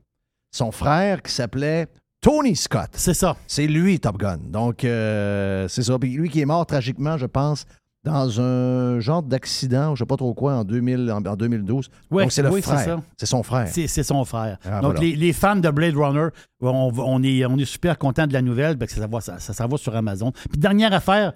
Son 0.52 0.72
frère 0.72 1.22
qui 1.22 1.32
s'appelait 1.32 1.88
Tony 2.22 2.56
Scott. 2.56 2.90
C'est 2.94 3.14
ça. 3.14 3.38
C'est 3.48 3.68
lui, 3.68 4.00
Top 4.00 4.18
Gun. 4.18 4.38
Donc, 4.50 4.84
euh, 4.84 5.68
c'est 5.68 5.84
ça. 5.84 5.98
Puis 6.00 6.12
lui 6.14 6.30
qui 6.30 6.42
est 6.42 6.46
mort 6.46 6.66
tragiquement, 6.66 7.18
je 7.18 7.26
pense, 7.28 7.66
dans 8.04 8.42
un 8.42 9.00
genre 9.00 9.22
d'accident, 9.22 9.94
je 9.96 10.00
sais 10.04 10.08
pas 10.08 10.18
trop 10.18 10.34
quoi, 10.34 10.56
en, 10.56 10.64
2000, 10.64 11.12
en, 11.12 11.24
en 11.24 11.36
2012. 11.36 11.90
Ouais, 12.10 12.24
Donc, 12.24 12.32
c'est 12.32 12.42
le 12.42 12.50
oui, 12.50 12.62
c'est 12.64 12.72
frère. 12.72 13.02
C'est 13.18 13.26
son 13.28 13.44
frère. 13.44 13.68
C'est 13.68 14.04
son 14.04 14.26
frère. 14.26 14.58
Ah, 14.66 14.82
Donc, 14.82 14.94
voilà. 14.94 15.00
les, 15.02 15.16
les 15.16 15.34
fans 15.34 15.56
de 15.56 15.70
Blade 15.70 15.96
Runner, 15.96 16.30
on, 16.62 16.92
on 16.98 17.24
est, 17.24 17.46
on 17.46 17.58
est 17.58 17.66
super 17.66 17.98
contents 18.00 18.26
de 18.26 18.34
la 18.34 18.42
nouvelle 18.42 18.78
parce 18.78 18.94
que 18.94 19.00
ça 19.00 19.08
va, 19.08 19.22
ça, 19.22 19.40
ça 19.40 19.68
va 19.68 19.78
sur 19.78 19.96
Amazon. 19.96 20.32
Puis, 20.32 20.58
dernière 20.60 20.94
affaire, 20.94 21.34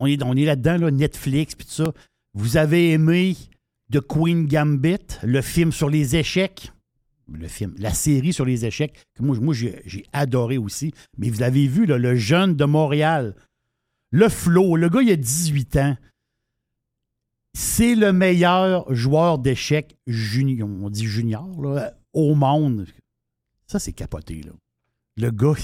on 0.00 0.06
est, 0.06 0.20
on 0.24 0.34
est 0.34 0.44
là-dedans, 0.44 0.78
là, 0.78 0.90
Netflix, 0.90 1.54
puis 1.54 1.66
tout 1.66 1.84
ça. 1.84 1.92
Vous 2.34 2.56
avez 2.56 2.90
aimé 2.90 3.36
The 3.92 4.00
Queen 4.00 4.46
Gambit, 4.46 4.98
le 5.22 5.40
film 5.42 5.70
sur 5.70 5.88
les 5.88 6.16
échecs? 6.16 6.72
Le 7.32 7.48
film, 7.48 7.74
la 7.78 7.94
série 7.94 8.34
sur 8.34 8.44
les 8.44 8.66
échecs, 8.66 9.00
que 9.14 9.22
moi, 9.22 9.36
moi 9.40 9.54
j'ai 9.54 10.04
adoré 10.12 10.58
aussi. 10.58 10.92
Mais 11.16 11.30
vous 11.30 11.42
avez 11.42 11.66
vu, 11.68 11.86
là, 11.86 11.96
le 11.96 12.16
jeune 12.16 12.54
de 12.54 12.64
Montréal, 12.66 13.34
le 14.14 14.28
Flo, 14.28 14.76
le 14.76 14.88
gars, 14.88 15.02
il 15.02 15.10
a 15.10 15.16
18 15.16 15.76
ans. 15.76 15.96
C'est 17.56 17.96
le 17.96 18.12
meilleur 18.12 18.92
joueur 18.94 19.38
d'échecs 19.38 19.96
junior, 20.06 20.68
on 20.68 20.88
dit 20.88 21.06
junior, 21.06 21.48
là, 21.60 21.94
au 22.12 22.34
monde. 22.36 22.86
Ça, 23.66 23.78
c'est 23.80 23.92
capoté, 23.92 24.42
là. 24.42 24.52
Le 25.16 25.30
gars, 25.30 25.54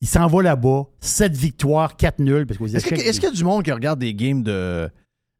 il- 0.00 0.08
s'en 0.08 0.26
va 0.26 0.42
là-bas, 0.42 0.86
7 1.00 1.36
victoires, 1.36 1.96
4 1.96 2.18
nuls. 2.20 2.46
Parce 2.46 2.60
Est-ce 2.74 2.86
qu'il 2.88 3.22
y 3.22 3.26
a 3.26 3.30
du 3.30 3.44
monde 3.44 3.64
qui 3.64 3.70
regarde 3.72 4.00
des 4.00 4.14
games 4.14 4.42
de. 4.42 4.88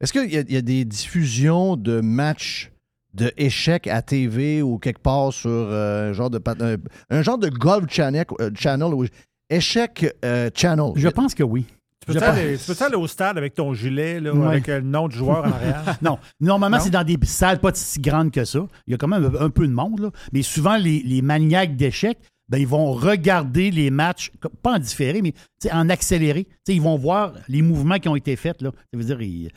Est-ce 0.00 0.12
qu'il 0.12 0.32
y, 0.32 0.36
a- 0.36 0.40
il 0.40 0.52
y 0.52 0.56
a 0.56 0.62
des 0.62 0.84
diffusions 0.84 1.76
de 1.76 2.00
matchs 2.00 2.70
de 3.14 3.32
échecs 3.36 3.88
à 3.88 4.02
TV 4.02 4.62
ou 4.62 4.78
quelque 4.78 5.00
part 5.00 5.32
sur 5.32 5.50
euh, 5.50 6.10
un, 6.10 6.12
genre 6.12 6.30
de, 6.30 6.40
un, 6.60 6.76
un 7.10 7.22
genre 7.22 7.38
de 7.38 7.48
golf 7.48 7.90
channel, 7.90 8.24
euh, 8.40 8.50
channel 8.54 8.94
ou 8.94 9.04
échec 9.48 10.06
euh, 10.24 10.50
channel? 10.54 10.92
Je 10.94 11.08
pense 11.08 11.34
que 11.34 11.42
oui. 11.42 11.66
Tu 12.12 12.18
peux 12.18 12.24
aller, 12.24 12.58
tu 12.58 12.74
peux 12.74 12.84
aller 12.84 12.96
au 12.96 13.06
stade 13.06 13.38
avec 13.38 13.54
ton 13.54 13.72
gilet, 13.74 14.20
là, 14.20 14.32
Ouais. 14.34 14.46
avec 14.46 14.68
euh, 14.68 14.80
le 14.80 14.86
nom 14.86 15.08
du 15.08 15.16
joueur 15.16 15.44
en 15.44 15.50
arrière? 15.50 15.98
non. 16.02 16.18
Normalement, 16.40 16.80
c'est 16.80 16.90
dans 16.90 17.04
des 17.04 17.18
salles 17.24 17.58
pas 17.60 17.70
si 17.74 18.00
grandes 18.00 18.30
que 18.30 18.44
ça. 18.44 18.60
Il 18.86 18.92
y 18.92 18.94
a 18.94 18.96
quand 18.98 19.08
même 19.08 19.30
un 19.38 19.50
peu 19.50 19.66
de 19.66 19.72
monde, 19.72 20.00
là. 20.00 20.10
mais 20.32 20.42
souvent, 20.42 20.76
les, 20.76 21.02
les 21.04 21.22
maniaques 21.22 21.76
d'échecs, 21.76 22.18
ben, 22.48 22.58
ils 22.58 22.66
vont 22.66 22.92
regarder 22.92 23.70
les 23.70 23.90
matchs, 23.90 24.32
pas 24.62 24.72
en 24.74 24.78
différé, 24.78 25.22
mais 25.22 25.34
en 25.72 25.88
accéléré. 25.88 26.48
Ils 26.66 26.82
vont 26.82 26.96
voir 26.96 27.32
les 27.46 27.62
mouvements 27.62 27.98
qui 27.98 28.08
ont 28.08 28.16
été 28.16 28.34
faits. 28.34 28.60
Là. 28.60 28.72
Ça 28.92 28.98
veut 28.98 29.04
dire, 29.04 29.22
ils, 29.22 29.50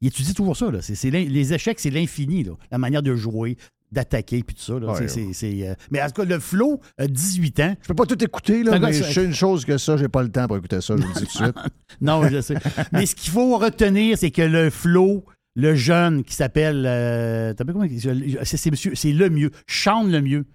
ils 0.00 0.08
étudient 0.08 0.32
toujours 0.34 0.56
ça. 0.56 0.70
Là. 0.70 0.78
Les 1.02 1.52
échecs, 1.54 1.80
c'est 1.80 1.90
l'infini. 1.90 2.46
La 2.70 2.78
manière 2.78 3.02
de 3.02 3.14
jouer, 3.14 3.56
d'attaquer, 3.92 4.42
puis 4.42 4.54
tout 4.54 4.62
ça. 4.62 4.78
là. 4.78 4.92
Ouais, 4.92 5.06
euh, 5.68 5.74
Mais 5.90 6.00
en 6.02 6.06
tout 6.06 6.12
cas, 6.22 6.24
le 6.24 6.38
flow, 6.38 6.80
euh, 7.00 7.06
18 7.08 7.60
ans. 7.60 7.74
Je 7.82 7.88
peux 7.88 7.94
pas 7.94 8.06
tout 8.06 8.22
écouter, 8.22 8.62
là, 8.62 8.72
mais 8.78 8.92
je 8.92 9.04
sais 9.12 9.24
une 9.24 9.34
chose 9.34 9.64
que 9.64 9.78
ça, 9.78 9.96
j'ai 9.96 10.08
pas 10.08 10.22
le 10.22 10.30
temps 10.30 10.46
pour 10.46 10.56
écouter 10.56 10.80
ça, 10.80 10.96
je 10.96 11.02
vous 11.02 11.08
le 11.08 11.14
dis 11.14 11.20
tout 11.20 11.26
de 11.26 11.44
suite. 11.44 11.56
non, 12.00 12.26
je 12.28 12.40
sais. 12.40 12.54
Mais 12.92 13.04
ce 13.06 13.14
qu'il 13.16 13.32
faut 13.32 13.58
retenir, 13.58 14.16
c'est 14.16 14.30
que 14.30 14.42
le 14.42 14.70
flow, 14.70 15.24
le 15.56 15.74
jeune 15.74 16.22
qui 16.22 16.34
s'appelle. 16.34 16.84
euh, 16.86 17.52
il- 17.90 18.38
c'est 18.44 19.12
le 19.12 19.28
mieux. 19.28 19.50
Sean 19.66 20.04
le 20.04 20.20
mieux. 20.22 20.46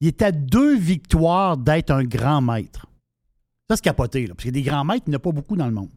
Il 0.00 0.06
est 0.08 0.22
à 0.22 0.30
deux 0.30 0.76
victoires 0.78 1.56
d'être 1.56 1.90
un 1.90 2.04
grand 2.04 2.40
maître. 2.40 2.86
Ça, 3.68 3.74
c'est 3.76 3.82
capoté, 3.82 4.26
là, 4.28 4.34
parce 4.34 4.44
que 4.44 4.50
des 4.50 4.62
grands 4.62 4.84
maîtres, 4.84 5.04
il 5.06 5.10
n'y 5.10 5.16
en 5.16 5.18
a 5.18 5.20
pas 5.20 5.32
beaucoup 5.32 5.56
dans 5.56 5.66
le 5.66 5.72
monde. 5.72 5.90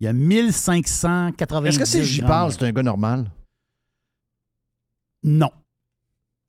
Il 0.00 0.04
y 0.04 0.08
a 0.08 0.12
1590. 0.12 1.68
Est-ce 1.68 1.78
que 1.78 1.84
si 1.84 2.04
j'y 2.04 2.22
parle, 2.22 2.52
c'est 2.52 2.64
un 2.64 2.72
gars 2.72 2.82
normal? 2.82 3.30
Non. 5.22 5.50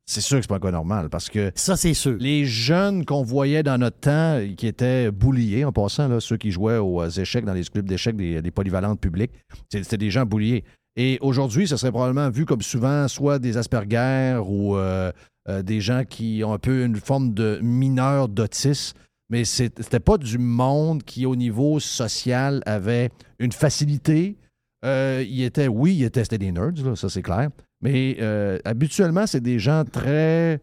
C'est 0.06 0.22
sûr 0.22 0.38
que 0.38 0.44
c'est 0.44 0.48
pas 0.48 0.56
un 0.56 0.60
gars 0.60 0.72
normal 0.72 1.10
parce 1.10 1.30
que. 1.30 1.52
Ça, 1.56 1.76
c'est 1.76 1.94
sûr. 1.94 2.16
Les 2.20 2.46
jeunes 2.46 3.06
qu'on 3.06 3.24
voyait 3.24 3.64
dans 3.64 3.78
notre 3.78 4.00
temps, 4.00 4.42
qui 4.56 4.68
étaient 4.68 5.12
bouliés 5.12 5.66
en 5.66 5.72
passant, 5.72 6.08
là, 6.08 6.20
ceux 6.20 6.38
qui 6.38 6.52
jouaient 6.52 6.78
aux 6.78 7.02
euh, 7.02 7.10
échecs 7.10 7.46
dans 7.46 7.54
les 7.54 7.64
clubs 7.64 7.88
d'échecs 7.88 8.16
des, 8.16 8.42
des 8.42 8.52
polyvalentes 8.52 9.02
publiques, 9.02 9.32
c'était 9.70 9.98
des 9.98 10.12
gens 10.12 10.26
bouliés. 10.26 10.64
Et 10.98 11.20
aujourd'hui, 11.22 11.68
ce 11.68 11.78
serait 11.78 11.92
probablement 11.92 12.30
vu 12.30 12.46
comme 12.46 12.62
souvent 12.62 13.08
soit 13.08 13.38
des 13.38 13.56
Asperger 13.56 14.42
ou 14.44 14.76
euh, 14.76 15.12
euh, 15.48 15.62
des 15.62 15.80
gens 15.80 16.04
qui 16.04 16.42
ont 16.44 16.54
un 16.54 16.58
peu 16.58 16.84
une 16.84 16.96
forme 16.96 17.34
de 17.34 17.60
mineur 17.62 18.28
d'autisme. 18.28 18.98
Mais 19.30 19.44
c'était 19.44 20.00
pas 20.00 20.18
du 20.18 20.38
monde 20.38 21.04
qui, 21.04 21.26
au 21.26 21.36
niveau 21.36 21.80
social, 21.80 22.62
avait 22.66 23.10
une 23.40 23.52
facilité. 23.52 24.38
Euh, 24.86 25.24
il 25.28 25.42
était, 25.44 25.68
oui, 25.68 25.96
il 25.96 26.04
était, 26.04 26.24
des 26.38 26.52
nerds, 26.52 26.72
là, 26.84 26.96
ça 26.96 27.10
c'est 27.10 27.22
clair. 27.22 27.50
Mais 27.82 28.18
euh, 28.22 28.58
habituellement, 28.64 29.28
c'est 29.28 29.42
des 29.42 29.60
gens 29.60 29.84
très 29.84 30.62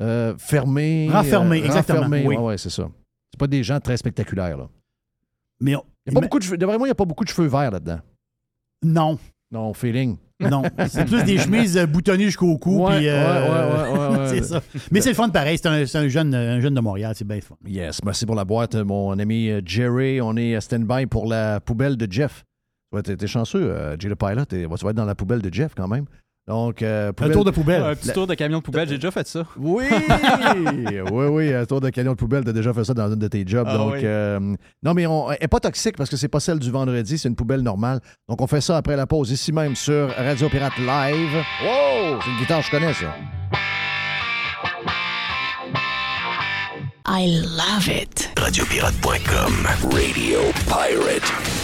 euh, 0.00 0.34
fermés. 0.38 1.08
Renfermés, 1.10 1.60
euh, 1.62 1.64
exactement, 1.64 2.00
renfermés, 2.02 2.26
oui. 2.26 2.36
ouais, 2.36 2.42
ouais, 2.42 2.58
c'est 2.58 2.70
ça. 2.70 2.88
C'est 3.32 3.38
pas 3.38 3.46
des 3.48 3.62
gens 3.64 3.80
très 3.80 3.96
spectaculaires. 3.96 4.56
Là. 4.58 4.68
Mais 5.60 5.74
on- 5.74 5.84
Il 6.06 6.12
y 6.12 6.16
a 6.16 6.20
pas 6.20 6.26
beaucoup 6.26 6.38
de 6.38 6.66
moi, 6.66 6.76
il 6.78 6.82
n'y 6.84 6.90
a 6.90 6.94
pas 6.94 7.04
beaucoup 7.04 7.24
de 7.24 7.28
cheveux 7.30 7.48
verts 7.48 7.70
là-dedans. 7.70 8.00
Non. 8.82 9.18
Non, 9.50 9.72
feeling. 9.74 10.16
Non, 10.40 10.62
c'est 10.88 11.04
plus 11.04 11.22
des 11.24 11.38
chemises 11.38 11.76
euh, 11.76 11.86
boutonnées 11.86 12.24
jusqu'au 12.24 12.58
cou. 12.58 12.84
Ouais, 12.86 12.96
puis, 12.98 13.08
euh, 13.08 13.12
ouais, 13.22 13.48
ouais, 13.48 13.98
ouais, 13.98 14.18
ouais, 14.18 14.26
c'est 14.28 14.40
ouais. 14.40 14.42
ça. 14.42 14.62
Mais 14.90 15.00
c'est 15.00 15.10
le 15.10 15.14
fun 15.14 15.28
pareil. 15.28 15.58
C'est 15.58 15.68
un, 15.68 15.86
c'est 15.86 15.98
un 15.98 16.08
jeune, 16.08 16.34
un 16.34 16.60
jeune 16.60 16.74
de 16.74 16.80
Montréal. 16.80 17.12
C'est 17.16 17.26
bien 17.26 17.40
fun. 17.40 17.54
Yes, 17.66 18.02
merci 18.04 18.26
pour 18.26 18.34
la 18.34 18.44
boîte, 18.44 18.74
mon 18.74 19.16
ami 19.18 19.48
euh, 19.50 19.60
Jerry. 19.64 20.20
On 20.20 20.36
est 20.36 20.56
à 20.56 20.60
stand-by 20.60 21.06
pour 21.06 21.26
la 21.26 21.60
poubelle 21.60 21.96
de 21.96 22.10
Jeff. 22.10 22.44
Être- 22.96 23.14
t'es 23.14 23.26
chanceux, 23.26 23.62
euh, 23.62 23.96
Jay 23.98 24.08
le 24.08 24.16
Pilot. 24.16 24.44
t'es- 24.44 24.62
Tu 24.62 24.84
vas 24.84 24.90
être 24.90 24.96
dans 24.96 25.04
la 25.04 25.14
poubelle 25.14 25.40
de 25.42 25.52
Jeff 25.52 25.72
quand 25.76 25.88
même. 25.88 26.04
Donc, 26.46 26.82
euh, 26.82 27.10
Un 27.20 27.30
tour 27.30 27.44
de 27.44 27.50
poubelle. 27.50 27.82
Un 27.82 27.94
petit 27.94 28.08
La- 28.08 28.14
tour 28.14 28.26
de 28.26 28.34
camion 28.34 28.58
de 28.58 28.62
poubelle, 28.62 28.86
j'ai 28.86 28.96
déjà 28.96 29.10
fait 29.10 29.26
ça. 29.26 29.44
Oui! 29.56 29.86
oui, 31.10 31.24
oui, 31.30 31.54
un 31.54 31.64
tour 31.64 31.80
de 31.80 31.88
camion 31.88 32.12
de 32.12 32.16
poubelle, 32.16 32.44
t'as 32.44 32.52
déjà 32.52 32.74
fait 32.74 32.84
ça 32.84 32.92
dans 32.92 33.08
une 33.10 33.18
de 33.18 33.28
tes 33.28 33.44
jobs. 33.46 33.66
Ah 33.66 33.78
donc, 33.78 33.94
oui. 33.94 34.00
euh, 34.04 34.38
non, 34.82 34.92
mais 34.92 35.06
on, 35.06 35.30
elle 35.30 35.38
n'est 35.40 35.48
pas 35.48 35.60
toxique 35.60 35.96
parce 35.96 36.10
que 36.10 36.16
c'est 36.18 36.28
pas 36.28 36.40
celle 36.40 36.58
du 36.58 36.70
vendredi, 36.70 37.16
c'est 37.16 37.28
une 37.30 37.34
poubelle 37.36 37.62
normale. 37.62 38.00
Donc, 38.28 38.42
on 38.42 38.46
fait 38.46 38.60
ça 38.60 38.76
après 38.76 38.94
la 38.96 39.06
pause, 39.06 39.30
ici 39.30 39.52
même 39.52 39.74
sur 39.74 40.10
Radio 40.16 40.50
Pirate 40.50 40.76
Live. 40.78 41.34
Wow! 41.64 42.20
C'est 42.22 42.30
une 42.30 42.38
guitare, 42.38 42.60
je 42.60 42.70
connais 42.70 42.92
ça. 42.92 43.14
I 47.06 47.26
love 47.56 47.88
it. 47.88 48.30
Radiopirate.com. 48.38 49.66
Radio 49.92 50.40
Pirate. 50.66 51.63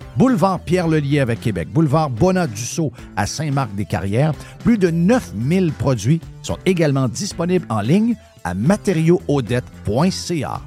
Boulevard 0.17 0.59
Pierre-Lelier 0.59 1.19
avec 1.19 1.41
Québec. 1.41 1.69
Boulevard 1.69 2.09
Bonat-Dussault 2.09 2.91
à 3.15 3.25
Saint-Marc-des-Carrières. 3.25 4.33
Plus 4.63 4.77
de 4.77 4.89
9000 4.89 5.71
produits 5.73 6.21
sont 6.41 6.57
également 6.65 7.07
disponibles 7.07 7.65
en 7.69 7.81
ligne 7.81 8.15
à 8.43 8.53
matériauxaudette.ca. 8.53 10.61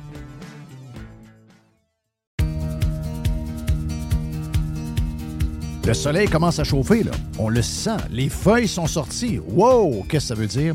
Le 5.86 5.92
soleil 5.92 6.28
commence 6.28 6.58
à 6.58 6.64
chauffer. 6.64 7.04
On 7.38 7.50
le 7.50 7.60
sent. 7.60 7.98
Les 8.10 8.30
feuilles 8.30 8.68
sont 8.68 8.86
sorties. 8.86 9.38
Wow! 9.46 10.06
Qu'est-ce 10.08 10.28
que 10.28 10.28
ça 10.28 10.34
veut 10.34 10.46
dire? 10.46 10.74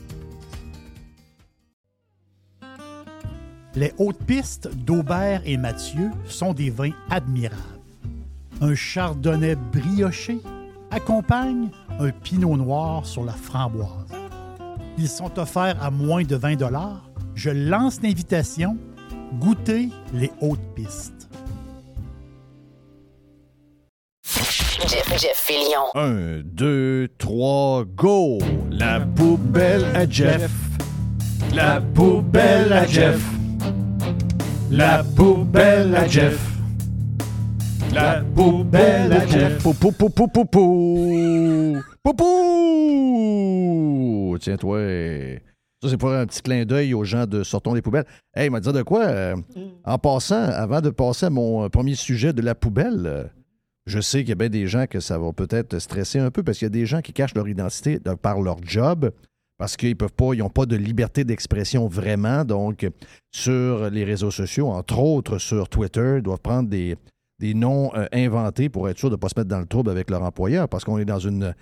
Les 3.73 3.93
hautes 3.97 4.21
pistes 4.25 4.69
d'Aubert 4.75 5.41
et 5.45 5.55
Mathieu 5.55 6.11
sont 6.27 6.53
des 6.53 6.69
vins 6.69 6.91
admirables. 7.09 7.61
Un 8.59 8.75
chardonnay 8.75 9.55
brioché 9.55 10.39
accompagne 10.91 11.69
un 11.99 12.09
pinot 12.11 12.57
noir 12.57 13.05
sur 13.05 13.23
la 13.23 13.31
framboise. 13.31 13.89
Ils 14.97 15.07
sont 15.07 15.39
offerts 15.39 15.81
à 15.81 15.89
moins 15.89 16.23
de 16.23 16.35
20 16.35 16.57
Je 17.33 17.49
lance 17.49 18.01
l'invitation. 18.01 18.77
Goûtez 19.39 19.89
les 20.13 20.31
hautes 20.41 20.59
pistes. 20.75 21.29
Jeff, 24.87 25.07
Jeff 25.17 25.37
Fillion. 25.37 25.85
Un, 25.95 26.41
deux, 26.43 27.07
trois, 27.17 27.85
go! 27.85 28.39
La 28.69 28.99
poubelle 28.99 29.85
à 29.95 30.09
Jeff. 30.09 30.51
La 31.53 31.79
poubelle 31.79 32.73
à 32.73 32.85
Jeff. 32.85 33.21
La 34.71 35.03
poubelle 35.15 35.93
à 35.95 36.07
Jeff. 36.07 36.39
La 37.93 38.21
poubelle 38.35 39.11
à 39.11 39.25
Jeff. 39.27 39.61
Pou, 39.63 39.73
pou, 39.73 39.91
pou, 39.91 40.09
pou, 40.09 40.27
pou, 40.29 40.45
pou. 40.45 41.81
Pou, 42.03 42.13
pou. 42.13 44.37
Tiens, 44.39 44.57
toi. 44.57 44.79
Ça, 45.83 45.89
c'est 45.89 45.97
pour 45.97 46.11
un 46.11 46.25
petit 46.27 46.41
clin 46.41 46.63
d'œil 46.63 46.93
aux 46.93 47.03
gens 47.03 47.25
de 47.25 47.43
Sortons 47.43 47.73
les 47.73 47.81
poubelles. 47.81 48.05
Hey, 48.35 48.47
il 48.47 48.51
m'a 48.51 48.59
dit 48.59 48.71
de 48.71 48.83
quoi? 48.83 49.03
euh, 49.05 49.35
En 49.83 49.97
passant, 49.97 50.43
avant 50.43 50.79
de 50.79 50.91
passer 50.91 51.25
à 51.25 51.29
mon 51.31 51.63
euh, 51.65 51.69
premier 51.69 51.95
sujet 51.95 52.33
de 52.33 52.41
la 52.43 52.53
poubelle, 52.53 53.01
euh, 53.05 53.23
je 53.87 53.99
sais 53.99 54.19
qu'il 54.19 54.29
y 54.29 54.33
a 54.33 54.35
bien 54.35 54.49
des 54.49 54.67
gens 54.67 54.85
que 54.87 54.99
ça 54.99 55.17
va 55.17 55.33
peut-être 55.33 55.79
stresser 55.79 56.19
un 56.19 56.29
peu 56.29 56.43
parce 56.43 56.59
qu'il 56.59 56.67
y 56.67 56.69
a 56.69 56.69
des 56.69 56.85
gens 56.85 57.01
qui 57.01 57.13
cachent 57.13 57.33
leur 57.33 57.47
identité 57.47 57.97
de- 57.99 58.13
par 58.13 58.41
leur 58.41 58.57
job 58.63 59.09
parce 59.61 59.77
qu'ils 59.77 59.95
peuvent 59.95 60.11
pas, 60.11 60.33
ils 60.33 60.39
n'ont 60.39 60.49
pas 60.49 60.65
de 60.65 60.75
liberté 60.75 61.23
d'expression 61.23 61.87
vraiment. 61.87 62.43
Donc, 62.43 62.89
sur 63.31 63.91
les 63.91 64.03
réseaux 64.03 64.31
sociaux, 64.31 64.69
entre 64.69 64.97
autres 64.97 65.37
sur 65.37 65.69
Twitter, 65.69 66.15
ils 66.17 66.23
doivent 66.23 66.39
prendre 66.39 66.67
des, 66.67 66.97
noms 67.53 67.93
euh, 67.93 68.07
inventés 68.11 68.69
pour 68.69 68.89
être 68.89 68.97
sûr 68.97 69.11
de 69.11 69.17
ne 69.17 69.19
pas 69.19 69.29
se 69.29 69.35
mettre 69.37 69.49
dans 69.49 69.59
le 69.59 69.67
trouble 69.67 69.91
avec 69.91 70.09
leur 70.09 70.23
employeur 70.23 70.67
parce 70.67 70.83
qu'on 70.83 70.97
est 70.97 71.05
dans 71.05 71.19
une, 71.19 71.53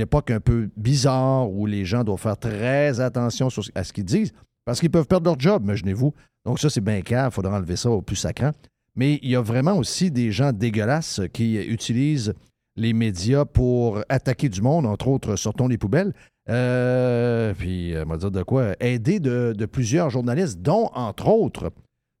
époque 0.00 0.32
un 0.32 0.40
peu 0.40 0.68
bizarre 0.76 1.48
où 1.48 1.66
les 1.66 1.84
gens 1.84 2.02
doivent 2.02 2.18
faire 2.18 2.36
très 2.36 2.98
attention 2.98 3.50
à 3.76 3.84
ce 3.84 3.92
qu'ils 3.92 4.04
disent 4.04 4.32
parce 4.64 4.80
qu'ils 4.80 4.90
peuvent 4.90 5.06
perdre 5.06 5.26
leur 5.26 5.38
job, 5.38 5.62
imaginez-vous. 5.62 6.12
Donc, 6.44 6.58
ça, 6.58 6.68
c'est 6.68 6.80
bien 6.80 7.02
clair. 7.02 7.26
Il 7.26 7.30
faudra 7.30 7.56
enlever 7.56 7.76
ça 7.76 7.88
au 7.88 8.02
plus 8.02 8.16
sacrant. 8.16 8.50
Mais 8.96 9.20
il 9.22 9.30
y 9.30 9.36
a 9.36 9.42
vraiment 9.42 9.76
aussi 9.76 10.10
des 10.10 10.32
gens 10.32 10.52
dégueulasses 10.52 11.20
qui 11.32 11.54
utilisent 11.54 12.34
les 12.74 12.92
médias 12.92 13.44
pour 13.44 14.00
attaquer 14.08 14.48
du 14.48 14.60
monde, 14.60 14.86
entre 14.86 15.06
autres, 15.06 15.36
sortons 15.36 15.68
les 15.68 15.78
poubelles. 15.78 16.12
Euh, 16.50 17.52
puis, 17.54 17.94
on 18.04 18.08
va 18.08 18.16
dire 18.16 18.30
de 18.30 18.42
quoi, 18.42 18.74
aider 18.80 19.20
de, 19.20 19.66
plusieurs 19.66 20.10
journalistes, 20.10 20.60
dont, 20.60 20.90
entre 20.94 21.28
autres, 21.28 21.72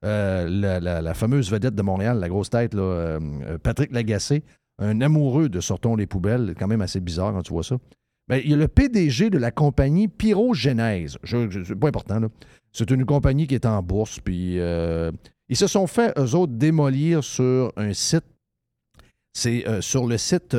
euh, 0.04 0.48
la, 0.48 1.14
fameuse 1.14 1.50
vedette 1.50 1.74
de 1.74 1.82
Montréal, 1.82 2.18
la 2.18 2.28
grosse 2.28 2.50
tête, 2.50 2.74
euh, 2.74 3.18
Patrick 3.62 3.92
Lagacé, 3.92 4.44
un 4.78 5.00
amoureux 5.00 5.48
de 5.48 5.60
Sortons 5.60 5.96
les 5.96 6.06
poubelles, 6.06 6.54
quand 6.58 6.68
même 6.68 6.82
assez 6.82 7.00
bizarre 7.00 7.32
quand 7.32 7.42
tu 7.42 7.52
vois 7.52 7.64
ça. 7.64 7.76
Ben, 8.28 8.40
il 8.44 8.50
y 8.50 8.54
a 8.54 8.58
le 8.58 8.68
PDG 8.68 9.30
de 9.30 9.38
la 9.38 9.50
compagnie 9.50 10.06
Pyrogenèse. 10.06 11.16
C'est 11.24 11.74
pas 11.74 11.88
important, 11.88 12.20
là. 12.20 12.28
C'est 12.70 12.90
une 12.90 13.06
compagnie 13.06 13.46
qui 13.46 13.54
est 13.54 13.64
en 13.64 13.82
bourse, 13.82 14.20
puis 14.20 14.56
ils 14.56 15.56
se 15.56 15.66
sont 15.66 15.86
fait, 15.86 16.12
eux 16.18 16.34
autres, 16.34 16.52
démolir 16.52 17.24
sur 17.24 17.72
un 17.78 17.94
site. 17.94 18.24
C'est 19.32 19.64
sur 19.80 20.06
le 20.06 20.18
site 20.18 20.54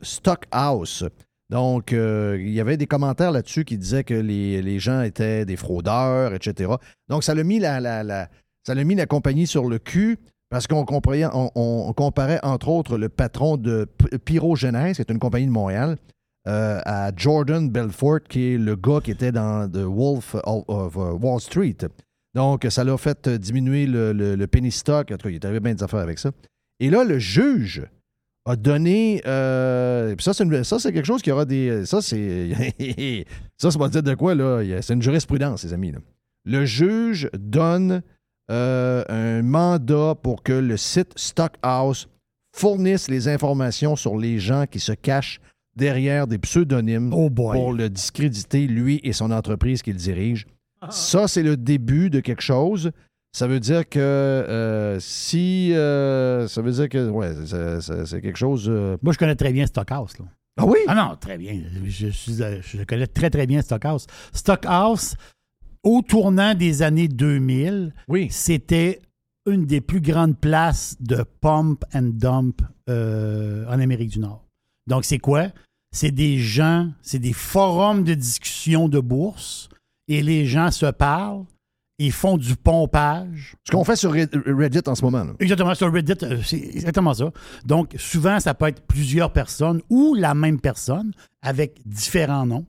Stockhouse. 0.00 1.04
Donc, 1.50 1.92
euh, 1.92 2.36
il 2.38 2.50
y 2.50 2.60
avait 2.60 2.76
des 2.76 2.86
commentaires 2.86 3.30
là-dessus 3.30 3.64
qui 3.64 3.78
disaient 3.78 4.04
que 4.04 4.14
les, 4.14 4.78
gens 4.78 5.02
étaient 5.02 5.46
des 5.46 5.56
fraudeurs, 5.56 6.34
etc. 6.34 6.72
Donc, 7.08 7.24
ça 7.24 7.34
l'a 7.34 7.42
mis 7.42 7.58
la, 7.58 7.80
la- 7.80 8.02
la- 8.04 8.84
mis 8.84 8.94
la 8.94 9.06
compagnie 9.06 9.46
sur 9.46 9.66
le 9.68 9.78
cul 9.78 10.18
parce 10.50 10.66
qu'on 10.66 10.84
comparait, 10.84 11.24
on, 11.32 11.92
comparait, 11.94 12.40
entre 12.42 12.68
autres, 12.68 12.96
le 12.96 13.08
patron 13.08 13.56
de 13.56 13.86
Pyrogenèse, 14.24 14.96
qui 14.96 15.02
est 15.02 15.10
une 15.10 15.18
compagnie 15.18 15.46
de 15.46 15.50
Montréal, 15.50 15.96
euh, 16.46 16.80
à 16.86 17.10
Jordan 17.14 17.68
Belfort, 17.68 18.20
qui 18.28 18.54
est 18.54 18.58
le 18.58 18.74
gars 18.76 19.00
qui 19.02 19.10
était 19.10 19.32
dans 19.32 19.70
The 19.70 19.84
Wolf 19.84 20.34
of 20.44 20.64
of, 20.68 20.94
uh, 20.94 21.22
Wall 21.22 21.40
Street. 21.40 21.76
Donc, 22.34 22.66
ça 22.70 22.84
l'a 22.84 22.96
fait 22.96 23.26
euh, 23.26 23.38
diminuer 23.38 23.86
le, 23.86 24.46
penny 24.46 24.70
stock. 24.70 25.10
En 25.10 25.16
tout 25.16 25.24
cas, 25.24 25.30
il 25.30 25.34
est 25.34 25.44
arrivé 25.44 25.60
bien 25.60 25.74
des 25.74 25.82
affaires 25.82 26.00
avec 26.00 26.18
ça. 26.18 26.30
Et 26.80 26.88
là, 26.88 27.04
le 27.04 27.18
juge 27.18 27.82
a 28.48 28.56
donné. 28.56 29.22
euh, 29.26 30.14
puis 30.16 30.24
ça, 30.24 30.32
c'est 30.34 30.44
une- 30.44 30.64
ça, 30.64 30.78
c'est 30.78 30.92
quelque 30.92 31.06
chose 31.06 31.22
qui 31.22 31.30
aura 31.30 31.44
des. 31.44 31.84
Ça, 31.86 32.00
c'est. 32.02 32.50
ça, 33.56 33.70
ça 33.70 33.78
va 33.78 33.88
dire 33.88 34.02
de 34.02 34.14
quoi, 34.14 34.34
là? 34.34 34.62
C'est 34.82 34.94
une 34.94 35.02
jurisprudence, 35.02 35.64
les 35.64 35.72
amis. 35.72 35.92
là. 35.92 35.98
Le 36.44 36.64
juge 36.64 37.28
donne 37.38 38.02
euh, 38.50 39.04
un 39.08 39.42
mandat 39.42 40.14
pour 40.22 40.42
que 40.42 40.52
le 40.52 40.76
site 40.76 41.12
Stockhouse 41.16 42.08
fournisse 42.56 43.08
les 43.10 43.28
informations 43.28 43.94
sur 43.96 44.16
les 44.16 44.38
gens 44.38 44.64
qui 44.66 44.80
se 44.80 44.92
cachent 44.92 45.40
derrière 45.76 46.26
des 46.26 46.38
pseudonymes 46.38 47.10
pour 47.10 47.72
le 47.72 47.88
discréditer, 47.90 48.66
lui 48.66 49.00
et 49.04 49.12
son 49.12 49.30
entreprise 49.30 49.82
qu'il 49.82 49.96
dirige. 49.96 50.46
Ça, 50.90 51.28
c'est 51.28 51.42
le 51.42 51.56
début 51.56 52.08
de 52.08 52.20
quelque 52.20 52.40
chose. 52.42 52.90
Ça 53.32 53.46
veut 53.46 53.60
dire 53.60 53.88
que 53.88 53.98
euh, 54.00 54.98
si. 55.00 55.72
euh, 55.74 56.48
ça 56.48 56.62
veut 56.62 56.72
dire 56.72 56.88
que. 56.88 57.08
Ouais, 57.08 57.32
c'est 58.08 58.20
quelque 58.20 58.38
chose. 58.38 58.66
euh, 58.68 58.96
Moi, 59.02 59.12
je 59.12 59.18
connais 59.18 59.36
très 59.36 59.52
bien 59.52 59.66
Stockhouse. 59.66 60.18
Là. 60.18 60.24
Ah 60.60 60.66
oui? 60.66 60.78
Ah 60.88 60.94
non, 60.94 61.16
très 61.16 61.38
bien. 61.38 61.62
Je, 61.84 62.06
euh, 62.42 62.60
je 62.62 62.82
connais 62.84 63.06
très, 63.06 63.30
très 63.30 63.46
bien 63.46 63.62
Stockhouse. 63.62 64.06
Stockhouse, 64.32 65.14
au 65.84 66.02
tournant 66.02 66.54
des 66.54 66.82
années 66.82 67.06
2000, 67.08 67.92
c'était 68.30 69.00
une 69.46 69.66
des 69.66 69.80
plus 69.80 70.00
grandes 70.00 70.36
places 70.38 70.96
de 71.00 71.24
pump 71.40 71.84
and 71.94 72.10
dump 72.14 72.60
en 72.88 73.78
Amérique 73.80 74.10
du 74.10 74.18
Nord. 74.20 74.44
Donc, 74.88 75.04
c'est 75.04 75.18
quoi? 75.18 75.48
C'est 75.92 76.10
des 76.10 76.38
gens, 76.38 76.90
c'est 77.02 77.18
des 77.18 77.32
forums 77.32 78.04
de 78.04 78.14
discussion 78.14 78.88
de 78.88 79.00
bourse 79.00 79.68
et 80.08 80.22
les 80.22 80.44
gens 80.46 80.70
se 80.70 80.86
parlent, 80.86 81.44
ils 81.98 82.12
font 82.12 82.36
du 82.36 82.54
pompage. 82.56 83.56
Ce 83.64 83.72
qu'on 83.72 83.82
fait 83.84 83.96
sur 83.96 84.12
Red- 84.12 84.40
Reddit 84.46 84.82
en 84.86 84.94
ce 84.94 85.02
moment. 85.02 85.24
là. 85.24 85.32
Exactement, 85.40 85.74
sur 85.74 85.92
Reddit, 85.92 86.14
euh, 86.22 86.40
c'est 86.44 86.56
exactement 86.58 87.12
ça. 87.14 87.30
Donc, 87.64 87.94
souvent, 87.98 88.38
ça 88.40 88.54
peut 88.54 88.66
être 88.68 88.82
plusieurs 88.86 89.32
personnes 89.32 89.80
ou 89.90 90.14
la 90.14 90.34
même 90.34 90.60
personne 90.60 91.12
avec 91.42 91.80
différents 91.86 92.46
noms. 92.46 92.66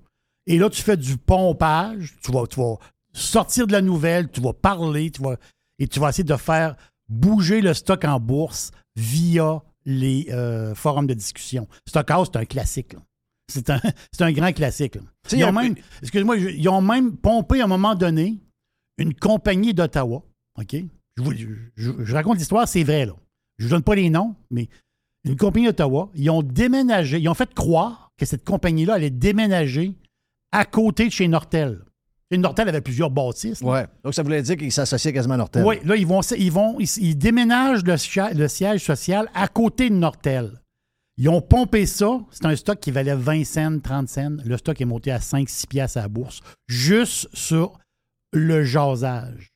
Et 0.47 0.57
là, 0.57 0.69
tu 0.69 0.81
fais 0.81 0.97
du 0.97 1.17
pompage, 1.17 2.15
tu 2.23 2.31
vas, 2.31 2.47
tu 2.47 2.59
vas 2.59 2.75
sortir 3.13 3.67
de 3.67 3.71
la 3.71 3.81
nouvelle, 3.81 4.29
tu 4.31 4.41
vas 4.41 4.53
parler, 4.53 5.11
tu 5.11 5.21
vas, 5.21 5.35
et 5.77 5.87
tu 5.87 5.99
vas 5.99 6.09
essayer 6.09 6.23
de 6.23 6.35
faire 6.35 6.75
bouger 7.07 7.61
le 7.61 7.73
stock 7.75 8.03
en 8.05 8.19
bourse 8.19 8.71
via 8.95 9.61
les 9.85 10.27
euh, 10.31 10.73
forums 10.73 11.07
de 11.07 11.13
discussion. 11.13 11.67
Stockhouse, 11.87 12.29
c'est 12.33 12.39
un 12.39 12.45
classique. 12.45 12.93
là. 12.93 12.99
C'est 13.47 13.69
un, 13.69 13.79
c'est 14.11 14.23
un 14.23 14.31
grand 14.31 14.51
classique. 14.53 14.97
Ils 15.31 15.43
ont, 15.43 15.51
même, 15.51 15.75
excuse-moi, 16.01 16.37
ils 16.37 16.67
ont 16.69 16.81
même 16.81 17.15
pompé 17.15 17.61
à 17.61 17.65
un 17.65 17.67
moment 17.67 17.93
donné 17.95 18.39
une 19.03 19.13
compagnie 19.13 19.73
d'Ottawa. 19.73 20.23
OK? 20.59 20.75
Je, 21.17 21.23
vous- 21.23 21.31
je- 21.33 21.47
je- 21.75 21.91
je 22.03 22.13
raconte 22.13 22.37
l'histoire, 22.37 22.67
c'est 22.67 22.83
vrai. 22.83 23.05
là. 23.05 23.13
Je 23.57 23.65
ne 23.65 23.69
donne 23.71 23.83
pas 23.83 23.95
les 23.95 24.09
noms, 24.09 24.35
mais 24.51 24.67
une 25.25 25.35
compagnie 25.35 25.65
d'Ottawa, 25.65 26.09
ils 26.15 26.29
ont 26.29 26.41
déménagé, 26.43 27.19
ils 27.19 27.27
ont 27.29 27.33
fait 27.33 27.53
croire 27.53 28.11
que 28.17 28.25
cette 28.25 28.45
compagnie-là 28.45 28.95
allait 28.95 29.09
déménager 29.09 29.93
à 30.51 30.65
côté 30.65 31.07
de 31.07 31.11
chez 31.11 31.27
Nortel. 31.27 31.79
Et 32.31 32.37
Nortel 32.37 32.69
avait 32.69 32.81
plusieurs 32.81 33.09
bâtisses. 33.09 33.61
Ouais. 33.61 33.87
Donc, 34.03 34.13
ça 34.13 34.21
voulait 34.23 34.41
dire 34.43 34.55
qu'ils 34.55 34.71
s'associaient 34.71 35.11
quasiment 35.13 35.33
à 35.33 35.37
Nortel. 35.37 35.65
Oui, 35.65 35.77
là, 35.83 35.95
ils 35.95 36.05
vont, 36.05 36.21
ils 36.21 36.51
vont, 36.51 36.79
ils, 36.79 36.87
ils 36.99 37.17
déménagent 37.17 37.83
le, 37.83 37.95
le 38.37 38.47
siège 38.47 38.83
social 38.83 39.29
à 39.33 39.47
côté 39.47 39.89
de 39.89 39.95
Nortel. 39.95 40.61
Ils 41.17 41.27
ont 41.27 41.41
pompé 41.41 41.85
ça. 41.85 42.19
C'est 42.31 42.45
un 42.45 42.55
stock 42.55 42.79
qui 42.79 42.91
valait 42.91 43.15
20 43.15 43.43
cents, 43.45 43.79
30 43.79 44.07
cents. 44.07 44.37
Le 44.45 44.57
stock 44.57 44.79
est 44.79 44.85
monté 44.85 45.11
à 45.11 45.17
5-6 45.17 45.67
piastres 45.67 45.97
à 45.97 46.01
la 46.03 46.07
bourse, 46.07 46.39
juste 46.67 47.27
sur 47.33 47.77
le 48.33 48.63
jasage. 48.63 49.51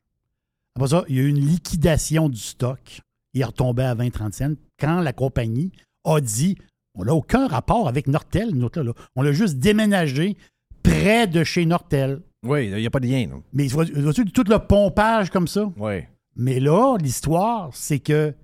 Après 0.75 0.89
ça, 0.89 1.03
il 1.07 1.15
y 1.15 1.19
a 1.19 1.23
eu 1.23 1.27
une 1.29 1.39
liquidation 1.45 2.29
du 2.29 2.39
stock. 2.39 3.01
Il 3.33 3.41
est 3.41 3.45
retombé 3.45 3.83
à 3.83 3.95
20-30 3.95 4.31
cents 4.31 4.53
quand 4.79 5.01
la 5.01 5.13
compagnie 5.13 5.71
a 6.05 6.19
dit 6.19 6.57
on 6.95 7.05
n'a 7.05 7.13
aucun 7.15 7.47
rapport 7.47 7.87
avec 7.87 8.07
Nortel, 8.07 8.49
là. 8.55 8.93
On 9.15 9.21
l'a 9.23 9.31
juste 9.31 9.57
déménagé 9.57 10.37
près 10.83 11.25
de 11.27 11.43
chez 11.43 11.65
Nortel. 11.65 12.21
Oui, 12.45 12.67
il 12.67 12.75
n'y 12.75 12.85
a 12.85 12.89
pas 12.91 12.99
de 12.99 13.07
lien. 13.07 13.27
là. 13.27 13.35
Mais 13.53 13.67
vois- 13.67 13.85
vois-tu 13.85 14.25
tout 14.25 14.43
le 14.47 14.59
pompage 14.59 15.29
comme 15.31 15.47
ça? 15.47 15.71
Oui. 15.77 16.03
Mais 16.35 16.59
là, 16.59 16.97
l'histoire, 16.97 17.69
c'est 17.73 17.99
que 17.99 18.35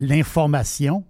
l'information 0.00 1.04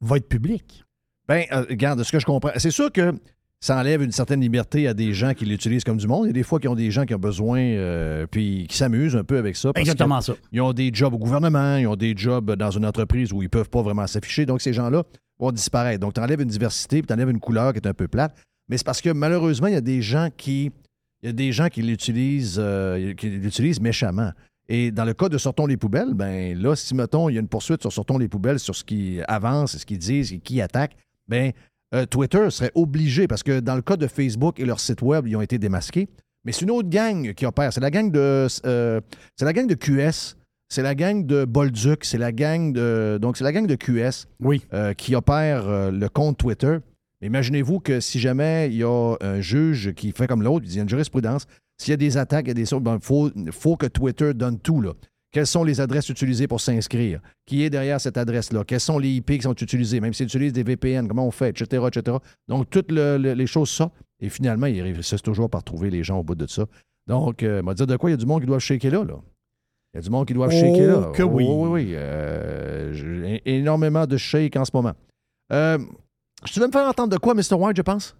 va 0.00 0.16
être 0.16 0.28
publique. 0.28 0.84
Ben, 1.26 1.44
euh, 1.52 1.66
regarde, 1.68 2.02
ce 2.02 2.12
que 2.12 2.18
je 2.20 2.26
comprends, 2.26 2.50
c'est 2.56 2.70
sûr 2.70 2.90
que 2.92 3.12
ça 3.60 3.76
enlève 3.76 4.02
une 4.02 4.12
certaine 4.12 4.40
liberté 4.40 4.86
à 4.86 4.94
des 4.94 5.12
gens 5.12 5.34
qui 5.34 5.44
l'utilisent 5.44 5.82
comme 5.82 5.96
du 5.96 6.06
monde. 6.06 6.26
Il 6.26 6.28
y 6.28 6.30
a 6.30 6.34
des 6.34 6.42
fois 6.44 6.60
qui 6.60 6.68
ont 6.68 6.76
des 6.76 6.90
gens 6.90 7.04
qui 7.04 7.14
ont 7.14 7.18
besoin, 7.18 7.58
euh, 7.60 8.26
puis 8.30 8.66
qui 8.68 8.76
s'amusent 8.76 9.16
un 9.16 9.24
peu 9.24 9.36
avec 9.36 9.56
ça. 9.56 9.72
parce 9.72 9.82
Exactement 9.82 10.20
ça. 10.20 10.34
Ils 10.52 10.60
ont 10.60 10.72
des 10.72 10.90
jobs 10.92 11.12
au 11.12 11.18
gouvernement, 11.18 11.76
ils 11.76 11.86
ont 11.88 11.96
des 11.96 12.14
jobs 12.16 12.54
dans 12.54 12.70
une 12.70 12.86
entreprise 12.86 13.32
où 13.32 13.42
ils 13.42 13.50
peuvent 13.50 13.70
pas 13.70 13.82
vraiment 13.82 14.06
s'afficher. 14.06 14.46
Donc, 14.46 14.60
ces 14.60 14.72
gens-là 14.72 15.02
vont 15.40 15.50
disparaître. 15.50 16.00
Donc, 16.00 16.14
tu 16.14 16.20
enlèves 16.20 16.40
une 16.40 16.48
diversité, 16.48 17.02
puis 17.02 17.08
tu 17.08 17.12
enlèves 17.12 17.30
une 17.30 17.40
couleur 17.40 17.72
qui 17.72 17.80
est 17.80 17.88
un 17.88 17.94
peu 17.94 18.06
plate. 18.06 18.36
Mais 18.68 18.78
c'est 18.78 18.86
parce 18.86 19.00
que 19.00 19.10
malheureusement, 19.10 19.66
il 19.66 19.74
y 19.74 19.76
a 19.76 19.80
des 19.80 20.02
gens 20.02 20.28
qui, 20.36 20.70
il 21.22 21.26
y 21.26 21.28
a 21.30 21.32
des 21.32 21.50
gens 21.50 21.68
qui 21.68 21.82
l'utilisent, 21.82 22.58
euh, 22.60 23.12
qui 23.14 23.28
l'utilisent 23.28 23.80
méchamment. 23.80 24.30
Et 24.68 24.90
dans 24.90 25.04
le 25.04 25.14
cas 25.14 25.28
de 25.28 25.38
Sortons 25.38 25.66
les 25.66 25.78
poubelles, 25.78 26.12
ben 26.14 26.56
là, 26.56 26.76
si, 26.76 26.94
mettons, 26.94 27.28
il 27.28 27.34
y 27.34 27.38
a 27.38 27.40
une 27.40 27.48
poursuite 27.48 27.80
sur 27.80 27.92
Sortons 27.92 28.18
les 28.18 28.28
poubelles, 28.28 28.60
sur 28.60 28.76
ce 28.76 28.84
qui 28.84 29.20
avance, 29.26 29.78
ce 29.78 29.86
qu'ils 29.86 29.98
disent 29.98 30.32
et 30.32 30.38
qui 30.38 30.60
attaque, 30.60 30.94
ben 31.26 31.52
euh, 31.94 32.06
Twitter 32.06 32.50
serait 32.50 32.72
obligé, 32.74 33.26
parce 33.26 33.42
que 33.42 33.60
dans 33.60 33.74
le 33.74 33.82
cas 33.82 33.96
de 33.96 34.06
Facebook 34.06 34.60
et 34.60 34.64
leur 34.64 34.80
site 34.80 35.02
web, 35.02 35.26
ils 35.26 35.36
ont 35.36 35.40
été 35.40 35.58
démasqués, 35.58 36.08
mais 36.44 36.52
c'est 36.52 36.62
une 36.62 36.70
autre 36.70 36.88
gang 36.88 37.32
qui 37.34 37.46
opère. 37.46 37.72
C'est 37.72 37.80
la 37.80 37.90
gang 37.90 38.10
de, 38.10 38.46
euh, 38.66 39.00
c'est 39.36 39.44
la 39.44 39.52
gang 39.52 39.66
de 39.66 39.74
QS, 39.74 40.36
c'est 40.68 40.82
la 40.82 40.94
gang 40.94 41.24
de 41.24 41.44
Bolduc, 41.44 42.04
c'est 42.04 42.18
la 42.18 42.32
gang 42.32 42.72
de, 42.72 43.18
donc 43.20 43.38
c'est 43.38 43.44
la 43.44 43.52
gang 43.52 43.66
de 43.66 43.74
QS 43.74 44.26
oui. 44.40 44.62
qui 44.98 45.14
opère 45.14 45.66
euh, 45.66 45.90
le 45.90 46.08
compte 46.08 46.36
Twitter. 46.36 46.78
Imaginez-vous 47.22 47.80
que 47.80 48.00
si 48.00 48.20
jamais 48.20 48.68
il 48.68 48.76
y 48.76 48.84
a 48.84 49.16
un 49.20 49.40
juge 49.40 49.92
qui 49.94 50.12
fait 50.12 50.26
comme 50.26 50.42
l'autre, 50.42 50.66
il 50.68 50.76
y 50.76 50.78
a 50.78 50.82
une 50.82 50.88
jurisprudence, 50.88 51.46
s'il 51.78 51.92
y 51.92 51.94
a 51.94 51.96
des 51.96 52.16
attaques, 52.16 52.46
il 52.46 52.48
y 52.48 52.50
a 52.50 52.54
des 52.54 52.66
choses, 52.66 52.82
il 52.84 52.98
faut, 53.00 53.30
faut 53.50 53.76
que 53.76 53.86
Twitter 53.86 54.34
donne 54.34 54.58
tout. 54.58 54.80
Là. 54.80 54.92
Quelles 55.30 55.46
sont 55.46 55.62
les 55.62 55.80
adresses 55.80 56.08
utilisées 56.08 56.46
pour 56.48 56.60
s'inscrire? 56.60 57.20
Qui 57.46 57.62
est 57.62 57.70
derrière 57.70 58.00
cette 58.00 58.16
adresse-là? 58.16 58.64
Quels 58.64 58.80
sont 58.80 58.98
les 58.98 59.10
IP 59.10 59.32
qui 59.32 59.42
sont 59.42 59.54
utilisés? 59.54 60.00
Même 60.00 60.14
s'ils 60.14 60.26
utilisent 60.26 60.54
des 60.54 60.62
VPN, 60.62 61.06
comment 61.06 61.26
on 61.26 61.30
fait, 61.30 61.50
etc., 61.50 61.84
etc. 61.86 62.16
Donc, 62.48 62.70
toutes 62.70 62.90
le- 62.90 63.18
le- 63.18 63.34
les 63.34 63.46
choses 63.46 63.68
sortent. 63.68 63.92
Et 64.20 64.30
finalement, 64.30 64.66
ils 64.66 64.80
réussissent 64.82 65.22
toujours 65.22 65.50
par 65.50 65.62
trouver 65.62 65.90
les 65.90 66.02
gens 66.02 66.18
au 66.18 66.22
bout 66.24 66.34
de 66.34 66.46
ça. 66.46 66.64
Donc, 67.06 67.42
euh, 67.42 67.62
m'a 67.62 67.74
dire 67.74 67.86
de 67.86 67.96
quoi? 67.96 68.08
Il 68.10 68.12
y 68.12 68.14
a 68.14 68.16
du 68.16 68.26
monde 68.26 68.40
qui 68.40 68.46
doit 68.46 68.58
shaker 68.58 68.90
là, 68.90 69.04
là? 69.04 69.14
Il 69.94 69.96
y 69.96 69.98
a 69.98 70.02
du 70.02 70.10
monde 70.10 70.26
qui 70.26 70.34
doit 70.34 70.48
Oh, 70.48 70.50
shaker 70.50 71.00
là? 71.00 71.12
que 71.14 71.22
oui. 71.22 71.46
oui, 71.48 71.68
oui. 71.68 71.92
Euh, 71.94 72.92
j'ai 72.94 73.42
énormément 73.44 74.06
de 74.06 74.16
shake 74.16 74.56
en 74.56 74.64
ce 74.64 74.70
moment. 74.74 74.92
Euh, 75.52 75.78
tu 76.44 76.58
veux 76.60 76.66
me 76.66 76.72
faire 76.72 76.88
entendre 76.88 77.10
de 77.12 77.18
quoi, 77.18 77.34
Mr. 77.34 77.54
White, 77.54 77.76
je 77.76 77.82
pense? 77.82 78.16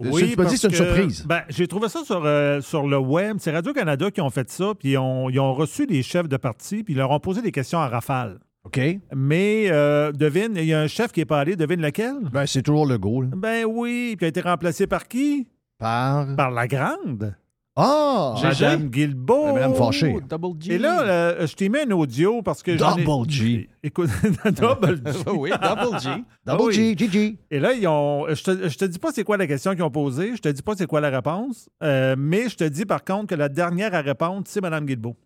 Dit 0.00 0.36
parce 0.36 0.54
c'est 0.54 0.68
une 0.68 0.74
surprise. 0.74 1.24
Ben, 1.26 1.42
j'ai 1.48 1.66
trouvé 1.66 1.88
ça 1.88 2.04
sur, 2.04 2.22
euh, 2.24 2.60
sur 2.60 2.86
le 2.86 2.98
web. 2.98 3.36
C'est 3.40 3.50
Radio-Canada 3.50 4.10
qui 4.10 4.20
ont 4.20 4.30
fait 4.30 4.50
ça, 4.50 4.72
puis 4.78 4.92
ils 4.92 4.98
ont, 4.98 5.30
ils 5.30 5.40
ont 5.40 5.54
reçu 5.54 5.86
des 5.86 6.02
chefs 6.02 6.28
de 6.28 6.36
parti, 6.36 6.82
puis 6.82 6.94
ils 6.94 6.96
leur 6.96 7.10
ont 7.10 7.20
posé 7.20 7.42
des 7.42 7.52
questions 7.52 7.78
à 7.78 7.88
rafale. 7.88 8.38
OK. 8.64 8.80
Mais 9.14 9.68
euh, 9.70 10.12
devine, 10.12 10.52
il 10.56 10.64
y 10.64 10.74
a 10.74 10.80
un 10.80 10.86
chef 10.86 11.12
qui 11.12 11.20
est 11.20 11.26
pas 11.26 11.40
allé, 11.40 11.56
devine 11.56 11.80
lequel? 11.80 12.14
Ben, 12.32 12.46
c'est 12.46 12.62
toujours 12.62 12.86
le 12.86 12.98
goal. 12.98 13.30
Ben 13.34 13.64
oui, 13.64 14.14
puis 14.16 14.24
il 14.24 14.26
a 14.26 14.28
été 14.28 14.40
remplacé 14.40 14.86
par 14.86 15.08
qui? 15.08 15.48
Par? 15.78 16.36
Par 16.36 16.50
la 16.50 16.66
grande. 16.66 17.34
Ah! 17.82 18.34
Madame 18.42 18.88
Guilbeault. 18.88 19.54
Madame 19.54 19.74
fâchée. 19.74 20.16
Double 20.28 20.60
G. 20.62 20.74
Et 20.74 20.78
là, 20.78 21.02
euh, 21.02 21.46
je 21.46 21.54
t'ai 21.54 21.68
mis 21.68 21.78
un 21.78 21.90
audio 21.92 22.42
parce 22.42 22.62
que 22.62 22.72
ai- 22.72 22.76
Double 22.76 23.30
G. 23.30 23.68
Écoute, 23.82 24.10
double 24.44 25.00
G. 25.06 25.18
oui, 25.34 25.50
double 25.50 25.98
G. 26.00 26.10
Double 26.44 26.62
Oui. 26.62 26.74
G, 26.74 26.94
GG. 26.96 27.38
Et 27.50 27.58
là, 27.58 27.72
ils 27.72 27.86
ont. 27.88 28.26
Je 28.28 28.42
te, 28.42 28.68
je 28.68 28.76
te 28.78 28.84
dis 28.84 28.98
pas 28.98 29.12
c'est 29.12 29.24
quoi 29.24 29.36
la 29.36 29.46
question 29.46 29.72
qu'ils 29.72 29.82
ont 29.82 29.90
posée, 29.90 30.36
je 30.36 30.40
te 30.42 30.48
dis 30.48 30.62
pas 30.62 30.74
c'est 30.76 30.86
quoi 30.86 31.00
la 31.00 31.10
réponse, 31.10 31.68
euh, 31.82 32.14
mais 32.18 32.48
je 32.48 32.56
te 32.56 32.64
dis 32.64 32.84
par 32.84 33.04
contre 33.04 33.28
que 33.28 33.34
la 33.34 33.48
dernière 33.48 33.94
à 33.94 34.00
répondre, 34.02 34.42
c'est 34.46 34.60
Mme 34.60 34.84
Guilbeault. 34.86 35.16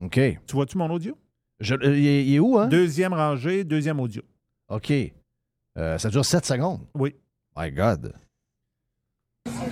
OK. 0.00 0.14
Tu 0.14 0.38
vois-tu 0.52 0.78
mon 0.78 0.88
audio? 0.90 1.16
Je- 1.60 1.74
euh, 1.74 1.98
il, 1.98 2.06
est, 2.06 2.24
il 2.24 2.34
est 2.36 2.38
où, 2.38 2.56
hein? 2.58 2.68
Deuxième 2.68 3.12
rangée, 3.12 3.64
deuxième 3.64 3.98
audio. 4.00 4.22
OK. 4.68 4.92
Euh, 5.76 5.98
ça 5.98 6.08
dure 6.08 6.24
7 6.24 6.46
secondes. 6.46 6.80
Oui. 6.94 7.14
My 7.56 7.70
God. 7.72 8.12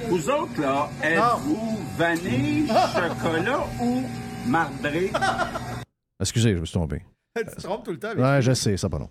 Vous 0.08 0.30
autres, 0.30 0.60
là, 0.60 0.88
êtes-vous 1.02 1.78
vanille, 1.96 2.66
chocolat 2.94 3.60
ou 3.80 4.02
marbré? 4.46 5.10
Excusez, 6.20 6.54
je 6.54 6.60
me 6.60 6.64
suis 6.64 6.74
trompé. 6.74 7.02
tu 7.36 7.44
te 7.44 7.62
trompes 7.62 7.84
tout 7.84 7.90
le 7.92 7.98
temps. 7.98 8.14
Ouais, 8.16 8.40
je 8.40 8.52
sais, 8.52 8.76
ça 8.76 8.88
pas 8.88 8.98
non. 8.98 9.10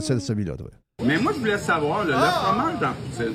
C'est 0.00 0.20
celui-là, 0.20 0.56
toi. 0.56 0.68
Mais 1.04 1.16
moi, 1.16 1.32
je 1.32 1.38
voulais 1.38 1.58
savoir, 1.58 2.04
là, 2.04 2.16
le 2.16 2.30
fromage 2.32 2.80
dans 2.80 2.92
poutine, 2.92 3.34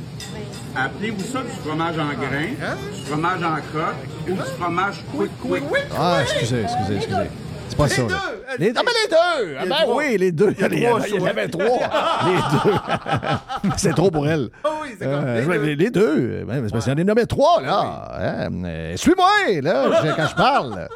appelez-vous 0.75 1.23
ça 1.23 1.41
du 1.41 1.49
fromage 1.49 1.97
en 1.97 2.13
grains, 2.13 2.75
du 2.93 3.05
fromage 3.05 3.43
en 3.43 3.55
crotte 3.55 3.95
ou 4.27 4.33
du 4.33 4.41
fromage 4.59 4.95
quick 5.15 5.31
quick? 5.39 5.63
Ah, 5.97 6.19
excusez, 6.23 6.63
excusez, 6.63 6.95
excusez. 6.97 7.29
C'est 7.73 7.77
pas 7.77 7.89
ça. 7.89 8.01
là. 8.03 8.21
Les 8.59 8.71
Ah, 8.75 8.81
mais 8.85 8.91
les 9.01 9.09
deux! 9.09 9.57
Ah, 9.59 9.65
ben 9.65 9.75
trois. 9.83 9.95
oui, 9.97 10.17
les 10.17 10.31
deux. 10.31 10.55
Il 10.71 10.79
y 10.79 10.87
en 10.87 11.25
avait 11.25 11.47
trois. 11.47 11.65
les 12.25 12.71
deux. 12.71 13.71
c'est 13.77 13.93
trop 13.93 14.11
pour 14.11 14.27
elle. 14.27 14.49
Ah 14.63 14.69
oui, 14.81 14.89
c'est 14.99 15.05
comme 15.05 15.13
Euh, 15.25 15.41
les 15.41 15.45
deux. 15.45 15.75
les, 15.75 15.89
deux. 15.89 16.45
C'est 16.47 16.71
parce 16.71 16.83
qu'il 16.85 16.93
y 16.93 16.95
en 16.95 16.99
a 16.99 17.03
nommé 17.03 17.25
trois, 17.25 17.61
là. 17.61 18.11
Hein, 18.47 18.63
euh, 18.65 18.95
Suis-moi, 18.97 19.61
là, 19.61 20.13
quand 20.15 20.27
je 20.27 20.35
parle. 20.35 20.87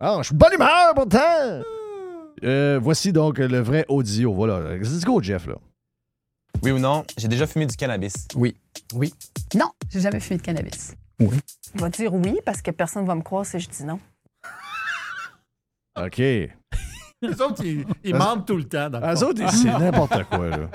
Ah, 0.00 0.16
je 0.18 0.24
suis 0.24 0.34
de 0.34 0.38
bonne 0.38 0.54
humeur, 0.54 0.92
pourtant. 0.94 1.62
Euh, 2.42 2.78
voici 2.82 3.12
donc 3.12 3.38
le 3.38 3.60
vrai 3.60 3.84
audio. 3.88 4.32
Voilà. 4.34 4.74
Let's 4.76 5.04
go, 5.04 5.22
Jeff, 5.22 5.46
là. 5.46 5.54
Oui 6.62 6.70
ou 6.72 6.78
non, 6.78 7.04
j'ai 7.18 7.28
déjà 7.28 7.46
fumé 7.46 7.66
du 7.66 7.76
cannabis. 7.76 8.14
Oui. 8.34 8.56
Oui. 8.94 9.12
Non, 9.54 9.70
j'ai 9.90 10.00
jamais 10.00 10.20
fumé 10.20 10.38
de 10.38 10.42
cannabis. 10.42 10.94
Oui. 11.20 11.38
Je 11.76 11.82
vais 11.84 11.90
dire 11.90 12.14
oui 12.14 12.38
parce 12.44 12.60
que 12.62 12.70
personne 12.70 13.04
va 13.06 13.14
me 13.14 13.22
croire 13.22 13.46
si 13.46 13.58
je 13.60 13.68
dis 13.68 13.84
non. 13.84 13.98
OK. 15.96 16.18
Les 16.18 16.50
autres, 17.40 17.64
ils, 17.64 18.14
mentent 18.14 18.46
tout 18.46 18.56
le 18.56 18.64
temps. 18.64 18.90
Dans 18.90 19.00
le 19.00 19.06
Eux 19.06 19.16
fond. 19.16 19.26
autres, 19.28 19.50
c'est 19.50 19.78
n'importe 19.78 20.24
quoi, 20.24 20.50
là. 20.50 20.68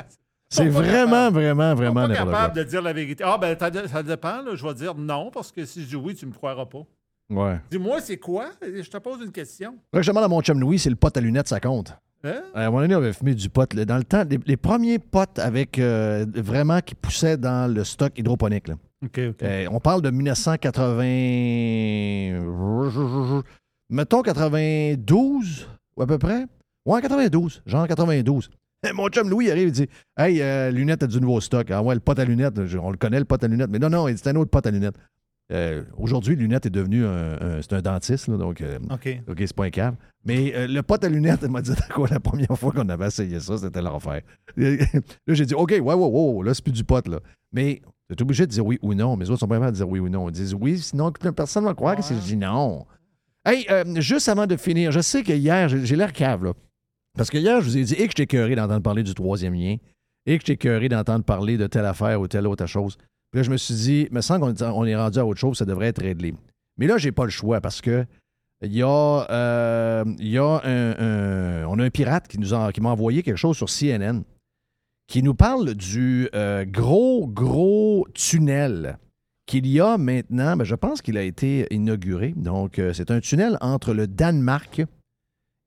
C'est 0.51 0.67
vraiment, 0.67 1.29
vraiment, 1.29 1.75
vraiment 1.75 2.01
pas 2.01 2.07
n'importe 2.07 2.29
quoi. 2.29 2.37
capable 2.39 2.55
de 2.55 2.63
dire 2.63 2.81
la 2.81 2.91
vérité. 2.93 3.23
Ah, 3.23 3.37
ben, 3.37 3.55
ça 3.59 3.69
ça 3.87 4.01
dépend. 4.01 4.41
là. 4.41 4.55
Je 4.55 4.65
vais 4.65 4.73
dire 4.73 4.95
non, 4.95 5.29
parce 5.29 5.51
que 5.51 5.63
si 5.63 5.83
je 5.83 5.89
dis 5.89 5.95
oui, 5.95 6.15
tu 6.15 6.25
me 6.25 6.31
croiras 6.33 6.65
pas. 6.65 6.81
Ouais. 7.29 7.59
Dis-moi, 7.69 8.01
c'est 8.01 8.17
quoi? 8.17 8.47
Je 8.61 8.89
te 8.89 8.97
pose 8.97 9.21
une 9.23 9.31
question. 9.31 9.75
Là, 9.93 10.01
je 10.01 10.09
demande 10.09 10.23
à 10.23 10.27
mon 10.27 10.41
chum 10.41 10.59
Louis, 10.59 10.79
c'est 10.79 10.89
le 10.89 10.95
pot 10.95 11.15
à 11.15 11.21
lunettes, 11.21 11.49
ça 11.49 11.59
compte. 11.59 11.93
Hein? 12.23 12.41
À 12.55 12.63
un 12.63 12.65
moment 12.65 12.79
donné, 12.81 12.95
on 12.95 12.97
avait 12.97 13.13
fumé 13.13 13.35
du 13.35 13.47
pot. 13.47 13.71
là. 13.75 13.85
Dans 13.85 13.97
le 13.97 14.03
temps, 14.03 14.23
les, 14.27 14.39
les 14.43 14.57
premiers 14.57 14.97
potes 14.97 15.37
avec 15.37 15.77
euh, 15.77 16.25
vraiment 16.35 16.79
qui 16.81 16.95
poussaient 16.95 17.37
dans 17.37 17.71
le 17.71 17.83
stock 17.83 18.17
hydroponique. 18.17 18.69
là. 18.69 18.73
OK, 19.05 19.19
OK. 19.29 19.43
Euh, 19.43 19.67
on 19.71 19.79
parle 19.79 20.01
de 20.01 20.09
1980. 20.09 20.97
Mettons 23.89 24.21
92, 24.21 25.67
ou 25.97 26.01
à 26.01 26.07
peu 26.07 26.17
près. 26.17 26.45
Ouais, 26.85 27.01
92. 27.01 27.61
Genre 27.65 27.87
92. 27.87 28.49
Et 28.87 28.93
Mon 28.93 29.09
chum 29.09 29.29
Louis 29.29 29.51
arrive 29.51 29.67
et 29.67 29.71
dit 29.71 29.87
Hey, 30.17 30.41
euh, 30.41 30.71
lunettes, 30.71 30.99
t'as 30.99 31.07
du 31.07 31.19
nouveau 31.19 31.41
stock. 31.41 31.69
Ah 31.71 31.81
ouais, 31.83 31.95
le 31.95 31.99
pot 31.99 32.17
à 32.17 32.23
lunettes, 32.25 32.59
on 32.81 32.91
le 32.91 32.97
connaît, 32.97 33.19
le 33.19 33.25
pot 33.25 33.43
à 33.43 33.47
lunettes. 33.47 33.69
Mais 33.69 33.79
non, 33.79 33.89
non, 33.89 34.05
c'est 34.15 34.27
un 34.29 34.35
autre 34.35 34.49
pot 34.51 34.65
à 34.65 34.71
lunettes. 34.71 34.95
Euh, 35.51 35.83
Aujourd'hui, 35.97 36.35
lunettes 36.35 36.67
est 36.67 36.69
devenu 36.69 37.05
un, 37.05 37.33
un- 37.41 37.61
c'est 37.61 37.73
un 37.73 37.81
dentiste, 37.81 38.27
là, 38.27 38.37
donc 38.37 38.61
euh, 38.61 38.77
OK. 38.91 39.19
OK, 39.27 39.37
c'est 39.39 39.55
pas 39.55 39.65
un 39.65 39.69
cave. 39.71 39.95
Mais 40.23 40.53
euh, 40.55 40.67
le 40.67 40.83
pot 40.83 41.03
à 41.03 41.09
lunettes, 41.09 41.39
elle 41.43 41.49
m'a 41.49 41.61
dit 41.63 41.71
quoi 41.93 42.07
la 42.09 42.19
première 42.19 42.55
fois 42.57 42.71
qu'on 42.71 42.87
avait 42.87 43.07
essayé 43.07 43.39
ça, 43.39 43.57
c'était 43.57 43.81
l'enfer. 43.81 44.21
là, 44.57 44.77
j'ai 45.27 45.45
dit 45.47 45.55
OK, 45.55 45.71
ouais, 45.71 45.79
ouais, 45.81 45.93
ouais, 45.95 46.45
là, 46.45 46.53
c'est 46.53 46.63
plus 46.63 46.71
du 46.71 46.83
pot, 46.83 47.05
là. 47.07 47.19
Mais 47.51 47.81
tu 48.09 48.15
es 48.15 48.21
obligé 48.21 48.45
de 48.45 48.51
dire 48.51 48.65
oui 48.65 48.77
ou 48.83 48.93
non. 48.93 49.17
Mes 49.17 49.27
autres 49.29 49.39
sont 49.39 49.47
pas 49.47 49.59
de 49.59 49.75
dire 49.75 49.89
oui 49.89 49.99
ou 49.99 50.07
non. 50.07 50.29
Ils 50.29 50.33
disent 50.33 50.53
oui, 50.53 50.77
sinon 50.77 51.11
personne 51.11 51.63
ne 51.63 51.69
va 51.69 51.73
croire 51.73 51.95
que 51.95 52.03
c'est. 52.03 52.15
Je 52.15 52.19
dis 52.21 52.37
non. 52.37 52.85
Hey, 53.45 53.65
euh, 53.69 53.83
juste 54.01 54.27
avant 54.29 54.47
de 54.47 54.57
finir, 54.57 54.91
je 54.91 54.99
sais 54.99 55.23
que 55.23 55.31
hier, 55.33 55.69
j'ai 55.69 55.95
l'air 55.95 56.13
cave, 56.13 56.43
là. 56.43 56.53
Parce 57.17 57.29
que 57.29 57.37
hier, 57.37 57.61
je 57.61 57.65
vous 57.65 57.77
ai 57.77 57.83
dit, 57.83 57.93
et 57.93 58.05
que 58.07 58.11
j'étais 58.15 58.27
cœuré 58.27 58.55
d'entendre 58.55 58.81
parler 58.83 59.03
du 59.03 59.13
troisième 59.13 59.53
lien, 59.53 59.77
et 60.25 60.37
que 60.37 60.45
j'étais 60.45 60.57
cœuré 60.57 60.89
d'entendre 60.89 61.23
parler 61.23 61.57
de 61.57 61.67
telle 61.67 61.85
affaire 61.85 62.19
ou 62.21 62.27
telle 62.27 62.47
autre 62.47 62.65
chose. 62.65 62.97
Puis 63.31 63.39
là, 63.39 63.43
je 63.43 63.49
me 63.51 63.57
suis 63.57 63.73
dit, 63.73 64.07
me 64.11 64.21
semble 64.21 64.53
qu'on 64.55 64.85
est- 64.85 64.95
rendu 64.95 65.19
à 65.19 65.25
autre 65.25 65.39
chose, 65.39 65.57
ça 65.57 65.65
devrait 65.65 65.87
être 65.87 66.01
réglé. 66.01 66.33
Mais 66.77 66.87
là, 66.87 66.97
j'ai 66.97 67.11
pas 67.11 67.25
le 67.25 67.29
choix 67.31 67.61
parce 67.61 67.81
que 67.81 68.05
il 68.61 68.73
y 68.73 68.83
a, 68.83 69.25
euh, 69.29 70.03
y 70.19 70.37
a 70.37 70.61
un, 70.63 70.91
un- 70.99 71.65
on 71.67 71.79
a 71.79 71.83
un 71.85 71.89
pirate 71.89 72.27
qui 72.27 72.37
nous 72.39 72.53
a, 72.53 72.71
qui 72.73 72.81
m'a 72.81 72.89
envoyé 72.89 73.23
quelque 73.23 73.37
chose 73.37 73.55
sur 73.55 73.69
CNN 73.69 74.23
qui 75.07 75.23
nous 75.23 75.33
parle 75.33 75.73
du 75.75 76.27
euh, 76.35 76.65
gros, 76.65 77.25
gros 77.27 78.05
tunnel 78.13 78.97
qu'il 79.49 79.65
y 79.65 79.81
a 79.81 79.97
maintenant. 79.97 80.55
Ben, 80.55 80.63
je 80.63 80.75
pense 80.75 81.01
qu'il 81.01 81.17
a 81.17 81.23
été 81.23 81.65
inauguré. 81.73 82.33
Donc, 82.37 82.77
euh, 82.77 82.93
c'est 82.93 83.09
un 83.09 83.19
tunnel 83.19 83.57
entre 83.61 83.95
le 83.95 84.05
Danemark 84.05 84.83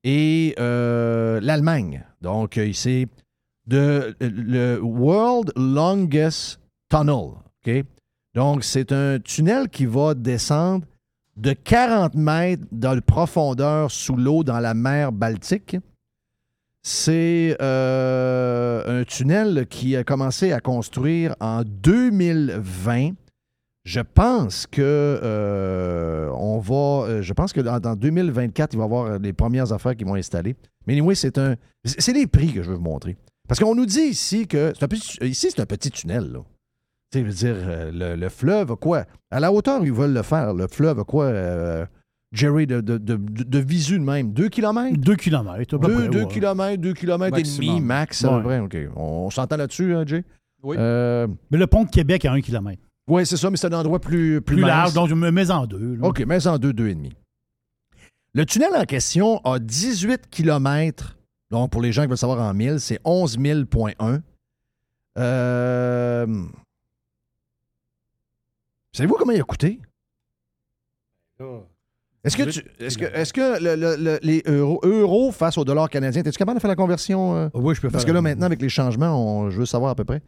et 0.05 0.55
euh, 0.57 1.41
l'Allemagne. 1.41 2.05
Donc, 2.21 2.57
euh, 2.57 2.71
de, 3.67 4.15
le 4.21 4.79
World 4.79 5.51
Longest 5.57 6.61
Tunnel. 6.89 7.83
Donc, 8.33 8.63
c'est 8.63 8.93
un 8.93 9.19
tunnel 9.19 9.67
qui 9.67 9.85
va 9.85 10.13
descendre 10.13 10.85
de 11.35 11.51
40 11.51 12.15
mètres 12.15 12.63
dans 12.71 12.93
le 12.93 13.01
profondeur 13.01 13.91
sous 13.91 14.15
l'eau 14.15 14.45
dans 14.45 14.59
la 14.59 14.73
mer 14.73 15.11
Baltique. 15.11 15.75
C'est 16.83 17.57
un 17.59 19.03
tunnel 19.07 19.67
qui 19.69 19.95
a 19.95 20.03
commencé 20.03 20.53
à 20.53 20.59
construire 20.61 21.35
en 21.39 21.63
2020. 21.63 23.11
Je 23.85 23.99
pense 23.99 24.65
que 24.65 24.81
euh, 24.81 26.29
on 26.35 26.59
va. 26.59 27.07
euh, 27.09 27.21
Je 27.21 27.33
pense 27.33 27.51
que 27.51 27.61
dans, 27.61 27.79
dans 27.79 27.95
2024, 27.95 28.73
il 28.73 28.77
va 28.77 28.83
y 28.83 28.85
avoir 28.85 29.19
les 29.19 29.33
premières 29.33 29.71
affaires 29.73 29.95
qui 29.95 30.03
vont 30.05 30.15
installer. 30.15 30.55
Mais 30.87 30.93
anyway, 30.93 31.15
c'est 31.15 31.37
un. 31.37 31.55
C'est 31.83 32.13
les 32.13 32.27
prix 32.27 32.53
que 32.53 32.63
je 32.63 32.69
veux 32.69 32.75
vous 32.77 32.81
montrer. 32.81 33.17
Parce 33.47 33.59
qu'on 33.59 33.75
nous 33.75 33.85
dit 33.85 33.99
ici 34.01 34.47
que. 34.47 34.71
c'est 34.75 34.83
un 34.83 34.87
petit- 34.87 35.17
ici, 35.21 35.49
c'est 35.53 35.61
un 35.61 35.65
petit 35.65 35.91
tunnel, 35.91 36.31
là. 36.31 36.39
Tu 37.11 37.19
sais, 37.19 37.25
je 37.25 37.25
veux 37.25 37.33
dire, 37.33 37.55
euh, 37.57 37.91
le, 37.93 38.15
le 38.19 38.29
fleuve, 38.29 38.75
quoi? 38.77 39.03
À 39.29 39.39
la 39.39 39.51
hauteur 39.51 39.83
ils 39.83 39.91
veulent 39.91 40.13
le 40.13 40.23
faire, 40.23 40.53
le 40.53 40.67
fleuve, 40.67 41.03
quoi? 41.03 41.25
euh, 41.25 41.85
Jerry, 42.31 42.65
de, 42.65 42.81
de, 42.81 42.97
de, 42.97 43.15
de 43.17 43.59
visu 43.59 43.99
de 43.99 44.03
même. 44.03 44.31
2 44.33 44.47
km? 44.49 44.97
2 44.97 45.15
km. 45.17 45.59
2 45.77 46.25
km, 46.25 46.77
2 46.81 46.93
km 46.93 47.37
et 47.37 47.43
demi 47.43 47.67
Maximum. 47.67 47.83
max, 47.83 48.23
à 48.23 48.29
peu 48.39 48.43
près. 48.67 48.87
On, 48.95 49.25
on 49.25 49.29
s'entend 49.29 49.57
là-dessus, 49.57 49.93
hein, 49.93 50.03
Jay? 50.07 50.23
Oui. 50.63 50.77
Euh, 50.79 51.27
Mais 51.51 51.57
le 51.59 51.67
pont 51.67 51.83
de 51.83 51.89
Québec 51.91 52.25
à 52.25 52.31
1 52.31 52.41
km. 52.41 52.81
Oui, 53.07 53.25
c'est 53.25 53.37
ça, 53.37 53.49
mais 53.49 53.57
c'est 53.57 53.67
un 53.73 53.77
endroit 53.79 53.99
plus, 53.99 54.41
plus, 54.41 54.55
Plus 54.57 54.65
large, 54.65 54.93
donc 54.93 55.09
je 55.09 55.15
me 55.15 55.29
mets 55.31 55.51
en 55.51 55.65
deux. 55.65 55.95
là. 55.95 56.07
OK, 56.07 56.19
mets 56.21 56.47
en 56.47 56.57
deux, 56.57 56.73
deux 56.73 56.87
et 56.87 56.95
demi. 56.95 57.13
Le 58.33 58.45
tunnel 58.45 58.71
en 58.75 58.85
question 58.85 59.39
a 59.43 59.59
18 59.59 60.29
km. 60.29 61.17
Donc, 61.51 61.71
pour 61.71 61.81
les 61.81 61.91
gens 61.91 62.01
qui 62.03 62.07
veulent 62.07 62.17
savoir 62.17 62.39
en 62.41 62.53
mille, 62.53 62.79
c'est 62.79 62.99
11 63.03 63.37
000.1. 63.37 64.21
Euh... 65.19 66.43
Savez-vous 68.91 69.15
comment 69.15 69.31
il 69.33 69.39
a 69.41 69.43
coûté? 69.43 69.79
Est-ce 72.23 72.37
que, 72.37 72.43
tu- 72.49 72.63
est-ce 72.79 72.97
que, 72.97 73.05
est-ce 73.05 73.33
que 73.33 73.61
le- 73.61 73.75
le- 73.75 73.97
le- 73.97 74.19
les 74.23 74.41
euros, 74.47 74.79
euros 74.83 75.31
face 75.31 75.57
au 75.57 75.65
dollar 75.65 75.89
canadien, 75.89 76.21
es-tu 76.23 76.37
capable 76.37 76.57
de 76.57 76.61
faire 76.61 76.69
la 76.69 76.75
conversion? 76.75 77.35
euh? 77.35 77.49
Oui, 77.53 77.75
je 77.75 77.81
peux 77.81 77.89
Parce 77.89 78.03
faire- 78.05 78.11
que 78.11 78.15
là, 78.15 78.21
maintenant, 78.21 78.45
avec 78.45 78.61
les 78.61 78.69
changements, 78.69 79.13
on- 79.41 79.49
je 79.49 79.59
veux 79.59 79.65
savoir 79.65 79.91
à 79.91 79.95
peu 79.95 80.05
près. 80.05 80.21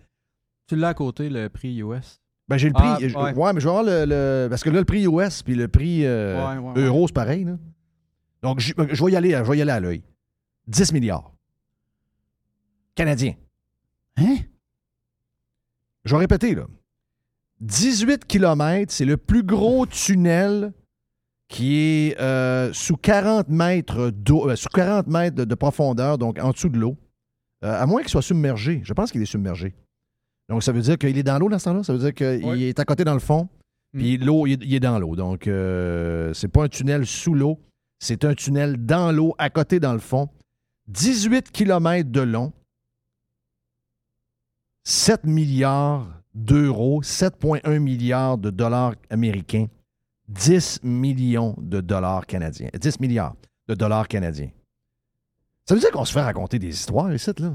Tu 0.68 0.76
l'as 0.76 0.90
à 0.90 0.94
côté, 0.94 1.30
le 1.30 1.48
prix 1.48 1.78
US. 1.78 2.20
Ben, 2.48 2.58
j'ai 2.58 2.68
le 2.68 2.74
prix. 2.74 2.84
Ah, 2.86 2.98
je- 3.02 3.16
ouais. 3.16 3.34
ouais. 3.34 3.54
mais 3.54 3.60
je 3.60 3.66
vais 3.68 3.76
avoir 3.76 3.84
le, 3.84 4.06
le- 4.06 4.48
Parce 4.50 4.64
que 4.64 4.70
là, 4.70 4.80
le 4.80 4.86
prix 4.86 5.06
US 5.06 5.42
puis 5.44 5.56
le 5.56 5.68
prix 5.68 6.06
euh, 6.06 6.38
Ouais, 6.54 6.58
ouais, 6.60 6.74
ouais. 6.74 6.82
euro, 6.84 7.08
c'est 7.08 7.14
pareil. 7.14 7.44
là. 7.44 7.58
Donc, 8.44 8.60
je, 8.60 8.74
je 8.92 9.04
vais 9.04 9.12
y 9.12 9.16
aller, 9.16 9.32
je 9.32 9.42
vais 9.52 9.58
y 9.58 9.62
aller 9.62 9.72
à 9.72 9.80
l'œil. 9.80 10.04
10 10.68 10.94
milliards. 10.94 11.32
Canadiens. 12.96 13.34
Hein? 14.18 14.36
Je 16.04 16.14
vais 16.16 16.20
répéter, 16.20 16.54
là. 16.56 16.66
18 17.62 18.26
km, 18.26 18.92
c'est 18.92 19.06
le 19.06 19.18
plus 19.18 19.42
gros 19.44 19.86
tunnel 19.86 20.74
qui 21.48 21.78
est 21.78 22.20
euh, 22.20 22.72
sous 22.74 22.98
40 22.98 23.50
mètres 23.50 24.10
d'eau, 24.12 24.50
euh, 24.50 24.56
sous 24.56 24.70
40 24.70 25.08
mètres 25.08 25.36
de, 25.36 25.46
de 25.46 25.56
profondeur, 25.56 26.18
donc 26.18 26.38
en 26.40 26.52
dessous 26.52 26.70
de 26.70 26.78
l'eau. 26.78 26.98
Euh, 27.64 27.82
à 27.82 27.86
moins 27.86 28.02
qu'il 28.02 28.10
soit 28.10 28.22
submergé. 28.22 28.82
Je 28.84 28.94
pense 28.94 29.12
qu'il 29.12 29.22
est 29.22 29.26
submergé. 29.26 29.74
Donc, 30.50 30.62
ça 30.64 30.72
veut 30.72 30.82
dire 30.82 30.98
qu'il 30.98 31.18
est 31.18 31.24
dans 31.24 31.40
l'eau 31.40 31.50
dans 31.50 31.58
ce 31.60 31.66
temps-là? 31.66 31.84
Ça 31.84 31.94
veut 31.94 32.00
dire 32.00 32.14
qu'il 32.14 32.62
est 32.64 32.80
à 32.80 32.86
côté 32.86 33.04
dans 33.04 33.14
le 33.16 33.20
fond, 33.20 33.48
puis 33.92 34.18
l'eau, 34.18 34.46
il, 34.46 34.54
est- 34.54 34.66
il 34.66 34.74
est 34.76 34.80
dans 34.80 35.00
l'eau. 35.00 35.16
Donc, 35.16 35.48
euh, 35.48 36.34
c'est 36.34 36.48
pas 36.48 36.64
un 36.64 36.68
tunnel 36.70 37.06
sous 37.06 37.34
l'eau, 37.34 37.60
c'est 38.00 38.26
un 38.26 38.34
tunnel 38.36 38.78
dans 38.86 39.12
l'eau, 39.12 39.34
à 39.38 39.50
côté 39.50 39.80
dans 39.80 39.94
le 39.94 40.00
fond. 40.00 40.30
18 40.88 41.52
km 41.52 42.12
de 42.12 42.22
long, 42.22 42.54
7 44.84 45.24
milliards 45.26 46.08
d'euros, 46.34 47.02
7,1 47.02 47.80
milliards 47.80 48.38
de 48.38 48.50
dollars 48.52 48.94
américains, 49.10 49.68
10 50.28 50.82
millions 50.84 51.56
de 51.58 51.82
dollars 51.82 52.26
canadiens. 52.28 52.70
10 52.80 53.00
milliards 53.00 53.36
de 53.68 53.74
dollars 53.74 54.08
canadiens. 54.08 54.50
Ça 55.68 55.74
veut 55.74 55.82
dire 55.82 55.90
qu'on 55.92 56.06
se 56.06 56.14
fait 56.14 56.22
raconter 56.22 56.60
des 56.60 56.70
histoires 56.70 57.12
ici, 57.14 57.32
là. 57.40 57.54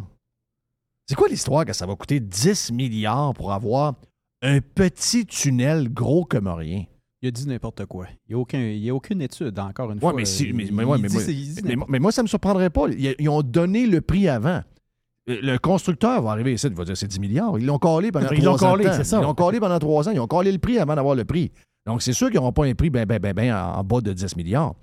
C'est 1.11 1.17
quoi 1.17 1.27
l'histoire 1.27 1.65
que 1.65 1.73
ça 1.73 1.87
va 1.87 1.97
coûter 1.97 2.21
10 2.21 2.71
milliards 2.71 3.35
pour 3.35 3.53
avoir 3.53 3.95
un 4.43 4.61
petit 4.61 5.27
tunnel 5.27 5.93
gros 5.93 6.25
comme 6.25 6.47
rien? 6.47 6.85
Il 7.21 7.27
a 7.27 7.31
dit 7.33 7.49
n'importe 7.49 7.85
quoi. 7.87 8.07
Il 8.29 8.35
n'y 8.35 8.35
a, 8.37 8.39
aucun- 8.39 8.93
aucune 8.95 9.21
étude, 9.21 9.59
encore 9.59 9.87
une 9.91 9.97
Ouais, 9.97 10.01
fois. 10.01 10.13
mais, 10.15 10.25
si- 10.25 10.45
Il- 10.45 10.55
mais, 10.55 10.67
il 10.67 10.73
mais- 10.73 10.85
ouais, 10.85 10.99
mais 10.99 11.09
dit- 11.09 11.63
moi, 11.75 11.87
mais- 11.89 11.99
mais 11.99 12.11
ça 12.13 12.23
ne 12.23 12.27
me 12.27 12.29
surprendrait 12.29 12.71
pas. 12.71 12.87
Ils, 12.91 13.17
ils 13.19 13.29
ont 13.29 13.43
donné 13.43 13.87
le 13.87 14.01
prix 14.01 14.29
avant. 14.29 14.63
Euh, 15.29 15.39
Le 15.43 15.59
constructeur 15.59 16.23
va 16.23 16.31
arriver 16.31 16.53
ici, 16.53 16.69
il 16.69 16.75
va 16.75 16.85
dire 16.85 16.97
c'est 16.97 17.09
10 17.09 17.19
milliards. 17.19 17.59
Ils 17.59 17.67
l'ont 17.67 17.79
collé 17.81 18.13
pendant 18.13 18.31
Ils 18.31 18.41
trois 18.45 18.65
ans. 18.65 18.71
collé, 18.77 18.85
ça. 19.03 19.19
Ils 19.19 19.23
l'ont 19.25 19.35
collé 19.35 19.59
pendant 19.59 19.81
trois 19.81 20.09
ans. 20.09 20.13
Ils 20.13 20.21
ont 20.21 20.29
collé 20.29 20.53
le 20.53 20.59
prix 20.59 20.79
avant 20.79 20.95
d'avoir 20.95 21.17
le 21.17 21.25
prix. 21.25 21.51
Donc, 21.87 22.03
c'est 22.03 22.13
sûr 22.13 22.29
qu'ils 22.29 22.37
n'auront 22.37 22.53
pas 22.53 22.67
un 22.67 22.75
prix 22.75 22.89
ben, 22.89 23.05
ben, 23.05 23.19
ben, 23.19 23.35
ben 23.35 23.53
en, 23.53 23.79
en 23.81 23.83
bas 23.85 24.01
de 24.01 24.13
10 24.13 24.37
milliards. 24.37 24.77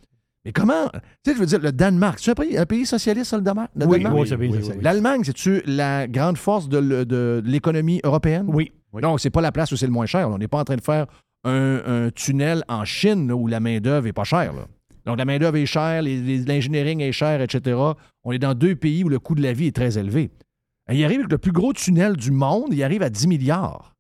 Mais 0.48 0.54
comment? 0.54 0.90
Tu 0.94 1.00
sais, 1.26 1.34
je 1.34 1.40
veux 1.42 1.46
dire, 1.46 1.60
le 1.60 1.74
Danemark, 1.74 2.20
c'est 2.20 2.32
un 2.32 2.34
pays, 2.34 2.58
un 2.58 2.66
pays 2.66 2.86
socialiste, 2.86 3.34
le 3.34 3.42
Danemark? 3.42 3.70
le 3.76 3.86
Oui, 3.86 3.98
Danemark? 3.98 4.16
oui, 4.18 4.28
c'est 4.30 4.36
un 4.36 4.38
pays 4.38 4.54
socialiste. 4.54 4.82
L'Allemagne, 4.82 5.22
c'est-tu 5.26 5.62
la 5.66 6.08
grande 6.08 6.38
force 6.38 6.70
de, 6.70 7.44
l'économie 7.46 8.00
européenne? 8.06 8.46
Oui. 8.48 8.72
Donc, 8.94 9.20
c'est 9.20 9.30
pas 9.30 9.42
la 9.42 9.52
place 9.52 9.74
où 9.74 9.76
c'est 9.76 9.86
le 9.88 9.92
moins 9.92 10.06
cher. 10.06 10.30
On 10.30 10.38
n'est 10.38 10.48
pas 10.48 10.60
en 10.60 10.64
train 10.64 10.78
de 10.78 10.82
faire 10.82 11.06
un, 11.44 12.06
un 12.06 12.10
tunnel 12.12 12.64
en 12.70 12.86
Chine 12.86 13.28
là, 13.28 13.36
où 13.36 13.48
la 13.48 13.60
main-d'œuvre 13.60 14.08
est 14.08 14.14
pas 14.14 14.24
chère. 14.24 14.54
là. 14.54 14.68
Donc, 15.06 15.18
la 15.18 15.26
main-d'œuvre 15.26 15.58
est 15.58 15.66
chère, 15.66 16.02
l'ingénierie 16.02 17.02
est 17.04 17.12
chère, 17.12 17.42
etc. 17.42 17.78
On 18.24 18.32
est 18.32 18.40
dans 18.40 18.54
deux 18.54 18.78
pays 18.78 19.04
où 19.04 19.10
le 19.10 19.20
coût 19.20 19.36
de 19.36 19.44
la 19.44 19.52
vie 19.52 19.68
est 19.68 19.76
très 19.76 19.98
élevé. 19.98 20.32
Et 20.90 20.96
il 20.96 21.04
arrive 21.04 21.20
avec 21.20 21.32
le 21.32 21.38
plus 21.38 21.52
gros 21.52 21.74
tunnel 21.74 22.16
du 22.16 22.32
monde, 22.32 22.70
il 22.72 22.82
arrive 22.84 23.02
à 23.02 23.10
10 23.10 23.28
milliards. 23.28 23.94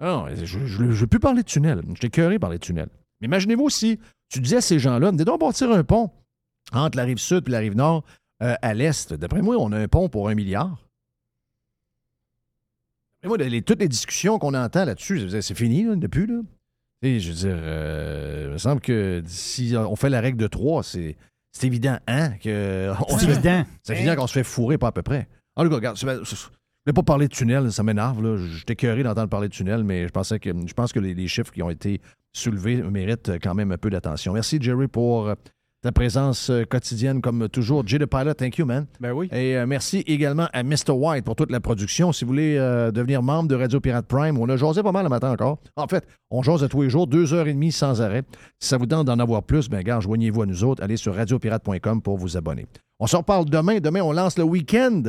Ah, 0.00 0.26
je 0.42 0.58
ne 0.58 0.90
veux 0.90 1.06
plus 1.06 1.20
parler 1.20 1.42
de 1.42 1.48
tunnel. 1.48 1.82
J'étais 1.94 2.10
cœuré 2.10 2.40
par 2.40 2.50
les 2.50 2.58
tunnels. 2.58 2.88
Mais 3.20 3.26
imaginez-vous 3.26 3.70
si 3.70 3.98
tu 4.28 4.40
disais 4.40 4.56
à 4.56 4.60
ces 4.60 4.78
gens-là, 4.78 5.10
venez 5.10 5.24
donc 5.24 5.40
bâtir 5.40 5.70
un 5.70 5.84
pont 5.84 6.10
entre 6.72 6.96
la 6.96 7.04
rive 7.04 7.18
sud 7.18 7.44
et 7.46 7.50
la 7.50 7.58
rive 7.60 7.76
nord 7.76 8.04
euh, 8.42 8.54
à 8.62 8.74
l'est. 8.74 9.12
D'après 9.14 9.40
moi, 9.42 9.56
on 9.58 9.72
a 9.72 9.78
un 9.78 9.88
pont 9.88 10.08
pour 10.08 10.28
un 10.28 10.34
milliard. 10.34 10.78
Et 13.22 13.28
moi, 13.28 13.36
les- 13.38 13.62
toutes 13.62 13.80
les 13.80 13.88
discussions 13.88 14.38
qu'on 14.38 14.54
entend 14.54 14.84
là-dessus, 14.84 15.28
c'est 15.40 15.54
fini, 15.54 15.84
là, 15.84 15.96
depuis. 15.96 16.26
Là. 16.26 16.40
Et 17.02 17.20
je 17.20 17.28
veux 17.30 17.36
dire, 17.36 17.56
euh, 17.58 18.44
il 18.48 18.52
me 18.52 18.58
semble 18.58 18.80
que 18.80 19.22
si 19.26 19.74
on 19.76 19.96
fait 19.96 20.10
la 20.10 20.20
règle 20.20 20.38
de 20.38 20.46
trois, 20.46 20.82
c'est 20.82 21.16
c'est 21.52 21.66
évident, 21.66 21.98
hein? 22.06 22.32
Que 22.42 22.92
on 23.08 23.18
C'est 23.18 23.28
évident. 23.28 23.64
C'est 23.82 23.96
évident 23.96 24.16
qu'on 24.16 24.26
se 24.26 24.32
fait 24.34 24.44
fourrer, 24.44 24.76
pas 24.76 24.88
à 24.88 24.92
peu 24.92 25.02
près. 25.02 25.28
En 25.56 25.62
tout 25.64 25.70
cas, 25.70 25.76
regarde, 25.76 25.96
je 25.96 26.06
ne 26.06 26.12
voulais 26.16 26.92
pas 26.94 27.02
parler 27.02 27.28
de 27.28 27.32
tunnel, 27.32 27.72
ça 27.72 27.82
m'énerve. 27.82 28.22
là. 28.22 28.36
J'étais 28.36 28.76
curieux 28.76 29.02
d'entendre 29.02 29.28
parler 29.30 29.48
de 29.48 29.54
tunnel, 29.54 29.82
mais 29.82 30.06
je, 30.06 30.12
pensais 30.12 30.38
que, 30.38 30.50
je 30.66 30.74
pense 30.74 30.92
que 30.92 31.00
les, 31.00 31.14
les 31.14 31.28
chiffres 31.28 31.52
qui 31.52 31.62
ont 31.62 31.70
été 31.70 32.00
soulevés 32.36 32.82
méritent 32.82 33.32
quand 33.42 33.54
même 33.54 33.72
un 33.72 33.78
peu 33.78 33.90
d'attention. 33.90 34.32
Merci, 34.32 34.58
Jerry, 34.60 34.88
pour 34.88 35.28
euh, 35.28 35.34
ta 35.86 35.92
présence 35.92 36.50
euh, 36.50 36.64
quotidienne, 36.64 37.20
comme 37.20 37.48
toujours. 37.48 37.86
Jay 37.86 37.98
the 37.98 38.06
Pilot, 38.06 38.34
thank 38.34 38.58
you, 38.58 38.66
man. 38.66 38.86
Ben 38.98 39.12
oui. 39.12 39.28
Et 39.30 39.56
euh, 39.56 39.66
merci 39.66 40.02
également 40.06 40.48
à 40.52 40.62
Mr. 40.62 40.90
White 40.90 41.24
pour 41.24 41.36
toute 41.36 41.52
la 41.52 41.60
production. 41.60 42.12
Si 42.12 42.24
vous 42.24 42.30
voulez 42.30 42.56
euh, 42.58 42.90
devenir 42.90 43.22
membre 43.22 43.48
de 43.48 43.54
Radio 43.54 43.78
Pirate 43.78 44.06
Prime, 44.06 44.36
on 44.38 44.48
a 44.48 44.56
jasé 44.56 44.82
pas 44.82 44.92
mal 44.92 45.04
le 45.04 45.10
matin 45.10 45.30
encore. 45.30 45.58
En 45.76 45.86
fait, 45.86 46.04
on 46.30 46.42
jase 46.42 46.64
à 46.64 46.68
tous 46.68 46.82
les 46.82 46.90
jours, 46.90 47.06
deux 47.06 47.34
heures 47.34 47.46
et 47.46 47.52
demie 47.52 47.72
sans 47.72 48.02
arrêt. 48.02 48.22
Si 48.58 48.68
ça 48.68 48.78
vous 48.78 48.86
tente 48.86 49.06
d'en 49.06 49.18
avoir 49.18 49.42
plus, 49.42 49.68
ben 49.68 49.82
gars, 49.82 50.00
joignez-vous 50.00 50.42
à 50.42 50.46
nous 50.46 50.64
autres. 50.64 50.82
Allez 50.82 50.96
sur 50.96 51.14
radiopirate.com 51.14 52.02
pour 52.02 52.16
vous 52.16 52.36
abonner. 52.36 52.66
On 52.98 53.06
se 53.06 53.16
reparle 53.16 53.44
demain. 53.44 53.78
Demain, 53.78 54.00
on 54.00 54.12
lance 54.12 54.38
le 54.38 54.44
week-end. 54.44 55.02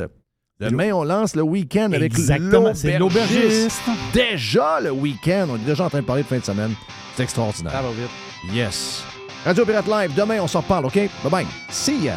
Demain, 0.60 0.92
on 0.92 1.04
lance 1.04 1.36
le 1.36 1.44
week-end 1.44 1.92
avec 1.94 2.02
Exactement, 2.18 2.74
c'est 2.74 2.98
l'aubergiste. 2.98 3.40
l'aubergiste. 3.40 3.82
Déjà 4.14 4.80
le 4.82 4.90
week-end. 4.92 5.48
On 5.52 5.56
est 5.56 5.60
déjà 5.60 5.86
en 5.86 5.90
train 5.90 6.00
de 6.02 6.06
parler 6.06 6.24
de 6.24 6.28
fin 6.28 6.40
de 6.40 6.44
semaine. 6.44 6.74
C'est 7.16 7.24
extraordinaire. 7.24 7.72
Ça 7.74 7.82
va 7.84 7.90
vite. 7.90 8.10
Yes. 8.56 9.04
Radio 9.46 9.66
Pirate 9.66 9.88
Live, 9.88 10.16
demain, 10.16 10.40
on 10.42 10.48
s'en 10.48 10.62
reparle, 10.62 10.86
OK? 10.88 10.98
Bye-bye. 11.24 11.46
See 11.70 12.06
ya. 12.06 12.16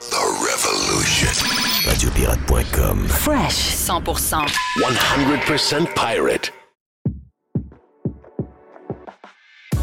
The 0.00 0.18
Revolution. 0.18 1.46
Radiopirate.com. 1.86 3.06
Fresh 3.08 3.76
100%. 3.76 4.46
100% 4.80 5.86
pirate. 5.94 6.52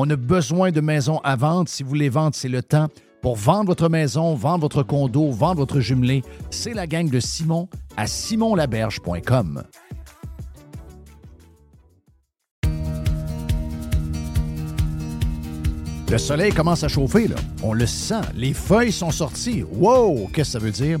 On 0.00 0.08
a 0.10 0.14
besoin 0.14 0.70
de 0.70 0.80
maisons 0.80 1.18
à 1.24 1.34
vendre. 1.34 1.68
Si 1.68 1.82
vous 1.82 1.88
voulez 1.88 2.08
vendre, 2.08 2.32
c'est 2.32 2.48
le 2.48 2.62
temps. 2.62 2.86
Pour 3.20 3.34
vendre 3.34 3.66
votre 3.66 3.88
maison, 3.88 4.32
vendre 4.36 4.60
votre 4.60 4.84
condo, 4.84 5.32
vendre 5.32 5.56
votre 5.56 5.80
jumelé, 5.80 6.22
c'est 6.52 6.72
la 6.72 6.86
gang 6.86 7.10
de 7.10 7.18
Simon 7.18 7.68
à 7.96 8.06
simonlaberge.com. 8.06 9.64
Le 16.08 16.16
soleil 16.16 16.52
commence 16.52 16.84
à 16.84 16.88
chauffer, 16.88 17.26
là. 17.26 17.36
On 17.64 17.72
le 17.72 17.84
sent. 17.84 18.22
Les 18.36 18.54
feuilles 18.54 18.92
sont 18.92 19.10
sorties. 19.10 19.64
Wow! 19.64 20.28
Qu'est-ce 20.32 20.52
que 20.52 20.52
ça 20.52 20.58
veut 20.60 20.70
dire? 20.70 21.00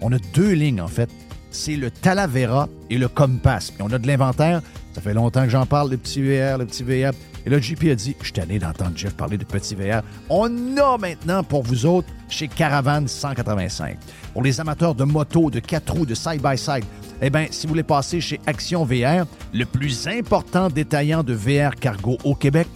On 0.00 0.12
a 0.12 0.18
deux 0.34 0.52
lignes, 0.52 0.80
en 0.80 0.88
fait. 0.88 1.10
C'est 1.50 1.76
le 1.76 1.90
Talavera 1.90 2.68
et 2.90 2.98
le 2.98 3.08
Compass. 3.08 3.72
On 3.80 3.92
a 3.92 3.98
de 3.98 4.06
l'inventaire. 4.06 4.62
Ça 4.94 5.00
fait 5.00 5.14
longtemps 5.14 5.44
que 5.44 5.50
j'en 5.50 5.66
parle, 5.66 5.90
le 5.90 5.96
petit 5.96 6.22
VR, 6.22 6.58
le 6.58 6.66
petit 6.66 6.82
VR. 6.82 7.12
Et 7.46 7.50
là, 7.50 7.58
JP 7.58 7.84
a 7.90 7.94
dit, 7.94 8.16
je 8.20 8.26
suis 8.26 8.58
d'entendre 8.58 8.92
Jeff 8.96 9.14
parler 9.14 9.38
de 9.38 9.44
petit 9.44 9.74
VR. 9.74 10.02
On 10.28 10.76
a 10.76 10.98
maintenant 10.98 11.42
pour 11.42 11.62
vous 11.62 11.86
autres 11.86 12.08
chez 12.28 12.48
Caravane 12.48 13.08
185. 13.08 13.96
Pour 14.32 14.42
les 14.42 14.60
amateurs 14.60 14.94
de 14.94 15.04
moto, 15.04 15.50
de 15.50 15.60
quatre 15.60 15.92
roues, 15.92 16.06
de 16.06 16.14
side-by-side, 16.14 16.84
eh 17.22 17.30
bien, 17.30 17.46
si 17.50 17.66
vous 17.66 17.72
voulez 17.72 17.82
passer 17.82 18.20
chez 18.20 18.40
Action 18.46 18.84
VR, 18.84 19.26
le 19.52 19.64
plus 19.64 20.06
important 20.06 20.68
détaillant 20.68 21.22
de 21.22 21.32
VR 21.32 21.74
cargo 21.74 22.18
au 22.24 22.34
Québec, 22.34 22.66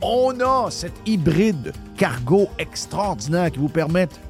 on 0.00 0.38
a 0.40 0.70
cette 0.70 1.00
hybride 1.06 1.72
cargo 1.96 2.48
extraordinaire 2.58 3.50
qui 3.50 3.58
vous 3.58 3.68
permet 3.68 4.08